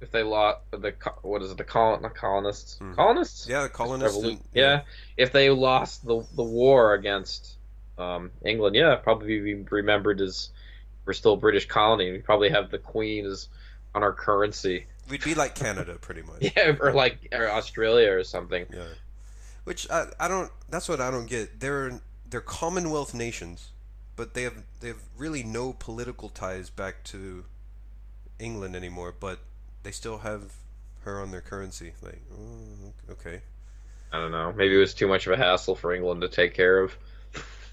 if 0.01 0.11
they 0.11 0.25
lost 0.25 0.59
the 0.73 0.93
what 1.23 1.41
is 1.41 1.53
it, 1.53 1.57
the 1.57 1.63
colon, 1.63 2.03
not 2.03 2.17
colonists, 2.17 2.79
Hmm. 2.79 2.95
colonists, 2.95 3.47
Yeah, 3.49 3.63
the 3.63 3.69
colonists. 3.69 4.21
And- 4.25 4.41
yeah, 4.53 4.81
if 5.17 5.31
they 5.31 5.51
lost 5.51 6.05
the 6.05 6.27
the 6.35 6.43
war 6.43 6.95
against 6.95 7.55
um, 7.97 8.33
England, 8.45 8.75
yeah, 8.75 8.97
probably 8.97 9.39
be 9.39 9.55
remembered 9.55 10.21
as 10.21 10.49
we're 11.05 11.13
still 11.13 11.35
a 11.35 11.37
British 11.37 11.67
colony. 11.67 12.11
We 12.11 12.19
probably 12.19 12.49
have 12.49 12.73
the 12.73 12.79
Queen 12.79 13.25
as 13.25 13.47
on 13.95 14.03
our 14.03 14.13
currency, 14.13 14.87
we'd 15.09 15.23
be 15.23 15.37
like 15.37 15.55
Canada, 15.55 15.95
pretty 16.01 16.23
much. 16.23 16.39
yeah, 16.57 16.75
or 16.81 16.93
like 16.93 17.29
or 17.31 17.49
Australia 17.49 18.11
or 18.11 18.25
something. 18.25 18.67
Yeah. 18.75 18.83
Which 19.63 19.89
I, 19.93 20.07
I 20.19 20.27
don't. 20.27 20.51
That's 20.71 20.89
what 20.89 21.01
I 21.01 21.13
don't 21.13 21.27
get. 21.27 21.61
They're 21.61 22.01
they're 22.29 22.41
Commonwealth 22.41 23.15
nations, 23.15 23.71
but 24.21 24.35
they 24.35 24.43
have 24.43 24.63
they 24.81 24.89
have 24.89 25.01
really 25.17 25.43
no 25.43 25.73
political 25.73 26.29
ties 26.29 26.69
back 26.69 27.03
to 27.05 27.43
England 28.39 28.77
anymore. 28.77 29.15
But 29.19 29.39
they 29.83 29.93
still 29.93 30.19
have 30.19 30.53
her 31.05 31.19
on 31.23 31.31
their 31.31 31.41
currency. 31.41 31.95
Like, 32.03 32.21
oh, 32.31 33.13
okay. 33.13 33.41
I 34.13 34.21
don't 34.21 34.31
know. 34.31 34.53
Maybe 34.55 34.75
it 34.75 34.79
was 34.79 34.93
too 34.93 35.09
much 35.09 35.27
of 35.27 35.33
a 35.33 35.39
hassle 35.39 35.75
for 35.75 35.95
England 35.95 36.21
to 36.21 36.29
take 36.29 36.53
care 36.53 36.81
of. 36.81 36.99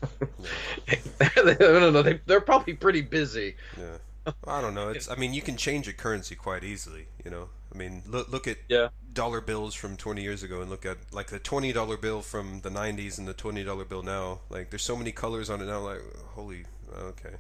I 1.20 1.32
don't 1.36 1.92
know. 1.92 2.02
They, 2.02 2.22
they're 2.26 2.40
probably 2.40 2.76
pretty 2.76 3.02
busy. 3.02 3.58
Yeah. 3.78 4.34
I 4.48 4.62
don't 4.62 4.74
know. 4.74 4.88
It's. 4.88 5.10
I 5.10 5.16
mean, 5.16 5.34
you 5.34 5.42
can 5.42 5.58
change 5.58 5.90
a 5.90 5.94
currency 5.94 6.36
quite 6.36 6.64
easily. 6.64 7.08
You 7.26 7.32
know. 7.32 7.50
I 7.78 7.80
mean, 7.80 8.04
look 8.08 8.30
look 8.30 8.48
at 8.48 8.58
Yeah. 8.68 8.90
dollar 9.14 9.42
bills 9.42 9.74
from 9.76 9.98
20 9.98 10.22
years 10.22 10.44
ago 10.44 10.62
and 10.62 10.70
look 10.70 10.86
at 10.86 10.98
like 11.12 11.28
the 11.28 11.40
$20 11.40 11.98
bill 11.98 12.22
from 12.22 12.62
the 12.62 12.70
90s 12.70 13.18
and 13.18 13.28
the 13.28 13.34
$20 13.34 13.86
bill 13.86 14.04
now. 14.04 14.42
Like, 14.50 14.70
there's 14.70 14.84
so 14.84 14.96
many 14.96 15.12
colors 15.12 15.50
on 15.50 15.62
it 15.62 15.66
now. 15.66 15.80
Like, 15.80 16.02
holy, 16.36 16.66
okay. 16.96 17.36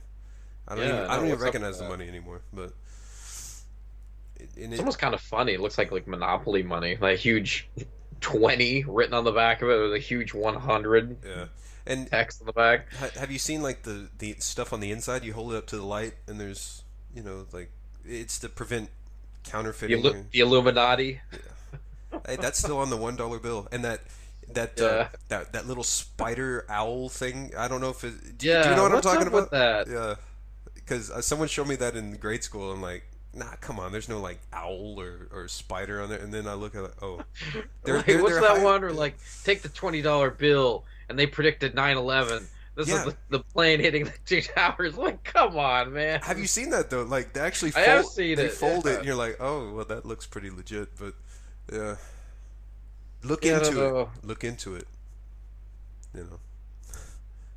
I 0.68 0.76
don't 0.76 0.86
Yeah, 0.86 0.88
even, 0.88 1.06
I 1.10 1.16
don't 1.18 1.28
even 1.28 1.40
recognize 1.40 1.78
the 1.80 1.84
that? 1.84 1.90
money 1.90 2.08
anymore. 2.08 2.42
But 2.54 2.74
it, 4.36 4.50
It's 4.72 4.80
it, 4.80 4.80
almost 4.80 5.00
kind 5.00 5.14
of 5.14 5.22
funny. 5.22 5.54
It 5.54 5.60
looks 5.62 5.78
like 5.78 5.92
like 5.92 6.08
Monopoly 6.08 6.64
money, 6.64 6.98
like 7.00 7.20
huge 7.20 7.70
twenty 8.22 8.84
written 8.84 9.14
on 9.14 9.24
the 9.24 9.32
back 9.32 9.62
of 9.62 9.70
it 9.70 9.80
with 9.82 9.94
a 9.94 10.00
huge 10.00 10.34
one 10.34 10.56
hundred 10.56 11.18
yeah. 11.26 11.46
And 11.86 12.10
text 12.12 12.42
on 12.42 12.48
the 12.48 12.54
back. 12.54 12.88
have 13.16 13.32
you 13.32 13.40
seen 13.40 13.62
like 13.62 13.84
the 13.84 14.10
the 14.18 14.36
stuff 14.40 14.74
on 14.74 14.80
the 14.80 14.92
inside? 14.92 15.24
You 15.24 15.34
hold 15.34 15.54
it 15.54 15.58
up 15.58 15.68
to 15.68 15.78
the 15.78 15.86
light 15.86 16.14
and 16.28 16.40
there's 16.40 16.84
you 17.14 17.24
know 17.24 17.46
like 17.52 17.72
it's 18.06 18.40
to 18.40 18.50
prevent 18.50 18.90
The, 19.48 19.52
counterfeiting. 19.52 20.04
Illu- 20.04 20.30
the 20.32 20.40
Illuminati. 20.40 21.22
Hey, 22.26 22.36
that's 22.38 22.60
still 22.60 22.78
on 22.80 22.90
the 22.90 22.98
one 22.98 23.16
dollar 23.16 23.40
bill, 23.40 23.68
and 23.72 23.84
that 23.86 24.02
that 24.54 24.80
uh, 24.80 25.08
that 25.30 25.54
that 25.54 25.68
little 25.68 25.84
spider 25.84 26.66
owl 26.70 27.10
thing. 27.10 27.52
I 27.58 27.68
don't 27.68 27.82
know 27.82 27.90
if 27.90 28.04
it. 28.04 28.38
Do, 28.38 28.48
you- 28.48 28.54
Yeah, 28.54 28.64
do 28.64 28.70
you 28.70 28.76
know 28.76 28.84
what 28.84 28.96
I'm 28.96 29.02
talking 29.02 29.28
about? 29.28 29.52
that? 29.52 29.88
Yeah, 29.88 30.16
because 30.76 31.12
uh, 31.12 31.22
someone 31.22 31.48
showed 31.48 31.68
me 31.68 31.76
that 31.76 31.96
in 31.96 32.16
grade 32.18 32.44
school. 32.44 32.72
I'm 32.72 32.82
like, 32.82 33.04
nah, 33.34 33.56
come 33.62 33.80
on. 33.80 33.92
There's 33.92 34.10
no 34.10 34.20
like 34.20 34.40
owl 34.54 35.00
or, 35.00 35.28
or 35.32 35.48
spider 35.48 36.02
on 36.02 36.10
there. 36.10 36.20
And 36.20 36.34
then 36.34 36.48
I 36.48 36.54
look 36.54 36.76
at 36.76 36.86
it. 36.86 36.94
Oh, 37.02 37.22
they're, 37.84 37.98
Like, 37.98 38.06
they're, 38.06 38.22
what's 38.22 38.34
they're 38.34 38.42
that 38.42 38.58
high- 38.58 38.64
one? 38.64 38.84
Or 38.84 38.92
like 38.92 39.18
take 39.44 39.62
the 39.62 39.70
twenty 39.70 40.02
dollar 40.02 40.32
bill 40.32 40.86
and 41.10 41.18
they 41.18 41.26
predicted 41.26 41.74
9-11. 41.74 42.46
This 42.78 42.90
Yeah. 42.90 43.00
is 43.00 43.06
the, 43.06 43.18
the 43.30 43.40
plane 43.40 43.80
hitting 43.80 44.06
the 44.06 44.14
two 44.26 44.42
towers. 44.56 44.96
Like, 44.98 45.24
come 45.24 45.58
on, 45.58 45.94
man. 45.94 46.22
Have 46.22 46.38
you 46.38 46.46
seen 46.46 46.70
that 46.70 46.92
though? 46.92 47.02
Like 47.04 47.34
they 47.34 47.40
actually 47.40 47.72
fold, 47.72 47.88
I 47.88 47.90
have 47.90 48.06
seen 48.06 48.38
they 48.38 48.46
it, 48.46 48.52
fold 48.52 48.86
it, 48.86 48.98
and 48.98 49.06
you're 49.06 49.16
like, 49.16 49.38
oh, 49.40 49.74
well, 49.74 49.86
that 49.86 50.06
looks 50.06 50.28
pretty 50.28 50.52
legit. 50.52 50.90
But 51.00 51.16
yeah, 51.74 51.96
look 53.24 53.44
Yeah, 53.44 53.58
into 53.58 53.84
it. 53.84 54.08
Look 54.24 54.44
into 54.44 54.76
it. 54.76 54.88
You 56.14 56.24
know. 56.24 56.40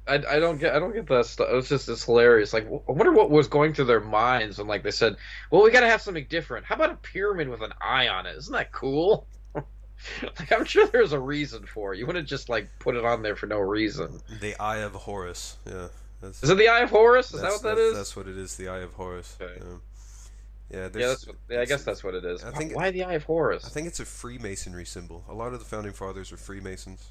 I, 0.09 0.15
I 0.15 0.39
don't 0.41 0.59
get 0.59 0.75
I 0.75 0.79
don't 0.79 0.93
get 0.95 1.07
that 1.09 1.27
stuff. 1.27 1.49
It 1.51 1.55
was 1.55 1.69
just 1.69 1.89
it's 1.89 2.05
hilarious. 2.05 2.53
Like, 2.53 2.67
I 2.67 2.93
wonder 2.93 3.13
what 3.13 3.31
was 3.31 3.47
going 3.49 3.75
through 3.75 3.85
their 3.85 4.01
minds 4.01 4.59
when 4.59 4.67
like 4.67 4.83
they 4.83 4.91
said, 4.91 5.17
"Well, 5.51 5.63
we 5.63 5.71
got 5.71 5.81
to 5.81 5.89
have 5.89 6.03
something 6.03 6.27
different. 6.29 6.67
How 6.67 6.75
about 6.75 6.91
a 6.91 6.97
pyramid 6.97 7.49
with 7.49 7.63
an 7.63 7.73
eye 7.81 8.09
on 8.09 8.27
it? 8.27 8.37
Isn't 8.37 8.53
that 8.55 8.73
cool?" 8.73 9.29
like, 10.23 10.53
I'm 10.53 10.65
sure 10.65 10.87
there's 10.87 11.13
a 11.13 11.19
reason 11.21 11.65
for 11.67 11.93
it. 11.95 11.99
You 11.99 12.07
wouldn't 12.07 12.29
just 12.29 12.49
like 12.49 12.69
put 12.79 12.97
it 12.97 13.05
on 13.05 13.23
there 13.23 13.37
for 13.37 13.47
no 13.47 13.59
reason. 13.59 14.21
The 14.41 14.59
Eye 14.61 14.79
of 14.79 14.93
Horus. 14.93 15.57
Yeah. 15.67 15.89
That's, 16.21 16.43
Is 16.43 16.51
it 16.51 16.59
the 16.59 16.69
Eye 16.69 16.81
of 16.81 16.91
Horus? 16.91 17.33
Is 17.33 17.41
that 17.41 17.51
what 17.51 17.63
that 17.63 17.69
that's, 17.77 17.81
is? 17.81 17.95
That's 17.97 18.17
what 18.17 18.29
it 18.29 18.37
is. 18.37 18.57
The 18.57 18.69
Eye 18.69 18.79
of 18.81 18.93
Horus. 18.93 19.37
Okay. 19.41 19.55
Yeah. 19.59 19.65
Yeah, 20.73 20.79
yeah, 20.83 20.89
that's 21.09 21.27
what, 21.27 21.37
yeah, 21.49 21.61
I 21.63 21.65
guess 21.65 21.83
that's 21.83 22.05
what 22.05 22.15
it 22.15 22.25
is. 22.25 22.45
I 22.45 22.53
think- 22.53 22.77
Why 22.77 22.93
the 22.93 23.03
Eye 23.03 23.15
of 23.15 23.25
Horus? 23.25 23.65
I 23.65 23.71
think 23.71 23.89
it's 23.89 23.99
a 23.99 24.05
Freemasonry 24.05 24.85
symbol. 24.85 25.25
A 25.29 25.35
lot 25.35 25.53
of 25.53 25.59
the 25.59 25.65
founding 25.65 25.93
fathers 25.93 26.31
were 26.31 26.37
Freemasons. 26.37 27.09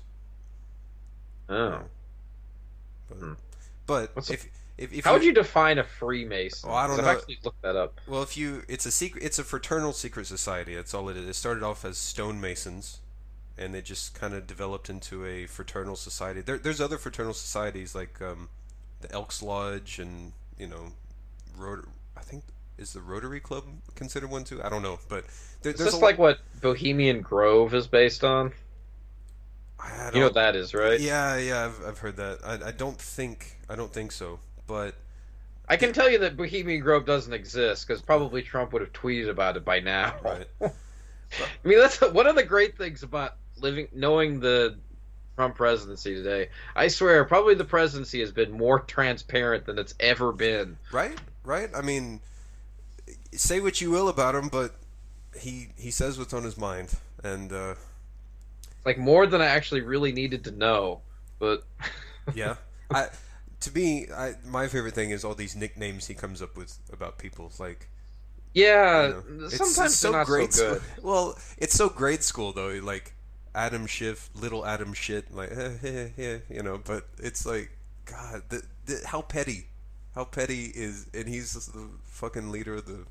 oh. 1.49 1.81
But, 3.09 3.17
Hmm. 3.17 3.33
but 3.87 4.11
if 4.29 4.45
if, 4.79 4.93
if 4.93 5.03
How 5.03 5.13
would 5.13 5.25
you 5.25 5.33
define 5.33 5.77
a 5.77 5.83
Freemason? 5.83 6.69
Oh, 6.69 6.73
I 6.73 6.87
don't 6.87 6.97
know. 6.97 7.03
I've 7.03 7.17
actually 7.17 7.37
looked 7.43 7.61
that 7.63 7.75
up. 7.75 7.99
Well, 8.07 8.23
if 8.23 8.37
you, 8.37 8.63
it's 8.69 8.85
a 8.85 8.91
secret. 8.91 9.23
It's 9.23 9.37
a 9.37 9.43
fraternal 9.43 9.91
secret 9.91 10.25
society. 10.25 10.73
That's 10.73 10.93
all 10.93 11.09
it 11.09 11.17
is. 11.17 11.27
It 11.27 11.33
started 11.33 11.63
off 11.63 11.83
as 11.83 11.97
stonemasons, 11.97 13.01
and 13.57 13.75
they 13.75 13.81
just 13.81 14.15
kind 14.15 14.33
of 14.33 14.47
developed 14.47 14.89
into 14.89 15.25
a 15.25 15.47
fraternal 15.47 15.97
society. 15.97 16.39
There, 16.39 16.57
there's 16.57 16.79
other 16.79 16.97
fraternal 16.97 17.33
societies 17.33 17.93
like 17.93 18.21
um, 18.21 18.47
the 19.01 19.11
Elks 19.11 19.43
Lodge, 19.43 19.99
and 19.99 20.31
you 20.57 20.67
know, 20.67 20.93
Rot- 21.57 21.85
I 22.15 22.21
think 22.21 22.45
is 22.77 22.93
the 22.93 23.01
Rotary 23.01 23.41
Club 23.41 23.65
considered 23.95 24.29
one 24.29 24.45
too. 24.45 24.63
I 24.63 24.69
don't 24.69 24.81
know, 24.81 24.99
but 25.09 25.25
there, 25.61 25.73
Is 25.73 25.79
there's 25.79 25.91
this 25.91 26.01
like 26.01 26.17
what 26.17 26.39
Bohemian 26.61 27.19
Grove 27.19 27.73
is 27.73 27.85
based 27.85 28.23
on? 28.23 28.53
I 29.77 30.11
You 30.13 30.19
know 30.19 30.25
what 30.27 30.33
that 30.35 30.55
is, 30.55 30.73
right? 30.73 30.99
Yeah, 30.99 31.37
yeah, 31.37 31.65
I've, 31.65 31.85
I've 31.85 31.97
heard 31.99 32.15
that. 32.17 32.39
I, 32.45 32.67
I 32.67 32.71
don't 32.71 32.97
think 32.97 33.57
I 33.69 33.75
don't 33.75 33.91
think 33.91 34.13
so, 34.13 34.39
but 34.69 34.93
I 35.67 35.75
can 35.75 35.91
tell 35.91 36.09
you 36.09 36.19
that 36.19 36.37
Bohemian 36.37 36.79
Grove 36.79 37.05
doesn't 37.05 37.33
exist 37.33 37.87
because 37.87 38.01
probably 38.01 38.43
Trump 38.43 38.71
would 38.71 38.83
have 38.83 38.93
tweeted 38.93 39.29
about 39.29 39.57
it 39.57 39.65
by 39.65 39.79
now. 39.79 40.15
Right. 40.23 40.47
I 40.61 41.67
mean, 41.67 41.79
that's 41.79 41.99
one 41.99 42.27
of 42.27 42.35
the 42.35 42.43
great 42.43 42.77
things 42.77 43.03
about 43.03 43.35
living, 43.57 43.87
knowing 43.93 44.39
the 44.39 44.77
Trump 45.35 45.55
presidency 45.55 46.13
today. 46.13 46.49
I 46.75 46.87
swear, 46.87 47.25
probably 47.25 47.55
the 47.55 47.65
presidency 47.65 48.19
has 48.21 48.31
been 48.31 48.51
more 48.51 48.79
transparent 48.79 49.65
than 49.65 49.79
it's 49.79 49.95
ever 49.99 50.31
been. 50.31 50.77
Right, 50.91 51.17
right. 51.43 51.69
I 51.75 51.81
mean, 51.81 52.19
say 53.31 53.59
what 53.59 53.81
you 53.81 53.91
will 53.91 54.07
about 54.07 54.35
him, 54.35 54.49
but 54.49 54.75
he 55.39 55.69
he 55.77 55.91
says 55.91 56.19
what's 56.19 56.33
on 56.33 56.43
his 56.43 56.57
mind, 56.57 56.95
and 57.23 57.51
uh, 57.51 57.75
Like 58.85 58.97
more 58.97 59.25
than 59.27 59.41
I 59.41 59.47
actually 59.47 59.81
really 59.81 60.11
needed 60.11 60.43
to 60.45 60.51
know. 60.51 61.01
But 61.39 61.63
yeah, 62.33 62.55
I 62.91 63.09
to 63.61 63.73
me, 63.73 64.07
I 64.15 64.35
my 64.45 64.67
favorite 64.67 64.93
thing 64.93 65.11
is 65.11 65.23
all 65.23 65.35
these 65.35 65.55
nicknames 65.55 66.07
he 66.07 66.13
comes 66.13 66.41
up 66.41 66.55
with 66.57 66.77
about 66.91 67.17
people. 67.17 67.51
Like, 67.59 67.89
yeah, 68.53 69.07
you 69.07 69.23
know, 69.29 69.47
sometimes 69.49 69.93
it's 69.93 70.01
they're 70.01 70.11
not 70.11 70.25
grade 70.25 70.53
so 70.53 70.73
good. 70.73 70.81
School. 70.81 71.03
Well, 71.11 71.39
it's 71.57 71.73
so 71.73 71.89
grade 71.89 72.23
school 72.23 72.53
though. 72.53 72.79
Like 72.81 73.13
Adam 73.53 73.85
Schiff, 73.85 74.29
little 74.33 74.65
Adam 74.65 74.93
shit. 74.93 75.33
Like, 75.33 75.51
eh, 75.55 75.77
eh, 75.83 76.07
eh, 76.17 76.37
you 76.49 76.63
know. 76.63 76.79
But 76.83 77.07
it's 77.17 77.45
like, 77.45 77.71
God, 78.05 78.43
the, 78.49 78.63
the, 78.85 79.01
how 79.05 79.21
petty, 79.21 79.67
how 80.15 80.25
petty 80.25 80.71
is, 80.73 81.07
and 81.13 81.27
he's 81.27 81.53
the 81.53 81.89
fucking 82.05 82.51
leader 82.51 82.75
of 82.75 82.85
the 82.85 83.05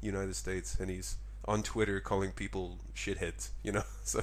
United 0.00 0.36
States, 0.36 0.76
and 0.80 0.90
he's 0.90 1.16
on 1.44 1.62
Twitter 1.62 2.00
calling 2.00 2.32
people 2.32 2.78
shitheads. 2.94 3.50
You 3.62 3.72
know, 3.72 3.84
so. 4.04 4.22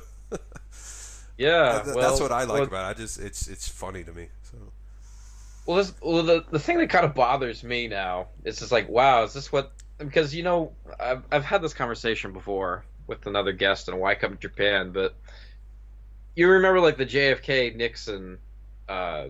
Yeah, 1.38 1.82
That- 1.84 1.96
well, 1.96 2.10
that's 2.10 2.20
what 2.20 2.34
I 2.34 2.42
like 2.42 2.50
well, 2.50 2.64
about 2.64 2.92
it. 2.92 2.98
I 2.98 3.02
just 3.02 3.18
it's 3.18 3.48
it's 3.48 3.68
funny 3.70 4.04
to 4.04 4.12
me. 4.12 4.28
Well, 5.70 5.78
this, 5.78 5.94
well, 6.02 6.24
the 6.24 6.44
the 6.50 6.58
thing 6.58 6.80
that 6.80 6.90
kind 6.90 7.06
of 7.06 7.14
bothers 7.14 7.64
me 7.64 7.88
now 7.88 8.30
is 8.44 8.58
just 8.58 8.72
like, 8.72 8.90
wow, 8.90 9.22
is 9.22 9.34
this 9.34 9.52
what? 9.52 9.72
Because 10.00 10.34
you 10.34 10.42
know, 10.42 10.72
I've 11.00 11.22
I've 11.32 11.46
had 11.46 11.62
this 11.62 11.76
conversation 11.76 12.34
before 12.34 12.86
with 13.06 13.28
another 13.28 13.52
guest 13.52 13.88
in 13.88 13.96
Why 14.00 14.16
Come 14.16 14.32
to 14.32 14.40
Japan, 14.40 14.92
but 14.92 15.16
you 16.36 16.50
remember 16.50 16.80
like 16.80 16.98
the 16.98 17.06
JFK 17.06 17.76
Nixon 17.76 18.40
uh, 18.88 19.26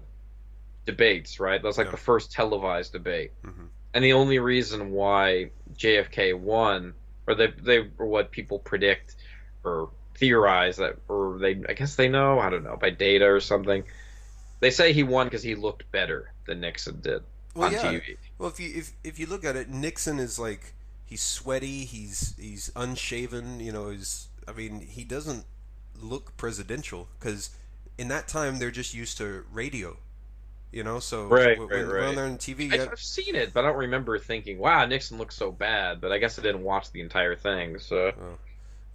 debates, 0.86 1.42
right? 1.42 1.62
That 1.62 1.68
was 1.68 1.78
like 1.78 1.88
Yeah. 1.88 1.92
the 1.92 1.98
first 1.98 2.32
televised 2.32 2.94
debate, 2.94 3.34
Mhm. 3.44 3.68
and 3.94 4.02
the 4.02 4.14
only 4.14 4.40
reason 4.40 4.92
why 4.92 5.52
JFK 5.74 6.32
won, 6.40 6.94
or 7.28 7.36
they 7.36 7.48
they 7.48 7.80
were 7.82 8.06
what 8.06 8.32
people 8.32 8.60
predict 8.60 9.18
or 9.66 9.90
theorize 10.16 10.78
that, 10.78 11.00
or 11.10 11.38
they 11.38 11.62
I 11.68 11.74
guess 11.74 11.98
they 11.98 12.08
know, 12.08 12.40
I 12.40 12.50
don't 12.50 12.64
know, 12.64 12.78
by 12.78 12.92
data 12.92 13.26
or 13.30 13.42
something. 13.42 13.84
They 14.60 14.72
say 14.72 14.93
he 14.93 15.03
won 15.03 15.28
because 15.28 15.43
he 15.43 15.55
looked 15.55 15.89
better 15.91 16.32
than 16.45 16.60
Nixon 16.60 16.99
did 17.01 17.24
well, 17.55 17.68
on 17.68 17.74
yeah. 17.74 17.84
TV. 17.84 18.18
Well, 18.38 18.49
if 18.49 18.60
you 18.60 18.72
if 18.76 18.91
if 19.03 19.20
you 19.20 19.26
look 19.26 19.45
at 19.45 19.55
it, 19.55 19.70
Nixon 19.70 20.20
is 20.20 20.39
like 20.39 20.74
he's 21.05 21.22
sweaty, 21.22 21.86
he's 21.86 22.36
he's 22.38 22.72
unshaven. 22.76 23.60
You 23.60 23.72
know, 23.72 23.89
he's 23.89 24.28
I 24.47 24.53
mean 24.53 24.82
he 24.82 25.03
doesn't 25.03 25.45
look 26.01 26.36
presidential 26.38 27.07
because 27.20 27.51
in 27.97 28.07
that 28.10 28.28
time 28.28 28.60
they're 28.60 28.72
just 28.72 28.93
used 28.93 29.18
to 29.18 29.45
radio. 29.51 29.97
You 30.72 30.84
know, 30.84 30.99
so 30.99 31.26
Right, 31.26 31.57
when, 31.57 31.68
right, 31.68 31.78
when 31.80 31.89
right. 31.89 32.16
they're 32.16 32.26
on 32.26 32.38
TV, 32.38 32.72
I, 32.72 32.76
yeah, 32.76 32.88
I've 32.91 32.99
seen 32.99 33.34
it, 33.34 33.53
but 33.53 33.66
I 33.66 33.70
don't 33.70 33.80
remember 33.80 34.20
thinking, 34.20 34.60
"Wow, 34.60 34.86
Nixon 34.86 35.18
looks 35.18 35.36
so 35.36 35.51
bad." 35.51 35.99
But 35.99 36.12
I 36.12 36.20
guess 36.20 36.38
I 36.38 36.43
didn't 36.43 36.62
watch 36.62 36.91
the 36.91 37.01
entire 37.01 37.36
thing, 37.36 37.80
so 37.80 38.12
oh. 38.16 38.38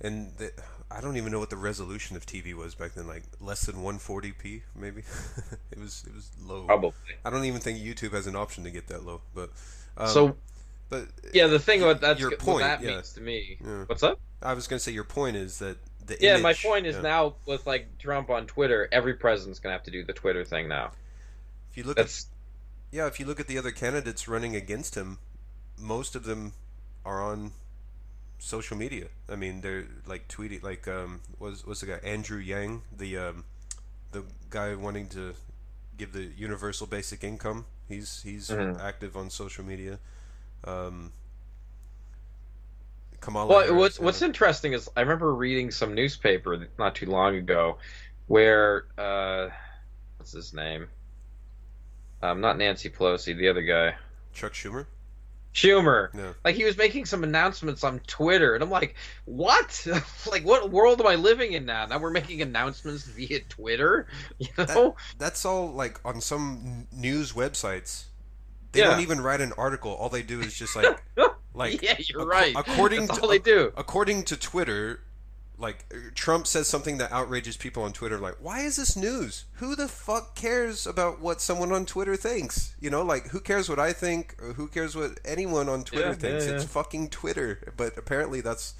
and 0.00 0.32
the, 0.36 0.52
I 0.90 1.00
don't 1.00 1.16
even 1.16 1.32
know 1.32 1.38
what 1.38 1.50
the 1.50 1.56
resolution 1.56 2.16
of 2.16 2.26
TV 2.26 2.54
was 2.54 2.74
back 2.74 2.94
then, 2.94 3.06
like 3.06 3.24
less 3.40 3.66
than 3.66 3.76
140p, 3.76 4.62
maybe. 4.76 5.02
it 5.70 5.78
was 5.78 6.04
it 6.06 6.14
was 6.14 6.30
low. 6.44 6.64
probably. 6.64 6.92
I 7.24 7.30
don't 7.30 7.44
even 7.44 7.60
think 7.60 7.78
YouTube 7.78 8.12
has 8.12 8.26
an 8.26 8.36
option 8.36 8.64
to 8.64 8.70
get 8.70 8.88
that 8.88 9.04
low, 9.04 9.20
but 9.34 9.50
um, 9.96 10.08
so 10.08 10.36
but 10.88 11.08
yeah, 11.32 11.46
the 11.46 11.58
thing 11.58 11.80
what 11.80 12.00
that's 12.00 12.20
your 12.20 12.30
what 12.30 12.38
point, 12.38 12.60
that 12.60 12.82
yeah. 12.82 12.90
means 12.90 13.12
to 13.14 13.20
me. 13.20 13.58
Yeah. 13.64 13.84
What's 13.86 14.02
up? 14.02 14.20
I 14.42 14.54
was 14.54 14.66
gonna 14.66 14.80
say 14.80 14.92
your 14.92 15.04
point 15.04 15.36
is 15.36 15.58
that 15.58 15.78
the 16.06 16.16
Yeah, 16.20 16.36
my 16.38 16.54
point 16.54 16.86
is 16.86 16.96
yeah. 16.96 17.02
now 17.02 17.34
with 17.46 17.66
like 17.66 17.98
Trump 17.98 18.30
on 18.30 18.46
Twitter, 18.46 18.88
every 18.92 19.14
president's 19.14 19.58
gonna 19.58 19.72
have 19.72 19.84
to 19.84 19.90
do 19.90 20.04
the 20.04 20.12
Twitter 20.12 20.44
thing 20.44 20.68
now. 20.68 20.92
if 21.70 21.78
you 21.78 21.84
look 21.84 21.98
at 21.98 22.24
yeah, 22.92 23.06
if 23.06 23.18
you 23.18 23.26
look 23.26 23.40
at 23.40 23.48
the 23.48 23.58
other 23.58 23.72
candidates 23.72 24.28
running 24.28 24.54
against 24.54 24.94
him, 24.94 25.18
most 25.78 26.14
of 26.14 26.24
them 26.24 26.52
are 27.04 27.22
on 27.22 27.52
social 28.44 28.76
media. 28.76 29.06
I 29.28 29.36
mean, 29.36 29.62
they're 29.62 29.86
like 30.06 30.28
tweeting, 30.28 30.62
like 30.62 30.86
um, 30.86 31.20
was 31.38 31.64
was 31.66 31.80
the 31.80 31.86
guy 31.86 32.00
Andrew 32.04 32.38
Yang, 32.38 32.82
the 32.96 33.16
um, 33.16 33.44
the 34.12 34.22
guy 34.50 34.74
wanting 34.74 35.08
to 35.08 35.34
give 35.96 36.12
the 36.12 36.24
universal 36.36 36.86
basic 36.86 37.24
income. 37.24 37.64
He's 37.88 38.22
he's 38.22 38.50
Mhm. 38.50 38.80
active 38.80 39.16
on 39.16 39.30
social 39.30 39.64
media. 39.64 39.98
Um, 40.64 41.12
Kamala. 43.20 43.46
well. 43.48 43.60
Harris, 43.60 43.72
What's 43.74 43.98
what's 44.00 44.22
interesting 44.22 44.74
is 44.74 44.88
I 44.96 45.00
remember 45.00 45.34
reading 45.34 45.70
some 45.70 45.94
newspaper 45.94 46.68
not 46.78 46.94
too 46.94 47.06
long 47.06 47.36
ago, 47.36 47.78
where 48.26 48.84
uh, 48.98 49.48
what's 50.18 50.32
his 50.32 50.52
name? 50.52 50.88
Um, 52.22 52.40
not 52.40 52.56
Nancy 52.58 52.88
Pelosi, 52.90 53.36
the 53.36 53.48
other 53.48 53.62
guy, 53.62 53.96
Chuck 54.34 54.52
Schumer? 54.52 54.86
Schumer. 55.54 56.08
Yeah. 56.14 56.32
Like 56.44 56.56
he 56.56 56.64
was 56.64 56.76
making 56.76 57.06
some 57.06 57.22
announcements 57.24 57.84
on 57.84 58.00
Twitter, 58.08 58.54
and 58.54 58.62
I'm 58.62 58.70
like, 58.70 58.96
"What? 59.24 59.86
like, 60.30 60.44
what 60.44 60.70
world 60.70 61.00
am 61.00 61.06
I 61.06 61.14
living 61.14 61.52
in 61.52 61.64
now? 61.64 61.86
Now 61.86 61.98
we're 61.98 62.10
making 62.10 62.42
announcements 62.42 63.04
via 63.04 63.40
Twitter, 63.48 64.06
you 64.38 64.48
know?" 64.58 64.96
That's 65.18 65.44
all 65.44 65.72
like 65.72 66.00
on 66.04 66.20
some 66.20 66.88
news 66.92 67.32
websites. 67.32 68.06
They 68.72 68.80
Yeah. 68.80 68.90
don't 68.90 69.00
even 69.00 69.20
write 69.20 69.40
an 69.40 69.52
article. 69.56 69.92
All 69.92 70.08
they 70.08 70.22
do 70.22 70.40
is 70.40 70.54
just 70.54 70.74
like 70.74 71.00
like 71.54 71.80
yeah, 71.82 71.94
you're 71.98 72.22
ac- 72.22 72.28
right. 72.28 72.54
according 72.56 73.06
That's 73.06 73.18
to- 73.18 73.22
all 73.22 73.28
they 73.30 73.38
do. 73.38 73.72
according 73.76 74.24
to 74.24 74.36
Twitter, 74.36 75.00
like 75.58 75.84
uh, 75.92 75.96
Trump 76.14 76.46
says 76.46 76.66
something 76.68 76.98
that 76.98 77.12
outrages 77.12 77.56
people 77.56 77.82
on 77.84 77.92
Twitter. 77.92 78.18
Like, 78.18 78.36
why 78.40 78.60
is 78.60 78.76
this 78.76 78.96
news? 78.96 79.44
Who 79.54 79.76
the 79.76 79.88
fuck 79.88 80.34
cares 80.34 80.86
about 80.86 81.20
what 81.20 81.40
someone 81.40 81.70
on 81.72 81.86
Twitter 81.86 82.16
thinks? 82.16 82.74
You 82.80 82.90
know, 82.90 83.02
like 83.02 83.28
who 83.28 83.40
cares 83.40 83.68
what 83.68 83.78
I 83.78 83.92
think, 83.92 84.34
or 84.42 84.52
who 84.54 84.68
cares 84.68 84.96
what 84.96 85.20
anyone 85.24 85.68
on 85.68 85.84
Twitter 85.84 86.08
Yeah, 86.08 86.14
thinks? 86.14 86.46
yeah, 86.46 86.52
It's 86.54 86.64
fucking 86.64 87.10
Twitter. 87.10 87.72
But 87.76 87.96
apparently, 87.96 88.40
that's 88.40 88.74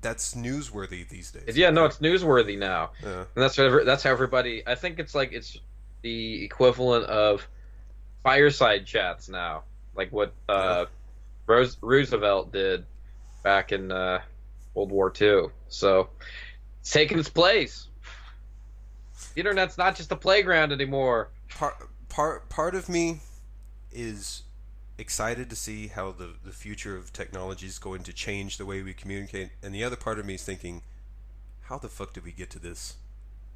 that's 0.00 0.34
newsworthy 0.34 1.08
these 1.08 1.30
days. 1.32 1.56
Yeah, 1.56 1.70
no, 1.70 1.84
it's 1.86 1.98
newsworthy 1.98 2.56
now, 2.58 2.90
Yeah. 3.02 3.20
and 3.20 3.26
that's 3.34 3.58
what 3.58 3.84
that's 3.84 4.02
how 4.02 4.10
everybody. 4.10 4.62
I 4.66 4.74
think 4.74 4.98
it's 4.98 5.14
like 5.14 5.32
it's 5.32 5.58
the 6.02 6.44
equivalent 6.44 7.06
of 7.06 7.46
fireside 8.22 8.86
chats 8.86 9.28
now, 9.28 9.64
like 9.96 10.12
what 10.12 10.32
uh, 10.48 10.84
Rose, 11.46 11.76
Roosevelt 11.80 12.52
did 12.52 12.84
back 13.42 13.72
in 13.72 13.90
uh, 13.90 14.20
World 14.78 14.92
War 14.92 15.12
II. 15.20 15.48
So 15.68 16.08
it's 16.80 16.92
taking 16.92 17.18
its 17.18 17.28
place. 17.28 17.88
The 19.34 19.40
internet's 19.40 19.76
not 19.76 19.96
just 19.96 20.12
a 20.12 20.16
playground 20.16 20.72
anymore. 20.72 21.30
part 21.50 21.74
part 22.08 22.48
part 22.48 22.74
of 22.74 22.88
me 22.88 23.20
is 23.92 24.42
excited 24.96 25.50
to 25.50 25.56
see 25.56 25.88
how 25.88 26.12
the 26.12 26.30
the 26.44 26.52
future 26.52 26.96
of 26.96 27.12
technology 27.12 27.66
is 27.66 27.78
going 27.78 28.04
to 28.04 28.12
change 28.12 28.56
the 28.58 28.66
way 28.66 28.82
we 28.82 28.94
communicate, 28.94 29.50
and 29.62 29.74
the 29.74 29.82
other 29.82 29.96
part 29.96 30.18
of 30.18 30.26
me 30.26 30.34
is 30.34 30.44
thinking, 30.44 30.82
how 31.62 31.78
the 31.78 31.88
fuck 31.88 32.12
did 32.12 32.24
we 32.24 32.32
get 32.32 32.50
to 32.50 32.58
this? 32.58 32.96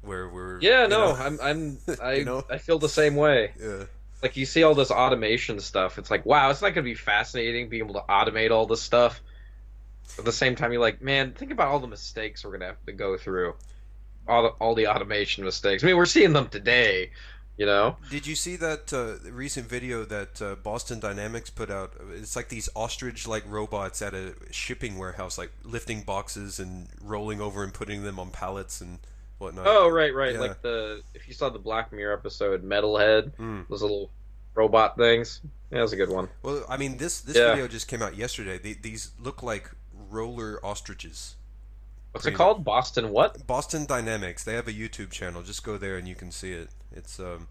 Where 0.01 0.27
we're 0.27 0.59
Yeah, 0.59 0.87
no, 0.87 1.13
know, 1.13 1.15
I'm 1.15 1.39
I'm 1.41 1.77
I 2.01 2.13
You 2.15 2.25
know? 2.25 2.43
I 2.49 2.57
feel 2.57 2.79
the 2.79 2.89
same 2.89 3.15
way. 3.15 3.53
yeah, 3.57 3.85
Like 4.21 4.35
you 4.35 4.45
see 4.45 4.63
all 4.63 4.75
this 4.75 4.91
automation 4.91 5.61
stuff, 5.61 5.97
it's 5.97 6.11
like 6.11 6.25
wow, 6.25 6.49
it's 6.49 6.61
not 6.61 6.73
going 6.73 6.85
to 6.85 6.91
be 6.91 6.95
fascinating 6.95 7.69
being 7.69 7.83
able 7.83 7.93
to 7.93 8.05
automate 8.09 8.51
all 8.51 8.65
this 8.65 8.81
stuff. 8.81 9.21
At 10.17 10.25
the 10.25 10.31
same 10.31 10.55
time, 10.55 10.71
you're 10.71 10.81
like, 10.81 11.01
man, 11.01 11.31
think 11.33 11.51
about 11.51 11.69
all 11.69 11.79
the 11.79 11.87
mistakes 11.87 12.43
we're 12.43 12.51
going 12.51 12.61
to 12.61 12.67
have 12.67 12.85
to 12.85 12.91
go 12.93 13.17
through, 13.17 13.55
all 14.27 14.43
the, 14.43 14.49
all 14.49 14.75
the 14.75 14.87
automation 14.87 15.43
mistakes. 15.43 15.83
I 15.83 15.87
mean, 15.87 15.97
we're 15.97 16.05
seeing 16.05 16.33
them 16.33 16.49
today, 16.49 17.11
you 17.57 17.65
know. 17.65 17.97
Did 18.11 18.27
you 18.27 18.35
see 18.35 18.55
that 18.57 18.93
uh, 18.93 19.27
recent 19.31 19.67
video 19.67 20.05
that 20.05 20.41
uh, 20.41 20.55
Boston 20.55 20.99
Dynamics 20.99 21.49
put 21.49 21.71
out? 21.71 21.93
It's 22.13 22.35
like 22.35 22.49
these 22.49 22.69
ostrich-like 22.75 23.43
robots 23.47 24.01
at 24.03 24.13
a 24.13 24.35
shipping 24.51 24.97
warehouse, 24.99 25.37
like 25.37 25.51
lifting 25.63 26.01
boxes 26.03 26.59
and 26.59 26.87
rolling 27.01 27.41
over 27.41 27.63
and 27.63 27.73
putting 27.73 28.03
them 28.03 28.19
on 28.19 28.29
pallets 28.29 28.81
and 28.81 28.99
whatnot. 29.39 29.65
Oh, 29.67 29.89
right, 29.89 30.13
right. 30.13 30.33
Yeah. 30.33 30.39
Like 30.41 30.61
the 30.61 31.01
if 31.15 31.27
you 31.27 31.33
saw 31.33 31.49
the 31.49 31.59
Black 31.59 31.91
Mirror 31.91 32.13
episode, 32.13 32.63
Metalhead, 32.63 33.31
Mm. 33.37 33.67
those 33.67 33.81
little 33.81 34.11
robot 34.53 34.95
things. 34.95 35.41
Yeah, 35.71 35.77
that 35.77 35.81
was 35.81 35.93
a 35.93 35.97
good 35.97 36.09
one. 36.09 36.29
Well, 36.43 36.63
I 36.69 36.77
mean, 36.77 36.97
this 36.97 37.21
this 37.21 37.35
Yeah. 37.35 37.49
video 37.49 37.67
just 37.67 37.87
came 37.87 38.03
out 38.03 38.15
yesterday. 38.15 38.59
The, 38.59 38.73
these 38.75 39.11
look 39.19 39.41
like 39.41 39.71
roller 40.13 40.63
ostriches. 40.63 41.35
What's 42.11 42.23
Pretty 42.23 42.35
it 42.35 42.37
called? 42.37 42.63
Boston 42.63 43.09
what? 43.09 43.45
Boston 43.47 43.85
Dynamics. 43.85 44.43
They 44.43 44.53
have 44.53 44.67
a 44.67 44.73
YouTube 44.73 45.09
channel. 45.09 45.41
Just 45.41 45.63
go 45.63 45.77
there 45.77 45.97
and 45.97 46.07
you 46.07 46.15
can 46.15 46.31
see 46.31 46.53
it. 46.53 46.69
It's 46.91 47.19
um, 47.19 47.47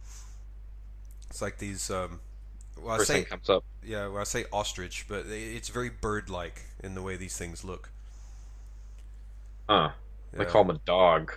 it's 1.28 1.42
like 1.42 1.58
these 1.58 1.90
um, 1.90 2.20
well, 2.80 2.94
I 2.94 2.98
First 2.98 3.08
say 3.08 3.14
thing 3.14 3.24
comes 3.24 3.50
up. 3.50 3.64
yeah, 3.84 4.06
well, 4.06 4.18
I 4.18 4.24
say 4.24 4.44
ostrich, 4.52 5.06
but 5.08 5.26
it's 5.28 5.68
very 5.68 5.90
bird-like 5.90 6.62
in 6.82 6.94
the 6.94 7.02
way 7.02 7.16
these 7.16 7.36
things 7.36 7.64
look. 7.64 7.90
Huh. 9.68 9.90
I 10.38 10.44
call 10.44 10.64
them 10.64 10.76
a 10.76 10.80
dog. 10.86 11.32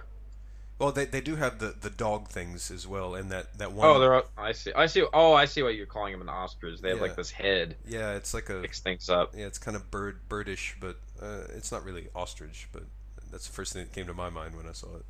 Well, 0.78 0.92
they, 0.92 1.06
they 1.06 1.22
do 1.22 1.38
have 1.38 1.60
the, 1.60 1.74
the 1.80 1.90
dog 1.90 2.28
things 2.28 2.70
as 2.70 2.86
well, 2.86 3.16
and 3.16 3.32
that, 3.32 3.58
that 3.60 3.72
one. 3.72 3.88
Oh, 3.88 3.98
they're. 4.00 4.24
I 4.38 4.52
see. 4.52 4.74
I 4.74 4.88
see. 4.88 5.06
Oh, 5.14 5.34
I 5.34 5.46
see 5.46 5.64
what 5.64 5.76
you're 5.76 5.86
calling 5.86 6.12
them 6.12 6.22
an 6.22 6.28
ostrich. 6.30 6.82
They 6.82 6.90
have 6.90 6.98
Yeah. 6.98 7.04
like 7.04 7.16
this 7.16 7.32
head, 7.32 7.78
yeah, 7.88 8.16
it's 8.16 8.34
like 8.34 8.50
a 8.50 8.60
picks 8.62 8.82
things 8.82 9.10
up. 9.10 9.34
yeah, 9.38 9.46
it's 9.46 9.58
kind 9.58 9.78
of 9.78 9.90
bird 9.90 10.20
birdish, 10.28 10.76
but 10.82 10.98
uh, 11.22 11.44
it's 11.56 11.72
not 11.72 11.86
really 11.86 12.08
ostrich. 12.14 12.68
But 12.74 12.84
that's 13.32 13.48
the 13.48 13.54
first 13.54 13.72
thing 13.72 13.84
that 13.84 13.94
came 13.94 14.06
to 14.08 14.14
my 14.14 14.30
mind 14.30 14.58
when 14.58 14.68
I 14.68 14.74
saw 14.74 14.88
it. 14.98 15.06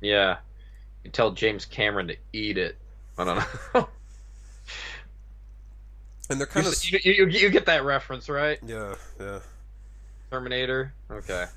Yeah, 0.00 0.38
you 1.04 1.10
tell 1.12 1.30
James 1.30 1.64
Cameron 1.64 2.08
to 2.08 2.16
eat 2.32 2.58
it. 2.58 2.76
I 3.16 3.24
don't 3.24 3.44
know. 3.74 3.88
And 6.28 6.40
they're 6.40 6.46
kind 6.48 6.66
of 6.66 6.74
you, 6.84 6.98
you, 7.04 7.12
you, 7.12 7.26
you 7.28 7.50
get 7.50 7.66
that 7.66 7.84
reference, 7.84 8.28
right? 8.28 8.58
yeah 8.66 8.96
yeah. 9.20 9.38
Terminator. 10.30 10.92
Okay. 11.08 11.44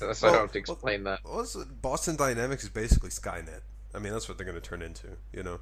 I 0.00 0.06
Well, 0.06 0.14
don't 0.32 0.34
have 0.42 0.52
to 0.52 0.58
explain 0.58 1.04
that. 1.04 1.20
Well, 1.24 1.46
Boston 1.80 2.16
Dynamics 2.16 2.64
is 2.64 2.70
basically 2.70 3.10
Skynet. 3.10 3.60
I 3.94 3.98
mean, 3.98 4.12
that's 4.12 4.28
what 4.28 4.38
they're 4.38 4.46
going 4.46 4.60
to 4.60 4.66
turn 4.68 4.82
into. 4.82 5.16
You 5.32 5.42
know. 5.42 5.60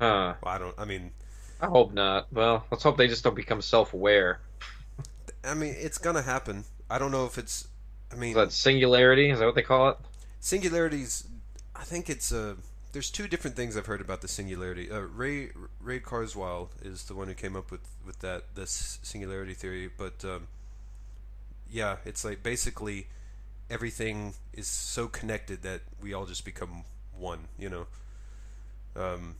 Huh. 0.00 0.34
Well, 0.42 0.54
I 0.54 0.58
don't. 0.58 0.74
I 0.78 0.84
mean, 0.84 1.12
I 1.60 1.66
hope 1.66 1.92
not. 1.92 2.26
Well, 2.32 2.64
let's 2.70 2.82
hope 2.82 2.96
they 2.96 3.08
just 3.08 3.22
don't 3.22 3.36
become 3.36 3.60
self-aware. 3.60 4.40
I 5.44 5.54
mean, 5.54 5.74
it's 5.78 5.98
going 5.98 6.16
to 6.16 6.22
happen. 6.22 6.64
I 6.90 6.98
don't 6.98 7.12
know 7.12 7.26
if 7.26 7.38
it's. 7.38 7.68
I 8.12 8.16
mean, 8.16 8.30
Is 8.30 8.36
that 8.36 8.52
singularity? 8.52 9.30
Is 9.30 9.38
that 9.38 9.46
what 9.46 9.54
they 9.54 9.62
call 9.62 9.90
it? 9.90 9.96
singularities. 10.40 11.28
I 11.76 11.84
think 11.84 12.08
it's 12.08 12.32
uh 12.32 12.54
There's 12.92 13.10
two 13.10 13.28
different 13.28 13.56
things 13.56 13.76
I've 13.76 13.86
heard 13.86 14.00
about 14.00 14.20
the 14.22 14.28
singularity. 14.28 14.90
Uh, 14.90 15.00
Ray 15.00 15.50
Ray 15.80 16.00
Kurzweil 16.00 16.68
is 16.82 17.04
the 17.04 17.14
one 17.14 17.28
who 17.28 17.34
came 17.34 17.54
up 17.56 17.70
with 17.70 17.82
with 18.04 18.18
that 18.20 18.54
this 18.54 18.98
singularity 19.02 19.54
theory, 19.54 19.90
but 19.96 20.24
um, 20.24 20.48
yeah, 21.70 21.96
it's 22.04 22.24
like 22.24 22.42
basically 22.42 23.06
everything 23.68 24.34
is 24.52 24.66
so 24.66 25.06
connected 25.08 25.62
that 25.62 25.82
we 26.02 26.12
all 26.12 26.26
just 26.26 26.44
become 26.44 26.84
one. 27.16 27.48
You 27.58 27.70
know, 27.70 27.86
um, 28.96 29.36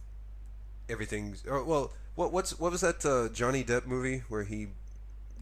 everything's. 0.88 1.42
Oh, 1.50 1.64
well, 1.64 1.92
what 2.14 2.32
what's 2.32 2.58
what 2.58 2.72
was 2.72 2.80
that 2.82 3.04
uh, 3.04 3.28
Johnny 3.32 3.64
Depp 3.64 3.86
movie 3.86 4.22
where 4.28 4.44
he 4.44 4.68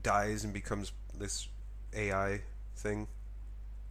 dies 0.03 0.45
and 0.45 0.53
becomes 0.53 0.93
this 1.17 1.49
AI 1.95 2.41
thing? 2.77 3.09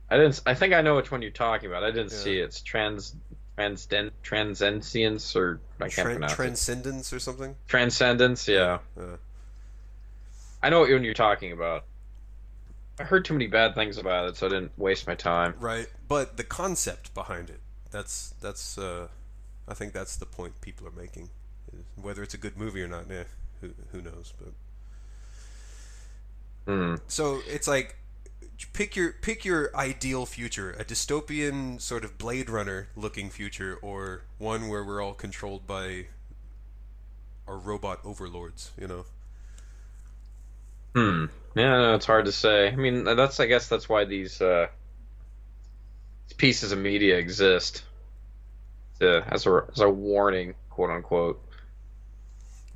I 0.09 0.17
didn't. 0.17 0.41
I 0.45 0.53
think 0.53 0.73
I 0.73 0.81
know 0.81 0.95
which 0.95 1.11
one 1.11 1.21
you're 1.21 1.31
talking 1.31 1.69
about. 1.69 1.83
I 1.83 1.91
didn't 1.91 2.11
Yeah. 2.13 2.17
see 2.17 2.39
it. 2.39 2.43
It's 2.45 2.61
trans, 2.61 3.13
transcend, 3.57 4.11
transcensience, 4.23 5.35
or 5.35 5.59
I 5.81 5.89
can't 5.89 6.07
Tran- 6.07 6.11
pronounce 6.13 6.31
it. 6.31 6.35
transcendence 6.35 7.13
or 7.13 7.19
something. 7.19 7.55
Transcendence. 7.67 8.47
Yeah, 8.47 8.79
Uh, 8.97 9.17
I 10.63 10.69
know 10.69 10.79
what 10.79 10.89
you're 10.89 11.13
talking 11.13 11.51
about. 11.51 11.83
I 12.99 13.03
heard 13.03 13.25
too 13.25 13.33
many 13.33 13.47
bad 13.47 13.75
things 13.75 13.97
about 13.97 14.27
it, 14.27 14.37
so 14.37 14.47
I 14.47 14.49
didn't 14.49 14.71
waste 14.77 15.05
my 15.07 15.15
time. 15.15 15.53
Right, 15.59 15.87
but 16.07 16.37
the 16.37 16.43
concept 16.43 17.13
behind 17.13 17.49
it, 17.49 17.59
that's 17.91 18.33
that's 18.41 18.77
uh 18.77 19.07
I 19.67 19.73
think 19.73 19.93
that's 19.93 20.15
the 20.15 20.25
point 20.25 20.61
people 20.61 20.87
are 20.87 20.91
making. 20.91 21.29
Whether 21.95 22.23
it's 22.23 22.33
a 22.33 22.37
good 22.37 22.57
movie 22.57 22.81
or 22.81 22.87
not, 22.87 23.05
yeah, 23.09 23.23
who 23.61 23.71
who 23.91 24.01
knows, 24.01 24.33
but 24.39 24.53
Hmm. 26.65 26.95
so 27.07 27.39
it's 27.47 27.67
like 27.67 27.95
pick 28.73 28.95
your 28.95 29.13
pick 29.13 29.45
your 29.45 29.73
ideal 29.75 30.25
future, 30.25 30.71
a 30.71 30.83
dystopian 30.83 31.79
sort 31.79 32.03
of 32.03 32.17
Blade 32.17 32.49
Runner 32.49 32.89
looking 32.95 33.29
future 33.29 33.77
or 33.81 34.23
one 34.37 34.67
where 34.67 34.83
we're 34.83 35.01
all 35.01 35.13
controlled 35.13 35.65
by 35.67 36.07
our 37.47 37.57
robot 37.57 37.99
overlords, 38.03 38.71
you 38.79 38.87
know. 38.87 39.05
Hmm. 40.95 41.25
Yeah, 41.57 41.77
no, 41.81 41.95
it's 41.95 42.05
hard 42.05 42.25
to 42.25 42.31
say. 42.31 42.67
I 42.69 42.75
mean, 42.75 43.03
that's. 43.03 43.39
I 43.39 43.45
guess 43.47 43.67
that's 43.67 43.89
why 43.89 44.05
these 44.05 44.41
uh, 44.41 44.67
pieces 46.37 46.71
of 46.71 46.79
media 46.79 47.17
exist, 47.17 47.83
to, 48.99 49.23
as 49.27 49.45
a 49.45 49.65
as 49.71 49.79
a 49.79 49.89
warning, 49.89 50.53
quote 50.69 50.89
unquote. 50.89 51.41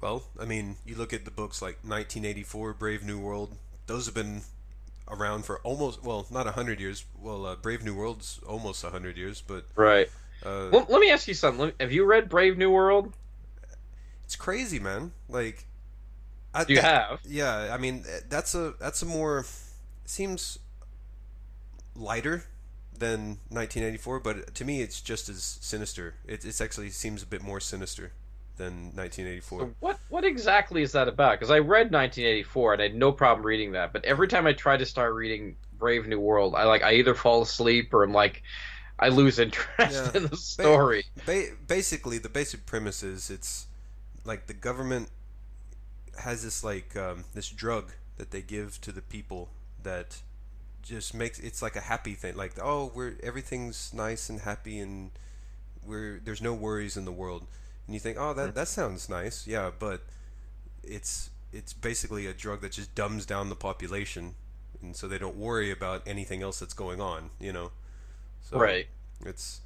Well, 0.02 0.24
I 0.40 0.46
mean, 0.46 0.78
you 0.86 0.96
look 0.96 1.14
at 1.14 1.26
the 1.26 1.32
books 1.32 1.62
like 1.62 1.76
1984, 1.84 2.74
Brave 2.74 3.04
New 3.04 3.20
World. 3.20 3.56
Those 3.86 4.08
have 4.08 4.16
been 4.16 4.42
around 5.08 5.46
for 5.46 5.60
almost 5.60 6.04
well, 6.04 6.26
not 6.32 6.48
a 6.48 6.52
hundred 6.52 6.80
years. 6.80 7.06
Well, 7.22 7.46
uh, 7.46 7.56
Brave 7.56 7.84
New 7.84 7.94
World's 7.96 8.40
almost 8.48 8.84
a 8.84 8.90
hundred 8.90 9.16
years, 9.18 9.42
but 9.46 9.66
Right. 9.76 10.10
uh, 10.44 10.70
Well, 10.72 10.86
let 10.90 11.00
me 11.00 11.12
ask 11.12 11.28
you 11.28 11.34
something. 11.36 11.72
Have 11.80 11.92
you 11.92 12.06
read 12.06 12.30
Brave 12.30 12.58
New 12.58 12.72
World? 12.72 13.14
it's 14.24 14.36
crazy, 14.38 14.80
man. 14.80 15.12
Like, 15.28 15.66
I, 16.54 16.66
You 16.68 16.76
that- 16.76 16.84
have. 16.84 17.20
Yeah, 17.26 17.70
I 17.74 17.78
mean, 17.78 18.04
eh, 18.10 18.20
that's 18.30 18.54
a 18.56 18.74
that's 18.80 19.02
a 19.02 19.06
more 19.06 19.46
seems 20.06 20.60
lighter 21.96 22.46
than 22.98 23.40
1984, 23.50 24.20
but 24.20 24.54
to 24.56 24.66
me, 24.66 24.82
it's 24.82 25.02
just 25.02 25.30
as 25.30 25.44
sinister. 25.62 26.16
It 26.28 26.46
it's 26.46 26.62
actually 26.62 26.90
seems 26.90 27.24
a 27.24 27.26
bit 27.26 27.42
more 27.42 27.60
sinister 27.60 28.12
than 28.58 28.92
1984. 28.96 29.60
So 29.60 29.74
what 29.80 30.00
what 30.10 30.24
exactly 30.24 30.82
is 30.84 30.92
that 30.92 31.08
about? 31.08 31.34
Because 31.40 31.52
I 31.52 31.60
read 31.60 31.92
1984 31.92 32.74
and 32.74 32.82
I 32.82 32.86
had 32.86 32.96
no 32.96 33.12
problem 33.12 33.46
reading 33.46 33.72
that, 33.74 33.94
but 33.94 34.06
every 34.06 34.28
time 34.28 34.46
I 34.46 34.54
try 34.54 34.78
to 34.78 34.86
start 34.86 35.14
reading 35.14 35.56
Brave 35.80 36.08
New 36.08 36.20
World, 36.20 36.54
I 36.56 36.64
like 36.66 36.84
I 36.84 36.94
either 36.96 37.16
fall 37.16 37.42
asleep 37.42 37.94
or 37.94 38.04
I'm 38.04 38.14
like 38.14 38.44
I 39.00 39.10
lose 39.10 39.40
interest 39.46 39.68
Yeah. 39.80 40.12
in 40.14 40.28
the 40.28 40.38
story. 40.38 41.06
Ba- 41.26 41.56
basically, 41.68 42.18
the 42.20 42.30
basic 42.30 42.66
premise 42.66 43.02
is 43.04 43.30
it's 43.30 43.68
like 44.26 44.46
the 44.48 44.54
government 44.54 45.10
has 46.20 46.44
this 46.44 46.64
like 46.64 46.96
um, 46.96 47.26
this 47.34 47.50
drug 47.50 47.92
that 48.18 48.32
they 48.32 48.42
give 48.42 48.80
to 48.82 48.92
the 48.92 49.02
people 49.02 49.50
that 49.84 50.22
just 50.82 51.14
makes 51.14 51.40
it's 51.40 51.62
like 51.62 51.76
a 51.76 51.82
happy 51.82 52.14
thing. 52.14 52.36
Like 52.36 52.54
oh, 52.62 52.92
we're 52.94 53.16
everything's 53.24 53.94
nice 53.94 54.30
and 54.30 54.42
happy 54.42 54.80
and 54.80 55.12
we're 55.86 56.20
there's 56.24 56.42
no 56.42 56.54
worries 56.54 56.98
in 56.98 57.06
the 57.06 57.12
world. 57.12 57.46
And 57.88 57.94
you 57.94 58.00
think 58.00 58.18
oh 58.20 58.34
that 58.34 58.56
that 58.56 58.68
sounds 58.68 59.10
nice, 59.10 59.48
yeah, 59.48 59.72
but 59.78 60.02
it's 60.84 61.30
it's 61.54 61.74
basically 61.74 62.28
a 62.28 62.34
drug 62.34 62.62
that 62.62 62.72
just 62.72 62.94
dumbs 62.96 63.26
down 63.26 63.50
the 63.50 63.56
population, 63.56 64.36
and 64.82 64.96
so 64.96 65.08
they 65.08 65.18
don't 65.18 65.36
worry 65.36 65.72
about 65.72 66.02
anything 66.08 66.42
else 66.42 66.60
that's 66.60 66.74
going 66.74 67.02
on. 67.02 67.30
You 67.40 67.54
know, 67.54 67.72
so 68.42 68.60
Right. 68.60 68.88
It's 69.26 69.62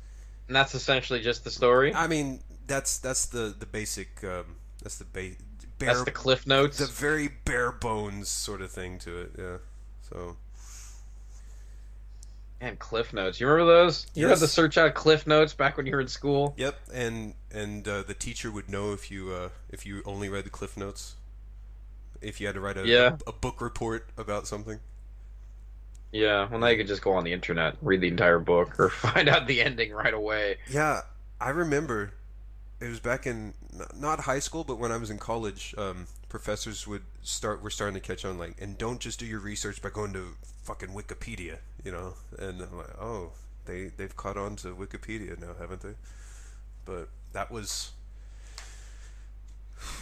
And 0.47 0.55
that's 0.55 0.75
essentially 0.75 1.21
just 1.21 1.43
the 1.43 1.51
story. 1.51 1.93
I 1.93 2.07
mean, 2.07 2.41
that's 2.67 2.97
that's 2.97 3.25
the 3.27 3.55
the 3.57 3.65
basic. 3.65 4.23
Um, 4.23 4.57
that's 4.81 4.97
the 4.97 5.05
ba- 5.05 5.35
bare, 5.79 5.89
That's 5.93 6.03
the 6.05 6.11
cliff 6.11 6.45
notes. 6.47 6.77
the 6.77 6.85
very 6.87 7.29
bare 7.45 7.71
bones 7.71 8.29
sort 8.29 8.61
of 8.61 8.71
thing 8.71 8.97
to 8.99 9.17
it. 9.21 9.31
Yeah. 9.37 9.57
So 10.09 10.37
And 12.61 12.79
Cliff 12.79 13.13
Notes. 13.13 13.39
You 13.39 13.47
remember 13.47 13.71
those? 13.71 14.07
You 14.13 14.27
Yes. 14.27 14.39
had 14.39 14.45
to 14.47 14.51
search 14.51 14.77
out 14.77 14.93
Cliff 14.95 15.27
Notes 15.27 15.53
back 15.53 15.77
when 15.77 15.85
you 15.85 15.91
were 15.93 16.01
in 16.01 16.07
school. 16.07 16.53
yep, 16.57 16.79
and 16.93 17.33
and 17.51 17.87
uh, 17.87 18.03
the 18.03 18.13
teacher 18.13 18.49
would 18.51 18.69
know 18.69 18.93
if 18.93 19.11
you 19.11 19.31
uh, 19.31 19.49
if 19.69 19.85
you 19.85 20.01
only 20.05 20.29
read 20.29 20.45
the 20.45 20.49
cliff 20.49 20.77
notes. 20.77 21.15
If 22.21 22.39
you 22.39 22.47
had 22.47 22.55
to 22.55 22.61
write 22.61 22.77
a, 22.77 22.87
Yeah. 22.87 23.17
a, 23.27 23.33
book 23.33 23.61
report 23.61 24.07
about 24.17 24.47
something. 24.47 24.79
Yeah. 26.11 26.47
Well, 26.49 26.59
now 26.59 26.67
you 26.67 26.77
could 26.77 26.87
just 26.87 27.01
go 27.03 27.11
on 27.13 27.23
the 27.25 27.33
internet, 27.33 27.75
read 27.81 28.01
the 28.01 28.07
entire 28.07 28.39
book, 28.39 28.79
or 28.79 28.89
find 28.89 29.27
out 29.29 29.47
the 29.47 29.61
ending 29.61 29.91
right 29.91 30.13
away. 30.13 30.57
Yeah, 30.69 31.01
I 31.41 31.49
remember. 31.49 32.13
It 32.81 32.89
was 32.89 32.99
back 32.99 33.25
in 33.25 33.53
not 33.97 34.21
high 34.21 34.39
school, 34.39 34.65
but 34.65 34.77
when 34.77 34.91
I 34.91 34.97
was 34.97 35.09
in 35.09 35.17
college, 35.17 35.73
um, 35.77 36.07
professors 36.27 36.85
would 36.85 37.03
start. 37.23 37.63
We're 37.63 37.69
starting 37.69 37.93
to 37.93 38.05
catch 38.05 38.25
on, 38.25 38.37
like, 38.37 38.55
and 38.59 38.77
don't 38.77 38.99
just 38.99 39.19
do 39.19 39.25
your 39.25 39.39
research 39.39 39.81
by 39.81 39.89
going 39.89 40.11
to 40.13 40.35
fucking 40.63 40.89
Wikipedia, 40.89 41.59
you 41.85 41.91
know. 41.91 42.15
And 42.37 42.61
I'm 42.61 42.77
like, 42.77 42.99
oh, 42.99 43.31
they 43.65 43.91
they've 43.95 44.15
caught 44.15 44.35
on 44.37 44.57
to 44.57 44.75
Wikipedia 44.75 45.39
now, 45.39 45.53
haven't 45.57 45.81
they? 45.81 45.95
But 46.83 47.07
that 47.31 47.49
was, 47.49 47.91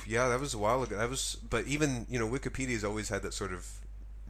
yeah, 0.07 0.27
that 0.29 0.39
was 0.39 0.55
a 0.55 0.57
while 0.57 0.81
ago. 0.81 0.97
That 0.97 1.09
was, 1.09 1.37
but 1.47 1.67
even 1.67 2.07
you 2.09 2.17
know, 2.17 2.27
Wikipedia's 2.27 2.83
always 2.83 3.09
had 3.09 3.21
that 3.21 3.35
sort 3.35 3.53
of 3.53 3.67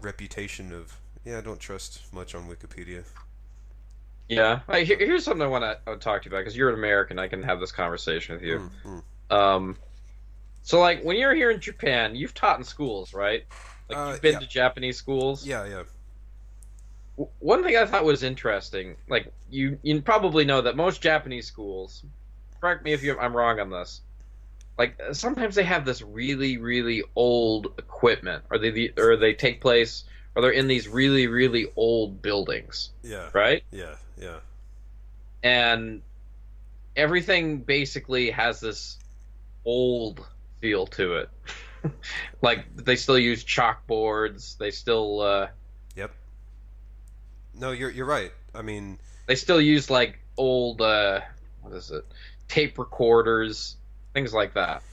reputation 0.02 0.74
of, 0.74 0.98
yeah, 1.24 1.38
I 1.38 1.42
don't 1.42 1.62
trust 1.62 2.02
much 2.14 2.36
on 2.36 2.50
Wikipedia. 2.50 3.06
Yeah. 4.36 4.60
Here- 4.84 4.98
here's 4.98 5.24
something 5.24 5.42
I 5.44 5.48
want 5.48 5.64
to 5.86 5.96
talk 5.98 6.22
to 6.24 6.30
you 6.30 6.32
about 6.36 6.42
because 6.42 6.56
you're 6.58 6.70
an 6.70 6.76
American. 6.76 7.20
I 7.20 7.28
can 7.28 7.44
have 7.44 7.60
this 7.60 7.72
conversation 7.72 8.36
with 8.36 8.44
you. 8.44 8.72
Mm, 8.86 9.04
mm. 9.30 9.36
Um, 9.36 9.78
so 10.64 10.80
like 10.80 11.04
when 11.04 11.18
you're 11.18 11.34
here 11.34 11.52
in 11.52 11.60
Japan, 11.60 12.16
you've 12.16 12.34
taught 12.34 12.58
in 12.58 12.64
schools, 12.64 13.14
right? 13.14 13.46
Like 13.90 13.98
Uh, 13.98 14.12
you've 14.12 14.22
been 14.22 14.34
yeah. 14.34 14.40
to 14.40 14.48
Japanese 14.48 14.98
schools. 14.98 15.46
Yeah, 15.46 15.66
yeah. 15.66 15.84
One 17.40 17.64
thing 17.64 17.78
I 17.78 17.86
thought 17.86 18.06
was 18.06 18.24
interesting, 18.24 18.96
like 19.08 19.32
you, 19.52 19.78
you 19.84 20.02
probably 20.02 20.46
know 20.46 20.62
that 20.62 20.76
most 20.76 21.02
Japanese 21.02 21.46
schools. 21.46 22.04
Correct 22.60 22.84
me 22.84 22.94
if 22.94 23.04
you, 23.04 23.20
I'm 23.20 23.36
wrong 23.36 23.60
on 23.60 23.70
this. 23.70 24.02
Like 24.80 25.00
sometimes 25.12 25.54
they 25.54 25.64
have 25.64 25.86
this 25.86 26.02
really, 26.02 26.58
really 26.58 27.04
old 27.16 27.68
equipment, 27.78 28.44
or 28.50 28.58
they, 28.58 28.92
or 28.98 29.16
they 29.18 29.34
take 29.34 29.62
place, 29.62 30.06
or 30.34 30.42
they're 30.42 30.50
in 30.52 30.68
these 30.68 30.88
really, 30.88 31.28
really 31.28 31.68
old 31.76 32.24
buildings, 32.24 32.90
Yeah. 33.04 33.30
right? 33.34 33.64
Yeah, 33.72 33.94
yeah. 34.20 34.38
and 35.44 36.02
everything 36.96 37.60
basically 37.60 38.32
has 38.32 38.60
this 38.60 38.98
old 39.66 40.26
feel 40.62 40.88
to 40.88 41.16
it. 41.16 41.30
like 42.42 42.76
they 42.76 42.96
still 42.96 43.18
use 43.18 43.44
chalkboards. 43.44 44.58
They 44.58 44.72
still 44.72 45.22
uh, 45.22 45.48
Yep. 45.96 46.12
no, 47.56 47.72
you're 47.72 47.90
you're 47.90 48.06
right. 48.06 48.32
I 48.56 48.62
mean, 48.62 49.00
They 49.28 49.36
still 49.36 49.60
use 49.62 49.90
like 49.90 50.20
old 50.38 50.82
uh 50.82 51.22
what 51.62 51.74
is 51.74 51.92
it? 51.92 52.06
Tape 52.48 52.78
recorders, 52.78 53.78
things 54.14 54.34
like 54.34 54.54
that. 54.54 54.84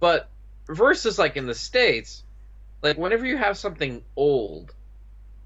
But 0.00 0.28
versus 0.68 1.18
like 1.18 1.36
in 1.36 1.46
the 1.46 1.54
States, 1.54 2.22
like 2.82 2.96
whenever 2.96 3.26
you 3.26 3.36
have 3.36 3.56
something 3.58 4.02
old, 4.16 4.74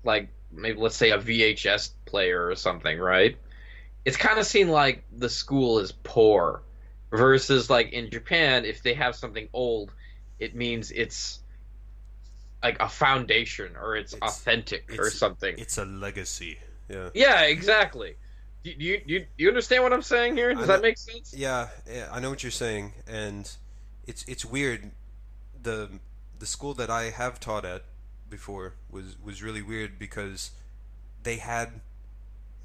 like 0.05 0.29
maybe 0.53 0.79
let's 0.79 0.97
say 0.97 1.11
a 1.11 1.19
VHS 1.19 1.91
player 2.07 2.47
or 2.49 2.55
something, 2.57 2.99
right? 2.99 3.37
It's 4.05 4.17
kind 4.17 4.39
of 4.39 4.47
seen 4.47 4.69
like 4.69 5.05
the 5.17 5.29
school 5.29 5.79
is 5.79 5.93
poor. 5.93 6.63
Versus 7.13 7.69
like 7.69 7.93
in 7.93 8.09
Japan, 8.09 8.65
if 8.65 8.85
they 8.85 8.95
have 8.95 9.17
something 9.17 9.49
old, 9.53 9.93
it 10.39 10.55
means 10.55 10.93
it's 10.93 11.41
like 12.63 12.77
a 12.81 12.89
foundation 12.89 13.75
or 13.77 13.97
it's, 13.97 14.13
It's- 14.15 14.39
authentic 14.39 14.97
or 14.99 15.11
something. 15.11 15.57
it's 15.59 15.77
a 15.79 15.85
legacy. 15.85 16.59
Yeah. 16.89 17.11
Yeah, 17.15 17.43
exactly. 17.43 18.15
Do 18.63 18.73
do 18.75 18.85
you, 18.85 19.01
do 19.05 19.13
you, 19.15 19.21
do 19.21 19.27
you 19.39 19.49
understand 19.49 19.83
what 19.83 19.93
I'm 19.93 20.03
saying 20.03 20.37
here? 20.37 20.55
Does 20.55 20.65
I 20.65 20.77
that 20.77 20.83
make 20.83 20.99
sense? 20.99 21.35
Yeah, 21.37 21.69
yeah, 21.91 22.09
I 22.13 22.21
know 22.21 22.31
what 22.31 22.43
you're 22.45 22.51
saying, 22.53 22.93
and 23.09 23.51
it's 24.07 24.25
it's 24.29 24.45
weird. 24.45 24.93
the 25.63 25.89
The 26.39 26.47
school 26.47 26.75
that 26.75 26.91
I 26.91 27.11
have 27.11 27.41
taught 27.41 27.65
at 27.65 27.85
before 28.31 28.75
was 28.91 29.17
was 29.23 29.43
really 29.43 29.63
weird 29.63 29.99
because 29.99 30.51
they 31.23 31.37
had 31.37 31.81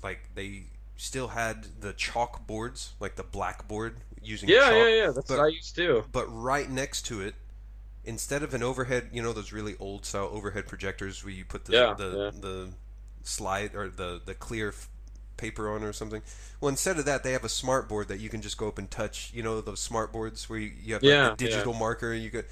like 0.03 0.29
they 0.35 0.63
still 0.97 1.29
had 1.29 1.81
the 1.81 1.93
chalkboards, 1.93 2.89
like 2.99 3.15
the 3.15 3.23
blackboard 3.23 3.97
using 4.21 4.49
Yeah, 4.49 4.59
chalk, 4.69 4.73
yeah, 4.73 4.87
yeah. 4.87 5.11
That's 5.11 5.27
but- 5.27 5.37
what 5.37 5.45
I 5.45 5.47
used 5.47 5.75
to. 5.75 6.05
but 6.11 6.25
right 6.27 6.69
next 6.69 7.03
to 7.07 7.21
it, 7.21 7.35
instead 8.05 8.43
of 8.43 8.53
an 8.53 8.63
overhead, 8.63 9.09
you 9.11 9.21
know 9.21 9.33
those 9.33 9.51
really 9.51 9.75
old 9.79 10.05
style 10.05 10.29
overhead 10.31 10.67
projectors 10.67 11.23
where 11.23 11.33
you 11.33 11.45
put 11.45 11.65
the 11.65 11.73
Yeah, 11.73 11.93
the, 11.93 12.09
yeah. 12.17 12.31
the 12.41 12.69
slide 13.23 13.75
or 13.75 13.89
the 13.89 14.21
the 14.25 14.33
clear 14.35 14.73
paper 15.37 15.69
on 15.73 15.83
or 15.83 15.93
something. 15.93 16.21
Well, 16.61 16.69
instead 16.69 16.97
of 16.97 17.05
that, 17.05 17.23
they 17.23 17.33
have 17.33 17.43
a 17.43 17.49
smart 17.49 17.89
board 17.89 18.07
that 18.07 18.19
you 18.19 18.29
can 18.29 18.41
just 18.41 18.57
go 18.57 18.67
up 18.67 18.77
and 18.77 18.89
touch. 18.89 19.31
You 19.33 19.43
know 19.43 19.61
those 19.61 19.79
smart 19.81 20.11
boards 20.13 20.49
where 20.49 20.59
you, 20.59 20.71
you 20.83 20.93
have 20.93 21.03
like 21.03 21.09
Yeah, 21.11 21.33
a 21.33 21.35
digital 21.35 21.73
marker 21.73 22.13
and 22.13 22.23
you 22.23 22.29
could. 22.31 22.45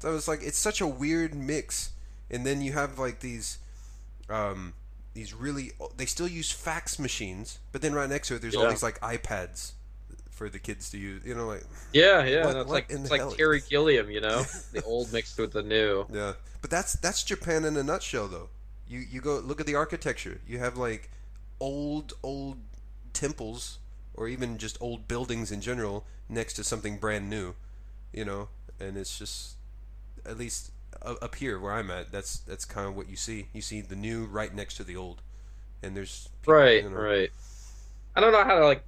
So 0.00 0.16
it's 0.16 0.28
like 0.28 0.42
it's 0.42 0.58
such 0.58 0.80
a 0.80 0.86
weird 0.86 1.34
mix, 1.34 1.90
and 2.30 2.44
then 2.46 2.62
you 2.62 2.72
have 2.72 2.98
like 2.98 3.20
these. 3.20 3.58
Um, 4.28 4.72
these 5.12 5.32
really 5.32 5.70
they 5.96 6.06
still 6.06 6.26
use 6.26 6.50
fax 6.50 6.98
machines, 6.98 7.60
but 7.72 7.82
then 7.82 7.92
right 7.94 8.08
next 8.08 8.28
to 8.28 8.34
it, 8.34 8.42
there's 8.42 8.56
all 8.56 8.64
these 8.70 8.82
like 8.82 8.98
iPads 9.00 9.72
for 10.30 10.48
the 10.48 10.58
kids 10.58 10.90
to 10.90 10.98
use. 10.98 11.22
You 11.24 11.34
know, 11.36 11.46
like 11.46 11.62
Yeah, 11.92 12.24
yeah. 12.24 12.46
What- 12.46 12.56
what 12.56 12.68
like 12.68 12.86
it's 12.90 13.10
like 13.10 13.36
Terry 13.36 13.62
Gilliam, 13.68 14.10
you 14.10 14.20
know, 14.20 14.42
the 14.72 14.82
old 14.82 15.12
mixed 15.12 15.38
with 15.38 15.52
the 15.52 15.62
new. 15.62 16.06
Yeah, 16.12 16.32
but 16.60 16.70
that's 16.70 16.94
that's 16.94 17.22
Japan 17.22 17.64
in 17.64 17.76
a 17.76 17.82
nutshell, 17.84 18.26
though. 18.26 18.48
You 18.88 19.00
you 19.00 19.20
go 19.20 19.38
look 19.38 19.60
at 19.60 19.66
the 19.66 19.76
architecture. 19.76 20.40
You 20.48 20.58
have 20.58 20.76
like 20.76 21.10
old 21.60 22.14
old 22.24 22.58
temples, 23.12 23.78
or 24.14 24.26
even 24.26 24.58
just 24.58 24.76
old 24.80 25.06
buildings 25.06 25.52
in 25.52 25.60
general, 25.60 26.06
next 26.28 26.54
to 26.54 26.64
something 26.64 26.96
brand 26.98 27.30
new. 27.30 27.54
You 28.12 28.24
know, 28.24 28.48
and 28.80 28.96
it's 28.96 29.16
just 29.16 29.54
at 30.26 30.38
least 30.38 30.70
up 31.04 31.34
here 31.36 31.58
where 31.58 31.72
I'm 31.72 31.90
at. 31.90 32.10
That's 32.12 32.38
that's 32.40 32.64
kind 32.64 32.86
of 32.88 32.96
what 32.96 33.08
you 33.08 33.16
see. 33.16 33.48
You 33.52 33.60
see 33.62 33.80
the 33.80 33.96
new 33.96 34.24
right 34.26 34.54
next 34.54 34.76
to 34.76 34.84
the 34.84 34.96
old, 34.96 35.22
and 35.82 35.96
there's 35.96 36.28
people, 36.42 36.54
Right, 36.54 36.82
you 36.82 36.90
know- 36.90 36.96
right. 36.96 37.30
I 38.16 38.20
don't 38.20 38.32
know 38.32 38.44
how 38.44 38.58
to 38.58 38.64
like 38.64 38.84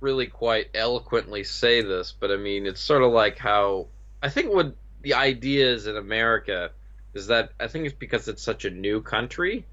really 0.00 0.26
quite 0.26 0.68
eloquently 0.74 1.44
say 1.44 1.80
this, 1.82 2.12
but 2.18 2.30
I 2.30 2.36
mean 2.36 2.66
it's 2.66 2.80
sort 2.80 3.02
of 3.02 3.12
like 3.12 3.38
how 3.38 3.86
I 4.22 4.28
think 4.28 4.52
what 4.52 4.74
the 5.02 5.14
idea 5.14 5.72
is 5.72 5.86
in 5.86 5.96
America 5.96 6.70
is 7.14 7.28
that 7.28 7.52
I 7.60 7.68
think 7.68 7.86
it's 7.86 7.94
because 7.96 8.28
it's 8.28 8.42
such 8.42 8.64
a 8.64 8.70
new 8.70 9.00
country. 9.00 9.64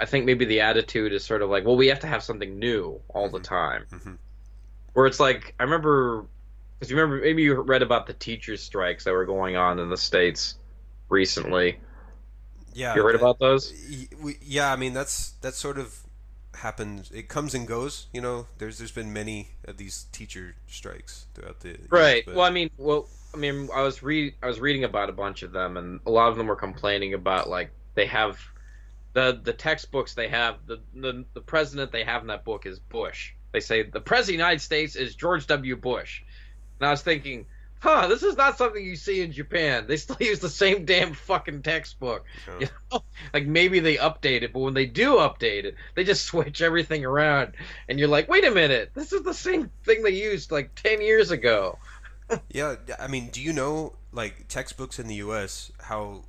I 0.00 0.04
think 0.06 0.24
maybe 0.24 0.44
the 0.44 0.60
attitude 0.62 1.12
is 1.12 1.24
sort 1.24 1.42
of 1.42 1.48
like, 1.50 1.64
well, 1.64 1.76
we 1.76 1.86
have 1.88 2.00
to 2.00 2.06
have 2.06 2.22
something 2.22 2.58
new 2.58 3.00
all 3.08 3.28
the 3.30 3.38
Mhm. 3.38 3.42
time. 3.44 3.86
Mhm. 3.90 4.18
Where 4.94 5.06
it's 5.06 5.20
like, 5.20 5.54
I 5.60 5.62
remember, 5.62 6.24
because 6.78 6.90
you 6.90 6.96
remember, 6.96 7.22
maybe 7.22 7.42
you 7.42 7.54
read 7.62 7.82
about 7.82 8.06
the 8.06 8.12
teachers' 8.14 8.62
strikes 8.62 9.04
that 9.04 9.12
were 9.12 9.24
going 9.26 9.56
on 9.56 9.78
in 9.78 9.88
the 9.88 9.96
states 9.96 10.56
recently. 11.08 11.78
Yeah, 12.72 12.94
You 12.94 13.02
heard 13.02 13.14
that- 13.14 13.20
about 13.22 13.38
those? 13.38 13.72
We- 14.20 14.38
Yeah, 14.42 14.72
I 14.72 14.76
mean 14.76 14.92
that's 14.92 15.30
that 15.42 15.54
sort 15.54 15.78
of 15.78 16.00
happens. 16.54 17.10
It 17.10 17.28
comes 17.28 17.54
and 17.54 17.66
goes. 17.66 18.06
You 18.12 18.20
know, 18.20 18.46
there's 18.58 18.78
there's 18.78 18.92
been 18.92 19.12
many 19.12 19.50
of 19.64 19.76
these 19.76 20.06
teacher 20.12 20.56
strikes 20.66 21.26
throughout 21.34 21.60
the 21.60 21.68
years, 21.68 21.86
Right. 21.90 22.24
but- 22.26 22.34
Well, 22.34 22.44
I 22.46 22.50
mean, 22.50 22.70
well, 22.76 23.08
I 23.34 23.38
mean, 23.38 23.68
I 23.74 23.82
was 23.82 24.02
read, 24.02 24.34
I 24.42 24.46
was 24.46 24.60
reading 24.60 24.84
about 24.84 25.08
a 25.08 25.12
bunch 25.12 25.42
of 25.42 25.52
them, 25.52 25.76
and 25.76 26.00
a 26.06 26.10
lot 26.10 26.28
of 26.30 26.36
them 26.36 26.46
were 26.46 26.56
complaining 26.56 27.14
about 27.14 27.48
like 27.48 27.70
they 27.94 28.06
have 28.06 28.38
the 29.14 29.40
the 29.42 29.52
textbooks 29.52 30.14
they 30.14 30.28
have 30.28 30.56
the 30.66 30.78
the, 30.94 31.24
the 31.34 31.40
president 31.40 31.92
they 31.92 32.04
have 32.04 32.20
in 32.22 32.28
that 32.28 32.44
book 32.44 32.66
is 32.66 32.78
Bush. 32.78 33.32
They 33.52 33.60
say 33.60 33.82
the 33.82 34.00
president 34.00 34.22
of 34.22 34.26
the 34.26 34.32
United 34.44 34.60
States 34.60 34.96
is 34.96 35.14
George 35.14 35.46
W. 35.46 35.76
Bush, 35.76 36.22
and 36.78 36.86
I 36.86 36.90
was 36.90 37.00
thinking, 37.00 37.46
huh, 37.78 38.06
this 38.08 38.22
is 38.22 38.36
not 38.36 38.58
something 38.58 38.84
you 38.84 38.96
see 38.96 39.22
in 39.22 39.32
Japan. 39.32 39.86
They 39.86 39.96
still 39.96 40.16
use 40.20 40.40
the 40.40 40.48
same 40.48 40.84
damn 40.84 41.14
fucking 41.14 41.62
textbook. 41.62 42.24
You 42.60 42.68
know, 42.92 43.04
like 43.34 43.46
maybe 43.46 43.80
they 43.80 43.96
update 43.96 44.42
it, 44.42 44.52
but 44.52 44.60
when 44.60 44.74
they 44.74 44.86
do 44.86 45.16
update 45.16 45.64
it, 45.64 45.74
they 45.94 46.04
just 46.04 46.24
switch 46.26 46.62
everything 46.62 47.04
around, 47.04 47.54
and 47.88 47.98
you're 47.98 48.08
like, 48.08 48.28
wait 48.28 48.44
a 48.44 48.50
minute, 48.50 48.90
this 48.94 49.12
is 49.12 49.22
the 49.22 49.34
same 49.34 49.70
thing 49.84 50.02
they 50.02 50.10
used 50.10 50.50
like 50.50 50.74
ten 50.74 51.00
years 51.00 51.30
ago. 51.30 51.78
Yeah, 52.50 52.76
I 52.98 53.06
mean, 53.06 53.28
do 53.30 53.40
you 53.40 53.52
know 53.52 53.94
like 54.12 54.48
textbooks 54.48 54.98
in 54.98 55.06
the 55.06 55.16
U.S. 55.16 55.70
how 55.80 56.24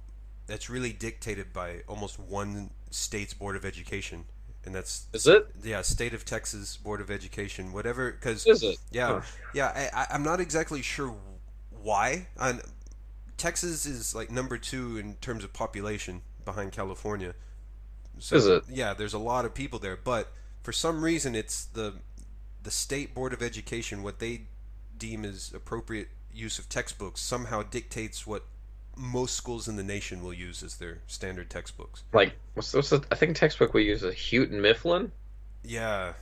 that's 0.45 0.69
really 0.69 0.93
dictated 0.93 1.53
by 1.53 1.81
almost 1.87 2.19
one 2.19 2.69
state's 2.91 3.33
board 3.33 3.55
of 3.55 3.65
education, 3.65 4.25
and 4.63 4.75
that's 4.75 5.07
Is 5.13 5.25
it? 5.27 5.47
yeah, 5.63 5.81
state 5.81 6.13
of 6.13 6.23
Texas 6.23 6.77
board 6.77 7.01
of 7.01 7.09
education, 7.09 7.73
whatever. 7.73 8.11
Because 8.11 8.45
Is 8.45 8.63
it? 8.63 8.77
yeah, 8.91 9.21
yeah, 9.53 9.89
I, 9.93 10.01
I, 10.01 10.07
I'm 10.11 10.23
not 10.23 10.39
exactly 10.39 10.81
sure 10.81 11.15
why. 11.81 12.27
And 12.39 12.61
Texas 13.37 13.85
is 13.85 14.15
like 14.15 14.31
number 14.31 14.57
two 14.57 14.97
in 14.97 15.15
terms 15.15 15.43
of 15.43 15.53
population 15.53 16.21
behind 16.45 16.71
California. 16.71 17.35
So, 18.19 18.35
Is 18.35 18.47
it? 18.47 18.63
Yeah, 18.69 18.93
there's 18.93 19.13
a 19.13 19.19
lot 19.19 19.45
of 19.45 19.53
people 19.53 19.79
there, 19.79 19.95
but 19.95 20.31
for 20.63 20.71
some 20.71 21.03
reason, 21.03 21.35
it's 21.35 21.65
the 21.65 21.95
the 22.63 22.71
state 22.71 23.13
board 23.13 23.31
of 23.31 23.41
education 23.41 24.03
what 24.03 24.19
they 24.19 24.41
deem 24.97 25.23
as 25.23 25.53
appropriate 25.53 26.09
use 26.33 26.59
of 26.59 26.67
textbooks 26.67 27.21
somehow 27.21 27.63
dictates 27.63 28.27
what 28.27 28.43
most 28.95 29.35
schools 29.35 29.67
in 29.67 29.75
the 29.75 29.83
nation 29.83 30.23
will 30.23 30.33
use 30.33 30.63
as 30.63 30.77
their 30.77 30.99
standard 31.07 31.49
textbooks. 31.49 32.03
Like, 32.13 32.33
what's, 32.55 32.73
what's 32.73 32.89
the, 32.89 33.05
I 33.11 33.15
think 33.15 33.35
textbook 33.35 33.73
we 33.73 33.83
use 33.85 34.03
is 34.03 34.31
Houghton 34.31 34.61
Mifflin. 34.61 35.11
Yeah. 35.63 36.13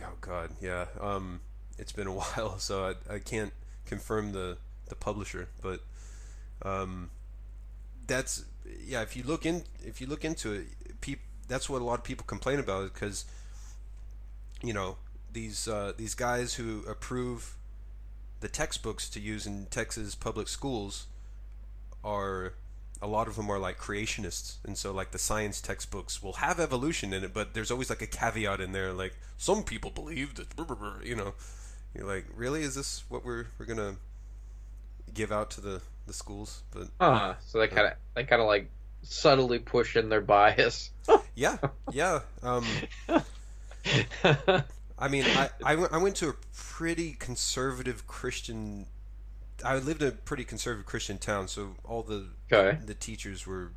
Oh 0.00 0.14
God. 0.20 0.50
Yeah. 0.60 0.86
Um, 1.00 1.40
it's 1.78 1.92
been 1.92 2.06
a 2.06 2.12
while, 2.14 2.58
so 2.58 2.94
I, 3.10 3.14
I 3.14 3.18
can't 3.18 3.52
confirm 3.84 4.32
the 4.32 4.56
the 4.92 5.04
publisher, 5.04 5.48
but 5.62 5.80
um, 6.62 7.10
that's 8.06 8.44
yeah. 8.86 9.02
If 9.02 9.16
you 9.16 9.22
look 9.24 9.46
in, 9.46 9.64
if 9.84 10.00
you 10.00 10.06
look 10.06 10.24
into 10.24 10.52
it, 10.52 11.00
peop, 11.00 11.20
that's 11.48 11.68
what 11.68 11.80
a 11.80 11.84
lot 11.84 11.98
of 11.98 12.04
people 12.04 12.24
complain 12.26 12.58
about 12.58 12.92
because 12.92 13.24
you 14.62 14.72
know 14.72 14.96
these 15.32 15.66
uh, 15.66 15.92
these 15.96 16.14
guys 16.14 16.54
who 16.54 16.84
approve 16.86 17.56
the 18.40 18.48
textbooks 18.48 19.08
to 19.08 19.20
use 19.20 19.46
in 19.46 19.66
Texas 19.70 20.14
public 20.14 20.48
schools 20.48 21.06
are 22.04 22.54
a 23.00 23.06
lot 23.06 23.26
of 23.28 23.36
them 23.36 23.50
are 23.50 23.58
like 23.58 23.78
creationists 23.78 24.56
and 24.64 24.76
so 24.76 24.92
like 24.92 25.10
the 25.10 25.18
science 25.18 25.60
textbooks 25.60 26.22
will 26.22 26.34
have 26.34 26.60
evolution 26.60 27.12
in 27.12 27.24
it 27.24 27.32
but 27.32 27.54
there's 27.54 27.70
always 27.70 27.90
like 27.90 28.02
a 28.02 28.06
caveat 28.06 28.60
in 28.60 28.72
there 28.72 28.92
like 28.92 29.14
some 29.38 29.62
people 29.64 29.90
believe 29.90 30.34
that 30.34 30.54
blah, 30.54 30.64
blah, 30.70 30.76
blah," 30.76 30.94
you 31.04 31.16
know 31.16 31.34
you're 31.94 32.06
like 32.06 32.26
really 32.36 32.62
is 32.62 32.74
this 32.74 33.04
what 33.08 33.24
we're 33.24 33.46
we're 33.58 33.66
gonna 33.66 33.96
give 35.14 35.32
out 35.32 35.50
to 35.52 35.60
the 35.60 35.80
the 36.06 36.12
schools 36.12 36.62
but 36.72 36.88
Ah, 37.00 37.36
so 37.46 37.58
they 37.58 37.68
kind 37.68 37.86
of 37.86 37.92
they 38.14 38.24
kind 38.24 38.42
of 38.42 38.48
like 38.48 38.68
subtly 39.02 39.58
push 39.58 39.96
in 39.96 40.08
their 40.08 40.20
bias. 40.20 40.90
yeah 41.34 41.58
yeah 41.92 42.20
um 42.42 42.64
I 44.98 45.08
mean, 45.08 45.24
I, 45.34 45.50
I, 45.64 45.74
went, 45.74 45.92
I 45.92 45.98
went 45.98 46.16
to 46.16 46.28
a 46.28 46.34
pretty 46.56 47.12
conservative 47.18 48.06
Christian. 48.06 48.86
I 49.64 49.76
lived 49.78 50.02
in 50.02 50.08
a 50.08 50.12
pretty 50.12 50.44
conservative 50.44 50.86
Christian 50.86 51.18
town, 51.18 51.48
so 51.48 51.74
all 51.84 52.02
the 52.02 52.26
Okay. 52.52 52.78
the 52.84 52.94
teachers 52.94 53.46
were 53.46 53.72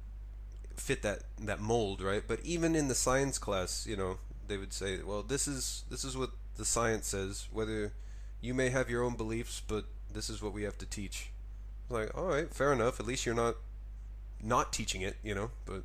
fit 0.76 1.02
that 1.02 1.24
that 1.40 1.60
mold, 1.60 2.02
right? 2.02 2.22
But 2.26 2.42
even 2.44 2.76
in 2.76 2.88
the 2.90 2.96
science 2.96 3.40
class, 3.40 3.88
you 3.88 3.96
know, 3.96 4.18
they 4.48 4.58
would 4.58 4.74
say, 4.74 5.00
"Well, 5.02 5.24
this 5.24 5.48
is 5.48 5.84
this 5.90 6.04
is 6.04 6.16
what 6.16 6.30
the 6.58 6.66
science 6.66 7.08
says. 7.08 7.48
Whether 7.52 7.94
you 8.42 8.54
may 8.54 8.70
have 8.70 8.90
your 8.90 9.04
own 9.04 9.16
beliefs, 9.16 9.62
but 9.68 9.86
this 10.16 10.30
is 10.30 10.42
what 10.42 10.54
we 10.54 10.64
have 10.64 10.78
to 10.80 10.86
teach." 10.88 11.30
Like, 11.90 12.18
all 12.18 12.26
right, 12.26 12.52
fair 12.52 12.74
enough. 12.74 13.00
At 13.00 13.06
least 13.06 13.26
you're 13.28 13.36
not 13.36 13.56
not 14.42 14.74
teaching 14.74 15.02
it, 15.02 15.18
you 15.24 15.36
know. 15.36 15.52
But 15.66 15.84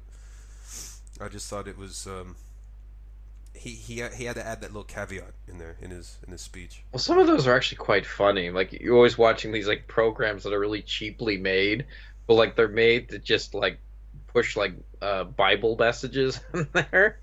I 1.21 1.29
just 1.29 1.49
thought 1.49 1.69
it 1.69 1.77
was. 1.77 2.07
Um, 2.07 2.37
he, 3.55 3.71
he 3.71 3.99
had- 3.99 4.15
he 4.15 4.25
had 4.25 4.37
to 4.37 4.47
add 4.47 4.61
that 4.63 4.69
little 4.71 4.85
caveat 4.85 5.33
in 5.49 5.59
there 5.59 5.77
in 5.83 5.91
his 5.91 6.17
in 6.25 6.33
his 6.33 6.41
speech. 6.41 6.83
Well, 6.93 7.01
some 7.01 7.19
of 7.19 7.27
those 7.27 7.47
are 7.47 7.55
actually 7.55 7.79
quite 7.79 8.07
funny. 8.07 8.51
Like 8.51 8.73
you're 8.73 8.95
always 8.97 9.19
watching 9.19 9.53
these 9.53 9.67
like 9.69 9.87
programs 9.89 10.45
that 10.45 10.53
are 10.53 10.59
really 10.61 10.83
cheaply 10.83 11.37
made, 11.37 11.85
but 12.27 12.35
like 12.35 12.57
they're 12.57 12.69
made 12.69 13.11
to 13.11 13.19
just 13.19 13.53
like 13.55 13.79
push 14.29 14.57
like 14.57 14.73
uh, 15.03 15.25
Bible 15.25 15.77
messages 15.77 16.41
in 16.55 16.69
there. 16.73 17.19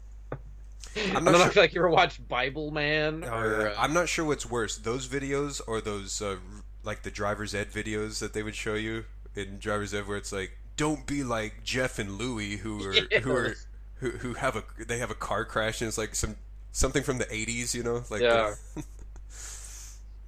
I'm 1.16 1.24
not 1.24 1.54
sure. 1.54 1.62
like 1.64 1.74
you 1.74 1.82
ever 1.82 1.90
watched 1.90 2.28
Bible 2.28 2.72
Man 2.72 3.24
Oh, 3.26 3.30
or 3.34 3.62
yeah. 3.62 3.68
uh, 3.70 3.76
I'm 3.78 3.94
not 3.94 4.10
sure 4.10 4.26
what's 4.26 4.46
worse, 4.46 4.78
those 4.78 5.08
videos 5.08 5.62
or 5.68 5.80
those 5.80 6.22
uh, 6.22 6.38
like 6.88 7.04
the 7.04 7.12
driver's 7.12 7.54
ed 7.54 7.70
videos 7.72 8.20
that 8.20 8.34
they 8.34 8.42
would 8.42 8.56
show 8.56 8.74
you 8.74 9.06
in 9.36 9.60
driver's 9.60 9.94
ed, 9.94 10.08
where 10.08 10.18
it's 10.18 10.32
like, 10.32 10.58
"Don't 10.76 11.06
be 11.06 11.24
like 11.24 11.64
Jeff 11.64 12.00
and 12.00 12.18
Louie, 12.18 12.58
who 12.58 12.84
are 12.84 12.94
who 13.20 13.32
are 13.32 13.56
who, 13.96 14.10
who 14.12 14.34
have 14.34 14.56
a 14.56 14.64
they 14.84 14.98
have 14.98 15.12
a 15.12 15.16
car 15.16 15.46
crash 15.46 15.82
and 15.82 15.88
it's 15.88 15.98
like 15.98 16.16
some 16.16 16.36
something 16.72 17.04
from 17.04 17.18
the 17.18 17.26
'80s, 17.26 17.76
you 17.76 17.84
know? 17.84 18.04
Like 18.10 18.22
Yeah. 18.22 18.56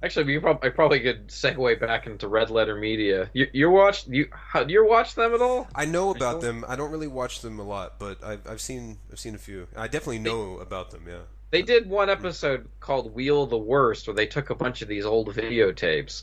Actually, 0.02 0.32
you 0.32 0.40
probably 0.40 0.68
I 0.68 0.72
probably 0.72 1.00
could 1.00 1.28
segue 1.28 1.78
back 1.78 2.06
into 2.06 2.26
Red 2.26 2.48
Letter 2.48 2.74
Media. 2.74 3.28
You 3.34 3.48
you 3.52 3.70
watched 3.70 4.08
you 4.08 4.28
how, 4.32 4.64
do 4.64 4.72
you 4.72 4.86
watch 4.86 5.14
them 5.14 5.34
at 5.34 5.42
all? 5.42 5.68
I 5.74 5.84
know 5.84 6.10
about 6.10 6.40
them. 6.40 6.64
I 6.66 6.76
don't 6.76 6.90
really 6.90 7.06
watch 7.06 7.40
them 7.40 7.58
a 7.58 7.62
lot, 7.62 7.98
but 7.98 8.22
I've 8.24 8.46
I've 8.48 8.60
seen 8.60 8.98
I've 9.12 9.18
seen 9.18 9.34
a 9.34 9.38
few. 9.38 9.66
I 9.76 9.88
definitely 9.88 10.20
know 10.20 10.58
about 10.58 10.90
them. 10.90 11.04
Yeah. 11.06 11.20
They 11.50 11.62
did 11.62 11.90
one 11.90 12.08
episode 12.08 12.68
called 12.78 13.12
Wheel 13.12 13.44
the 13.46 13.58
Worst 13.58 14.06
where 14.06 14.14
they 14.14 14.26
took 14.26 14.50
a 14.50 14.54
bunch 14.54 14.82
of 14.82 14.88
these 14.88 15.04
old 15.04 15.28
videotapes 15.34 16.22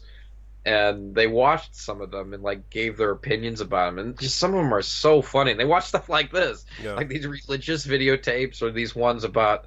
and 0.68 1.16
they 1.16 1.28
watched 1.28 1.74
some 1.76 2.02
of 2.02 2.12
them 2.12 2.34
and 2.34 2.44
like 2.44 2.70
gave 2.70 2.98
their 2.98 3.12
opinions 3.12 3.62
about 3.62 3.86
them 3.96 4.00
and 4.00 4.20
just 4.20 4.38
some 4.38 4.54
of 4.54 4.62
them 4.62 4.74
are 4.74 4.82
so 4.82 5.22
funny. 5.22 5.52
And 5.52 5.60
they 5.60 5.66
watch 5.66 5.86
stuff 5.94 6.10
like 6.10 6.32
this, 6.32 6.66
Yeah. 6.84 6.94
like 6.96 7.08
these 7.08 7.26
religious 7.26 7.88
videotapes 7.88 8.62
or 8.62 8.70
these 8.72 8.94
ones 8.96 9.24
about 9.24 9.66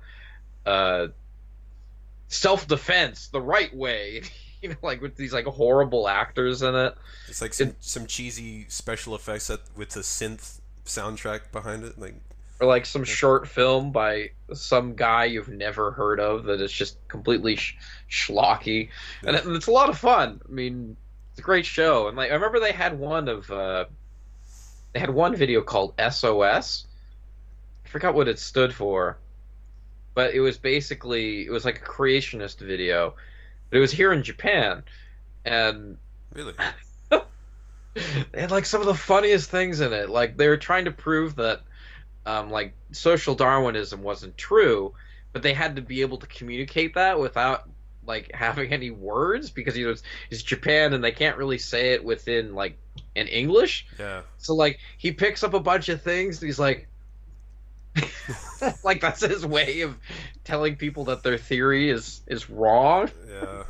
uh 0.67 1.09
self-defense 2.29 3.29
the 3.29 3.41
right 3.41 3.75
way. 3.75 4.23
You 4.63 4.69
know, 4.69 4.77
like 4.83 5.01
with 5.01 5.17
these 5.17 5.33
like 5.33 5.47
horrible 5.47 6.07
actors 6.07 6.61
in 6.61 6.75
it. 6.75 6.95
It's 7.29 7.41
like 7.41 7.55
some 7.55 7.75
some 7.81 8.05
cheesy 8.05 8.67
special 8.69 9.15
effects 9.15 9.47
that 9.47 9.61
with 9.75 9.89
the 9.89 10.01
synth 10.01 10.61
soundtrack 10.85 11.51
behind 11.51 11.83
it. 11.83 11.99
Like 11.99 12.17
or 12.61 12.67
like 12.67 12.85
some 12.85 13.05
short 13.05 13.49
film 13.49 13.91
by 13.91 14.31
some 14.53 14.95
guy 14.95 15.25
you've 15.25 15.49
never 15.49 15.93
heard 15.93 16.21
of 16.21 16.45
that 16.45 16.61
is 16.61 16.71
just 16.71 16.97
completely 17.09 17.57
sh- 17.57 17.77
schlocky, 18.11 18.91
and, 19.27 19.35
it, 19.35 19.47
it's 19.47 19.67
a 19.67 19.73
lot 19.73 19.89
of 19.89 19.99
fun. 19.99 20.41
I 20.47 20.53
mean, 20.53 20.97
it's 21.31 21.39
a 21.39 21.43
great 21.43 21.65
show, 21.65 22.09
and 22.09 22.17
like 22.17 22.31
I 22.31 22.35
remember 22.35 22.61
they 22.61 22.73
had 22.73 22.99
one 22.99 23.29
of 23.29 23.51
uh, 23.51 23.87
they 24.93 25.01
had 25.01 25.11
one 25.11 25.35
video 25.35 25.63
called 25.63 25.95
SOS. 26.11 26.87
I 27.87 27.89
forgot 27.89 28.15
what 28.15 28.29
it 28.29 28.39
stood 28.39 28.75
for, 28.75 29.17
but 30.15 30.35
it 30.35 30.41
was 30.41 30.59
basically 30.59 31.47
it 31.47 31.51
was 31.51 31.65
like 31.65 31.79
a 31.79 31.85
creationist 31.85 32.59
video, 32.59 33.15
but 33.71 33.79
it 33.79 33.81
was 33.81 33.93
here 33.93 34.13
in 34.13 34.23
Japan, 34.23 34.83
and 35.47 35.97
really. 36.35 36.53
they 37.95 38.41
had 38.41 38.51
like 38.51 38.67
some 38.67 38.83
of 38.83 38.87
the 38.87 38.95
funniest 38.95 39.51
things 39.51 39.81
in 39.81 39.95
it. 39.95 40.11
Like 40.11 40.37
they 40.37 40.49
were 40.49 40.59
trying 40.59 40.85
to 40.85 40.93
prove 40.93 41.37
that 41.37 41.63
um, 42.27 42.51
like 42.51 42.75
social 42.93 43.35
Darwinism 43.35 44.03
wasn't 44.03 44.37
true, 44.37 44.95
but 45.33 45.43
they 45.43 45.55
had 45.55 45.77
to 45.77 45.83
be 45.83 46.03
able 46.03 46.19
to 46.19 46.27
communicate 46.27 46.95
that 46.95 47.19
without 47.19 47.69
like 48.07 48.31
having 48.35 48.73
any 48.73 48.91
words 48.91 49.51
because 49.51 49.77
you 49.77 49.87
know 49.87 49.93
it's, 49.93 50.03
it's 50.31 50.43
Japan 50.43 50.93
and 50.93 51.03
they 51.03 51.13
can't 51.13 51.37
really 51.37 51.59
say 51.59 51.93
it 51.93 52.05
within 52.05 52.55
like 52.55 52.79
in 53.15 53.27
English. 53.29 53.87
Yeah. 53.99 54.23
So 54.39 54.55
like 54.55 54.79
he 54.99 55.13
picks 55.13 55.43
up 55.43 55.55
a 55.55 55.61
bunch 55.61 55.89
of 55.89 56.03
things 56.03 56.41
and 56.41 56.49
he's 56.49 56.59
like 56.59 56.89
like 58.85 59.01
that's 59.01 59.21
his 59.21 59.45
way 59.45 59.81
of 59.81 59.97
telling 60.45 60.77
people 60.77 61.07
that 61.07 61.23
their 61.23 61.39
theory 61.39 61.91
is 61.91 62.21
is 62.27 62.49
wrong. 62.49 63.11
Yeah. 63.29 63.65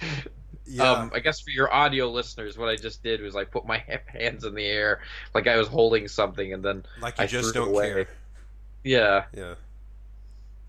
Yeah. 0.70 0.90
Um, 0.90 1.10
I 1.14 1.20
guess 1.20 1.40
for 1.40 1.50
your 1.50 1.72
audio 1.72 2.10
listeners, 2.10 2.58
what 2.58 2.68
I 2.68 2.76
just 2.76 3.02
did 3.02 3.22
was 3.22 3.34
I 3.34 3.44
put 3.44 3.66
my 3.66 3.82
hands 4.06 4.44
in 4.44 4.54
the 4.54 4.64
air 4.66 5.00
like 5.34 5.46
I 5.46 5.56
was 5.56 5.66
holding 5.68 6.08
something, 6.08 6.52
and 6.52 6.62
then 6.64 6.84
like 7.00 7.18
you 7.18 7.24
I 7.24 7.26
just 7.26 7.54
don't 7.54 7.68
away. 7.68 7.88
care. 7.92 8.08
yeah, 8.84 9.24
Yeah. 9.34 9.54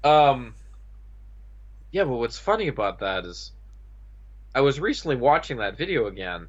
um, 0.04 0.54
yeah. 1.92 2.04
But 2.06 2.18
what's 2.18 2.40
funny 2.40 2.68
about 2.68 3.00
that 3.00 3.26
is, 3.26 3.52
I 4.56 4.62
was 4.62 4.80
recently 4.80 5.16
watching 5.18 5.58
that 5.58 5.78
video 5.78 6.08
again. 6.08 6.48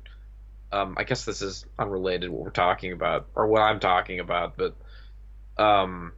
Um, 0.72 0.94
I 0.96 1.02
guess 1.04 1.24
this 1.24 1.42
is 1.42 1.66
unrelated 1.78 2.30
what 2.30 2.42
we're 2.44 2.50
talking 2.50 2.92
about 2.92 3.26
or 3.34 3.48
what 3.48 3.60
I'm 3.62 3.80
talking 3.80 4.20
about, 4.20 4.56
but 4.56 4.76
um, 5.60 6.12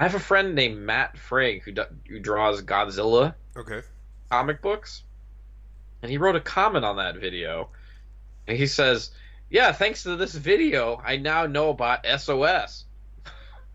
I 0.00 0.02
have 0.02 0.16
a 0.16 0.20
friend 0.20 0.56
named 0.56 0.78
Matt 0.78 1.16
Frank 1.16 1.62
who 1.62 1.70
do- 1.72 1.84
who 2.08 2.18
draws 2.18 2.60
Godzilla 2.62 3.34
Okay. 3.56 3.82
comic 4.30 4.60
books, 4.60 5.04
and 6.04 6.10
he 6.10 6.18
wrote 6.18 6.36
a 6.36 6.40
comment 6.40 6.84
on 6.84 6.96
that 6.96 7.16
video, 7.16 7.70
and 8.46 8.58
he 8.58 8.66
says, 8.66 9.10
"Yeah, 9.48 9.72
thanks 9.72 10.02
to 10.02 10.16
this 10.16 10.34
video, 10.34 11.00
I 11.02 11.16
now 11.16 11.46
know 11.46 11.70
about 11.70 12.04
SOS." 12.04 12.84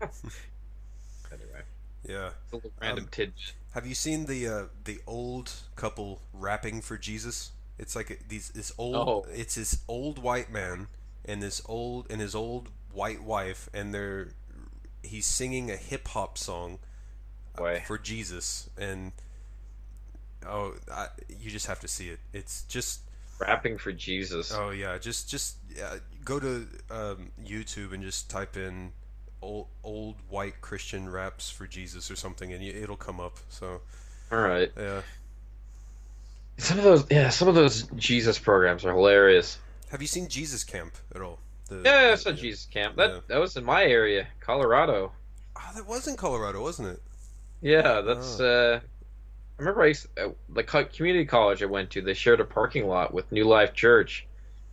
anyway, 0.00 1.62
Yeah. 2.04 2.30
it's 2.44 2.52
a 2.52 2.54
little 2.56 2.70
random 2.80 3.04
Um, 3.04 3.10
tidbit. 3.10 3.54
Have 3.74 3.84
you 3.86 3.96
seen 3.96 4.26
the 4.26 4.46
uh, 4.48 4.64
the 4.84 5.00
old 5.08 5.52
couple 5.74 6.22
rapping 6.32 6.80
for 6.82 6.96
Jesus? 6.96 7.50
It's 7.78 7.96
like 7.96 8.10
a, 8.10 8.16
these 8.28 8.50
this 8.50 8.72
old 8.78 8.94
Oh. 8.96 9.26
it's 9.32 9.56
this 9.56 9.78
old 9.88 10.18
white 10.20 10.52
man 10.52 10.86
and 11.24 11.42
this 11.42 11.60
old 11.66 12.06
and 12.10 12.20
his 12.20 12.34
old 12.36 12.68
white 12.92 13.22
wife 13.24 13.68
and 13.74 13.92
they're 13.92 14.28
he's 15.02 15.26
singing 15.26 15.70
a 15.70 15.76
hip 15.76 16.06
hop 16.08 16.36
song 16.38 16.78
uh, 17.58 17.78
for 17.80 17.98
Jesus 17.98 18.68
and 18.78 19.12
oh 20.46 20.74
I, 20.92 21.08
you 21.28 21.50
just 21.50 21.66
have 21.66 21.80
to 21.80 21.88
see 21.88 22.08
it. 22.08 22.18
It's 22.32 22.62
just 22.62 23.00
Rapping 23.38 23.78
for 23.78 23.90
Jesus. 23.92 24.52
oh 24.54 24.70
yeah, 24.70 24.98
just 24.98 25.30
just 25.30 25.56
yeah, 25.74 25.96
go 26.24 26.38
to 26.40 26.66
um, 26.90 27.30
YouTube 27.42 27.92
and 27.92 28.02
just 28.02 28.28
type 28.30 28.56
in 28.56 28.92
old 29.42 29.68
old 29.82 30.16
white 30.28 30.60
Christian 30.60 31.08
raps 31.08 31.50
for 31.50 31.66
Jesus 31.66 32.10
or 32.10 32.16
something 32.16 32.52
and 32.52 32.62
you, 32.62 32.72
it'll 32.72 32.96
come 32.96 33.18
up. 33.20 33.38
So 33.48 33.80
All 34.30 34.38
right. 34.40 34.70
yeah. 34.76 35.00
Some 36.58 36.76
of 36.76 36.84
those, 36.84 37.06
yeah, 37.10 37.30
some 37.30 37.48
of 37.48 37.54
those 37.54 37.84
Jesus 37.96 38.38
programs 38.38 38.84
are 38.84 38.92
hilarious. 38.92 39.58
Have 39.90 40.02
you 40.02 40.06
seen 40.08 40.28
Jesus 40.28 40.62
Camp 40.62 40.92
at 41.14 41.22
all? 41.22 41.38
The, 41.68 41.76
Yeah, 41.76 42.06
the- 42.08 42.12
I 42.12 42.14
saw 42.16 42.32
Jesus 42.32 42.66
Camp. 42.66 42.96
That 42.96 43.10
Yeah. 43.10 43.20
that 43.28 43.38
was 43.38 43.56
in 43.56 43.64
my 43.64 43.84
area, 43.84 44.26
Colorado. 44.40 45.12
Oh, 45.56 45.70
that 45.74 45.86
was 45.86 46.06
in 46.06 46.16
Colorado, 46.16 46.60
wasn't 46.62 46.88
it? 46.88 47.02
Yeah, 47.62 48.02
that's. 48.02 48.38
Uh, 48.40 48.80
I 48.82 48.99
remember 49.60 49.82
I 49.82 49.86
used, 49.88 50.06
uh, 50.18 50.30
the 50.48 50.62
community 50.62 51.24
college 51.24 51.62
I 51.62 51.66
went 51.66 51.90
to. 51.90 52.02
They 52.02 52.14
shared 52.14 52.40
a 52.40 52.44
parking 52.44 52.86
lot 52.86 53.14
with 53.14 53.30
New 53.30 53.44
Life 53.44 53.74
Church. 53.74 54.26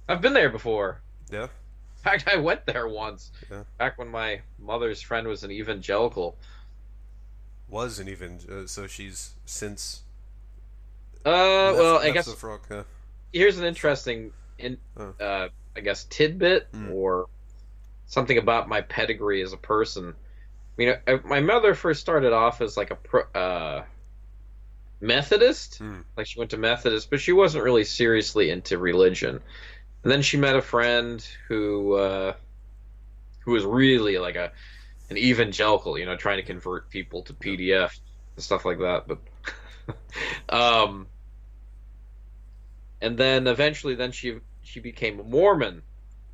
I've 0.10 0.22
been 0.22 0.34
there 0.34 0.50
before. 0.50 1.02
Yeah. 1.32 1.44
In 1.44 2.04
fact, 2.04 2.28
I 2.32 2.38
went 2.38 2.66
there 2.66 2.88
once. 2.88 3.32
Yeah. 3.52 3.64
Back 3.78 3.98
when 3.98 4.08
my 4.08 4.42
mother's 4.58 5.02
friend 5.02 5.28
was 5.28 5.44
an 5.44 5.52
evangelical. 5.52 6.38
Wasn't 7.70 8.08
even. 8.08 8.40
Uh, 8.50 8.66
so 8.68 8.88
she's 8.88 9.34
since. 9.46 10.04
Uh, 11.26 11.30
left- 11.32 11.78
well, 11.78 11.98
I 12.00 12.12
guess 12.12 12.34
frog. 12.34 12.62
Yeah. 12.72 12.84
here's 13.34 13.58
an 13.58 13.66
interesting, 13.66 14.32
in, 14.58 14.78
Oh. 14.96 15.14
uh, 15.20 15.50
I 15.76 15.80
guess 15.82 16.06
tidbit 16.06 16.72
Mm. 16.72 16.92
or 16.94 17.26
something 18.06 18.38
about 18.38 18.70
my 18.70 18.82
pedigree 18.82 19.42
as 19.42 19.52
a 19.52 19.58
person. 19.58 20.10
I 20.16 20.74
mean, 20.78 20.96
I, 21.06 21.16
my 21.26 21.42
mother 21.42 21.74
first 21.76 22.00
started 22.00 22.32
off 22.32 22.62
as 22.62 22.78
like 22.78 22.92
a 22.92 22.96
pro, 22.96 23.24
uh, 23.36 23.84
Methodist, 25.00 25.80
Mm. 25.80 26.04
like 26.16 26.28
she 26.28 26.40
went 26.40 26.52
to 26.52 26.58
Methodist, 26.58 27.10
but 27.10 27.20
she 27.20 27.32
wasn't 27.34 27.64
really 27.64 27.84
seriously 27.84 28.50
into 28.50 28.78
religion. 28.78 29.42
And 30.04 30.12
then 30.12 30.22
she 30.22 30.38
met 30.38 30.56
a 30.56 30.62
friend 30.62 31.26
who 31.48 31.94
uh, 31.94 32.34
who 33.42 33.52
was 33.52 33.64
really 33.66 34.18
like 34.18 34.36
a 34.36 34.52
an 35.10 35.18
evangelical, 35.18 35.98
you 35.98 36.06
know, 36.06 36.16
trying 36.16 36.38
to 36.38 36.44
convert 36.44 36.90
people 36.90 37.22
to 37.24 37.34
PDF 37.34 37.98
and 38.36 38.44
stuff 38.44 38.66
like 38.66 38.80
that. 38.80 39.08
But 39.08 39.20
um, 40.50 41.08
and 43.02 43.18
then 43.18 43.48
eventually, 43.48 43.96
then 43.96 44.12
she 44.12 44.40
she 44.64 44.80
became 44.80 45.20
a 45.20 45.24
Mormon 45.24 45.82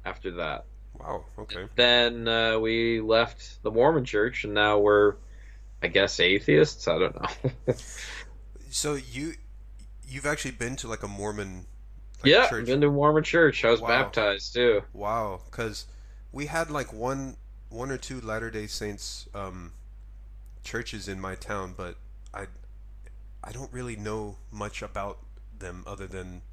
after 0.05 0.31
that. 0.31 0.65
Wow. 0.99 1.25
Okay. 1.37 1.67
Then 1.75 2.27
uh, 2.27 2.59
we 2.59 3.01
left 3.01 3.61
the 3.63 3.71
Mormon 3.71 4.05
church, 4.05 4.43
and 4.43 4.53
now 4.53 4.79
we're, 4.79 5.15
I 5.81 5.87
guess, 5.87 6.19
atheists. 6.19 6.87
I 6.87 6.99
don't 6.99 7.15
know. 7.21 7.73
So 8.73 8.95
you, 8.95 9.35
you've 10.07 10.25
actually 10.25 10.51
been 10.51 10.75
to 10.77 10.87
like 10.87 11.03
a 11.03 11.07
Mormon. 11.07 11.65
Like, 12.21 12.31
yeah, 12.31 12.47
Church. 12.49 12.65
been 12.65 12.81
to 12.81 12.89
Mormon 12.91 13.23
church. 13.23 13.63
I 13.65 13.71
was 13.71 13.81
Wow. 13.81 13.87
baptized 13.87 14.53
too. 14.53 14.83
Wow. 14.93 15.41
Because 15.49 15.87
we 16.31 16.47
had 16.47 16.71
like 16.71 16.93
one, 16.93 17.37
one 17.69 17.91
or 17.91 17.97
two 17.97 18.21
Latter 18.21 18.51
Day 18.51 18.67
Saints 18.67 19.27
um, 19.35 19.73
churches 20.63 21.07
in 21.07 21.19
my 21.19 21.35
town, 21.35 21.73
but 21.77 21.97
I, 22.33 22.47
I 23.43 23.51
don't 23.51 23.71
really 23.73 23.95
know 23.95 24.37
much 24.51 24.81
about 24.81 25.19
them 25.57 25.83
other 25.87 26.07
than, 26.07 26.43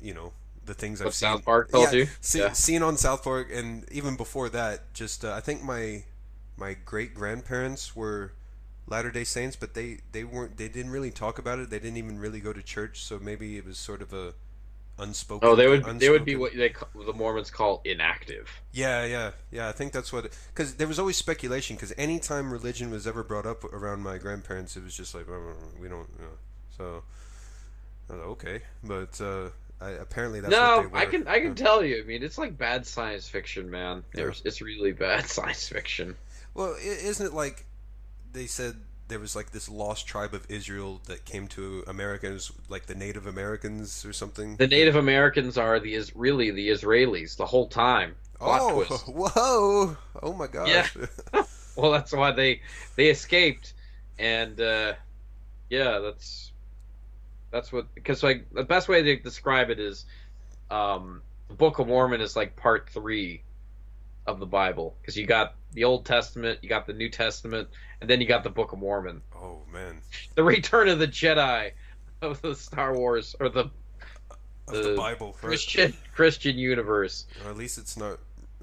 you 0.00 0.14
know, 0.14 0.32
the 0.64 0.74
things 0.74 1.00
I've 1.02 1.06
What 1.06 1.14
seen. 1.14 1.28
South 1.28 1.44
Park 1.44 1.70
told 1.70 1.92
yeah, 1.92 1.98
you? 1.98 2.08
See, 2.20 2.40
Yeah. 2.40 2.52
Seen 2.52 2.82
on 2.82 2.96
South 2.96 3.24
Park, 3.24 3.48
and 3.52 3.90
even 3.92 4.16
before 4.16 4.48
that, 4.50 4.92
just 4.94 5.24
uh, 5.24 5.32
I 5.34 5.40
think 5.40 5.62
my 5.62 6.04
my 6.56 6.74
great 6.84 7.14
grandparents 7.14 7.96
were 7.96 8.32
Latter 8.86 9.10
Day 9.10 9.24
Saints, 9.24 9.56
but 9.56 9.74
they 9.74 9.98
they 10.12 10.24
weren't. 10.24 10.56
They 10.56 10.68
didn't 10.68 10.90
really 10.90 11.10
talk 11.10 11.38
about 11.38 11.58
it. 11.58 11.70
They 11.70 11.78
didn't 11.78 11.96
even 11.96 12.18
really 12.18 12.40
go 12.40 12.52
to 12.52 12.62
church. 12.62 13.04
So 13.04 13.18
maybe 13.18 13.56
it 13.56 13.64
was 13.64 13.78
sort 13.78 14.02
of 14.02 14.12
a 14.12 14.34
unspoken. 14.98 15.48
Oh, 15.48 15.54
they 15.54 15.68
would 15.68 15.84
they 15.98 16.10
would 16.10 16.24
be 16.24 16.36
what 16.36 16.54
they 16.56 16.70
ca- 16.70 16.86
the 16.94 17.12
Mormons 17.12 17.50
call 17.50 17.80
inactive. 17.84 18.48
Yeah, 18.72 19.04
yeah, 19.04 19.30
yeah. 19.50 19.68
I 19.68 19.72
think 19.72 19.92
that's 19.92 20.12
what. 20.12 20.36
Because 20.54 20.74
there 20.74 20.88
was 20.88 20.98
always 20.98 21.16
speculation. 21.16 21.76
Because 21.76 21.92
anytime 21.96 22.52
religion 22.52 22.90
was 22.90 23.06
ever 23.06 23.22
brought 23.22 23.46
up 23.46 23.64
around 23.64 24.00
my 24.00 24.18
grandparents, 24.18 24.76
it 24.76 24.84
was 24.84 24.96
just 24.96 25.14
like, 25.14 25.26
"Oh, 25.28 25.54
we 25.80 25.88
don't. 25.88 26.08
You 26.18 26.24
know. 26.24 26.38
So, 26.76 27.02
I 28.08 28.12
was 28.12 28.20
like, 28.20 28.28
okay, 28.30 28.62
but 28.82 29.20
uh, 29.20 29.50
I, 29.80 29.90
apparently 29.90 30.40
that's 30.40 30.50
no, 30.50 30.76
what 30.76 30.82
they 30.82 30.88
were. 30.88 30.96
I 30.96 31.06
can 31.06 31.28
I 31.28 31.40
can 31.40 31.54
tell 31.54 31.84
you. 31.84 32.02
I 32.02 32.06
mean, 32.06 32.22
it's 32.22 32.38
like 32.38 32.56
bad 32.56 32.86
science 32.86 33.28
fiction, 33.28 33.70
man. 33.70 34.04
Yeah. 34.14 34.30
It's 34.44 34.60
really 34.60 34.92
bad 34.92 35.26
science 35.28 35.68
fiction. 35.68 36.16
Well, 36.54 36.76
isn't 36.80 37.24
it 37.24 37.32
like 37.32 37.64
they 38.32 38.46
said 38.46 38.76
there 39.08 39.18
was 39.18 39.36
like 39.36 39.50
this 39.50 39.68
lost 39.68 40.06
tribe 40.06 40.34
of 40.34 40.46
Israel 40.48 41.00
that 41.06 41.24
came 41.24 41.46
to 41.48 41.84
America, 41.86 42.28
it 42.28 42.32
was 42.32 42.52
like 42.68 42.86
the 42.86 42.94
Native 42.94 43.26
Americans 43.26 44.04
or 44.04 44.12
something? 44.12 44.56
The 44.56 44.66
Native 44.66 44.96
Americans 44.96 45.58
are 45.58 45.78
the 45.78 45.94
is 45.94 46.14
really 46.16 46.50
the 46.50 46.68
Israelis 46.68 47.36
the 47.36 47.46
whole 47.46 47.68
time. 47.68 48.14
Plot 48.38 48.60
oh, 48.62 48.84
twist. 48.84 49.06
whoa! 49.08 49.96
Oh 50.22 50.32
my 50.32 50.46
gosh! 50.46 50.96
Yeah. 50.96 51.42
Well, 51.74 51.90
that's 51.90 52.12
why 52.12 52.32
they 52.32 52.60
they 52.96 53.08
escaped, 53.08 53.72
and 54.18 54.60
uh, 54.60 54.92
yeah, 55.70 56.00
that's 56.00 56.52
that's 57.50 57.72
what 57.72 57.94
because 57.94 58.22
like 58.22 58.44
the 58.52 58.62
best 58.62 58.90
way 58.90 59.02
to 59.02 59.16
describe 59.16 59.70
it 59.70 59.80
is, 59.80 60.04
um, 60.70 61.22
the 61.48 61.54
Book 61.54 61.78
of 61.78 61.88
Mormon 61.88 62.20
is 62.20 62.36
like 62.36 62.56
part 62.56 62.90
three 62.90 63.42
of 64.26 64.38
the 64.38 64.44
Bible 64.44 64.94
because 65.00 65.16
you 65.16 65.24
got 65.26 65.54
the 65.72 65.84
Old 65.84 66.04
Testament, 66.04 66.58
you 66.62 66.68
got 66.68 66.86
the 66.86 66.92
New 66.92 67.08
Testament, 67.08 67.68
and 68.00 68.08
then 68.08 68.20
you 68.20 68.26
got 68.26 68.44
the 68.44 68.50
Book 68.50 68.72
of 68.72 68.78
Mormon, 68.78 69.22
oh 69.36 69.60
man, 69.72 69.98
the 70.34 70.44
Return 70.44 70.88
of 70.88 70.98
the 70.98 71.08
Jedi 71.08 71.72
of 72.20 72.40
the 72.42 72.54
Star 72.54 72.96
Wars 72.96 73.34
or 73.40 73.48
the 73.48 73.70
of 74.68 74.74
the 74.74 74.82
The 74.90 74.96
Bible, 74.96 75.28
right? 75.28 75.48
Christian 75.48 75.94
Christian 76.14 76.56
universe. 76.56 77.26
Or 77.44 77.50
at 77.50 77.56
least 77.56 77.78
it's 77.78 77.96
not 77.96 78.18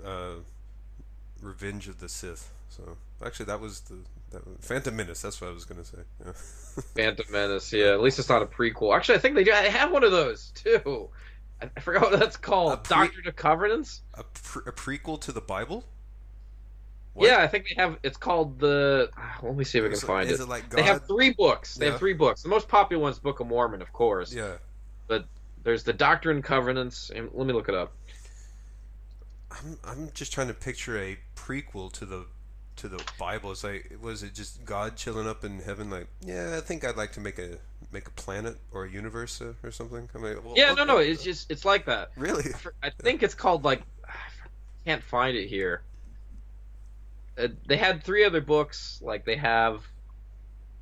uh, 0.05 0.35
Revenge 1.41 1.87
of 1.87 1.99
the 1.99 2.07
Sith. 2.09 2.49
So 2.69 2.97
actually, 3.25 3.47
that 3.47 3.59
was 3.59 3.81
the 3.81 3.95
that 4.31 4.45
was, 4.47 4.57
Phantom 4.61 4.95
Menace. 4.95 5.21
That's 5.21 5.41
what 5.41 5.49
I 5.49 5.53
was 5.53 5.65
gonna 5.65 5.83
say. 5.83 5.97
Yeah. 6.25 6.31
Phantom 6.95 7.25
Menace, 7.31 7.73
yeah. 7.73 7.87
At 7.87 8.01
least 8.01 8.19
it's 8.19 8.29
not 8.29 8.41
a 8.41 8.45
prequel. 8.45 8.95
Actually, 8.95 9.15
I 9.17 9.21
think 9.21 9.35
they 9.35 9.43
do. 9.43 9.51
I 9.51 9.63
have 9.67 9.91
one 9.91 10.03
of 10.03 10.11
those 10.11 10.51
too. 10.55 11.09
I 11.61 11.69
I 11.75 11.79
forgot 11.81 12.03
what 12.11 12.19
that's 12.19 12.37
called. 12.37 12.83
pre- 12.85 12.95
Doctrine 12.95 13.27
of 13.27 13.35
Covenants. 13.35 14.01
a, 14.13 14.23
pre- 14.23 14.63
a 14.67 14.71
prequel 14.71 15.19
to 15.21 15.31
the 15.33 15.41
Bible. 15.41 15.83
What? 17.13 17.27
Yeah, 17.27 17.39
I 17.39 17.47
think 17.47 17.65
they 17.67 17.75
have. 17.81 17.97
It's 18.03 18.17
called 18.17 18.59
the. 18.59 19.09
ah, 19.17 19.39
Let 19.43 19.55
me 19.55 19.63
see 19.63 19.77
if 19.79 19.83
I 19.83 19.87
can 19.87 19.93
Is 19.93 20.03
find 20.03 20.29
is 20.29 20.39
it. 20.39 20.43
it 20.43 20.49
like 20.49 20.69
They 20.69 20.83
have 20.83 21.05
three 21.07 21.31
books. 21.31 21.75
They 21.75 21.85
Yeah. 21.85 21.91
have 21.91 21.99
three 21.99 22.13
books. 22.13 22.43
The 22.43 22.49
most 22.49 22.67
popular 22.67 23.01
one's 23.01 23.19
Book 23.19 23.39
of 23.39 23.47
Mormon, 23.47 23.81
of 23.81 23.91
course. 23.91 24.33
Yeah. 24.33 24.53
But 25.07 25.25
there's 25.63 25.83
the 25.83 25.91
Doctrine 25.93 26.37
and 26.37 26.43
Covenants. 26.45 27.09
And 27.09 27.29
let 27.33 27.45
me 27.47 27.53
look 27.53 27.67
it 27.67 27.75
up. 27.75 27.91
I'm 29.51 29.79
I'm 29.83 30.11
just 30.13 30.31
trying 30.33 30.47
to 30.47 30.53
picture 30.53 30.97
a 30.97 31.17
prequel 31.35 31.91
to 31.93 32.05
the 32.05 32.25
to 32.77 32.87
the 32.87 33.03
Bible. 33.17 33.51
It's 33.51 33.63
like 33.63 33.91
was 34.01 34.23
it 34.23 34.33
just 34.33 34.63
God 34.63 34.95
chilling 34.95 35.27
up 35.27 35.43
in 35.43 35.59
heaven? 35.59 35.89
Like, 35.89 36.07
yeah, 36.21 36.55
I 36.57 36.61
think 36.61 36.85
I'd 36.85 36.95
like 36.97 37.11
to 37.13 37.19
make 37.19 37.39
a 37.39 37.57
make 37.91 38.07
a 38.07 38.11
planet 38.11 38.57
or 38.71 38.85
a 38.85 38.89
universe 38.89 39.41
uh, 39.41 39.53
or 39.63 39.71
something. 39.71 40.07
I 40.13 40.17
mean, 40.19 40.43
well, 40.43 40.53
yeah, 40.55 40.69
what- 40.69 40.77
no, 40.77 40.83
no. 40.85 40.97
It's 40.99 41.23
just 41.23 41.49
it's 41.51 41.65
like 41.65 41.85
that. 41.85 42.11
really. 42.15 42.53
I 42.83 42.87
I 42.87 42.91
think 43.01 43.23
it's 43.23 43.33
called 43.35 43.63
like. 43.65 43.81
I 44.07 44.11
can't 44.85 45.03
find 45.03 45.35
it 45.35 45.47
here. 45.47 45.81
Uh, 47.37 47.47
they 47.67 47.77
had 47.77 48.03
three 48.03 48.23
other 48.25 48.41
books. 48.41 48.99
Like 49.01 49.25
they 49.25 49.35
have 49.37 49.83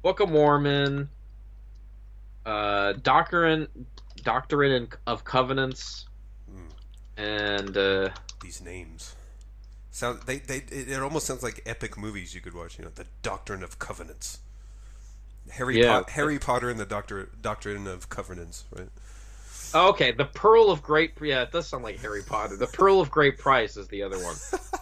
Book 0.01 0.19
of 0.19 0.29
Mormon, 0.29 1.09
uh, 2.45 2.93
Doctrine, 2.93 3.67
Doctrine 4.23 4.87
of 5.05 5.23
Covenants, 5.23 6.05
Mm. 6.51 6.71
and 7.17 7.77
uh, 7.77 8.09
These 8.41 8.61
names 8.61 9.15
sound 9.91 10.21
they 10.23 10.37
they 10.37 10.57
it, 10.57 10.89
it 10.89 11.01
almost 11.01 11.25
sounds 11.25 11.43
like 11.43 11.61
epic 11.65 11.97
movies 11.97 12.33
you 12.33 12.41
could 12.41 12.53
watch. 12.53 12.77
You 12.79 12.85
know, 12.85 12.91
the 12.95 13.05
Doctrine 13.21 13.63
of 13.63 13.79
Covenants. 13.79 14.39
Harry 15.51 15.79
Yeah. 15.81 15.99
Pot- 15.99 16.09
Harry 16.11 16.39
Potter 16.39 16.69
and 16.69 16.79
the 16.79 16.85
Doctor 16.85 17.29
Doctrine 17.41 17.87
of 17.87 18.09
Covenants, 18.09 18.65
right? 18.75 18.89
oh, 19.73 19.89
okay, 19.89 20.11
the 20.11 20.25
Pearl 20.25 20.69
of 20.71 20.81
Great. 20.83 21.13
Yeah, 21.21 21.41
it 21.43 21.51
does 21.51 21.67
sound 21.67 21.83
like 21.83 21.99
Harry 21.99 22.21
Potter. 22.21 22.55
The 22.57 22.67
Pearl 22.67 22.99
of 23.01 23.09
Great 23.11 23.37
Price 23.37 23.75
is 23.77 23.87
the 23.87 24.03
other 24.03 24.17
one. 24.23 24.35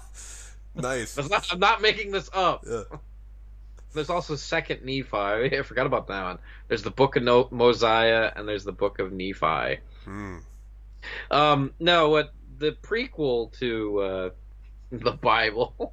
Nice. 0.75 1.17
Not, 1.17 1.47
I'm 1.51 1.59
not 1.59 1.81
making 1.81 2.11
this 2.11 2.29
up. 2.33 2.65
Yeah. 2.67 2.83
There's 3.93 4.09
also 4.09 4.35
Second 4.35 4.83
Nephi. 4.83 5.07
I 5.57 5.61
forgot 5.63 5.85
about 5.85 6.07
that 6.07 6.23
one. 6.23 6.39
There's 6.67 6.83
the 6.83 6.91
Book 6.91 7.15
of 7.15 7.23
no- 7.23 7.47
Mosiah 7.49 8.29
and 8.35 8.47
there's 8.47 8.65
the 8.65 8.73
Book 8.73 8.99
of 8.99 9.13
Nephi. 9.13 9.79
Hmm. 10.03 10.37
Um, 11.31 11.73
no, 11.79 12.09
what 12.09 12.33
the 12.57 12.71
prequel 12.71 13.57
to 13.59 13.99
uh, 13.99 14.29
the 14.91 15.11
Bible? 15.13 15.73
I 15.79 15.83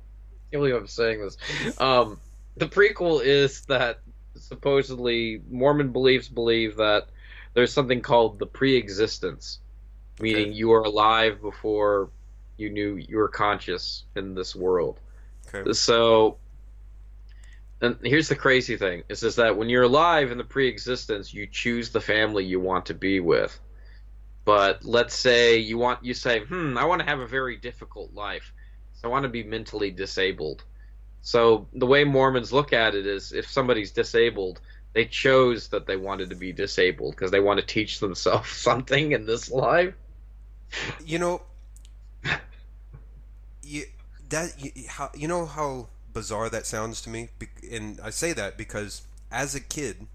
can't 0.51 0.63
believe 0.63 0.75
I'm 0.75 0.87
saying 0.89 1.21
this. 1.21 1.81
Um, 1.81 2.19
the 2.57 2.67
prequel 2.67 3.23
is 3.25 3.63
that 3.67 4.01
supposedly 4.35 5.41
Mormon 5.49 5.93
beliefs 5.93 6.29
believe 6.29 6.77
that 6.77 7.07
there's 7.55 7.73
something 7.73 8.01
called 8.01 8.39
the 8.39 8.47
pre-existence, 8.47 9.61
meaning 10.21 10.49
Okay. 10.49 10.53
you 10.53 10.73
are 10.73 10.83
alive 10.83 11.41
before 11.41 12.11
you 12.57 12.71
knew 12.71 12.97
you 12.97 13.17
were 13.17 13.29
conscious 13.29 14.05
in 14.17 14.35
this 14.35 14.55
world. 14.55 15.01
Okay. 15.55 15.73
So, 15.73 16.39
and 17.81 17.97
here's 18.03 18.29
the 18.29 18.37
crazy 18.37 18.77
thing: 18.77 19.03
is 19.09 19.23
is 19.23 19.37
that 19.37 19.57
when 19.57 19.69
you're 19.69 19.85
alive 19.85 20.31
in 20.31 20.39
the 20.39 20.45
pre-existence, 20.45 21.33
you 21.33 21.47
choose 21.47 21.91
the 21.91 22.01
family 22.01 22.45
you 22.45 22.61
want 22.61 22.87
to 22.87 22.95
be 22.95 23.21
with. 23.21 23.59
But 24.45 24.85
let's 24.85 25.15
say 25.15 25.59
you 25.59 25.79
want 25.79 26.05
you 26.05 26.15
say, 26.15 26.41
"Hmm, 26.41 26.77
I 26.77 26.85
want 26.85 27.01
to 27.01 27.07
have 27.07 27.21
a 27.21 27.27
very 27.27 27.57
difficult 27.57 28.13
life, 28.15 28.53
so 28.95 29.09
I 29.09 29.11
want 29.11 29.25
to 29.25 29.29
be 29.29 29.43
mentally 29.43 29.91
disabled." 29.91 30.65
So 31.23 31.69
the 31.73 31.87
way 31.87 32.03
Mormons 32.03 32.53
look 32.53 32.73
at 32.73 32.97
it 32.97 33.07
is, 33.07 33.33
if 33.33 33.49
somebody's 33.49 33.93
disabled, 33.93 34.61
they 34.93 35.05
chose 35.05 35.69
that 35.69 35.87
they 35.87 35.97
wanted 35.97 36.31
to 36.31 36.37
be 36.37 36.53
disabled 36.53 37.15
because 37.15 37.31
they 37.31 37.41
want 37.41 37.61
to 37.61 37.67
teach 37.67 38.01
themselves 38.01 38.51
something 38.51 39.13
in 39.13 39.25
this 39.25 39.51
life. 39.51 39.95
You 41.05 41.19
know, 41.19 41.43
you 43.73 43.85
that 44.29 44.55
you, 44.63 44.73
how 44.89 45.11
you 45.15 45.29
know 45.29 45.47
how 45.47 45.89
bizarre 46.13 46.51
that 46.51 46.67
sounds 46.67 47.01
to 47.03 47.11
me, 47.11 47.29
Be- 47.39 47.49
and 47.77 48.01
I 48.03 48.11
say 48.11 48.33
that 48.35 48.57
because 48.59 49.03
as 49.31 49.55
a 49.55 49.61
kid, 49.61 50.07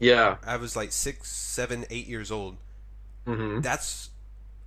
Yeah. 0.00 0.38
I 0.44 0.56
was 0.56 0.76
like 0.76 0.92
six, 0.92 1.30
seven, 1.30 1.84
eight 1.90 2.06
years 2.08 2.30
old. 2.30 2.58
hmm 3.26 3.60
That's 3.60 4.10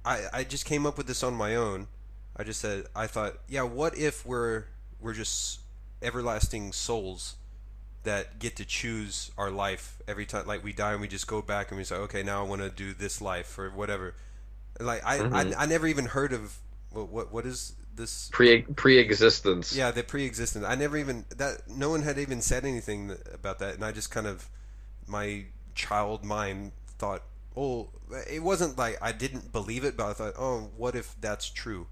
I 0.05 0.25
I 0.33 0.43
just 0.43 0.65
came 0.65 0.85
up 0.85 0.97
with 0.97 1.07
this 1.07 1.23
on 1.23 1.35
my 1.35 1.55
own. 1.55 1.87
I 2.37 2.43
just 2.43 2.61
said 2.61 2.85
I 2.95 3.07
thought, 3.07 3.35
yeah, 3.47 3.63
what 3.63 3.97
if 3.97 4.25
we're 4.25 4.65
we're 4.99 5.13
just 5.13 5.61
everlasting 6.01 6.73
souls 6.73 7.35
that 8.03 8.39
get 8.39 8.55
to 8.57 8.65
choose 8.65 9.31
our 9.37 9.51
life 9.51 9.97
every 10.07 10.25
time 10.25 10.47
like 10.47 10.63
we 10.63 10.73
die 10.73 10.93
and 10.93 11.01
we 11.01 11.07
just 11.07 11.27
go 11.27 11.41
back 11.41 11.69
and 11.71 11.77
we 11.77 11.83
say, 11.83 11.95
okay, 11.95 12.23
now 12.23 12.43
I 12.43 12.47
want 12.47 12.61
to 12.61 12.69
do 12.69 12.93
this 12.93 13.21
life 13.21 13.57
or 13.59 13.69
whatever. 13.69 14.15
Like 14.79 15.03
I 15.05 15.23
Mhm. 15.23 15.31
I, 15.31 15.63
I 15.63 15.65
never 15.67 15.87
even 15.87 16.05
heard 16.07 16.33
of 16.33 16.57
what 16.91 17.09
what, 17.09 17.33
what 17.33 17.45
is 17.45 17.73
this 18.01 18.29
Pre 18.31 18.63
pre-existence. 18.63 19.75
yeah, 19.75 19.91
the 19.91 20.03
pre-existence. 20.03 20.65
I 20.65 20.75
never 20.75 20.97
even 20.97 21.25
that. 21.37 21.67
No 21.69 21.89
one 21.89 22.01
had 22.01 22.17
even 22.17 22.41
said 22.41 22.65
anything 22.65 23.15
about 23.33 23.59
that, 23.59 23.75
and 23.75 23.85
I 23.85 23.91
just 23.91 24.11
kind 24.11 24.27
of 24.27 24.49
my 25.07 25.45
child 25.75 26.23
mind 26.23 26.71
thought, 26.97 27.23
oh, 27.55 27.89
it 28.29 28.43
wasn't 28.43 28.77
like 28.77 28.97
I 29.01 29.11
didn't 29.11 29.51
believe 29.51 29.83
it, 29.83 29.95
but 29.95 30.07
I 30.09 30.13
thought, 30.13 30.33
oh, 30.37 30.71
what 30.75 30.95
if 30.95 31.15
that's 31.21 31.49
true? 31.49 31.87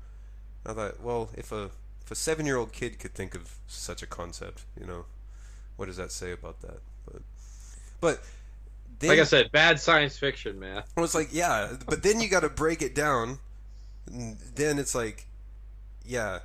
I 0.65 0.73
thought, 0.73 1.01
well, 1.01 1.29
if 1.35 1.51
a 1.51 1.71
if 2.03 2.11
a 2.11 2.15
seven-year-old 2.15 2.73
kid 2.73 2.99
could 2.99 3.13
think 3.13 3.35
of 3.35 3.55
such 3.67 4.01
a 4.01 4.07
concept, 4.07 4.65
you 4.79 4.85
know, 4.85 5.05
what 5.77 5.85
does 5.85 5.97
that 5.97 6.11
say 6.11 6.31
about 6.31 6.61
that? 6.61 6.79
But 7.05 7.21
but 8.01 8.21
then, 8.99 9.11
Like 9.11 9.19
I 9.19 9.23
said, 9.23 9.51
bad 9.51 9.79
science 9.79 10.17
fiction, 10.17 10.59
man. 10.59 10.83
I 10.97 11.01
was 11.01 11.15
like, 11.15 11.29
yeah, 11.31 11.73
but 11.87 12.03
then 12.03 12.19
you 12.19 12.27
got 12.29 12.41
to 12.41 12.49
break 12.49 12.81
it 12.81 12.93
down. 12.95 13.39
and 14.07 14.37
Then 14.55 14.79
it's 14.79 14.93
like, 14.95 15.25
yeah, 16.09 16.39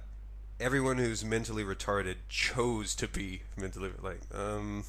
everyone 0.60 0.98
who's 0.98 1.24
mentally 1.24 1.64
retarded 1.64 2.16
chose 2.28 2.94
to 2.96 3.08
be 3.08 3.40
mentally 3.56 3.90
like, 4.02 4.20
um, 4.34 4.84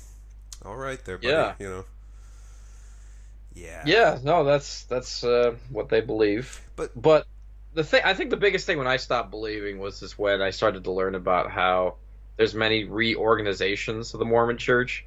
all 0.66 0.76
right, 0.76 1.04
there, 1.06 1.18
buddy. 1.18 1.30
Yeah. 1.30 1.54
You 1.60 1.70
know. 1.70 1.86
Yeah. 3.56 3.84
Yeah, 3.86 4.20
no, 4.22 4.44
that's 4.44 4.84
that's 4.84 5.24
uh, 5.24 5.56
what 5.70 5.88
they 5.90 6.02
believe. 6.02 6.62
But- 6.76 6.92
but 7.02 7.26
the 7.74 7.84
thing, 7.86 8.02
I 8.04 8.14
think 8.14 8.30
the 8.30 8.38
biggest 8.38 8.66
thing 8.66 8.78
when 8.78 8.88
I 8.88 8.98
stopped 8.98 9.32
believing 9.32 9.80
was 9.80 10.00
this 10.02 10.18
when 10.18 10.42
I 10.42 10.50
started 10.50 10.84
to 10.86 10.92
learn 10.92 11.16
about 11.16 11.50
how 11.52 11.96
there's 12.38 12.54
many 12.54 12.84
reorganizations 12.84 14.14
of 14.14 14.20
the 14.20 14.26
Mormon 14.26 14.58
Church. 14.58 15.06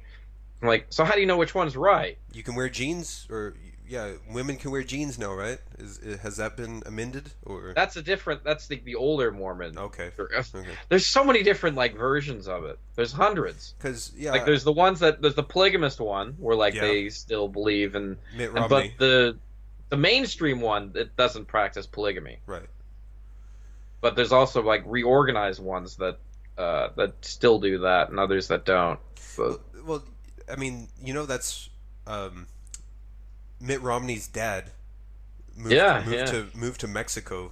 I'm 0.61 0.67
like, 0.67 0.87
so 0.89 1.03
how 1.05 1.13
do 1.13 1.21
you 1.21 1.25
know 1.27 1.37
which 1.37 1.53
one's 1.55 1.77
right? 1.77 2.17
You 2.33 2.41
can 2.43 2.55
wear 2.55 2.69
jeans, 2.69 3.27
or 3.29 3.53
yeah, 3.89 4.11
women 4.31 4.55
can 4.57 4.69
wear 4.69 4.83
jeans 4.83 5.17
now, 5.17 5.33
right? 5.33 5.57
Is 5.79 5.99
has 6.21 6.37
that 6.37 6.55
been 6.55 6.83
amended 6.85 7.31
or? 7.43 7.73
That's 7.75 7.95
a 7.97 8.01
different. 8.03 8.43
That's 8.43 8.67
the 8.67 8.79
the 8.79 8.93
older 8.95 9.31
Mormon. 9.31 9.77
Okay. 9.77 10.11
okay. 10.19 10.65
There's 10.89 11.07
so 11.07 11.23
many 11.23 11.41
different 11.41 11.75
like 11.75 11.97
versions 11.97 12.47
of 12.47 12.65
it. 12.65 12.77
There's 12.95 13.11
hundreds. 13.11 13.73
Because 13.77 14.11
yeah, 14.15 14.31
Like 14.31 14.45
there's 14.45 14.63
the 14.63 14.71
ones 14.71 14.99
that 14.99 15.21
there's 15.21 15.33
the 15.35 15.43
polygamist 15.43 15.99
one 15.99 16.33
where 16.37 16.55
like 16.55 16.75
Yeah. 16.75 16.81
they 16.81 17.09
still 17.09 17.47
believe 17.47 17.95
in 17.95 18.17
Mitt 18.37 18.49
And- 18.51 18.59
Romney. 18.59 18.93
But 18.97 19.03
the 19.05 19.37
the 19.89 19.97
mainstream 19.97 20.61
one 20.61 20.91
that 20.93 21.15
doesn't 21.17 21.45
practice 21.45 21.87
polygamy. 21.87 22.37
Right. 22.45 22.67
But 24.01 24.15
there's 24.15 24.31
also 24.31 24.61
like 24.61 24.83
reorganized 24.85 25.61
ones 25.61 25.95
that 25.97 26.19
uh, 26.59 26.89
that 26.95 27.13
still 27.25 27.59
do 27.59 27.79
that, 27.79 28.09
and 28.09 28.19
others 28.19 28.49
that 28.49 28.65
don't. 28.65 28.99
Well, 29.37 29.59
well, 29.85 30.03
I 30.51 30.57
mean, 30.57 30.89
you 31.03 31.13
know, 31.13 31.25
that's 31.25 31.69
um, 32.05 32.47
Mitt 33.59 33.81
Romney's 33.81 34.27
dad. 34.27 34.71
Moved, 35.55 35.73
Yeah, 35.73 36.01
moved 36.05 36.15
yeah. 36.17 36.25
to 36.25 36.47
moved 36.53 36.79
to 36.81 36.87
Mexico 36.87 37.51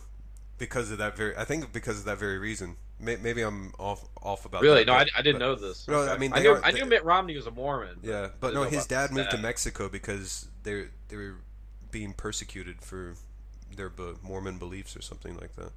because 0.58 0.92
of 0.92 0.98
that 1.00 1.18
very. 1.18 1.36
I 1.36 1.44
think 1.44 1.74
because 1.74 2.00
of 2.00 2.06
that 2.06 2.18
very 2.18 2.38
reason. 2.38 2.78
Maybe 3.00 3.42
I'm 3.44 3.74
off 3.78 4.04
off 4.24 4.46
about 4.46 4.64
Really? 4.64 4.80
that, 4.84 4.88
No, 4.88 4.94
I, 4.94 5.04
but- 5.04 5.12
I 5.16 5.22
didn't 5.22 5.40
but- 5.40 5.46
know 5.46 5.56
this. 5.56 5.88
No, 5.88 6.08
I 6.08 6.18
mean, 6.18 6.34
I 6.34 6.40
knew 6.40 6.54
are- 6.54 6.66
I 6.66 6.72
they- 6.72 6.80
knew 6.80 6.86
Mitt 6.88 7.04
Romney 7.06 7.36
was 7.36 7.46
a 7.46 7.52
Mormon. 7.52 8.00
Yeah, 8.02 8.30
but 8.40 8.52
I 8.52 8.54
no, 8.56 8.64
his 8.64 8.88
dad 8.88 9.12
moved 9.12 9.30
to. 9.32 9.38
Mexico 9.38 9.88
because 9.90 10.48
they 10.64 10.86
they 11.10 11.16
were 11.18 11.36
being 11.92 12.14
persecuted 12.14 12.82
for 12.82 13.14
their 13.76 13.92
Mormon 14.24 14.58
beliefs 14.58 14.96
or 14.98 15.02
something 15.02 15.38
like 15.38 15.56
that. 15.58 15.72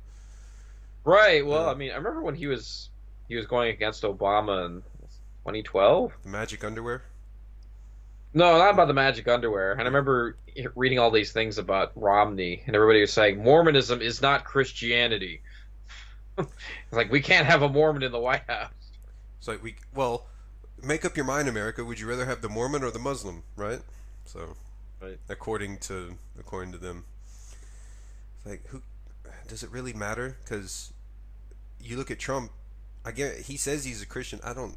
Right. 1.05 1.45
Well, 1.45 1.65
Yeah. 1.67 1.71
I 1.73 1.75
mean, 1.75 1.91
I 1.91 1.97
remember 1.97 2.23
when 2.23 2.37
he 2.37 2.47
was 2.47 2.89
he 3.29 3.37
was 3.37 3.47
going 3.47 3.69
against 3.71 4.03
Obama 4.03 4.65
in 4.67 4.83
2012. 5.45 6.13
The 6.23 6.29
magic 6.29 6.65
underwear. 6.65 7.03
No, 8.33 8.59
not 8.59 8.75
about 8.75 8.87
the 8.89 8.95
magic 8.95 9.27
underwear. 9.27 9.73
And 9.73 9.81
I 9.81 9.85
remember 9.85 10.37
reading 10.77 10.99
all 10.99 11.11
these 11.11 11.33
things 11.33 11.59
about 11.59 11.93
Romney, 11.97 12.63
and 12.67 12.77
everybody 12.77 13.01
was 13.01 13.13
saying 13.13 13.43
Mormonism 13.43 14.01
is 14.01 14.23
not 14.23 14.45
Christianity. 14.45 15.43
it's 16.39 16.49
like 16.93 17.11
we 17.11 17.21
can't 17.21 17.47
have 17.47 17.63
a 17.63 17.69
Mormon 17.69 18.03
in 18.03 18.13
the 18.13 18.21
White 18.21 18.43
House. 18.49 18.71
It's 19.39 19.49
like 19.49 19.63
we 19.63 19.75
well, 19.95 20.27
make 20.83 21.05
up 21.05 21.17
your 21.17 21.27
mind, 21.27 21.49
America. 21.49 21.85
Would 21.85 21.99
you 21.99 22.09
rather 22.09 22.27
have 22.27 22.41
the 22.41 22.49
Mormon 22.49 22.85
or 22.85 22.91
the 22.91 22.99
Muslim? 22.99 23.43
Right. 23.57 23.81
So, 24.25 24.57
Right. 25.01 25.19
according 25.29 25.79
to 25.79 26.15
according 26.39 26.73
to 26.73 26.79
them, 26.79 27.05
it's 28.37 28.47
like 28.47 28.67
who 28.69 28.83
does 29.49 29.63
it 29.63 29.71
really 29.71 29.93
matter? 29.93 30.37
Because 30.45 30.93
you 31.81 31.97
look 31.97 32.11
at 32.11 32.19
Trump. 32.19 32.53
I 33.05 33.13
get 33.13 33.39
he 33.41 33.57
says 33.57 33.85
he's 33.85 34.03
a 34.03 34.07
Christian. 34.07 34.41
I 34.45 34.53
don't. 34.53 34.77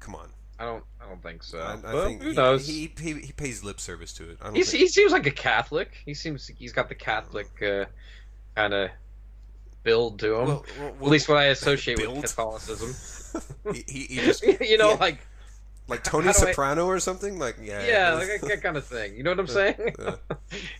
Come 0.00 0.14
on. 0.14 0.30
I 0.62 0.66
don't. 0.66 0.84
I 1.00 1.08
don't 1.08 1.20
think 1.22 1.42
so. 1.42 1.58
I, 1.58 1.72
I 1.90 1.92
Well, 1.92 2.06
think 2.06 2.22
who 2.22 2.28
he, 2.30 2.34
knows? 2.36 2.66
He, 2.68 2.92
he 3.00 3.14
he 3.14 3.32
pays 3.32 3.64
lip 3.64 3.80
service 3.80 4.12
to 4.14 4.30
it. 4.30 4.38
I 4.40 4.44
don't 4.44 4.54
think, 4.54 4.66
he 4.68 4.86
seems 4.86 5.10
like 5.10 5.26
a 5.26 5.32
Catholic. 5.32 5.90
He 6.06 6.14
seems 6.14 6.46
he's 6.46 6.72
got 6.72 6.88
the 6.88 6.94
Catholic 6.94 7.48
uh, 7.60 7.86
kind 8.54 8.72
of 8.72 8.90
build 9.82 10.20
to 10.20 10.36
him. 10.36 10.46
well, 10.46 10.64
well, 10.78 10.88
At 10.90 11.02
least 11.08 11.28
what 11.28 11.38
I 11.38 11.44
associate 11.56 11.98
build? 11.98 12.14
with 12.14 12.22
Catholicism. 12.26 13.42
he, 13.74 13.82
he, 13.88 14.00
he 14.04 14.16
just 14.24 14.42
you 14.60 14.78
know, 14.78 14.90
yeah. 14.90 14.96
like 15.00 15.18
like 15.88 16.04
Tony 16.04 16.26
how 16.26 16.32
do 16.32 16.38
I- 16.46 16.50
Soprano 16.52 16.86
or 16.86 17.00
something. 17.00 17.40
Like 17.40 17.56
yeah, 17.60 17.84
yeah, 17.84 18.12
like 18.14 18.28
that, 18.28 18.48
that 18.48 18.62
kind 18.62 18.76
of 18.76 18.84
thing. 18.86 19.16
You 19.16 19.24
know 19.24 19.30
what 19.32 19.40
I'm 19.40 19.46
saying? 19.48 19.94
Yeah. 19.98 20.14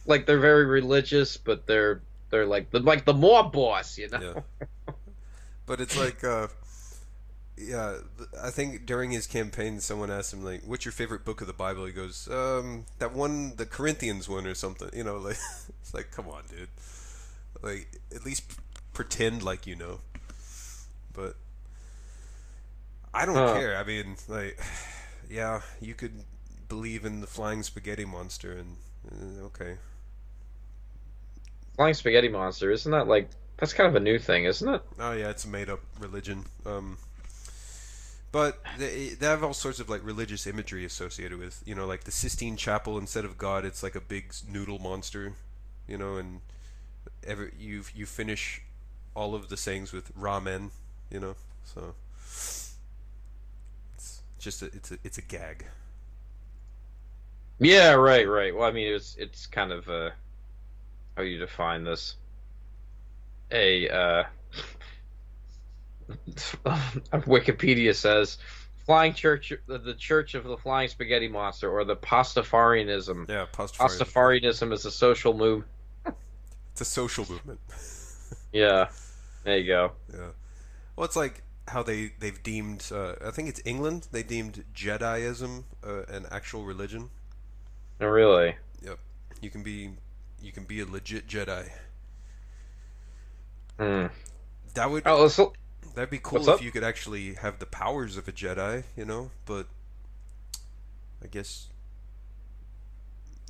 like 0.07 0.27
they're 0.27 0.39
very 0.39 0.67
religious, 0.67 1.37
but 1.37 1.67
they're 1.67 2.03
they're 2.31 2.47
like 2.47 2.71
the 2.71 2.79
like 2.79 3.05
the 3.05 3.15
mob 3.15 3.53
boss. 3.53 3.99
You 3.99 4.09
know? 4.11 4.43
Yeah. 4.87 4.95
But 5.67 5.81
it's 5.81 5.97
like, 5.99 6.23
uh, 6.25 6.49
yeah, 7.57 7.99
I 8.43 8.51
think 8.51 8.87
during 8.87 9.11
his 9.11 9.27
campaign, 9.27 9.81
someone 9.81 10.11
asked 10.11 10.33
him 10.33 10.45
like, 10.45 10.63
"What's 10.65 10.85
your 10.85 10.93
favorite 10.93 11.25
book 11.25 11.41
of 11.41 11.47
the 11.47 11.53
Bible?" 11.53 11.85
He 11.87 11.93
goes, 11.93 12.29
um, 12.31 12.87
"That 12.99 13.13
one, 13.13 13.57
the 13.57 13.67
Corinthians 13.67 14.29
one, 14.29 14.47
or 14.47 14.55
something." 14.55 14.91
You 14.95 15.05
know, 15.05 15.17
like 15.19 15.39
it's 15.81 15.95
like, 15.95 16.11
come 16.11 16.29
on, 16.29 16.45
dude. 16.51 16.69
Like, 17.63 17.89
at 18.15 18.25
least 18.25 18.45
pretend 18.95 19.43
like 19.43 19.67
you 19.67 19.77
know. 19.77 20.01
But 21.15 21.37
I 23.15 23.27
don't 23.27 23.45
Huh. 23.45 23.47
care. 23.47 23.77
I 23.77 23.85
mean, 23.85 24.17
like, 24.29 24.59
yeah, 25.31 25.63
you 25.81 25.95
could 25.95 26.25
believe 26.69 27.05
in 27.05 27.21
the 27.21 27.27
flying 27.27 27.63
spaghetti 27.63 28.05
monster, 28.05 28.53
and 28.53 28.77
uh, 29.11 29.45
okay, 29.47 29.77
Flying 31.77 31.93
spaghetti 31.93 32.29
monster, 32.31 32.71
isn't 32.71 32.93
that 32.93 33.09
like 33.09 33.29
that's 33.59 33.75
kind 33.75 33.87
of 33.87 33.95
a 33.95 34.01
new 34.01 34.19
thing, 34.19 34.47
isn't 34.47 34.67
it? 34.75 34.83
Oh 34.99 35.13
yeah, 35.13 35.31
it's 35.31 35.45
a 35.45 35.49
made 35.49 35.69
up 35.69 35.81
religion. 35.99 36.45
Um, 36.67 36.99
but 38.33 38.63
they, 38.79 39.11
they 39.11 39.27
have 39.27 39.45
all 39.45 39.53
sorts 39.53 39.79
of 39.79 39.91
like 39.91 40.05
religious 40.05 40.47
imagery 40.47 40.87
associated 40.87 41.39
with, 41.39 41.63
you 41.67 41.75
know, 41.75 41.87
like 41.87 42.05
the 42.05 42.11
Sistine 42.11 42.57
Chapel. 42.57 42.99
Instead 42.99 43.27
of 43.27 43.37
God, 43.37 43.65
it's 43.67 43.83
like 43.83 43.95
a 43.95 44.01
big 44.01 44.33
noodle 44.49 44.79
monster, 44.79 45.35
you 45.87 45.99
know, 45.99 46.17
and 46.17 46.41
every 47.27 47.53
you 47.59 47.85
you 47.95 48.07
finish 48.07 48.63
all 49.15 49.35
of 49.35 49.51
the 49.51 49.57
sayings 49.57 49.93
with 49.93 50.17
ramen, 50.17 50.71
you 51.11 51.21
know. 51.21 51.37
So 51.65 51.95
it's 53.95 54.23
just 54.39 54.63
a, 54.63 54.67
it's 54.67 54.91
a 54.91 54.99
it's 55.05 55.19
a 55.19 55.23
gag. 55.23 55.67
Yeah, 57.59 57.93
right, 57.93 58.27
right. 58.27 58.57
Well, 58.57 58.67
I 58.67 58.73
mean, 58.73 58.93
it's 58.93 59.15
it's 59.19 59.47
kind 59.47 59.73
of 59.73 59.89
uh, 59.89 60.11
how 61.17 61.23
you 61.23 61.39
define 61.39 61.85
this. 61.85 62.17
A 63.51 63.89
uh, 63.91 64.25
Wikipedia 67.13 67.95
says 67.95 68.39
flying 68.87 69.15
church, 69.15 69.53
the, 69.67 69.95
Church 69.95 70.35
of 70.35 70.45
the 70.45 70.57
Flying 70.57 70.89
Spaghetti 70.89 71.29
Monster, 71.29 71.71
or 71.71 71.85
the 71.85 71.97
Pastafarianism. 71.97 73.29
Yeah, 73.29 73.47
Pastafarianism. 73.53 73.99
Pastafarianism 73.99 74.73
is 74.73 74.85
a 74.85 74.91
social 74.91 75.35
move. 75.35 75.65
It's 76.73 76.81
a 76.81 76.85
social 76.87 77.27
movement. 77.29 77.61
Yeah, 78.51 78.89
there 79.45 79.57
you 79.57 79.67
go. 79.67 79.93
Yeah. 80.13 80.29
Well, 80.95 81.07
it's 81.07 81.17
like 81.17 81.43
how 81.69 81.83
they 81.83 82.13
they've 82.19 82.43
deemed. 82.43 82.87
Uh, 82.93 83.15
I 83.25 83.31
think 83.31 83.49
it's 83.49 83.63
England. 83.65 84.09
They 84.13 84.23
deemed 84.23 84.63
Jediism 84.75 85.65
uh, 85.87 86.03
an 86.09 86.27
actual 86.31 86.65
religion. 86.65 87.09
Oh, 87.99 88.07
really? 88.07 88.57
Yep 88.83 88.99
you 89.43 89.51
can 89.51 89.63
be 89.63 89.91
you 90.41 90.53
can 90.53 90.65
be 90.65 90.81
a 90.81 90.87
legit 90.87 91.27
Jedi. 91.27 91.69
Hmm. 93.79 94.07
That 94.75 94.91
would 94.91 95.03
Oh, 95.07 95.29
look- 95.37 95.57
that'd 95.95 96.11
be 96.11 96.19
cool 96.19 96.39
what's 96.39 96.49
if 96.49 96.55
up? 96.55 96.63
you 96.63 96.71
could 96.71 96.85
actually 96.85 97.35
have 97.35 97.59
the 97.59 97.67
powers 97.67 98.17
of 98.17 98.29
a 98.29 98.33
Jedi. 98.33 98.85
You 98.97 99.05
know, 99.05 99.31
but 99.47 99.67
I 101.23 101.27
guess 101.27 101.69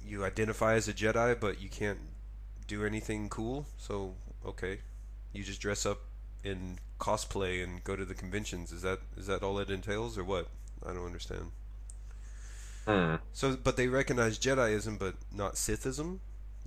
you 0.07 0.25
identify 0.25 0.75
as 0.75 0.89
a 0.89 0.93
Jedi, 0.93 1.39
but 1.39 1.61
you 1.61 1.69
can't 1.69 1.99
do 2.67 2.85
anything 2.85 3.29
cool. 3.29 3.67
So 3.79 4.15
okay, 4.45 4.79
you 5.33 5.43
just 5.43 5.61
dress 5.61 5.87
up 5.87 6.01
in 6.45 6.79
cosplay 6.99 7.63
and 7.63 7.83
go 7.85 7.97
to 7.97 8.05
the 8.05 8.15
conventions. 8.15 8.73
Is 8.73 8.83
that 8.83 9.01
is 9.17 9.27
that 9.27 9.43
all 9.43 9.59
it 9.59 9.71
entails, 9.71 10.19
or 10.19 10.25
what? 10.25 10.49
I 10.85 10.93
don't 10.93 11.07
understand. 11.07 11.53
hmm. 12.87 13.17
So, 13.33 13.57
but 13.57 13.77
they 13.77 13.89
recognize 13.89 14.39
Jediism, 14.39 14.99
but 14.99 15.15
not 15.33 15.55
Sithism, 15.55 16.19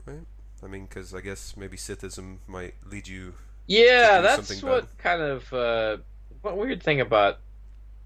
right? 0.05 0.25
I 0.63 0.67
mean, 0.67 0.85
because 0.85 1.13
I 1.13 1.21
guess 1.21 1.55
maybe 1.57 1.77
Sithism 1.77 2.37
might 2.47 2.75
lead 2.89 3.07
you. 3.07 3.33
Yeah, 3.67 4.21
that's 4.21 4.61
what 4.61 4.97
kind 4.97 5.21
of 5.21 5.53
uh, 5.53 5.97
what 6.41 6.57
weird 6.57 6.83
thing 6.83 7.01
about 7.01 7.39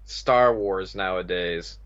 Star 0.04 0.54
Wars 0.54 0.94
nowadays 0.94 1.78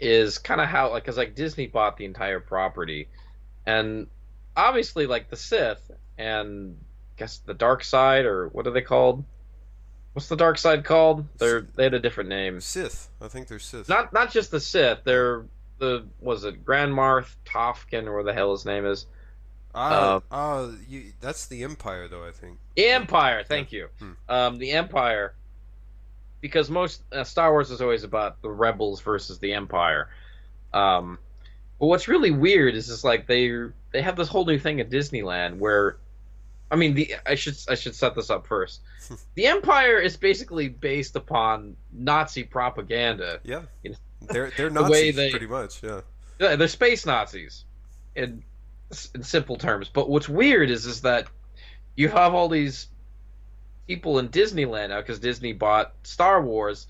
is 0.00 0.38
kind 0.38 0.60
of 0.60 0.68
how 0.68 0.90
like 0.90 1.04
because 1.04 1.16
like 1.16 1.34
Disney 1.34 1.66
bought 1.66 1.96
the 1.96 2.04
entire 2.04 2.40
property, 2.40 3.08
and 3.66 4.06
obviously 4.56 5.06
like 5.06 5.28
the 5.28 5.36
Sith 5.36 5.90
and 6.16 6.76
I 6.80 7.18
guess 7.18 7.38
the 7.38 7.54
dark 7.54 7.84
side 7.84 8.24
or 8.24 8.48
what 8.48 8.66
are 8.66 8.70
they 8.70 8.82
called? 8.82 9.24
What's 10.14 10.28
the 10.28 10.36
dark 10.36 10.58
side 10.58 10.84
called? 10.84 11.26
They're 11.38 11.60
they 11.60 11.84
had 11.84 11.94
a 11.94 12.00
different 12.00 12.30
name. 12.30 12.60
Sith, 12.60 13.10
I 13.20 13.28
think 13.28 13.48
they're 13.48 13.58
Sith. 13.58 13.88
Not 13.88 14.12
not 14.12 14.32
just 14.32 14.50
the 14.50 14.60
Sith. 14.60 15.00
They're 15.04 15.44
the 15.78 16.06
was 16.20 16.44
it 16.44 16.64
Grand 16.64 16.92
Moff 16.92 17.36
Tarkin 17.44 18.06
or 18.06 18.16
what 18.16 18.26
the 18.26 18.32
hell 18.32 18.52
his 18.52 18.64
name 18.64 18.86
is? 18.86 19.06
Ah, 19.74 20.16
uh, 20.16 20.20
ah, 20.30 20.70
you, 20.88 21.12
that's 21.20 21.46
the 21.46 21.64
Empire, 21.64 22.08
though. 22.08 22.26
I 22.26 22.32
think. 22.32 22.58
Empire. 22.76 23.44
Thank 23.44 23.72
you. 23.72 23.88
Hmm. 23.98 24.12
Um, 24.28 24.58
the 24.58 24.72
Empire, 24.72 25.34
because 26.40 26.70
most 26.70 27.02
uh, 27.12 27.24
Star 27.24 27.50
Wars 27.50 27.70
is 27.70 27.80
always 27.80 28.04
about 28.04 28.42
the 28.42 28.50
rebels 28.50 29.00
versus 29.00 29.38
the 29.38 29.52
Empire. 29.54 30.08
Um, 30.72 31.18
but 31.78 31.86
what's 31.86 32.08
really 32.08 32.30
weird 32.30 32.74
is 32.74 32.88
just 32.88 33.04
like 33.04 33.26
they 33.26 33.50
they 33.92 34.02
have 34.02 34.16
this 34.16 34.28
whole 34.28 34.44
new 34.44 34.58
thing 34.58 34.80
at 34.80 34.90
Disneyland 34.90 35.58
where, 35.58 35.96
I 36.70 36.76
mean, 36.76 36.94
the 36.94 37.14
I 37.24 37.34
should 37.36 37.56
I 37.68 37.74
should 37.74 37.94
set 37.94 38.14
this 38.14 38.30
up 38.30 38.46
first. 38.46 38.80
the 39.34 39.46
Empire 39.46 39.98
is 39.98 40.16
basically 40.16 40.68
based 40.68 41.16
upon 41.16 41.76
Nazi 41.92 42.42
propaganda. 42.42 43.40
Yeah, 43.44 43.62
You 43.82 43.90
know, 43.90 43.96
they're 44.28 44.50
they're 44.56 44.68
the 44.70 44.80
Nazis 44.82 44.90
way 44.90 45.10
they- 45.12 45.30
pretty 45.30 45.46
much. 45.46 45.82
Yeah, 45.82 46.00
Yeah, 46.40 46.56
they're 46.56 46.68
space 46.68 47.06
Nazis, 47.06 47.64
in 48.16 48.42
in 49.14 49.22
simple 49.22 49.56
terms. 49.56 49.88
But 49.88 50.08
what's 50.08 50.28
weird 50.28 50.70
is 50.70 50.86
is 50.86 51.02
that 51.02 51.26
you 51.96 52.08
have 52.08 52.34
all 52.34 52.48
these 52.48 52.88
people 53.86 54.18
in 54.18 54.28
Disneyland 54.28 54.90
now 54.90 55.00
because 55.00 55.18
Disney 55.18 55.52
bought 55.52 55.94
Star 56.02 56.42
Wars, 56.42 56.86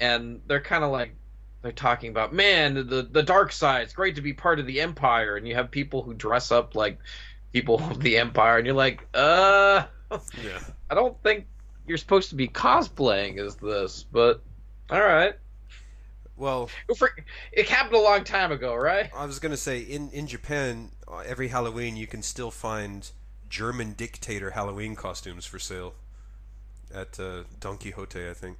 and 0.00 0.40
they're 0.46 0.60
kind 0.60 0.84
of 0.84 0.90
like 0.90 1.14
they're 1.62 1.72
talking 1.72 2.10
about 2.10 2.32
man 2.32 2.74
the 2.74 3.08
the 3.10 3.22
dark 3.22 3.52
side. 3.52 3.82
It's 3.82 3.92
great 3.92 4.16
to 4.16 4.22
be 4.22 4.32
part 4.32 4.58
of 4.58 4.66
the 4.66 4.80
Empire, 4.80 5.36
and 5.36 5.46
you 5.46 5.54
have 5.54 5.70
people 5.70 6.02
who 6.02 6.14
dress 6.14 6.50
up 6.50 6.74
like 6.74 6.98
people 7.52 7.80
of 7.90 8.00
the 8.00 8.18
Empire, 8.18 8.58
and 8.58 8.66
you're 8.66 8.74
like, 8.74 9.06
uh, 9.14 9.84
yeah. 10.10 10.60
I 10.90 10.94
don't 10.94 11.20
think 11.22 11.46
you're 11.86 11.98
supposed 11.98 12.30
to 12.30 12.34
be 12.34 12.48
cosplaying 12.48 13.38
as 13.38 13.56
this, 13.56 14.04
but 14.10 14.42
all 14.90 15.00
right. 15.00 15.34
Well, 16.42 16.68
it 17.52 17.68
happened 17.68 17.94
a 17.94 18.00
long 18.00 18.24
time 18.24 18.50
ago, 18.52 18.74
right? 18.74 19.08
I 19.16 19.24
was 19.26 19.38
gonna 19.38 19.56
say 19.56 19.78
in 19.80 20.10
in 20.10 20.26
Japan, 20.26 20.90
uh, 21.06 21.18
every 21.18 21.48
Halloween 21.48 21.96
you 21.96 22.06
can 22.08 22.22
still 22.22 22.50
find 22.50 23.08
German 23.48 23.92
dictator 23.92 24.50
Halloween 24.50 24.96
costumes 24.96 25.46
for 25.46 25.58
sale 25.58 25.94
at 26.92 27.18
uh, 27.20 27.44
Don 27.60 27.78
Quixote, 27.78 28.28
I 28.28 28.34
think. 28.34 28.58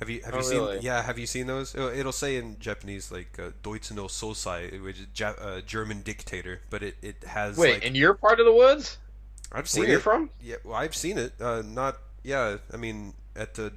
Have 0.00 0.08
you 0.10 0.22
have 0.24 0.34
Oh, 0.34 0.38
you 0.38 0.42
seen? 0.42 0.58
really? 0.58 0.78
Yeah, 0.80 1.02
have 1.02 1.18
you 1.18 1.26
seen 1.26 1.46
those? 1.46 1.74
It'll, 1.74 1.88
it'll 1.88 2.12
say 2.12 2.36
in 2.36 2.58
Japanese 2.58 3.12
like 3.12 3.38
uh, 3.38 3.50
Deutsche 3.62 3.92
no 3.92 4.06
Sosai, 4.06 4.82
which 4.82 4.98
is 4.98 5.06
ja- 5.16 5.38
uh, 5.40 5.60
German 5.60 6.02
dictator, 6.02 6.62
but 6.70 6.82
it, 6.82 6.96
it 7.02 7.16
has 7.26 7.56
Wait, 7.58 7.74
like 7.74 7.84
and 7.86 7.96
you're 7.96 8.14
part 8.14 8.40
of 8.40 8.46
the 8.46 8.52
woods? 8.52 8.98
I've 9.52 9.68
seen 9.68 9.82
Where 9.82 9.88
it. 9.90 9.92
you're 9.92 10.00
from? 10.00 10.30
Yeah, 10.42 10.56
well, 10.64 10.74
I've 10.74 10.96
seen 10.96 11.18
it. 11.18 11.34
Uh, 11.40 11.62
not 11.64 11.98
yeah. 12.24 12.56
I 12.72 12.76
mean, 12.76 13.14
at 13.36 13.54
the 13.54 13.72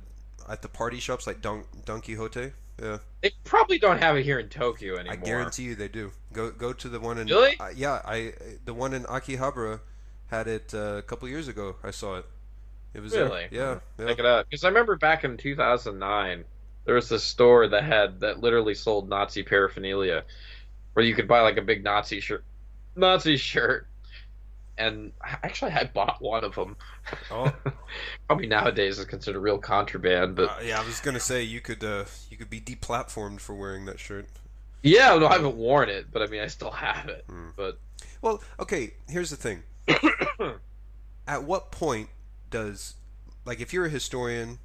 at 0.49 0.61
the 0.61 0.69
party 0.69 0.99
shops 0.99 1.27
like 1.27 1.41
Don 1.41 1.65
Don 1.85 2.01
Quixote. 2.01 2.53
Yeah, 2.81 2.99
They 3.21 3.31
probably 3.43 3.79
don't 3.79 3.97
have 3.97 4.17
it 4.17 4.23
here 4.23 4.39
in 4.39 4.49
Tokyo 4.49 4.97
anymore. 4.97 5.13
I 5.13 5.15
guarantee 5.15 5.63
you 5.63 5.75
they 5.75 5.87
do. 5.87 6.11
Go 6.31 6.51
go 6.51 6.73
to 6.73 6.89
the 6.89 6.99
one 6.99 7.17
in 7.17 7.27
Really? 7.27 7.59
uh, 7.59 7.69
yeah. 7.75 8.01
I 8.05 8.33
the 8.65 8.73
one 8.73 8.93
in 8.93 9.03
Akihabara 9.05 9.79
had 10.27 10.47
it 10.47 10.73
uh, 10.73 10.97
a 10.97 11.01
couple 11.01 11.27
years 11.27 11.47
ago. 11.47 11.75
I 11.83 11.91
saw 11.91 12.17
it. 12.17 12.25
It 12.93 13.01
was 13.01 13.13
there. 13.13 13.25
Really? 13.25 13.47
Yeah. 13.51 13.79
yeah. 13.97 14.07
Check 14.07 14.19
it 14.19 14.25
out. 14.25 14.45
Because 14.49 14.63
I 14.63 14.67
remember 14.67 14.95
back 14.95 15.23
in 15.23 15.37
2009, 15.37 16.43
there 16.85 16.95
was 16.95 17.09
this 17.09 17.23
store 17.23 17.67
that 17.67 17.83
had 17.83 18.19
that 18.19 18.39
literally 18.39 18.75
sold 18.75 19.09
Nazi 19.09 19.43
paraphernalia, 19.43 20.23
where 20.93 21.05
you 21.05 21.15
could 21.15 21.27
buy 21.27 21.41
like 21.41 21.57
a 21.57 21.61
big 21.61 21.83
Nazi 21.83 22.19
shirt, 22.19 22.43
Nazi 22.95 23.37
shirt, 23.37 23.87
and 24.77 25.11
actually 25.21 25.71
I 25.71 25.85
bought 25.85 26.21
one 26.21 26.43
of 26.43 26.55
them. 26.55 26.75
Oh, 27.31 27.51
Probably 28.27 28.47
nowadays 28.47 28.99
is 28.99 29.05
considered 29.05 29.39
real 29.39 29.57
contraband, 29.57 30.35
but 30.35 30.49
uh, 30.49 30.55
yeah. 30.63 30.79
I 30.79 30.85
was 30.85 30.99
gonna 30.99 31.19
say 31.19 31.43
you 31.43 31.61
could 31.61 31.83
uh, 31.83 32.05
you 32.29 32.37
could 32.37 32.49
be 32.49 32.61
deplatformed 32.61 33.39
for 33.39 33.55
wearing 33.55 33.85
that 33.85 33.99
shirt. 33.99 34.27
yeah, 34.83 35.15
no, 35.17 35.27
I 35.27 35.33
haven't 35.33 35.57
worn 35.57 35.89
it, 35.89 36.07
but 36.11 36.21
I 36.21 36.27
mean 36.27 36.41
I 36.41 36.47
still 36.47 36.71
have 36.71 37.09
it. 37.09 37.25
Hmm. 37.29 37.49
But 37.55 37.79
Well, 38.21 38.41
okay. 38.59 38.93
Here's 39.09 39.29
the 39.29 39.35
thing. 39.35 39.63
At 41.27 41.43
what 41.43 41.71
point 41.71 42.09
does 42.49 42.95
like 43.45 43.59
if 43.59 43.73
you're 43.73 43.85
a 43.85 43.89
historian 43.89 44.59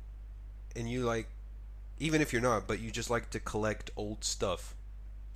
and 0.76 0.90
you 0.90 1.04
like 1.04 1.28
even 1.98 2.20
if 2.20 2.32
you're 2.32 2.42
not, 2.42 2.66
but 2.66 2.80
you 2.80 2.90
just 2.90 3.10
like 3.10 3.30
to 3.30 3.40
collect 3.40 3.90
old 3.96 4.24
stuff. 4.24 4.74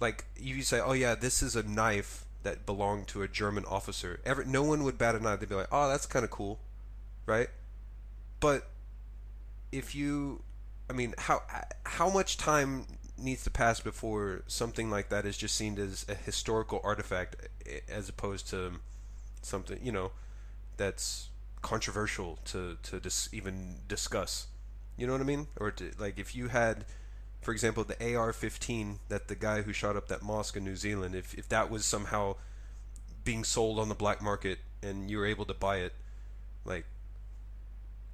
Like 0.01 0.27
you 0.37 0.61
say, 0.63 0.81
"Oh 0.81 0.93
yeah, 0.93 1.15
this 1.15 1.43
is 1.43 1.57
a 1.57 1.63
knife 1.63 2.26
that 2.47 2.65
belonged 2.65 3.09
to 3.09 3.23
a 3.23 3.29
German 3.29 3.65
officer." 3.67 4.21
Ever 4.25 4.45
no 4.45 4.63
one 4.63 4.85
would 4.85 4.99
bat 4.99 5.15
an 5.15 5.27
eye. 5.27 5.37
They'd 5.37 5.49
be 5.49 5.55
like, 5.55 5.69
"Oh, 5.71 5.89
that's 5.89 6.07
kind 6.07 6.25
of 6.25 6.31
cool." 6.31 6.59
Right? 7.27 7.49
But 8.41 8.71
if 9.73 9.95
you 9.95 10.43
I 10.89 10.93
mean, 10.93 11.15
how 11.19 11.43
how 11.85 12.11
much 12.11 12.37
time 12.37 12.87
needs 13.19 13.45
to 13.45 13.51
pass 13.51 13.81
before 13.81 14.43
something 14.47 14.91
like 14.91 15.09
that 15.09 15.25
is 15.25 15.37
just 15.37 15.55
seen 15.55 15.79
as 15.79 16.05
a 16.09 16.15
historical 16.15 16.81
artifact 16.85 17.37
as 17.89 18.09
opposed 18.09 18.49
to 18.51 18.73
something, 19.43 19.79
you 19.83 19.91
know, 19.91 20.13
that's 20.77 21.29
controversial 21.63 22.39
to 22.45 22.77
to 22.85 23.01
dis- 23.01 23.29
even 23.33 23.77
discuss. 23.89 24.47
You 24.97 25.07
know 25.07 25.13
what 25.13 25.21
I 25.21 25.25
mean? 25.25 25.49
Or 25.59 25.71
to, 25.73 25.91
like 25.99 26.19
if 26.19 26.35
you 26.35 26.49
had, 26.49 26.85
for 27.47 27.53
example, 27.53 27.85
the 27.85 27.95
AR-15 28.17 28.97
that 29.09 29.29
the 29.29 29.37
guy 29.37 29.63
who 29.63 29.73
shot 29.73 29.95
up 29.95 30.09
that 30.09 30.21
mosque 30.21 30.57
in 30.57 30.65
New 30.65 30.75
Zealand, 30.75 31.15
if 31.15 31.33
if 31.39 31.49
that 31.49 31.71
was 31.71 31.85
somehow 31.85 32.35
being 33.23 33.45
sold 33.45 33.79
on 33.79 33.89
the 33.89 33.95
black 33.95 34.21
market 34.21 34.59
and 34.83 35.09
you 35.09 35.17
were 35.19 35.27
able 35.27 35.45
to 35.45 35.55
buy 35.55 35.77
it, 35.77 35.93
like 36.65 36.87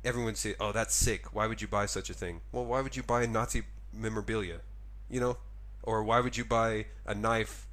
everyone 0.04 0.26
would 0.26 0.36
say, 0.36 0.54
"Oh, 0.60 0.70
that's 0.70 0.94
sick. 0.94 1.34
Why 1.34 1.46
would 1.46 1.62
you 1.62 1.66
buy 1.66 1.86
such 1.86 2.10
a 2.10 2.12
thing?" 2.12 2.42
Well, 2.52 2.66
why 2.66 2.82
would 2.82 2.94
you 2.94 3.02
buy 3.02 3.24
Nazi 3.24 3.62
memorabilia? 3.90 4.60
You 5.08 5.20
know, 5.20 5.38
or 5.82 6.04
why 6.04 6.20
would 6.20 6.36
you 6.36 6.44
buy 6.44 6.88
a 7.06 7.14
knife 7.14 7.66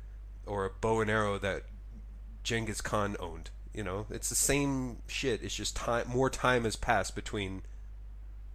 or 0.45 0.64
a 0.64 0.69
bow 0.69 1.02
and 1.02 1.11
arrow 1.11 1.38
that 1.40 1.64
Genghis 2.41 2.80
Khan 2.80 3.18
owned? 3.19 3.49
You 3.73 3.84
know, 3.84 4.06
it's 4.10 4.30
the 4.30 4.36
same 4.36 4.99
shit. 5.07 5.44
It's 5.44 5.56
just 5.56 5.76
time. 5.76 6.07
More 6.07 6.30
time 6.30 6.64
has 6.64 6.77
passed 6.77 7.15
between 7.15 7.64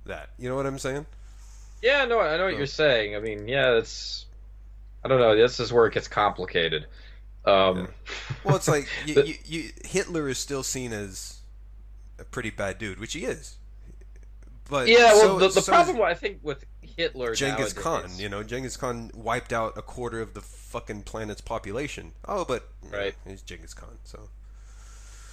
that. 0.07 0.31
You 0.39 0.49
know 0.49 0.57
what 0.57 0.65
I'm 0.65 0.79
saying? 0.79 1.05
Yeah, 1.85 2.05
no, 2.06 2.19
I 2.19 2.36
know 2.39 2.44
what 2.44 2.52
So- 2.52 2.56
you're 2.59 2.66
saying. 2.66 3.15
I 3.15 3.20
mean, 3.20 3.47
yeah, 3.47 3.77
it's 3.77 4.24
I 5.05 5.09
don't 5.09 5.20
know. 5.20 5.36
This 5.36 5.61
is 5.61 5.73
where 5.73 5.86
it 5.86 5.93
gets 5.94 6.09
complicated. 6.09 6.86
Um, 7.44 7.89
Well, 8.44 8.56
it's 8.56 8.69
like 8.69 8.89
you, 9.06 9.23
you, 9.23 9.35
you, 9.44 9.70
Hitler 9.85 10.28
is 10.31 10.39
still 10.39 10.62
seen 10.62 10.93
as 10.94 11.40
a 12.19 12.24
pretty 12.24 12.48
bad 12.51 12.78
dude, 12.78 12.98
which 12.98 13.12
he 13.12 13.24
is. 13.27 13.56
But 14.70 14.89
yeah, 14.89 15.12
well, 15.12 15.20
so- 15.20 15.39
the, 15.40 15.48
the 15.48 15.61
so 15.61 15.73
problem 15.73 16.01
I 16.01 16.15
think 16.15 16.39
with 16.43 16.65
Hitler, 16.81 17.35
Genghis 17.35 17.74
Khan, 17.74 18.11
you 18.16 18.28
know, 18.31 18.43
Genghis 18.43 18.77
Khan 18.78 19.11
wiped 19.15 19.52
out 19.52 19.77
a 19.77 19.82
quarter 19.82 20.20
of 20.23 20.32
the 20.32 20.40
fucking 20.40 21.02
planet's 21.02 21.43
population. 21.43 22.12
Oh, 22.27 22.44
but 22.47 22.66
Right. 22.90 23.15
he's 23.27 23.43
Genghis 23.43 23.74
Khan, 23.74 23.98
so 24.05 24.31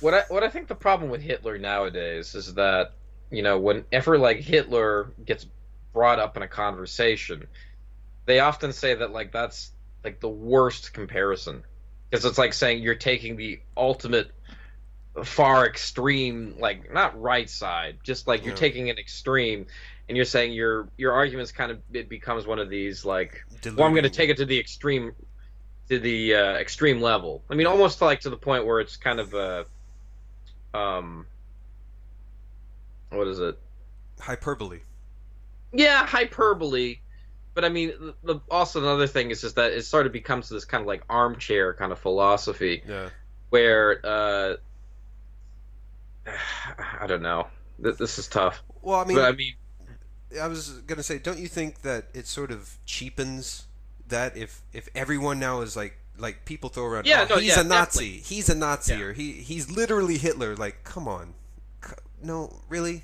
What 0.01 0.13
I 0.13 0.23
what 0.27 0.43
I 0.43 0.49
think 0.49 0.67
the 0.67 0.75
problem 0.75 1.09
with 1.09 1.21
Hitler 1.21 1.57
nowadays 1.57 2.35
is 2.35 2.55
that 2.55 2.91
you 3.29 3.41
know 3.41 3.57
whenever 3.57 4.17
like 4.17 4.39
Hitler 4.41 5.11
gets 5.25 5.45
brought 5.93 6.19
up 6.19 6.37
in 6.37 6.43
a 6.43 6.47
conversation, 6.47 7.47
they 8.25 8.39
often 8.39 8.73
say 8.73 8.95
that 8.95 9.11
like 9.11 9.31
that's 9.31 9.71
like 10.03 10.19
the 10.19 10.29
worst 10.29 10.93
comparison 10.93 11.63
because 12.09 12.25
it's 12.25 12.37
like 12.37 12.53
saying 12.53 12.81
you're 12.81 12.95
taking 12.95 13.35
the 13.35 13.59
ultimate 13.77 14.31
far 15.23 15.67
extreme 15.67 16.55
like 16.59 16.91
not 16.93 17.19
right 17.19 17.49
side 17.49 17.97
just 18.03 18.27
like 18.27 18.43
you're 18.43 18.53
Yeah. 18.53 18.59
taking 18.59 18.89
an 18.89 18.97
extreme 18.97 19.65
and 20.07 20.15
you're 20.15 20.25
saying 20.25 20.53
your 20.53 20.87
your 20.97 21.11
arguments 21.11 21.51
kind 21.51 21.69
of 21.71 21.81
it 21.91 22.07
becomes 22.07 22.47
one 22.47 22.59
of 22.59 22.69
these 22.69 23.03
like 23.03 23.43
well 23.75 23.85
i'm 23.85 23.93
going 23.93 24.03
to 24.03 24.09
take 24.09 24.29
it 24.29 24.37
to 24.37 24.45
the 24.45 24.57
extreme 24.57 25.11
to 25.89 25.99
the 25.99 26.35
uh, 26.35 26.53
extreme 26.53 27.01
level 27.01 27.43
i 27.49 27.55
mean 27.55 27.67
almost 27.67 28.01
like 28.01 28.21
to 28.21 28.29
the 28.29 28.37
point 28.37 28.65
where 28.65 28.79
it's 28.79 28.95
kind 28.95 29.19
of 29.19 29.33
a 29.33 29.65
um 30.73 31.25
what 33.09 33.27
is 33.27 33.39
it 33.39 33.59
hyperbole. 34.21 34.79
Yeah 35.73 36.05
hyperbole. 36.05 36.97
But 37.53 37.65
i 37.65 37.69
mean 37.69 37.89
the, 37.99 38.15
the, 38.23 38.39
also 38.49 38.79
another 38.81 39.07
thing 39.07 39.29
is 39.29 39.41
just 39.41 39.55
that 39.55 39.73
it 39.73 39.83
sort 39.83 40.05
of 40.05 40.13
becomes 40.13 40.47
this 40.49 40.63
kind 40.65 40.81
of 40.81 40.87
like 40.87 41.03
armchair 41.09 41.73
kind 41.73 41.91
of 41.91 41.99
philosophy 41.99 42.81
Yeah, 42.87 43.09
where 43.49 43.99
uh 44.05 44.55
i 47.01 47.07
don't 47.07 47.21
know. 47.21 47.47
Th- 47.81 47.97
this 47.97 48.19
is 48.19 48.27
tough. 48.27 48.61
Well, 48.81 48.99
I 48.99 49.05
mean, 49.05 49.17
but 49.17 49.25
i 49.25 49.31
mean 49.31 49.53
I 50.41 50.47
was 50.47 50.69
gonna 50.87 51.03
say, 51.03 51.19
don't 51.19 51.39
you 51.39 51.47
think 51.47 51.81
that 51.81 52.05
it 52.13 52.25
sort 52.27 52.51
of 52.51 52.77
cheapens 52.85 53.67
that 54.07 54.37
if 54.37 54.61
if 54.71 54.87
everyone 54.95 55.39
now 55.39 55.61
is 55.61 55.75
like 55.75 55.97
like 56.17 56.45
people 56.45 56.69
throw 56.69 56.85
around, 56.85 57.05
Yeah, 57.05 57.25
oh, 57.29 57.35
no, 57.35 57.41
he's 57.41 57.55
yeah, 57.55 57.61
a 57.61 57.63
Nazi, 57.63 58.17
he's 58.19 58.47
a 58.49 58.55
Nazi, 58.55 59.01
or 59.01 59.13
he 59.13 59.33
he's 59.33 59.69
literally 59.71 60.17
Hitler. 60.17 60.55
Like, 60.55 60.83
come 60.83 61.07
on, 61.07 61.33
no, 62.23 62.61
really, 62.69 63.03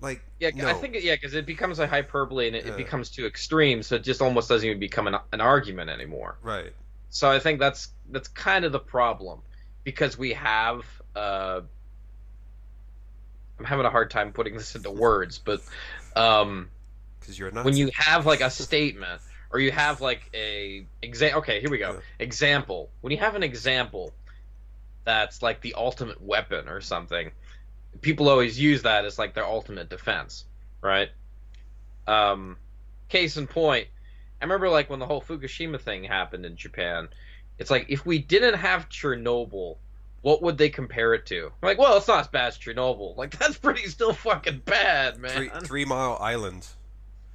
like, 0.00 0.22
Yeah, 0.38 0.50
no. 0.54 0.68
I 0.68 0.74
think 0.74 0.96
yeah, 1.00 1.14
because 1.14 1.34
it 1.34 1.46
becomes 1.46 1.78
a 1.78 1.86
hyperbole 1.86 2.46
and 2.46 2.56
it, 2.56 2.66
it 2.66 2.76
becomes 2.76 3.10
too 3.10 3.26
extreme, 3.26 3.82
so 3.82 3.96
it 3.96 4.04
just 4.04 4.22
almost 4.22 4.48
doesn't 4.48 4.66
even 4.66 4.80
become 4.80 5.06
an, 5.06 5.16
an 5.32 5.40
argument 5.40 5.90
anymore. 5.90 6.38
right, 6.42 6.72
So 7.10 7.30
I 7.30 7.38
think 7.38 7.60
that's 7.60 7.88
that's 8.10 8.28
kind 8.28 8.64
of 8.64 8.72
the 8.72 8.80
problem 8.80 9.42
because 9.84 10.18
we 10.18 10.32
have. 10.34 10.84
Uh, 11.14 11.62
I'm 13.58 13.64
having 13.64 13.86
a 13.86 13.90
hard 13.90 14.10
time 14.10 14.32
putting 14.32 14.54
this 14.54 14.76
into 14.76 14.90
words, 15.06 15.38
but 15.38 15.64
um, 16.14 16.70
because 17.20 17.38
you're 17.38 17.50
not 17.50 17.64
when 17.64 17.76
you 17.76 17.90
have 17.94 18.26
like 18.26 18.40
a 18.40 18.50
statement 18.50 19.20
or 19.50 19.60
you 19.60 19.70
have 19.72 20.00
like 20.00 20.28
a 20.34 20.86
exa- 21.02 21.34
okay 21.34 21.60
here 21.60 21.70
we 21.70 21.78
go 21.78 22.00
example 22.18 22.92
when 23.00 23.10
you 23.10 23.18
have 23.18 23.34
an 23.34 23.42
example 23.42 24.14
that's 25.04 25.42
like 25.42 25.60
the 25.62 25.74
ultimate 25.74 26.20
weapon 26.20 26.68
or 26.68 26.80
something 26.80 27.30
people 28.00 28.28
always 28.28 28.58
use 28.58 28.82
that 28.82 29.04
as 29.04 29.18
like 29.18 29.34
their 29.34 29.46
ultimate 29.46 29.88
defense 29.88 30.44
right 30.82 31.10
um 32.06 32.56
case 33.08 33.36
in 33.36 33.46
point 33.46 33.88
i 34.40 34.44
remember 34.44 34.68
like 34.68 34.88
when 34.90 34.98
the 34.98 35.06
whole 35.06 35.22
fukushima 35.22 35.80
thing 35.80 36.04
happened 36.04 36.44
in 36.44 36.56
japan 36.56 37.08
it's 37.58 37.70
like 37.70 37.86
if 37.88 38.06
we 38.06 38.18
didn't 38.18 38.54
have 38.54 38.88
chernobyl 38.88 39.76
what 40.22 40.42
would 40.42 40.58
they 40.58 40.68
compare 40.68 41.14
it 41.14 41.26
to? 41.26 41.46
I'm 41.46 41.66
like, 41.66 41.78
well, 41.78 41.96
it's 41.96 42.08
not 42.08 42.20
as 42.20 42.28
bad 42.28 42.48
as 42.48 42.58
Chernobyl. 42.58 43.16
Like, 43.16 43.30
that's 43.38 43.56
pretty 43.56 43.86
still 43.88 44.12
fucking 44.12 44.62
bad, 44.64 45.18
man. 45.18 45.30
Three 45.30 45.50
Three 45.64 45.84
Mile 45.84 46.18
Island. 46.20 46.66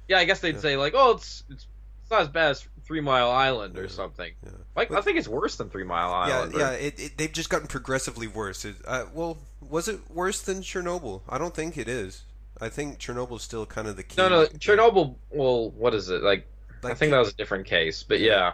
Yeah, 0.08 0.18
I 0.18 0.24
guess 0.24 0.40
they'd 0.40 0.56
Yeah. 0.56 0.60
say 0.60 0.76
like, 0.76 0.92
oh, 0.94 1.12
it's 1.12 1.44
it's 1.48 1.66
it's 2.04 2.10
not 2.10 2.20
as 2.20 2.28
bad 2.28 2.50
as 2.50 2.68
Three 2.84 3.00
Mile 3.00 3.30
Island 3.30 3.78
or 3.78 3.82
Yeah, 3.82 3.88
something. 3.88 4.30
yeah. 4.44 4.50
Like, 4.76 4.90
But- 4.90 4.98
I 4.98 5.00
think 5.00 5.18
it's 5.18 5.26
worse 5.28 5.56
than 5.56 5.70
Three 5.70 5.84
Mile 5.84 6.10
Yeah, 6.28 6.36
Island. 6.36 6.54
or- 6.54 6.58
yeah. 6.58 6.70
It, 6.72 7.00
it, 7.00 7.16
they've 7.18 7.32
just 7.32 7.48
gotten 7.50 7.66
progressively 7.66 8.26
worse. 8.26 8.64
It, 8.64 8.76
uh, 8.86 9.06
well, 9.14 9.38
was 9.60 9.88
it 9.88 10.00
worse 10.10 10.40
than 10.42 10.60
Chernobyl? 10.60 11.22
I 11.28 11.38
don't 11.38 11.54
think 11.54 11.78
it 11.78 11.88
is. 11.88 12.22
I 12.60 12.68
think 12.68 12.98
Chernobyl's 13.00 13.42
still 13.42 13.66
kind 13.66 13.88
of 13.88 13.96
the 13.96 14.02
key. 14.02 14.14
No, 14.18 14.28
no, 14.28 14.46
Chernobyl. 14.46 15.16
Well, 15.30 15.70
what 15.70 15.94
is 15.94 16.08
it 16.10 16.22
like? 16.22 16.46
I 16.84 16.92
think 16.94 17.10
that 17.12 17.18
was 17.18 17.30
a 17.30 17.34
different 17.36 17.66
case, 17.66 18.02
but 18.02 18.20
yeah. 18.20 18.52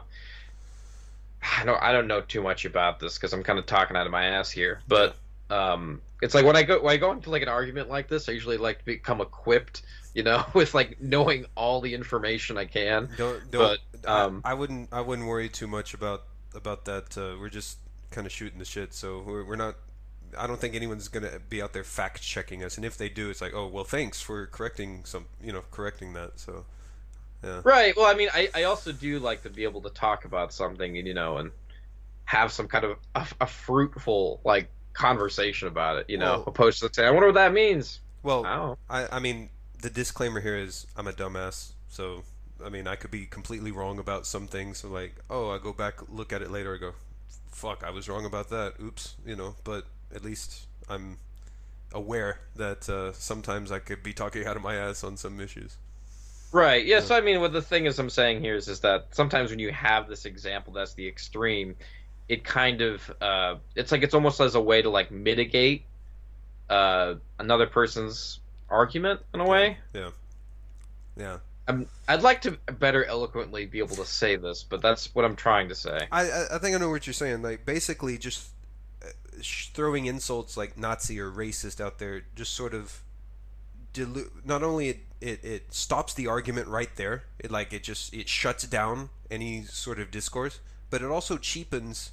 I 1.61 1.65
don't. 1.65 1.83
I 1.83 1.93
don't 1.93 2.07
know 2.07 2.21
too 2.21 2.43
much 2.43 2.65
about 2.65 3.01
this 3.01 3.17
because 3.17 3.33
I'm 3.33 3.43
kind 3.43 3.59
of 3.59 3.67
talking 3.67 3.97
out 3.97 4.07
of 4.07 4.13
my 4.13 4.25
ass 4.27 4.51
here. 4.51 4.81
But 4.87 5.17
um, 5.51 6.01
it's 6.23 6.35
like 6.35 6.45
when 6.45 6.57
I 6.57 6.63
go 6.63 6.83
when 6.83 6.95
I 6.95 6.97
go 6.97 7.13
into 7.13 7.31
like 7.31 7.43
an 7.43 7.49
argument 7.49 7.89
like 7.89 8.09
this, 8.09 8.29
I 8.29 8.33
usually 8.33 8.57
like 8.57 8.79
to 8.81 8.85
become 8.85 9.21
equipped, 9.21 9.83
you 10.15 10.23
know, 10.23 10.45
with 10.55 10.75
like 10.75 11.01
knowing 11.01 11.47
all 11.55 11.81
the 11.81 11.95
information 11.95 12.57
I 12.57 12.67
can. 12.67 13.09
Don't 13.17 13.51
don't. 13.51 13.81
um, 14.07 14.43
I, 14.45 14.53
I, 14.53 14.55
wouldn't 14.55 14.93
I 14.93 15.01
wouldn't 15.01 15.27
worry 15.27 15.49
too 15.49 15.67
much 15.67 15.95
about 15.95 16.25
about 16.55 16.85
that. 16.87 17.17
Uh, 17.17 17.37
we're 17.41 17.49
just 17.49 17.79
kind 18.11 18.27
of 18.27 18.33
shooting 18.33 18.59
the 18.59 18.65
shit, 18.65 18.95
so 18.95 19.23
we're 19.27 19.45
we're 19.45 19.57
not. 19.57 19.77
I 20.39 20.47
don't 20.47 20.61
think 20.61 20.77
anyone's 20.77 21.09
gonna 21.09 21.41
be 21.49 21.61
out 21.61 21.73
there 21.73 21.85
fact 21.85 22.23
checking 22.23 22.63
us, 22.63 22.77
and 22.77 22.85
if 22.85 22.97
they 22.97 23.09
do, 23.09 23.31
it's 23.31 23.41
like, 23.41 23.55
oh 23.55 23.67
well, 23.67 23.85
thanks 23.85 24.21
for 24.21 24.47
correcting 24.47 25.05
some, 25.05 25.27
you 25.43 25.53
know, 25.53 25.63
correcting 25.73 26.13
that. 26.13 26.39
So, 26.39 26.65
yeah. 27.43 27.63
Right. 27.65 27.97
Well, 27.97 28.07
I 28.07 28.15
mean, 28.15 28.29
I 28.33 28.49
I 28.55 28.63
also 28.65 28.93
do 28.93 29.19
like 29.19 29.43
to 29.43 29.51
be 29.51 29.65
able 29.65 29.81
to 29.83 29.91
talk 29.91 30.27
about 30.27 30.53
something, 30.53 30.99
and 30.99 31.07
you 31.09 31.15
know, 31.15 31.39
and 31.39 31.51
have 32.27 32.53
some 32.53 32.69
kind 32.69 32.85
of 32.85 32.97
a, 33.17 33.27
a 33.41 33.47
fruitful 33.47 34.41
like 34.45 34.71
conversation 35.01 35.67
about 35.69 35.97
it, 35.97 36.11
you 36.11 36.19
know, 36.19 36.33
well, 36.33 36.45
opposed 36.47 36.81
to 36.81 36.91
saying, 36.93 37.09
I 37.09 37.11
wonder 37.11 37.29
what 37.29 37.35
that 37.35 37.53
means. 37.53 38.01
Well, 38.23 38.45
I, 38.91 39.03
I, 39.03 39.17
I 39.17 39.19
mean, 39.19 39.49
the 39.81 39.89
disclaimer 39.89 40.41
here 40.41 40.57
is 40.57 40.87
I'm 40.97 41.07
a 41.07 41.13
dumbass, 41.13 41.73
so 41.89 42.23
I 42.65 42.69
mean, 42.69 42.87
I 42.87 42.97
could 42.97 43.11
be 43.11 43.25
completely 43.25 43.73
wrong 43.73 43.99
about 43.99 44.27
some 44.27 44.47
things. 44.47 44.79
So 44.79 44.89
like, 44.89 45.15
oh, 45.31 45.51
I 45.51 45.59
go 45.59 45.73
back, 45.73 45.95
look 46.11 46.33
at 46.33 46.43
it 46.43 46.51
later, 46.51 46.75
I 46.75 46.79
go, 46.79 46.93
fuck, 47.51 47.83
I 47.83 47.91
was 47.91 48.09
wrong 48.09 48.27
about 48.27 48.51
that. 48.51 48.75
Oops, 48.83 49.15
you 49.25 49.37
know. 49.37 49.57
But 49.65 49.87
at 50.15 50.23
least 50.23 50.67
I'm 50.89 51.19
aware 51.93 52.41
that 52.57 52.89
uh, 52.89 53.13
sometimes 53.13 53.73
I 53.73 53.79
could 53.79 54.03
be 54.03 54.13
talking 54.13 54.47
out 54.47 54.57
of 54.57 54.63
my 54.63 54.77
ass 54.77 55.03
on 55.03 55.17
some 55.17 55.41
issues. 55.41 55.77
Right. 56.53 56.85
Yeah, 56.85 56.97
yeah. 56.97 57.03
So 57.03 57.17
I 57.17 57.23
mean, 57.23 57.41
what 57.41 57.53
the 57.53 57.63
thing 57.63 57.87
is, 57.87 57.99
I'm 57.99 58.11
saying 58.11 58.41
here 58.43 58.57
is, 58.57 58.69
is 58.69 58.81
that 58.81 59.07
sometimes 59.13 59.51
when 59.51 59.61
you 59.61 59.73
have 59.73 60.09
this 60.09 60.27
example 60.27 60.73
that's 60.73 60.95
the 60.95 61.07
extreme, 61.09 61.77
it 62.31 62.45
kind 62.45 62.81
of 62.81 63.13
uh, 63.21 63.57
it's 63.75 63.91
like 63.91 64.05
it's 64.05 64.15
almost 64.15 64.41
as 64.41 64.55
a 64.55 64.61
way 64.61 64.81
to 64.81 64.89
like 64.89 65.11
mitigate 65.11 65.83
uh, 66.71 67.15
another 67.41 67.67
person's 67.67 68.39
argument 68.71 69.21
in 69.35 69.41
a 69.41 69.47
way. 69.47 69.77
Yeah. 69.93 70.11
Yeah. 71.17 71.39
I'm, 71.67 71.89
I'd 72.07 72.23
like 72.23 72.43
to 72.43 72.53
better 72.79 73.05
eloquently 73.05 73.67
be 73.67 73.81
able 73.81 73.97
to 73.97 74.07
say 74.07 74.37
this, 74.37 74.63
but 74.63 74.81
that's 74.81 75.13
what 75.13 75.25
I'm 75.25 75.35
trying 75.35 75.69
to 75.71 75.75
say. 75.75 76.07
I 76.13 76.47
I 76.53 76.59
think 76.59 76.77
I 76.77 76.79
know 76.79 76.89
what 76.89 77.09
you're 77.09 77.15
saying. 77.15 77.43
Like 77.43 77.67
basically, 77.67 78.17
just 78.17 78.51
uh, 79.05 79.09
throwing 79.43 80.07
insults 80.07 80.57
like 80.57 80.79
Nazi 80.79 81.19
or 81.19 81.33
racist 81.33 81.81
out 81.81 81.99
there 81.99 82.23
just 82.37 82.53
sort 82.53 82.75
of 82.75 83.03
dilute. 83.93 84.47
Not 84.47 84.63
only 84.63 84.89
it, 84.89 85.01
it 85.21 85.45
it 85.45 85.75
stops 85.75 86.15
the 86.15 86.29
argument 86.29 86.69
right 86.69 86.95
there. 86.95 87.25
It 87.41 87.51
like 87.51 87.73
it 87.73 87.83
just 87.83 88.15
it 88.15 88.29
shuts 88.29 88.69
down 88.69 89.11
any 89.33 89.65
sort 89.65 89.99
of 89.99 90.13
discourse, 90.13 90.61
but 90.91 91.03
it 91.03 91.11
also 91.11 91.37
cheapens 91.37 92.13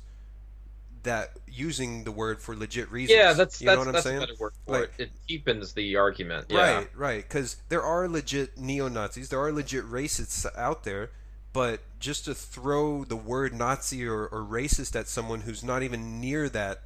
that 1.08 1.32
using 1.48 2.04
the 2.04 2.12
word 2.12 2.42
for 2.42 2.56
legit 2.56 2.92
reasons. 2.92 3.18
Yeah, 3.18 3.34
that's 3.34 3.62
you 3.62 3.68
know 3.68 3.76
that's, 3.76 3.86
what 3.86 3.96
I'm 3.96 4.02
saying. 4.02 4.18
A 4.18 4.20
better 4.20 4.34
word 4.40 4.54
for 4.66 4.80
like, 4.82 4.92
it. 4.98 5.04
It 5.04 5.12
cheapens 5.28 5.74
the 5.74 5.96
argument. 5.96 6.48
Yeah. 6.50 6.76
Right, 6.78 6.90
right. 6.96 7.24
Because 7.24 7.58
there 7.70 7.82
are 7.82 8.08
legit 8.08 8.58
neo 8.58 8.88
Nazis, 8.88 9.30
there 9.30 9.40
are 9.40 9.52
legit 9.52 9.86
racists 9.86 10.46
out 10.56 10.84
there, 10.84 11.12
but 11.54 11.80
just 12.00 12.26
to 12.26 12.36
throw 12.36 13.04
the 13.04 13.16
word 13.16 13.54
Nazi 13.54 14.06
or, 14.06 14.28
or 14.28 14.44
racist 14.44 14.98
at 14.98 15.08
someone 15.08 15.42
who's 15.42 15.64
not 15.64 15.82
even 15.82 16.22
near 16.22 16.50
that, 16.50 16.82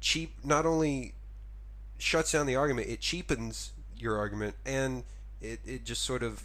cheap 0.00 0.34
not 0.42 0.66
only 0.66 1.14
shuts 1.98 2.32
down 2.32 2.46
the 2.46 2.56
argument, 2.56 2.88
it 2.88 3.00
cheapens 3.00 3.72
your 3.96 4.16
argument, 4.16 4.56
and 4.64 5.04
it, 5.40 5.60
it 5.66 5.84
just 5.84 6.02
sort 6.02 6.22
of 6.22 6.44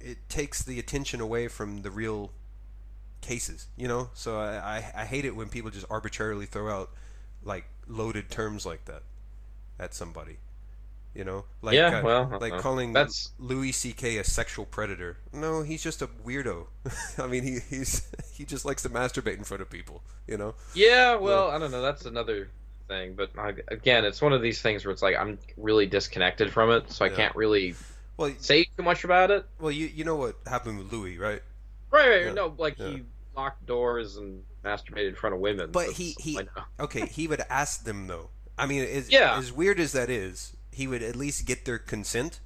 it 0.00 0.28
takes 0.28 0.62
the 0.62 0.78
attention 0.78 1.20
away 1.20 1.48
from 1.48 1.82
the 1.82 1.90
real 1.90 2.30
cases, 3.20 3.66
you 3.76 3.88
know. 3.88 4.10
So 4.14 4.38
I, 4.38 4.76
I, 4.76 5.02
I 5.02 5.04
hate 5.04 5.24
it 5.24 5.34
when 5.34 5.48
people 5.48 5.70
just 5.70 5.86
arbitrarily 5.90 6.46
throw 6.46 6.72
out 6.72 6.90
like 7.44 7.64
loaded 7.86 8.30
terms 8.30 8.66
like 8.66 8.84
that 8.86 9.02
at 9.78 9.94
somebody. 9.94 10.38
You 11.14 11.24
know, 11.24 11.46
like 11.62 11.74
yeah, 11.74 11.98
uh, 11.98 12.02
well, 12.02 12.38
like 12.40 12.58
calling 12.58 12.92
that's... 12.92 13.32
Louis 13.40 13.72
C.K. 13.72 14.18
a 14.18 14.24
sexual 14.24 14.64
predator. 14.64 15.16
No, 15.32 15.62
he's 15.62 15.82
just 15.82 16.00
a 16.00 16.06
weirdo. 16.06 16.66
I 17.18 17.26
mean, 17.26 17.42
he 17.42 17.58
he's 17.68 18.06
he 18.34 18.44
just 18.44 18.64
likes 18.64 18.82
to 18.82 18.88
masturbate 18.88 19.36
in 19.36 19.42
front 19.42 19.62
of 19.62 19.70
people. 19.70 20.02
You 20.28 20.36
know. 20.36 20.54
Yeah, 20.74 21.16
well, 21.16 21.50
I 21.50 21.58
don't 21.58 21.72
know. 21.72 21.82
That's 21.82 22.04
another 22.04 22.50
thing, 22.88 23.14
but 23.14 23.30
I, 23.36 23.54
again, 23.68 24.04
it's 24.04 24.20
one 24.22 24.32
of 24.32 24.42
these 24.42 24.62
things 24.62 24.84
where 24.84 24.92
it's 24.92 25.02
like 25.02 25.16
I'm 25.16 25.38
really 25.56 25.86
disconnected 25.86 26.52
from 26.52 26.70
it, 26.70 26.90
so 26.92 27.04
I 27.04 27.08
yeah. 27.08 27.16
can't 27.16 27.36
really 27.36 27.74
well 28.16 28.32
say 28.38 28.68
too 28.76 28.82
much 28.82 29.02
about 29.02 29.30
it. 29.30 29.44
Well, 29.58 29.72
you 29.72 29.86
you 29.86 30.04
know 30.04 30.16
what 30.16 30.36
happened 30.46 30.78
with 30.78 30.92
Louis, 30.92 31.18
right? 31.18 31.42
Right, 31.90 32.08
right. 32.08 32.24
Yeah. 32.26 32.32
No, 32.32 32.54
like 32.58 32.78
yeah. 32.78 32.88
he 32.88 33.02
locked 33.36 33.66
doors 33.66 34.16
and 34.16 34.42
masturbated 34.64 35.08
in 35.08 35.14
front 35.14 35.34
of 35.34 35.40
women. 35.40 35.70
But 35.70 35.90
he 35.90 36.14
he 36.18 36.38
okay. 36.78 37.06
He 37.06 37.28
would 37.28 37.42
ask 37.48 37.84
them 37.84 38.06
though. 38.06 38.30
I 38.58 38.66
mean, 38.66 38.82
as, 38.82 39.10
yeah. 39.10 39.38
as 39.38 39.52
weird 39.52 39.78
as 39.78 39.92
that 39.92 40.10
is, 40.10 40.56
he 40.72 40.86
would 40.86 41.02
at 41.02 41.14
least 41.14 41.46
get 41.46 41.64
their 41.64 41.78
consent. 41.78 42.40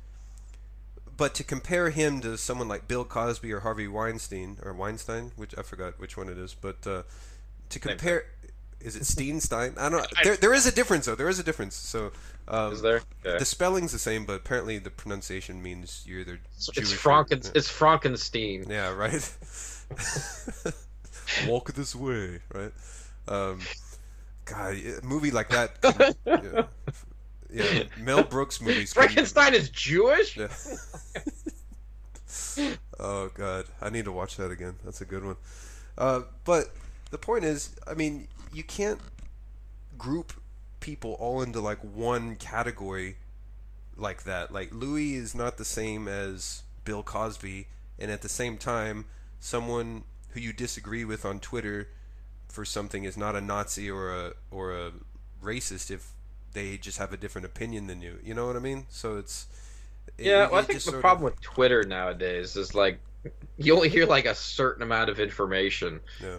But 1.17 1.35
to 1.37 1.45
compare 1.45 1.91
him 1.91 2.21
to 2.21 2.37
someone 2.37 2.69
like 2.69 2.89
Bill 2.89 3.05
Cosby 3.05 3.53
or 3.53 3.61
Harvey 3.61 3.87
Weinstein 3.87 4.59
or 4.63 4.73
Weinstein, 4.73 5.33
which 5.37 5.57
I 5.57 5.63
forgot 5.63 5.99
which 5.99 6.17
one 6.17 6.29
it 6.29 6.39
is, 6.39 6.55
but 6.55 6.87
uh, 6.87 7.03
to 7.69 7.79
compare, 7.79 8.27
is 8.85 8.97
it 8.97 9.03
Steinstein? 9.03 9.79
I 9.79 9.89
don't. 9.89 10.07
There, 10.23 10.37
there 10.37 10.55
is 10.55 10.67
a 10.67 10.73
difference 10.73 11.07
though. 11.07 11.15
There 11.15 11.29
is 11.29 11.39
a 11.39 11.43
difference. 11.43 11.75
So 11.75 12.13
um, 12.49 12.73
is 12.73 12.83
there? 12.83 13.03
Okay. 13.25 13.39
The 13.39 13.45
spelling's 13.45 13.93
the 13.93 13.99
same, 13.99 14.25
but 14.25 14.35
apparently 14.35 14.79
the 14.79 14.91
pronunciation 14.91 15.63
means 15.63 16.03
you're 16.07 16.21
either 16.21 16.41
Jewish. 16.61 16.79
It's 16.79 16.93
Franken. 16.93 17.49
Or, 17.49 17.53
It's 17.57 17.69
Frankenstein. 17.69 18.67
Yeah. 18.69 18.93
Right. 18.93 19.37
Walk 21.47 21.73
this 21.75 21.95
way. 21.95 22.41
Right. 22.53 22.73
Um, 23.29 23.61
God, 24.45 24.75
a 24.75 25.05
movie 25.05 25.31
like 25.31 25.49
that. 25.51 25.81
Could, 25.81 26.17
yeah. 26.27 26.65
yeah. 27.51 27.85
Mel 27.99 28.25
Brooks 28.25 28.61
movies. 28.61 28.93
Frankenstein 28.93 29.55
is 29.55 29.71
Jewish. 29.71 30.37
Yeah. 30.37 30.49
oh 33.01 33.31
God, 33.35 33.67
I 33.81 33.91
need 33.91 34.05
to 34.07 34.13
watch 34.13 34.37
that 34.37 34.51
again. 34.51 34.75
That's 34.85 35.01
a 35.01 35.05
good 35.05 35.25
one. 35.25 35.37
Uh, 35.97 36.23
but 36.45 36.67
the 37.11 37.19
point 37.19 37.45
is, 37.45 37.75
I 37.87 37.95
mean, 37.95 38.27
you 38.53 38.63
can't 38.63 39.01
group 39.99 40.33
people 40.81 41.13
all 41.15 41.43
into 41.43 41.61
like 41.61 41.79
one 41.79 42.37
category 42.37 43.17
like 43.97 44.25
that. 44.25 44.53
Like 44.53 44.73
Louis 44.73 45.15
is 45.15 45.35
not 45.35 45.57
the 45.57 45.65
same 45.65 46.09
as 46.09 46.63
Bill 46.85 47.03
Cosby, 47.03 47.69
and 47.99 48.11
at 48.11 48.23
the 48.23 48.29
same 48.29 48.59
time, 48.59 49.07
someone 49.41 50.05
who 50.31 50.41
you 50.41 50.53
disagree 50.53 51.05
with 51.05 51.25
on 51.25 51.41
Twitter 51.41 51.89
for 52.49 52.65
something 52.65 53.05
is 53.05 53.17
not 53.17 53.35
a 53.35 53.41
Nazi 53.41 53.91
or 53.91 54.13
a 54.13 54.33
or 54.51 54.73
a 54.73 54.93
racist 55.43 55.91
if 55.91 56.13
they 56.53 56.77
just 56.77 56.99
have 56.99 57.13
a 57.13 57.17
different 57.17 57.47
opinion 57.47 57.87
than 57.87 58.03
you. 58.03 58.19
You 58.23 58.35
know 58.35 58.47
what 58.47 58.57
I 58.57 58.61
mean? 58.61 58.87
So 58.91 59.17
it's 59.17 59.47
yeah. 60.19 60.47
It, 60.47 60.53
I 60.53 60.63
think 60.63 60.83
the 60.83 60.93
problem 60.93 61.27
of... 61.27 61.33
with 61.33 61.41
Twitter 61.41 61.85
nowadays 61.85 62.57
is 62.57 62.75
like 62.75 62.99
you 63.57 63.75
only 63.75 63.89
hear 63.89 64.07
like 64.07 64.27
a 64.27 64.35
certain 64.35 64.83
amount 64.83 65.11
of 65.11 65.21
information. 65.21 66.01
Yeah. 66.21 66.39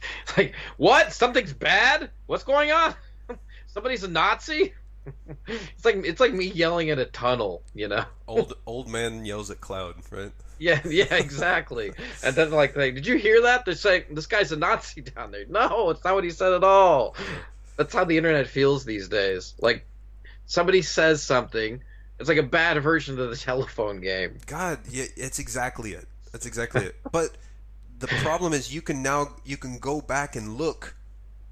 like 0.36 0.54
what? 0.76 1.12
Something's 1.12 1.52
bad? 1.52 2.10
What's 2.26 2.44
going 2.44 2.70
on? 2.72 2.94
Somebody's 3.66 4.04
a 4.04 4.08
Nazi? 4.08 4.74
it's 5.46 5.84
like 5.84 5.96
it's 6.04 6.20
like 6.20 6.32
me 6.32 6.46
yelling 6.46 6.90
at 6.90 6.98
a 6.98 7.06
tunnel, 7.06 7.62
you 7.74 7.88
know. 7.88 8.04
Old 8.26 8.54
old 8.66 8.88
man 8.88 9.24
yells 9.24 9.50
at 9.50 9.60
cloud, 9.60 9.96
right? 10.10 10.32
Yeah, 10.58 10.80
yeah, 10.84 11.14
exactly. 11.14 11.92
and 12.24 12.34
then 12.34 12.50
like, 12.50 12.76
like, 12.76 12.94
did 12.94 13.06
you 13.06 13.16
hear 13.16 13.42
that? 13.42 13.64
They're 13.64 13.74
saying 13.74 14.04
this 14.10 14.26
guy's 14.26 14.52
a 14.52 14.56
Nazi 14.56 15.02
down 15.02 15.30
there. 15.30 15.44
No, 15.48 15.90
it's 15.90 16.02
not 16.04 16.14
what 16.14 16.24
he 16.24 16.30
said 16.30 16.52
at 16.52 16.64
all. 16.64 17.14
That's 17.76 17.94
how 17.94 18.04
the 18.04 18.16
internet 18.16 18.48
feels 18.48 18.84
these 18.84 19.08
days. 19.08 19.54
Like 19.60 19.86
somebody 20.46 20.82
says 20.82 21.22
something, 21.22 21.80
it's 22.18 22.28
like 22.28 22.38
a 22.38 22.42
bad 22.42 22.82
version 22.82 23.18
of 23.20 23.30
the 23.30 23.36
telephone 23.36 24.00
game. 24.00 24.38
God, 24.46 24.80
yeah, 24.90 25.04
it's 25.16 25.38
exactly 25.38 25.92
it. 25.92 26.06
That's 26.32 26.46
exactly 26.46 26.86
it. 26.86 26.96
But 27.12 27.30
the 27.98 28.06
problem 28.06 28.52
is 28.52 28.72
you 28.72 28.82
can 28.82 29.02
now 29.02 29.36
you 29.44 29.56
can 29.56 29.78
go 29.78 30.00
back 30.00 30.36
and 30.36 30.56
look 30.56 30.94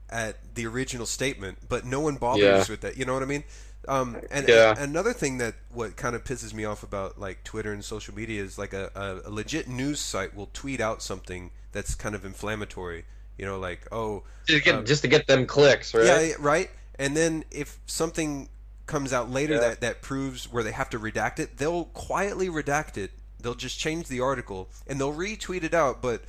at 0.09 0.55
the 0.55 0.66
original 0.66 1.06
statement, 1.06 1.59
but 1.68 1.85
no 1.85 2.01
one 2.01 2.16
bothers 2.16 2.43
yeah. 2.43 2.64
with 2.68 2.81
that. 2.82 2.97
You 2.97 3.05
know 3.05 3.14
what 3.14 3.23
I 3.23 3.27
mean? 3.27 3.44
Um, 3.89 4.16
and, 4.31 4.48
yeah. 4.48 4.70
and, 4.70 4.78
another 4.78 5.12
thing 5.12 5.39
that 5.39 5.55
what 5.73 5.97
kind 5.97 6.16
of 6.16 6.24
pisses 6.24 6.52
me 6.52 6.64
off 6.64 6.82
about 6.82 7.20
like 7.20 7.44
Twitter 7.44 7.73
and 7.73 7.85
social 7.85 8.14
media 8.14 8.43
is 8.43 8.59
like 8.59 8.73
a, 8.73 8.90
a, 8.97 9.28
a, 9.28 9.31
legit 9.31 9.68
news 9.68 10.01
site 10.01 10.35
will 10.35 10.51
tweet 10.52 10.81
out 10.81 11.02
something 11.02 11.51
that's 11.70 11.94
kind 11.94 12.14
of 12.14 12.24
inflammatory. 12.24 13.05
You 13.39 13.44
know, 13.47 13.59
like 13.59 13.86
oh, 13.93 14.24
just, 14.47 14.64
get, 14.64 14.74
um, 14.74 14.85
just 14.86 15.02
to 15.02 15.09
get 15.09 15.27
them 15.27 15.47
clicks, 15.47 15.94
right? 15.94 16.05
Yeah, 16.05 16.32
right. 16.39 16.70
And 16.98 17.16
then 17.16 17.44
if 17.51 17.78
something 17.86 18.48
comes 18.86 19.12
out 19.12 19.31
later 19.31 19.55
yeah. 19.55 19.60
that 19.60 19.81
that 19.82 20.02
proves 20.02 20.51
where 20.51 20.62
they 20.62 20.73
have 20.73 20.90
to 20.90 20.98
redact 20.98 21.39
it, 21.39 21.59
they'll 21.59 21.85
quietly 21.86 22.48
redact 22.48 22.97
it. 22.97 23.12
They'll 23.47 23.55
just 23.55 23.78
change 23.78 24.09
the 24.09 24.18
article 24.18 24.68
and 24.89 24.98
they'll 24.98 25.14
retweet 25.14 25.62
it 25.62 25.73
out, 25.73 26.02
but 26.02 26.23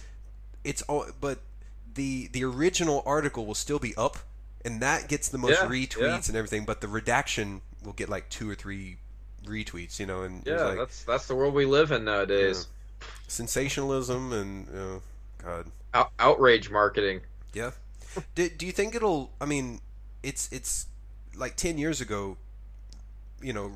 it's 0.64 0.84
all 0.84 1.08
but 1.20 1.40
the 1.96 2.28
the 2.28 2.44
original 2.44 3.02
article 3.08 3.48
will 3.48 3.56
still 3.56 3.80
be 3.80 3.96
up, 3.96 4.20
and 4.64 4.84
that 4.84 5.10
gets 5.10 5.28
the 5.28 5.40
most 5.40 5.60
yeah, 5.60 5.68
retweets 5.68 6.00
yeah. 6.00 6.22
and 6.28 6.36
everything. 6.36 6.64
But 6.64 6.80
the 6.80 6.88
redaction 6.88 7.62
will 7.84 7.94
get 7.94 8.08
like 8.08 8.30
two 8.30 8.48
or 8.48 8.54
three 8.54 8.98
retweets, 9.44 10.00
you 10.00 10.06
know. 10.06 10.22
And 10.22 10.46
yeah, 10.46 10.62
like, 10.62 10.78
that's 10.78 11.04
that's 11.06 11.26
the 11.26 11.34
world 11.34 11.56
we 11.56 11.66
live 11.66 11.92
in 11.92 12.06
nowadays. 12.06 12.68
sensationalism 13.28 14.32
and 14.32 14.68
you 14.68 14.74
know, 14.74 15.02
God, 15.44 15.66
Out- 15.96 16.12
outrage 16.20 16.70
marketing. 16.70 17.22
Yeah. 17.52 17.72
do, 18.36 18.48
do 18.48 18.68
you 18.68 18.72
think 18.72 18.94
it'll? 18.94 19.32
I 19.42 19.46
mean, 19.46 19.82
it's 20.22 20.52
it's 20.52 20.86
like 21.36 21.56
ten 21.56 21.80
years 21.80 22.00
ago, 22.00 22.38
you 23.42 23.54
know, 23.54 23.72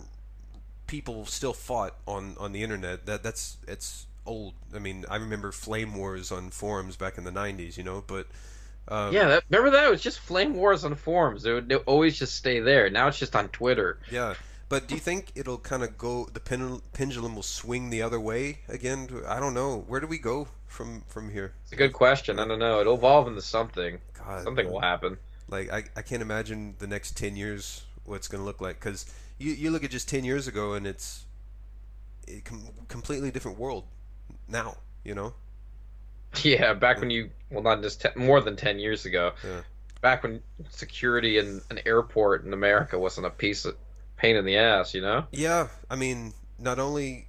people 0.92 1.26
still 1.26 1.54
fought 1.54 1.96
on 2.06 2.36
on 2.38 2.52
the 2.52 2.62
internet. 2.62 3.08
That 3.08 3.24
that's 3.24 3.58
it's 3.68 4.06
old. 4.26 4.54
I 4.76 4.80
mean, 4.80 5.06
I 5.10 5.16
remember 5.16 5.52
flame 5.52 5.96
wars 5.96 6.32
on 6.32 6.52
forums 6.52 6.98
back 6.98 7.18
in 7.18 7.24
the 7.24 7.32
'90s. 7.32 7.78
You 7.78 7.84
know, 7.84 8.04
but 8.06 8.28
um, 8.90 9.14
yeah, 9.14 9.28
that, 9.30 9.44
remember 9.50 9.72
that? 9.72 9.88
It 9.88 9.90
was 9.90 10.02
just 10.02 10.20
flame 10.20 10.54
wars 10.54 10.84
on 10.84 10.94
forums. 10.96 11.46
It 11.46 11.54
would, 11.54 11.70
they 11.70 11.78
would 11.78 11.88
always 11.88 12.20
just 12.20 12.36
stay 12.36 12.60
there. 12.60 12.90
Now 12.90 13.08
it's 13.08 13.18
just 13.18 13.36
on 13.36 13.48
Twitter. 13.50 14.00
Yeah. 14.12 14.36
But 14.68 14.88
do 14.88 14.96
you 14.96 15.02
think 15.02 15.34
it'll 15.36 15.58
kind 15.58 15.84
of 15.84 15.98
go? 15.98 16.30
The 16.32 16.40
pen, 16.40 16.82
pendulum 16.94 17.36
will 17.36 17.44
swing 17.44 17.90
the 17.90 18.02
other 18.02 18.20
way 18.20 18.60
again? 18.70 19.10
I 19.28 19.40
don't 19.40 19.54
know. 19.54 19.84
Where 19.88 20.00
do 20.00 20.08
we 20.08 20.18
go 20.18 20.48
from 20.68 21.04
from 21.08 21.30
here? 21.30 21.54
It's 21.64 21.74
a 21.74 21.76
good 21.76 21.94
question. 21.94 22.40
I 22.40 22.48
don't 22.48 22.60
know. 22.60 22.80
It'll 22.80 22.96
evolve 22.96 23.28
into 23.28 23.42
something. 23.42 23.98
God, 24.18 24.44
something 24.44 24.70
will 24.72 24.80
happen. 24.80 25.18
Like 25.50 25.72
I, 25.72 25.84
I 25.98 26.02
can't 26.02 26.22
imagine 26.22 26.76
the 26.80 26.88
next 26.88 27.18
ten 27.18 27.36
years 27.36 27.84
what's 28.06 28.28
going 28.28 28.42
to 28.42 28.46
look 28.46 28.62
like 28.62 28.80
because 28.80 29.06
you 29.42 29.54
you 29.54 29.72
look 29.72 29.84
at 29.84 29.92
just 29.92 30.08
ten 30.10 30.24
years 30.24 30.48
ago 30.48 30.74
and 30.74 30.86
it's 30.88 31.26
a 32.28 32.40
com- 32.42 32.70
completely 32.88 33.32
different 33.32 33.58
world 33.58 33.86
now. 34.48 34.78
You 35.04 35.16
know. 35.16 35.34
Yeah, 36.44 36.74
back 36.74 37.02
when 37.02 37.10
you 37.10 37.30
well, 37.50 37.62
not 37.62 37.82
just 37.82 38.00
ten, 38.02 38.14
more 38.16 38.40
than 38.40 38.56
ten 38.56 38.80
years 38.80 39.06
ago. 39.06 39.34
Yeah. 39.44 39.62
Back 40.00 40.24
when 40.24 40.42
security 40.70 41.38
in 41.38 41.62
an 41.70 41.80
airport 41.86 42.46
in 42.46 42.54
America 42.54 42.98
wasn't 42.98 43.28
a 43.28 43.30
piece 43.30 43.66
of 43.66 43.76
pain 44.16 44.38
in 44.38 44.46
the 44.46 44.56
ass, 44.56 44.94
you 44.94 45.02
know? 45.02 45.26
Yeah, 45.32 45.68
I 45.90 45.98
mean, 45.98 46.34
not 46.58 46.80
only 46.80 47.28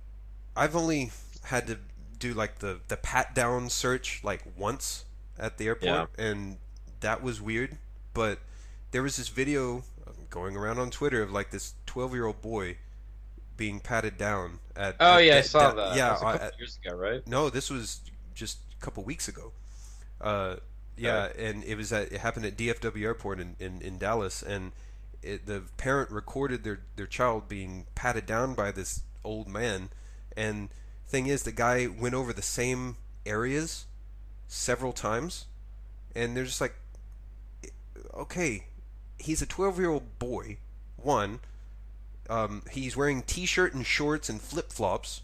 I've 0.56 0.76
only 0.76 1.10
had 1.42 1.66
to 1.66 1.78
do 2.20 2.32
like 2.32 2.60
the 2.60 2.78
the 2.86 2.96
pat 2.96 3.34
down 3.34 3.70
search 3.70 4.20
like 4.22 4.44
once 4.56 5.04
at 5.36 5.58
the 5.58 5.66
airport, 5.66 6.10
Yeah. 6.18 6.24
and 6.24 6.58
that 7.00 7.24
was 7.24 7.40
weird. 7.40 7.78
But 8.14 8.38
there 8.92 9.02
was 9.02 9.16
this 9.16 9.28
video 9.28 9.82
um, 10.06 10.14
going 10.30 10.56
around 10.56 10.78
on 10.78 10.90
Twitter 10.90 11.22
of 11.22 11.32
like 11.32 11.50
this 11.50 11.74
twelve 11.92 12.14
year 12.14 12.24
old 12.24 12.40
boy 12.40 12.78
being 13.58 13.78
patted 13.78 14.16
down 14.16 14.58
at. 14.74 14.96
Oh 14.98 15.16
at 15.16 15.24
yeah, 15.24 15.36
I 15.36 15.40
saw 15.42 15.72
da- 15.72 15.74
that. 15.90 15.96
Yeah, 15.96 16.08
that 16.08 16.12
was 16.12 16.22
a 16.22 16.26
I- 16.26 16.38
couple 16.38 16.58
years 16.58 16.78
ago, 16.82 16.96
right? 16.96 17.28
no, 17.28 17.50
this 17.50 17.68
was 17.68 18.00
just 18.34 18.58
a 18.80 18.82
couple 18.82 19.04
weeks 19.04 19.28
ago. 19.28 19.52
Uh, 20.18 20.56
yeah, 20.96 21.28
and 21.38 21.62
it 21.64 21.76
was 21.76 21.92
at 21.92 22.10
it 22.10 22.20
happened 22.20 22.46
at 22.46 22.56
DFW 22.56 23.02
Airport 23.02 23.40
in, 23.40 23.56
in, 23.60 23.82
in 23.82 23.98
Dallas, 23.98 24.42
and 24.42 24.72
it, 25.22 25.44
the 25.44 25.64
parent 25.76 26.10
recorded 26.10 26.64
their 26.64 26.80
their 26.96 27.06
child 27.06 27.46
being 27.46 27.84
patted 27.94 28.24
down 28.24 28.54
by 28.54 28.72
this 28.72 29.02
old 29.22 29.48
man, 29.48 29.90
and 30.34 30.70
thing 31.06 31.26
is, 31.26 31.42
the 31.42 31.52
guy 31.52 31.86
went 31.86 32.14
over 32.14 32.32
the 32.32 32.40
same 32.40 32.96
areas 33.26 33.84
several 34.48 34.94
times, 34.94 35.44
and 36.16 36.34
they're 36.34 36.44
just 36.44 36.60
like, 36.60 36.74
okay, 38.14 38.64
he's 39.18 39.42
a 39.42 39.46
twelve 39.46 39.78
year 39.78 39.90
old 39.90 40.18
boy. 40.18 40.56
One, 40.96 41.40
um, 42.32 42.62
he's 42.70 42.96
wearing 42.96 43.22
t-shirt 43.22 43.74
and 43.74 43.84
shorts 43.84 44.28
and 44.28 44.40
flip 44.40 44.72
flops. 44.72 45.22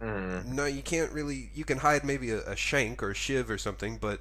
Mm. 0.00 0.46
No, 0.46 0.64
you 0.64 0.82
can't 0.82 1.12
really. 1.12 1.50
You 1.54 1.64
can 1.64 1.78
hide 1.78 2.04
maybe 2.04 2.30
a, 2.30 2.38
a 2.40 2.56
shank 2.56 3.02
or 3.02 3.10
a 3.10 3.14
shiv 3.14 3.50
or 3.50 3.58
something, 3.58 3.98
but 3.98 4.20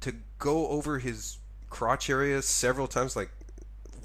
to 0.00 0.14
go 0.38 0.68
over 0.68 0.98
his 0.98 1.38
crotch 1.70 2.10
area 2.10 2.42
several 2.42 2.86
times, 2.86 3.16
like 3.16 3.30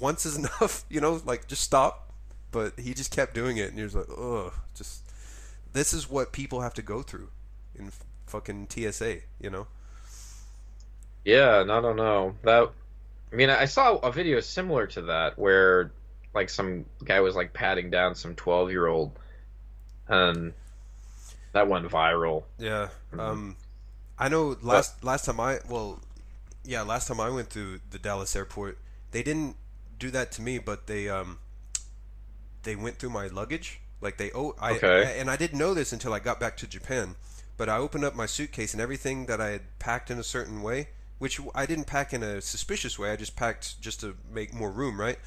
once 0.00 0.26
is 0.26 0.36
enough. 0.38 0.84
You 0.88 1.00
know, 1.00 1.20
like 1.24 1.46
just 1.46 1.62
stop. 1.62 2.12
But 2.50 2.78
he 2.78 2.94
just 2.94 3.10
kept 3.14 3.34
doing 3.34 3.58
it, 3.58 3.68
and 3.68 3.76
he 3.76 3.84
was 3.84 3.94
like, 3.94 4.08
"Ugh, 4.08 4.52
just 4.74 5.02
this 5.74 5.92
is 5.92 6.08
what 6.08 6.32
people 6.32 6.62
have 6.62 6.72
to 6.74 6.82
go 6.82 7.02
through 7.02 7.28
in 7.78 7.88
f- 7.88 8.04
fucking 8.26 8.68
TSA." 8.70 9.18
You 9.38 9.50
know? 9.50 9.66
Yeah, 11.26 11.60
and 11.60 11.70
I 11.70 11.82
don't 11.82 11.96
know 11.96 12.34
that. 12.42 12.70
I 13.30 13.36
mean, 13.36 13.50
I 13.50 13.66
saw 13.66 13.96
a 13.96 14.10
video 14.10 14.40
similar 14.40 14.86
to 14.86 15.02
that 15.02 15.38
where, 15.38 15.92
like, 16.34 16.50
some 16.50 16.84
guy 17.04 17.20
was 17.20 17.34
like 17.36 17.52
patting 17.52 17.90
down 17.90 18.14
some 18.14 18.34
twelve-year-old, 18.34 19.18
and 20.08 20.52
that 21.52 21.68
went 21.68 21.88
viral. 21.88 22.44
Yeah. 22.58 22.88
Mhm. 23.12 23.20
Um, 23.20 23.56
I 24.18 24.28
know 24.28 24.56
last 24.62 25.02
last 25.04 25.24
time 25.24 25.40
I 25.40 25.60
well, 25.68 26.00
yeah, 26.64 26.82
last 26.82 27.08
time 27.08 27.20
I 27.20 27.30
went 27.30 27.50
through 27.50 27.80
the 27.90 27.98
Dallas 27.98 28.34
airport, 28.36 28.78
they 29.10 29.22
didn't 29.22 29.56
do 29.98 30.10
that 30.10 30.32
to 30.32 30.42
me, 30.42 30.58
but 30.58 30.86
they 30.86 31.08
um, 31.08 31.38
they 32.62 32.76
went 32.76 32.98
through 32.98 33.10
my 33.10 33.26
luggage. 33.28 33.80
Like 34.00 34.16
they 34.18 34.30
oh 34.34 34.54
I 34.60 34.72
Okay. 34.72 35.18
and 35.18 35.30
I 35.30 35.36
didn't 35.36 35.58
know 35.58 35.74
this 35.74 35.92
until 35.92 36.12
I 36.12 36.18
got 36.18 36.38
back 36.38 36.56
to 36.58 36.66
Japan. 36.66 37.16
But 37.56 37.68
I 37.68 37.78
opened 37.78 38.04
up 38.04 38.14
my 38.14 38.26
suitcase 38.26 38.72
and 38.72 38.80
everything 38.80 39.26
that 39.26 39.40
I 39.40 39.48
had 39.48 39.78
packed 39.80 40.12
in 40.12 40.18
a 40.18 40.22
certain 40.22 40.62
way, 40.62 40.90
which 41.18 41.40
I 41.56 41.66
didn't 41.66 41.86
pack 41.86 42.12
in 42.12 42.22
a 42.22 42.40
suspicious 42.40 42.98
way. 43.00 43.10
I 43.10 43.16
just 43.16 43.34
packed 43.34 43.80
just 43.80 43.98
to 44.00 44.16
make 44.30 44.54
more 44.54 44.70
room, 44.70 45.00
right? 45.00 45.18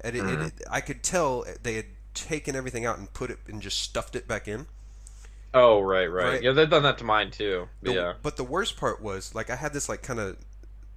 And 0.00 0.16
it, 0.16 0.22
Mhm. 0.22 0.46
it, 0.48 0.54
I 0.70 0.80
could 0.80 1.02
tell 1.02 1.44
they 1.62 1.74
had 1.74 1.86
taken 2.14 2.54
everything 2.54 2.84
out 2.86 2.98
and 2.98 3.12
put 3.12 3.30
it 3.30 3.38
and 3.48 3.60
just 3.62 3.80
stuffed 3.82 4.14
it 4.16 4.28
back 4.28 4.46
in. 4.48 4.66
Oh, 5.52 5.80
right, 5.80 6.06
right. 6.06 6.24
Right. 6.26 6.42
Yeah, 6.42 6.52
they've 6.52 6.68
done 6.68 6.82
that 6.82 6.98
to 6.98 7.04
mine 7.04 7.30
too. 7.30 7.68
The- 7.82 7.92
yeah. 7.94 8.12
But 8.22 8.36
the 8.36 8.44
worst 8.44 8.76
part 8.76 9.00
was 9.00 9.34
like 9.34 9.50
I 9.50 9.56
had 9.56 9.72
this 9.72 9.88
like 9.88 10.02
kind 10.02 10.18
of 10.20 10.36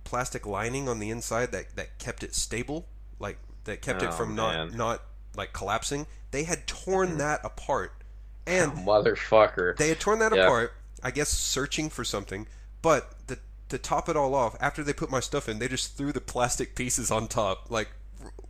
plastic 0.04 0.46
lining 0.46 0.88
on 0.90 1.00
the 1.00 1.10
inside 1.10 1.52
that 1.52 1.76
that 1.76 2.00
kept 2.00 2.24
it 2.24 2.34
stable, 2.34 2.88
like 3.20 3.38
that 3.66 3.82
kept 3.82 4.02
it 4.02 4.10
Oh, 4.10 4.12
from 4.14 4.36
man. 4.36 4.70
not 4.70 4.74
not 4.76 5.04
like 5.36 5.54
collapsing. 5.54 6.08
They 6.32 6.44
had 6.44 6.66
torn 6.68 7.14
Mhm. 7.14 7.18
that 7.20 7.42
apart, 7.46 7.94
and 8.48 8.72
Motherfucker. 8.74 9.78
they 9.78 9.90
had 9.90 10.00
torn 10.00 10.20
that 10.20 10.36
Yeah. 10.36 10.46
apart. 10.46 10.74
I 11.04 11.12
guess 11.12 11.30
searching 11.30 11.90
for 11.92 12.04
something, 12.04 12.48
but 12.82 13.14
the 13.28 13.38
to 13.70 13.78
top 13.78 14.08
it 14.10 14.16
all 14.18 14.34
off, 14.34 14.56
after 14.62 14.82
they 14.84 14.94
put 14.94 15.12
my 15.12 15.20
stuff 15.20 15.48
in, 15.50 15.60
they 15.60 15.68
just 15.68 15.96
threw 15.98 16.12
the 16.14 16.22
plastic 16.22 16.74
pieces 16.74 17.12
on 17.12 17.28
top. 17.28 17.70
Like, 17.70 17.90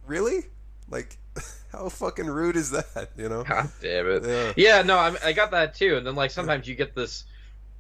really? 0.06 0.46
Like, 0.90 1.18
how 1.72 1.90
fucking 1.90 2.28
rude 2.28 2.56
is 2.56 2.72
that? 2.72 3.10
You 3.18 3.30
know? 3.30 3.44
God 3.44 3.70
damn 3.82 4.08
it. 4.10 4.24
Yeah. 4.26 4.54
Yeah, 4.56 4.82
no, 4.84 4.98
I, 4.98 5.16
I 5.24 5.34
got 5.34 5.52
that 5.52 5.76
too. 5.76 5.98
And 5.98 6.06
then 6.08 6.16
like 6.16 6.32
sometimes 6.32 6.68
you 6.68 6.76
get 6.76 6.96
this, 6.96 7.26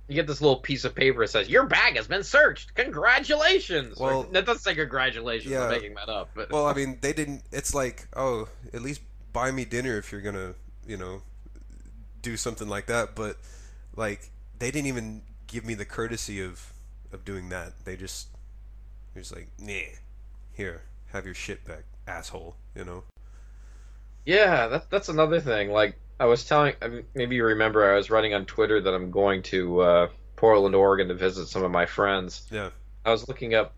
you 0.07 0.15
get 0.15 0.27
this 0.27 0.41
little 0.41 0.57
piece 0.57 0.84
of 0.85 0.93
paper 0.95 1.22
that 1.22 1.30
says 1.30 1.49
your 1.49 1.65
bag 1.65 1.95
has 1.95 2.07
been 2.07 2.23
searched. 2.23 2.76
Congratulations. 2.76 3.97
Or- 3.99 4.07
Well- 4.09 4.23
that 4.31 4.45
doesn't 4.45 4.64
say 4.64 4.76
congratulations. 4.76 5.51
Yeah. 5.51 5.64
I'm 5.64 5.72
making 5.72 5.95
that 5.95 6.09
up. 6.09 6.30
But 6.35 6.51
Well, 6.51 6.65
I 6.65 6.73
mean, 6.76 6.97
they 7.01 7.14
didn't. 7.14 7.43
It's 7.51 7.73
like, 7.73 8.07
oh, 8.15 8.47
at 8.73 8.81
least 8.81 9.01
buy 9.34 9.51
me 9.51 9.65
dinner 9.65 9.97
if 9.97 10.11
you're 10.11 10.22
gonna, 10.22 10.53
you 10.85 10.97
know, 10.97 11.22
do 12.22 12.35
something 12.38 12.68
like 12.68 12.88
that. 12.88 13.15
But 13.15 13.38
like, 13.95 14.30
they 14.59 14.72
didn't 14.72 14.88
even 14.88 15.22
give 15.47 15.64
me 15.65 15.73
the 15.76 15.85
courtesy 15.85 16.41
of 16.41 16.73
of 17.14 17.23
doing 17.23 17.47
that. 17.49 17.72
They 17.85 17.95
just, 17.95 18.27
they're 19.14 19.23
just 19.23 19.34
like, 19.34 19.47
nah, 19.59 19.73
here, 20.53 20.81
have 21.12 21.26
your 21.26 21.34
shit 21.34 21.64
back, 21.66 21.84
asshole. 22.08 22.56
You 22.76 22.86
know? 22.86 23.04
yeah, 24.28 24.68
that, 24.68 24.90
that's 24.90 25.08
another 25.10 25.40
thing. 25.40 25.72
Like 25.72 25.98
I 26.20 26.26
was 26.26 26.44
telling, 26.46 26.76
I 26.82 26.90
mean, 26.90 27.06
maybe 27.16 27.38
you 27.38 27.46
remember, 27.46 27.90
I 27.92 27.96
was 27.96 28.10
writing 28.10 28.34
on 28.34 28.46
Twitter 28.46 28.82
that 28.82 28.94
I'm 28.94 29.10
going 29.10 29.42
to 29.44 29.80
uh, 29.82 30.08
Portland, 30.36 30.76
Oregon, 30.76 31.08
to 31.08 31.14
visit 31.14 31.48
some 31.48 31.64
of 31.64 31.72
my 31.72 31.86
friends. 31.86 32.46
Yeah. 32.52 32.72
I 33.06 33.12
was 33.12 33.28
looking 33.30 33.56
up. 33.56 33.74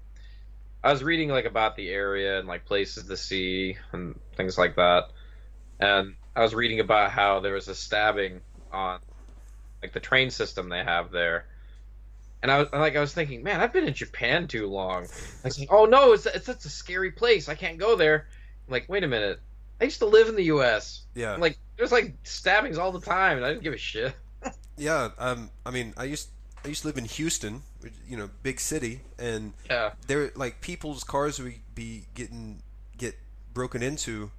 I 0.84 0.92
was 0.92 1.04
reading 1.04 1.30
like 1.30 1.46
about 1.46 1.76
the 1.76 1.90
area 1.90 2.40
and 2.40 2.48
like 2.48 2.66
places 2.66 3.06
to 3.06 3.16
see 3.16 3.78
and 3.92 4.20
things 4.36 4.58
like 4.58 4.76
that. 4.78 5.12
And 5.80 6.16
I 6.36 6.42
was 6.42 6.56
reading 6.56 6.80
about 6.80 7.12
how 7.12 7.42
there 7.42 7.54
was 7.54 7.68
a 7.68 7.76
stabbing 7.76 8.42
on 8.72 9.00
like 9.84 9.94
the 9.94 10.00
train 10.00 10.32
system 10.32 10.70
they 10.70 10.84
have 10.84 11.12
there. 11.12 11.46
And 12.42 12.52
I 12.52 12.60
was 12.60 12.68
like, 12.72 12.96
I 12.96 13.02
was 13.02 13.14
thinking, 13.14 13.44
man, 13.44 13.60
I've 13.60 13.74
been 13.74 13.88
in 13.88 13.94
Japan 13.94 14.48
too 14.48 14.68
long. 14.68 15.04
I 15.44 15.48
was 15.48 15.60
like, 15.60 15.72
oh 15.72 15.86
no, 15.86 16.14
it's 16.14 16.26
it's 16.26 16.46
such 16.46 16.66
a 16.66 16.70
scary 16.70 17.12
place. 17.12 17.50
I 17.50 17.56
can't 17.56 17.78
go 17.78 17.96
there. 17.96 18.28
I'm 18.68 18.72
like, 18.72 18.88
wait 18.88 19.04
a 19.04 19.08
minute. 19.08 19.40
I 19.82 19.86
used 19.86 20.00
to 20.00 20.06
live 20.06 20.28
in 20.28 20.36
the 20.36 20.46
U.S. 20.46 21.04
Yeah. 21.16 21.34
I'm 21.34 21.40
like, 21.40 21.58
there's 21.78 21.92
like 21.92 22.14
stabbings 22.24 22.78
all 22.78 22.92
the 22.92 23.02
time, 23.02 23.38
and 23.38 23.46
I 23.46 23.50
didn't 23.50 23.64
give 23.64 23.74
a 23.74 23.78
shit. 23.78 24.16
Yeah. 24.78 25.10
Um. 25.18 25.50
I 25.66 25.72
mean, 25.72 25.94
I 25.98 26.06
used 26.06 26.30
I 26.64 26.70
used 26.70 26.84
to 26.84 26.88
live 26.88 26.98
in 26.98 27.04
Houston, 27.04 27.64
you 28.08 28.16
know, 28.16 28.30
big 28.44 28.62
city, 28.62 29.02
and 29.18 29.52
Yeah, 29.70 29.92
there 30.08 30.32
like 30.38 30.62
people's 30.62 31.04
cars 31.04 31.38
would 31.38 31.56
be 31.76 32.06
getting 32.16 32.62
get 32.98 33.18
broken 33.54 33.84
into 33.84 34.32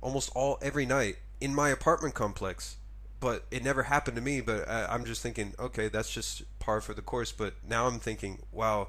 almost 0.00 0.30
all 0.34 0.58
every 0.62 0.86
night 0.86 1.16
in 1.42 1.54
my 1.54 1.68
apartment 1.68 2.14
complex 2.14 2.76
but 3.20 3.44
it 3.50 3.62
never 3.62 3.84
happened 3.84 4.16
to 4.16 4.22
me 4.22 4.40
but 4.40 4.68
I, 4.68 4.86
i'm 4.86 5.04
just 5.04 5.22
thinking 5.22 5.54
okay 5.58 5.88
that's 5.88 6.12
just 6.12 6.42
par 6.62 6.80
for 6.80 6.94
the 6.94 7.02
course 7.02 7.32
but 7.32 7.54
now 7.68 7.86
i'm 7.86 7.98
thinking 7.98 8.38
wow 8.52 8.88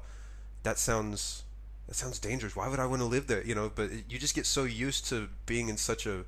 that 0.64 0.78
sounds 0.78 1.44
that 1.86 1.94
sounds 1.94 2.18
dangerous. 2.18 2.56
Why 2.56 2.68
would 2.68 2.80
i 2.80 2.86
want 2.86 3.00
to 3.00 3.06
live 3.06 3.28
there? 3.28 3.44
You 3.46 3.54
know 3.54 3.70
but 3.72 3.90
you 4.08 4.18
just 4.18 4.34
get 4.34 4.46
so 4.46 4.64
used 4.64 5.06
to 5.10 5.28
being 5.46 5.68
in 5.68 5.76
such 5.76 6.06
a 6.06 6.24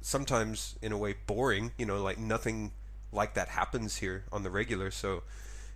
sometimes 0.00 0.76
in 0.80 0.90
a 0.92 0.96
way 0.96 1.14
boring 1.26 1.72
you 1.76 1.84
know 1.84 2.02
like 2.02 2.18
nothing 2.18 2.72
like 3.12 3.34
that 3.34 3.48
happens 3.48 3.96
here 3.96 4.24
on 4.32 4.42
the 4.42 4.50
regular. 4.50 4.90
So 4.90 5.22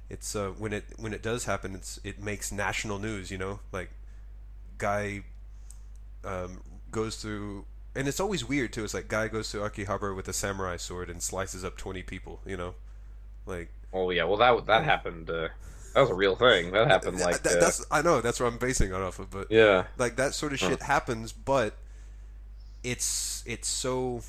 it's 0.08 0.34
uh, 0.34 0.50
when 0.58 0.72
it 0.72 0.84
when 0.96 1.12
it 1.12 1.22
does 1.22 1.44
happen 1.44 1.74
it's 1.74 2.00
it 2.04 2.22
makes 2.22 2.52
national 2.52 2.98
news 2.98 3.30
you 3.30 3.38
know 3.38 3.60
like 3.72 3.90
guy 4.78 5.22
um, 6.24 6.60
goes 6.90 7.16
through 7.16 7.64
and 7.94 8.08
it's 8.08 8.20
always 8.20 8.48
weird 8.48 8.72
too. 8.72 8.84
It's 8.84 8.94
like 8.94 9.08
guy 9.08 9.28
goes 9.28 9.50
to 9.50 9.58
Akihabara 9.58 10.14
with 10.14 10.28
a 10.28 10.32
samurai 10.32 10.76
sword 10.76 11.10
and 11.10 11.20
slices 11.20 11.64
up 11.64 11.76
20 11.76 12.02
people 12.04 12.40
you 12.46 12.56
know 12.56 12.74
like 13.46 13.68
Oh 13.92 14.10
yeah, 14.10 14.24
well 14.24 14.36
that 14.38 14.66
that 14.66 14.84
happened. 14.84 15.28
Uh, 15.30 15.48
That 15.94 16.00
was 16.00 16.10
a 16.10 16.14
real 16.14 16.36
thing. 16.36 16.72
That 16.72 16.88
happened 16.88 17.20
like 17.20 17.42
that- 17.42 17.56
uh, 17.58 17.60
that's 17.60 17.84
I 17.90 18.00
know 18.02 18.20
that's 18.20 18.40
what 18.40 18.46
I'm 18.46 18.58
basing 18.58 18.90
it 18.90 18.94
off 18.94 19.18
of, 19.18 19.30
but 19.30 19.48
yeah. 19.50 19.84
like 19.98 20.16
that 20.16 20.34
sort 20.34 20.52
of 20.52 20.60
Huh. 20.60 20.70
shit 20.70 20.82
happens, 20.82 21.32
but 21.32 21.74
it's 22.82 23.42
it's 23.46 23.68
so 23.68 24.22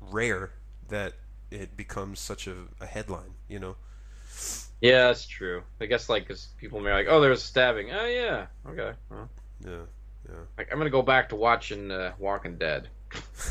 rare 0.00 0.50
that 0.88 1.14
it 1.50 1.76
becomes 1.76 2.18
such 2.20 2.46
a, 2.46 2.54
a 2.80 2.86
headline, 2.86 3.34
you 3.48 3.58
know. 3.58 3.76
Yeah, 4.80 5.06
that's 5.08 5.26
true. 5.26 5.62
I 5.80 5.86
guess 5.86 6.08
like 6.08 6.26
because 6.26 6.48
people 6.58 6.80
may 6.80 6.90
be 6.90 6.94
like, 6.94 7.06
oh, 7.08 7.20
there 7.20 7.30
was 7.30 7.42
a 7.42 7.46
stabbing. 7.46 7.92
Oh 7.92 8.06
yeah, 8.06 8.46
okay. 8.68 8.92
Well, 9.10 9.28
Yeah, 9.64 9.82
yeah. 10.28 10.34
like 10.58 10.72
I'm 10.72 10.78
gonna 10.78 10.90
go 10.90 11.02
back 11.02 11.28
to 11.28 11.36
watching 11.36 11.90
uh, 11.90 12.14
Walking 12.18 12.56
Dead 12.56 12.88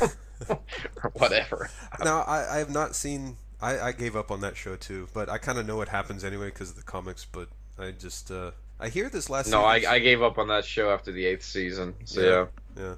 or 0.00 1.10
whatever. 1.14 1.70
Now 2.04 2.22
I, 2.22 2.56
I 2.56 2.58
have 2.58 2.70
not 2.70 2.94
seen. 2.96 3.36
I, 3.62 3.88
I 3.88 3.92
gave 3.92 4.16
up 4.16 4.30
on 4.30 4.40
that 4.40 4.56
show 4.56 4.76
too, 4.76 5.08
but 5.14 5.28
I 5.28 5.38
kind 5.38 5.58
of 5.58 5.66
know 5.66 5.76
what 5.76 5.88
happens 5.88 6.24
anyway 6.24 6.46
because 6.46 6.70
of 6.70 6.76
the 6.76 6.82
comics. 6.82 7.24
But 7.24 7.48
I 7.78 7.92
just 7.92 8.30
uh, 8.30 8.50
I 8.80 8.88
hear 8.88 9.08
this 9.08 9.30
last. 9.30 9.50
No, 9.50 9.62
I, 9.62 9.82
I 9.88 9.98
gave 10.00 10.22
up 10.22 10.36
on 10.38 10.48
that 10.48 10.64
show 10.64 10.90
after 10.90 11.12
the 11.12 11.24
eighth 11.24 11.44
season. 11.44 11.94
So 12.04 12.20
Yeah. 12.20 12.46
yeah. 12.76 12.82
Yeah. 12.88 12.94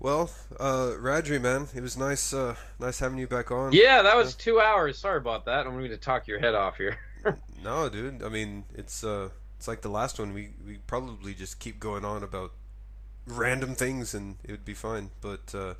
Well, 0.00 0.30
uh, 0.60 0.92
Radri, 1.00 1.40
man, 1.40 1.68
it 1.74 1.80
was 1.80 1.96
nice, 1.96 2.34
uh, 2.34 2.56
nice 2.78 2.98
having 2.98 3.16
you 3.16 3.26
back 3.26 3.50
on. 3.50 3.72
Yeah, 3.72 4.02
that 4.02 4.16
was 4.16 4.34
two 4.34 4.60
hours. 4.60 4.98
Sorry 4.98 5.16
about 5.16 5.46
that. 5.46 5.66
I'm 5.66 5.72
going 5.78 5.88
to 5.88 5.96
talk 5.96 6.26
your 6.26 6.40
head 6.40 6.54
off 6.54 6.76
here. 6.76 6.98
No, 7.62 7.88
dude. 7.88 8.22
I 8.22 8.28
mean, 8.28 8.64
it's 8.74 9.02
uh, 9.02 9.30
it's 9.56 9.66
like 9.66 9.80
the 9.80 9.88
last 9.88 10.18
one. 10.18 10.34
We 10.34 10.50
we 10.66 10.76
probably 10.86 11.32
just 11.32 11.58
keep 11.58 11.80
going 11.80 12.04
on 12.04 12.22
about 12.22 12.52
random 13.26 13.74
things, 13.74 14.12
and 14.12 14.36
it 14.44 14.50
would 14.50 14.66
be 14.66 14.74
fine. 14.74 15.10
But 15.22 15.54
uh, 15.54 15.74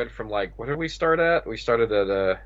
Went 0.00 0.10
from 0.10 0.30
like, 0.30 0.58
what 0.58 0.64
did 0.66 0.78
we 0.78 0.88
start 0.88 1.20
at? 1.20 1.46
We 1.46 1.58
started 1.58 1.92
at 1.92 2.08
uh, 2.08 2.36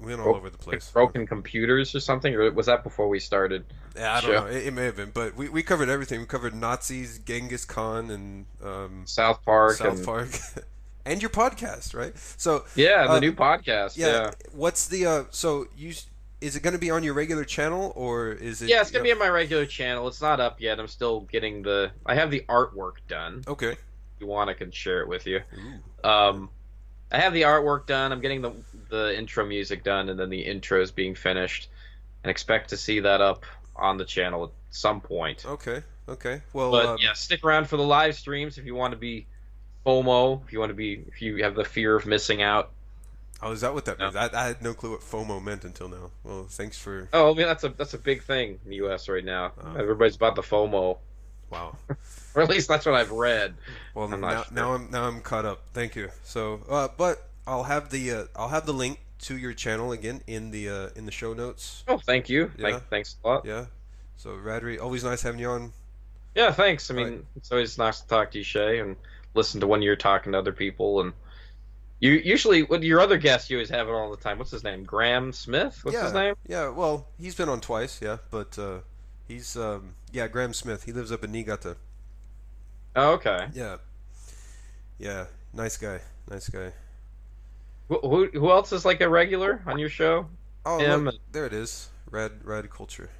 we 0.00 0.06
went 0.06 0.20
all 0.22 0.34
over 0.36 0.48
the 0.48 0.56
place. 0.56 0.90
broken 0.90 1.26
computers 1.26 1.94
or 1.94 2.00
something, 2.00 2.34
or 2.34 2.50
was 2.50 2.64
that 2.64 2.82
before 2.82 3.08
we 3.10 3.20
started? 3.20 3.66
Yeah, 3.94 4.14
I 4.14 4.20
don't 4.22 4.30
show. 4.30 4.40
know. 4.40 4.46
It, 4.46 4.68
it 4.68 4.72
may 4.72 4.84
have 4.86 4.96
been, 4.96 5.10
but 5.10 5.36
we, 5.36 5.50
we 5.50 5.62
covered 5.62 5.90
everything. 5.90 6.20
We 6.20 6.24
covered 6.26 6.54
Nazis, 6.54 7.18
Genghis 7.18 7.66
Khan, 7.66 8.08
and 8.10 8.46
um, 8.64 9.02
South 9.04 9.44
Park. 9.44 9.72
South 9.76 9.98
and, 9.98 10.04
Park, 10.06 10.28
and 11.04 11.20
your 11.20 11.28
podcast, 11.30 11.94
right? 11.94 12.16
So 12.38 12.64
Yeah, 12.74 13.06
the 13.06 13.12
Uh, 13.12 13.20
new 13.20 13.32
podcast. 13.34 13.98
yeah, 13.98 14.06
Yeah. 14.06 14.30
what's 14.52 14.88
the 14.88 15.04
uh? 15.04 15.24
So 15.28 15.66
you 15.76 15.92
is 16.40 16.56
it 16.56 16.62
going 16.62 16.72
to 16.72 16.78
be 16.78 16.90
on 16.90 17.02
your 17.02 17.12
regular 17.12 17.44
channel 17.44 17.92
or 17.96 18.28
is 18.32 18.62
it? 18.62 18.70
Yeah, 18.70 18.80
it's 18.80 18.90
gonna 18.90 19.04
be 19.04 19.12
on 19.12 19.18
my 19.18 19.28
regular 19.28 19.66
channel. 19.66 20.08
It's 20.08 20.22
not 20.22 20.40
up 20.40 20.58
yet. 20.58 20.80
I'm 20.80 20.88
still 20.88 21.20
getting 21.22 21.60
the. 21.60 21.90
I 22.06 22.14
have 22.14 22.30
the 22.30 22.46
artwork 22.48 22.94
done. 23.08 23.42
okay. 23.46 23.72
If 23.72 24.22
you 24.22 24.26
want, 24.26 24.48
I 24.48 24.54
can 24.54 24.70
share 24.72 25.00
it 25.02 25.06
with 25.08 25.26
you. 25.26 25.38
Ooh. 25.56 25.72
Um, 26.04 26.50
I 27.10 27.18
have 27.18 27.32
the 27.32 27.42
artwork 27.42 27.86
done. 27.86 28.12
I'm 28.12 28.20
getting 28.20 28.42
the 28.42 28.52
the 28.90 29.16
intro 29.16 29.44
music 29.44 29.84
done, 29.84 30.08
and 30.08 30.18
then 30.18 30.30
the 30.30 30.40
intro 30.40 30.80
is 30.80 30.90
being 30.90 31.14
finished, 31.14 31.68
and 32.24 32.30
expect 32.30 32.70
to 32.70 32.76
see 32.76 33.00
that 33.00 33.20
up 33.20 33.44
on 33.76 33.96
the 33.98 34.04
channel 34.04 34.44
at 34.44 34.50
some 34.70 35.00
point. 35.00 35.44
Okay. 35.46 35.82
Okay. 36.08 36.40
Well, 36.54 36.70
But 36.70 36.86
um, 36.86 36.98
yeah, 37.00 37.12
stick 37.12 37.44
around 37.44 37.68
for 37.68 37.76
the 37.76 37.82
live 37.84 38.14
streams 38.16 38.56
if 38.58 38.64
you 38.64 38.74
want 38.74 38.92
to 38.92 38.98
be 38.98 39.26
FOMO. 39.84 40.42
If 40.44 40.52
you 40.52 40.58
want 40.58 40.70
to 40.70 40.74
be, 40.74 41.04
if 41.06 41.20
you 41.20 41.42
have 41.44 41.54
the 41.54 41.64
fear 41.64 41.94
of 41.96 42.06
missing 42.06 42.40
out. 42.42 42.70
oh, 43.42 43.52
is 43.52 43.60
that 43.60 43.74
what 43.74 43.84
that 43.84 43.98
No. 43.98 44.06
means? 44.06 44.16
I, 44.16 44.30
I 44.32 44.46
had 44.48 44.62
no 44.62 44.72
clue 44.74 44.92
what 44.92 45.00
FOMO 45.00 45.42
meant 45.42 45.64
until 45.64 45.88
now. 45.88 46.10
Well, 46.24 46.46
thanks 46.48 46.78
for. 46.78 47.08
Oh, 47.12 47.32
I 47.32 47.34
mean 47.36 47.46
that's 47.46 47.64
a 47.64 47.68
that's 47.70 47.92
a 47.94 47.98
big 47.98 48.22
thing 48.22 48.58
in 48.64 48.70
the 48.70 48.76
U.S. 48.76 49.08
right 49.08 49.24
now. 49.24 49.52
Oh. 49.62 49.74
Everybody's 49.76 50.16
about 50.16 50.34
the 50.34 50.42
FOMO, 50.42 50.96
Wow. 51.50 51.76
or 52.34 52.42
at 52.42 52.48
least 52.48 52.68
that's 52.68 52.86
what 52.86 52.94
I've 52.94 53.10
read. 53.10 53.54
Well, 53.94 54.12
I'm 54.12 54.20
now, 54.20 54.42
sure. 54.42 54.54
now 54.54 54.74
I'm 54.74 54.90
now 54.90 55.04
I'm 55.04 55.20
caught 55.20 55.44
up. 55.44 55.62
Thank 55.72 55.96
you. 55.96 56.10
So, 56.24 56.60
uh, 56.68 56.88
but 56.96 57.26
I'll 57.46 57.64
have 57.64 57.90
the 57.90 58.12
uh, 58.12 58.24
I'll 58.36 58.48
have 58.48 58.66
the 58.66 58.74
link 58.74 59.00
to 59.20 59.36
your 59.36 59.52
channel 59.52 59.92
again 59.92 60.22
in 60.26 60.50
the 60.50 60.68
uh, 60.68 60.88
in 60.96 61.06
the 61.06 61.12
show 61.12 61.32
notes. 61.34 61.84
Oh, 61.88 61.98
thank 61.98 62.28
you. 62.28 62.50
Yeah. 62.56 62.70
Thank, 62.70 62.88
thanks 62.88 63.16
a 63.24 63.28
lot. 63.28 63.44
Yeah. 63.44 63.66
So, 64.16 64.30
Radri, 64.30 64.80
always 64.80 65.04
nice 65.04 65.22
having 65.22 65.40
you 65.40 65.48
on. 65.48 65.72
Yeah, 66.34 66.52
thanks. 66.52 66.90
I 66.90 66.94
mean, 66.94 67.06
Right. 67.06 67.24
it's 67.36 67.52
always 67.52 67.78
nice 67.78 68.00
to 68.00 68.08
talk 68.08 68.32
to 68.32 68.38
you, 68.38 68.44
Shay, 68.44 68.80
and 68.80 68.96
listen 69.34 69.60
to 69.60 69.66
when 69.66 69.80
you're 69.80 69.96
talking 69.96 70.32
to 70.32 70.38
other 70.38 70.52
people. 70.52 71.00
And 71.00 71.12
you 72.00 72.12
usually, 72.12 72.64
with 72.64 72.82
your 72.82 73.00
other 73.00 73.16
guests, 73.16 73.48
you 73.48 73.56
always 73.56 73.70
have 73.70 73.88
it 73.88 73.92
all 73.92 74.10
the 74.10 74.16
time. 74.16 74.38
What's 74.38 74.50
his 74.50 74.64
name? 74.64 74.84
Graham 74.84 75.32
Smith. 75.32 75.80
What's 75.82 75.96
yeah. 75.96 76.04
his 76.04 76.12
name? 76.12 76.34
Yeah. 76.46 76.68
Well, 76.68 77.06
he's 77.18 77.34
been 77.34 77.48
on 77.48 77.60
twice. 77.60 78.00
Yeah, 78.02 78.18
but 78.30 78.58
uh, 78.58 78.78
he's 79.28 79.56
um, 79.56 79.94
yeah 80.12 80.26
Graham 80.26 80.52
Smith. 80.52 80.84
He 80.84 80.92
lives 80.92 81.12
up 81.12 81.22
in 81.22 81.30
Niigata. 81.30 81.76
Oh, 82.96 83.12
okay. 83.12 83.48
Yeah. 83.52 83.76
Yeah. 84.98 85.26
Nice 85.52 85.76
guy. 85.76 86.00
Nice 86.28 86.48
guy. 86.48 86.72
Who, 87.88 88.00
who 88.00 88.26
who 88.32 88.50
else 88.50 88.72
is 88.72 88.84
like 88.84 89.00
a 89.00 89.08
regular 89.08 89.62
on 89.66 89.78
your 89.78 89.88
show? 89.88 90.26
Oh, 90.66 90.78
look, 90.78 91.14
there 91.32 91.46
it 91.46 91.52
is. 91.52 91.88
Rad 92.10 92.32
Rad 92.44 92.68
Culture. 92.70 93.10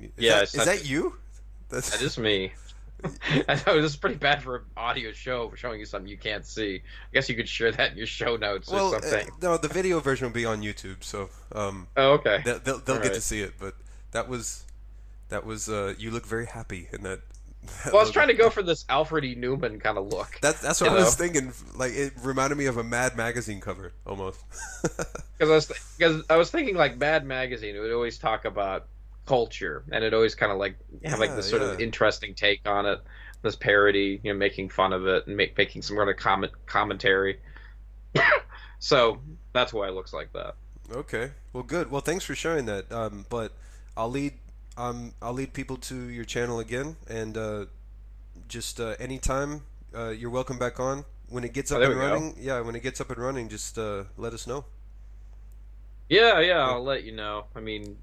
Is 0.00 0.10
Yeah, 0.16 0.34
That, 0.36 0.42
is 0.44 0.56
not- 0.56 0.66
that 0.66 0.88
you? 0.88 1.16
That's, 1.70 1.90
That 1.90 2.02
is 2.02 2.18
me. 2.18 2.52
I 3.48 3.54
know 3.66 3.80
this 3.80 3.92
is 3.92 3.96
pretty 3.96 4.16
bad 4.16 4.42
for 4.42 4.56
an 4.56 4.62
audio 4.76 5.12
show 5.12 5.48
for 5.48 5.56
showing 5.56 5.78
you 5.78 5.86
something 5.86 6.08
you 6.10 6.16
can't 6.16 6.44
see. 6.44 6.76
I 6.76 7.14
guess 7.14 7.28
you 7.28 7.36
could 7.36 7.48
share 7.48 7.70
that 7.70 7.92
in 7.92 7.96
your 7.96 8.08
show 8.08 8.36
notes 8.36 8.68
well, 8.70 8.92
or 8.92 8.96
uh, 8.96 9.00
something. 9.00 9.28
no, 9.40 9.56
the 9.56 9.68
video 9.68 10.00
version 10.00 10.26
will 10.26 10.34
be 10.34 10.44
on 10.44 10.62
YouTube, 10.62 11.04
so 11.04 11.30
um, 11.52 11.86
oh, 11.96 12.14
okay. 12.14 12.42
they'll 12.44 12.58
they'll, 12.58 12.78
they'll 12.78 12.96
get 12.96 13.04
Alright. 13.04 13.14
to 13.14 13.20
see 13.20 13.40
it. 13.40 13.54
But 13.58 13.74
that 14.10 14.28
was 14.28 14.64
that 15.28 15.44
was 15.46 15.68
uh, 15.68 15.94
you 15.98 16.10
look 16.10 16.26
very 16.26 16.46
happy 16.46 16.88
in 16.92 17.02
that. 17.02 17.20
that 17.84 17.92
Well, 17.92 17.96
I 17.96 17.98
was 18.00 18.08
logo. 18.08 18.12
trying 18.12 18.28
to 18.28 18.34
go 18.34 18.50
for 18.50 18.62
this 18.62 18.84
Alfred 18.88 19.24
E. 19.24 19.34
Neuman 19.36 19.80
kind 19.80 19.98
of 19.98 20.06
look. 20.06 20.38
That, 20.42 20.60
that's 20.60 20.80
what 20.80 20.90
I 20.90 20.94
was 20.94 21.14
thinking. 21.16 21.52
Like 21.76 21.92
it 21.92 22.12
reminded 22.22 22.56
me 22.56 22.66
of 22.66 22.76
a 22.76 22.84
Mad 22.84 23.16
magazine 23.16 23.60
cover 23.60 23.92
almost. 24.06 24.40
Because 25.38 25.50
I 25.52 25.54
was 25.54 25.94
because 25.96 26.22
I 26.28 26.36
was 26.36 26.50
thinking 26.50 26.74
like 26.74 26.98
Mad 26.98 27.24
Magazine 27.24 27.76
it 27.76 27.78
would 27.78 27.92
always 27.92 28.18
talk 28.18 28.44
about 28.44 28.88
culture 29.24 29.84
and 29.92 30.02
it 30.02 30.12
always 30.12 30.34
kind 30.34 30.50
of 30.50 30.58
like 30.58 30.76
have 31.04 31.20
like 31.20 31.36
this 31.36 31.48
sort 31.48 31.62
of 31.62 31.80
interesting 31.80 32.34
take 32.34 32.66
on 32.66 32.86
it, 32.86 33.00
this 33.42 33.54
parody, 33.54 34.18
you 34.24 34.32
know, 34.32 34.36
making 34.36 34.68
fun 34.68 34.92
of 34.92 35.06
it 35.06 35.28
and 35.28 35.36
make, 35.36 35.56
making 35.56 35.82
some 35.82 35.96
kind 35.96 36.10
of 36.10 36.16
comment 36.16 36.50
commentary. 36.66 37.38
so 38.80 39.20
that's 39.52 39.72
why 39.72 39.86
it 39.86 39.92
looks 39.94 40.12
like 40.12 40.32
that. 40.32 40.56
okay, 40.90 41.30
well, 41.52 41.62
good. 41.62 41.88
Well, 41.88 42.00
thanks 42.00 42.24
for 42.24 42.34
sharing 42.34 42.64
that. 42.66 42.90
Um, 42.90 43.24
but 43.28 43.52
I'll 43.96 44.10
lead 44.10 44.32
um, 44.78 45.12
I'll 45.20 45.32
lead 45.34 45.52
people 45.52 45.76
to 45.76 45.94
your 46.08 46.24
channel 46.24 46.58
again, 46.60 46.96
and 47.08 47.36
uh, 47.36 47.64
just 48.48 48.80
uh, 48.80 48.94
anytime 48.98 49.62
uh, 49.94 50.08
you're 50.10 50.30
welcome 50.30 50.58
back 50.58 50.80
on. 50.80 51.04
When 51.30 51.44
it 51.44 51.52
gets 51.52 51.70
Oh, 51.70 51.76
up 51.76 51.82
there 51.82 51.90
and 51.90 52.00
we 52.00 52.06
go. 52.06 52.12
running, 52.14 52.36
yeah, 52.40 52.60
when 52.60 52.74
it 52.74 52.82
gets 52.82 53.02
up 53.02 53.10
and 53.10 53.18
running, 53.18 53.50
just 53.50 53.76
uh, 53.78 54.04
let 54.16 54.32
us 54.32 54.46
know. 54.46 54.64
Yeah, 56.08 56.40
yeah, 56.40 56.64
I'll 56.66 56.82
let 56.82 57.04
you 57.04 57.12
know. 57.12 57.44
I 57.54 57.60
mean, 57.60 57.98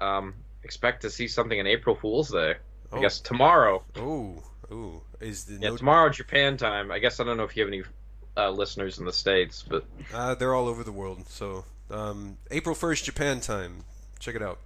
um, 0.00 0.34
expect 0.62 1.02
to 1.02 1.10
see 1.10 1.26
something 1.26 1.58
in 1.58 1.66
April 1.66 1.96
Fool's 1.96 2.30
Day. 2.30 2.54
I 2.92 2.96
Oh. 2.96 3.00
guess 3.00 3.18
tomorrow. 3.18 3.82
Oh, 3.96 4.40
oh, 4.70 5.02
is 5.20 5.46
the 5.46 5.54
Yeah, 5.54 5.70
no- 5.70 5.76
tomorrow 5.76 6.10
Japan 6.10 6.56
time. 6.56 6.92
I 6.92 7.00
guess 7.00 7.18
I 7.18 7.24
don't 7.24 7.36
know 7.36 7.42
if 7.42 7.56
you 7.56 7.64
have 7.64 7.72
any 7.72 7.82
uh, 8.36 8.50
listeners 8.50 8.98
in 9.00 9.04
the 9.04 9.12
states, 9.12 9.64
but 9.68 9.84
Uh, 10.12 10.34
they're 10.36 10.54
all 10.54 10.68
over 10.68 10.84
the 10.84 10.92
world. 10.92 11.26
So 11.28 11.64
um, 11.90 12.38
April 12.52 12.76
first, 12.76 13.04
Japan 13.04 13.40
time. 13.40 13.84
Check 14.20 14.36
it 14.36 14.42
out. 14.42 14.60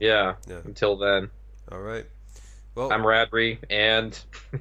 Yeah. 0.00 0.34
Yeah. 0.48 0.58
Until 0.64 0.96
then. 0.96 1.30
All 1.70 1.80
right. 1.80 2.06
Well, 2.74 2.92
I'm 2.92 3.02
Radry, 3.02 3.58
and 3.68 4.18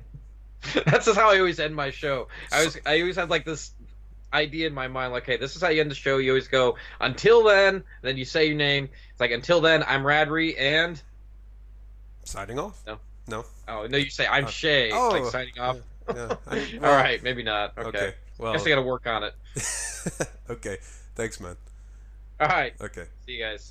that's 0.86 1.06
just 1.06 1.18
how 1.18 1.32
I 1.32 1.40
always 1.40 1.60
end 1.60 1.76
my 1.76 1.90
show. 1.92 2.28
I 2.52 2.66
was 2.66 2.78
I 2.86 3.00
always 3.02 3.16
had 3.16 3.30
like 3.30 3.46
this 3.46 3.72
idea 4.34 4.68
in 4.68 4.74
my 4.74 4.88
mind, 4.88 5.12
like, 5.14 5.26
hey, 5.26 5.38
this 5.38 5.56
is 5.56 5.62
how 5.62 5.70
you 5.70 5.82
end 5.82 5.90
the 5.90 5.96
show. 5.96 6.18
You 6.18 6.32
always 6.32 6.48
go 6.48 6.76
until 7.00 7.44
then, 7.44 7.84
then 8.02 8.18
you 8.18 8.26
say 8.26 8.46
your 8.48 8.56
name. 8.56 8.90
It's 9.12 9.20
like 9.20 9.32
until 9.32 9.62
then, 9.62 9.84
I'm 9.88 10.04
Radry, 10.04 10.56
and 10.60 11.02
signing 12.26 12.60
off. 12.60 12.82
No. 12.86 13.00
No. 13.28 13.46
oh 13.68 13.86
no, 13.88 13.98
you 13.98 14.10
say 14.10 14.26
I'm 14.26 14.46
Uh, 14.46 14.50
Shay. 14.50 14.92
oh, 14.92 15.10
like 15.10 15.26
signing 15.32 15.60
off. 15.60 15.78
Yeah. 16.08 16.36
I- 16.48 16.80
well, 16.82 16.96
right, 16.96 17.22
maybe 17.24 17.44
not. 17.44 17.78
Okay. 17.78 17.88
Okay. 17.88 18.14
Well. 18.40 18.54
Guess 18.54 18.66
I 18.66 18.70
got 18.70 18.76
to 18.76 18.82
work 18.82 19.06
on 19.06 19.24
it. 19.24 19.36
okay. 20.50 20.78
Thanks, 21.16 21.40
man. 21.40 21.56
All 22.40 22.48
right, 22.48 22.74
Okay. 22.82 23.04
see 23.26 23.34
you 23.34 23.44
guys. 23.44 23.68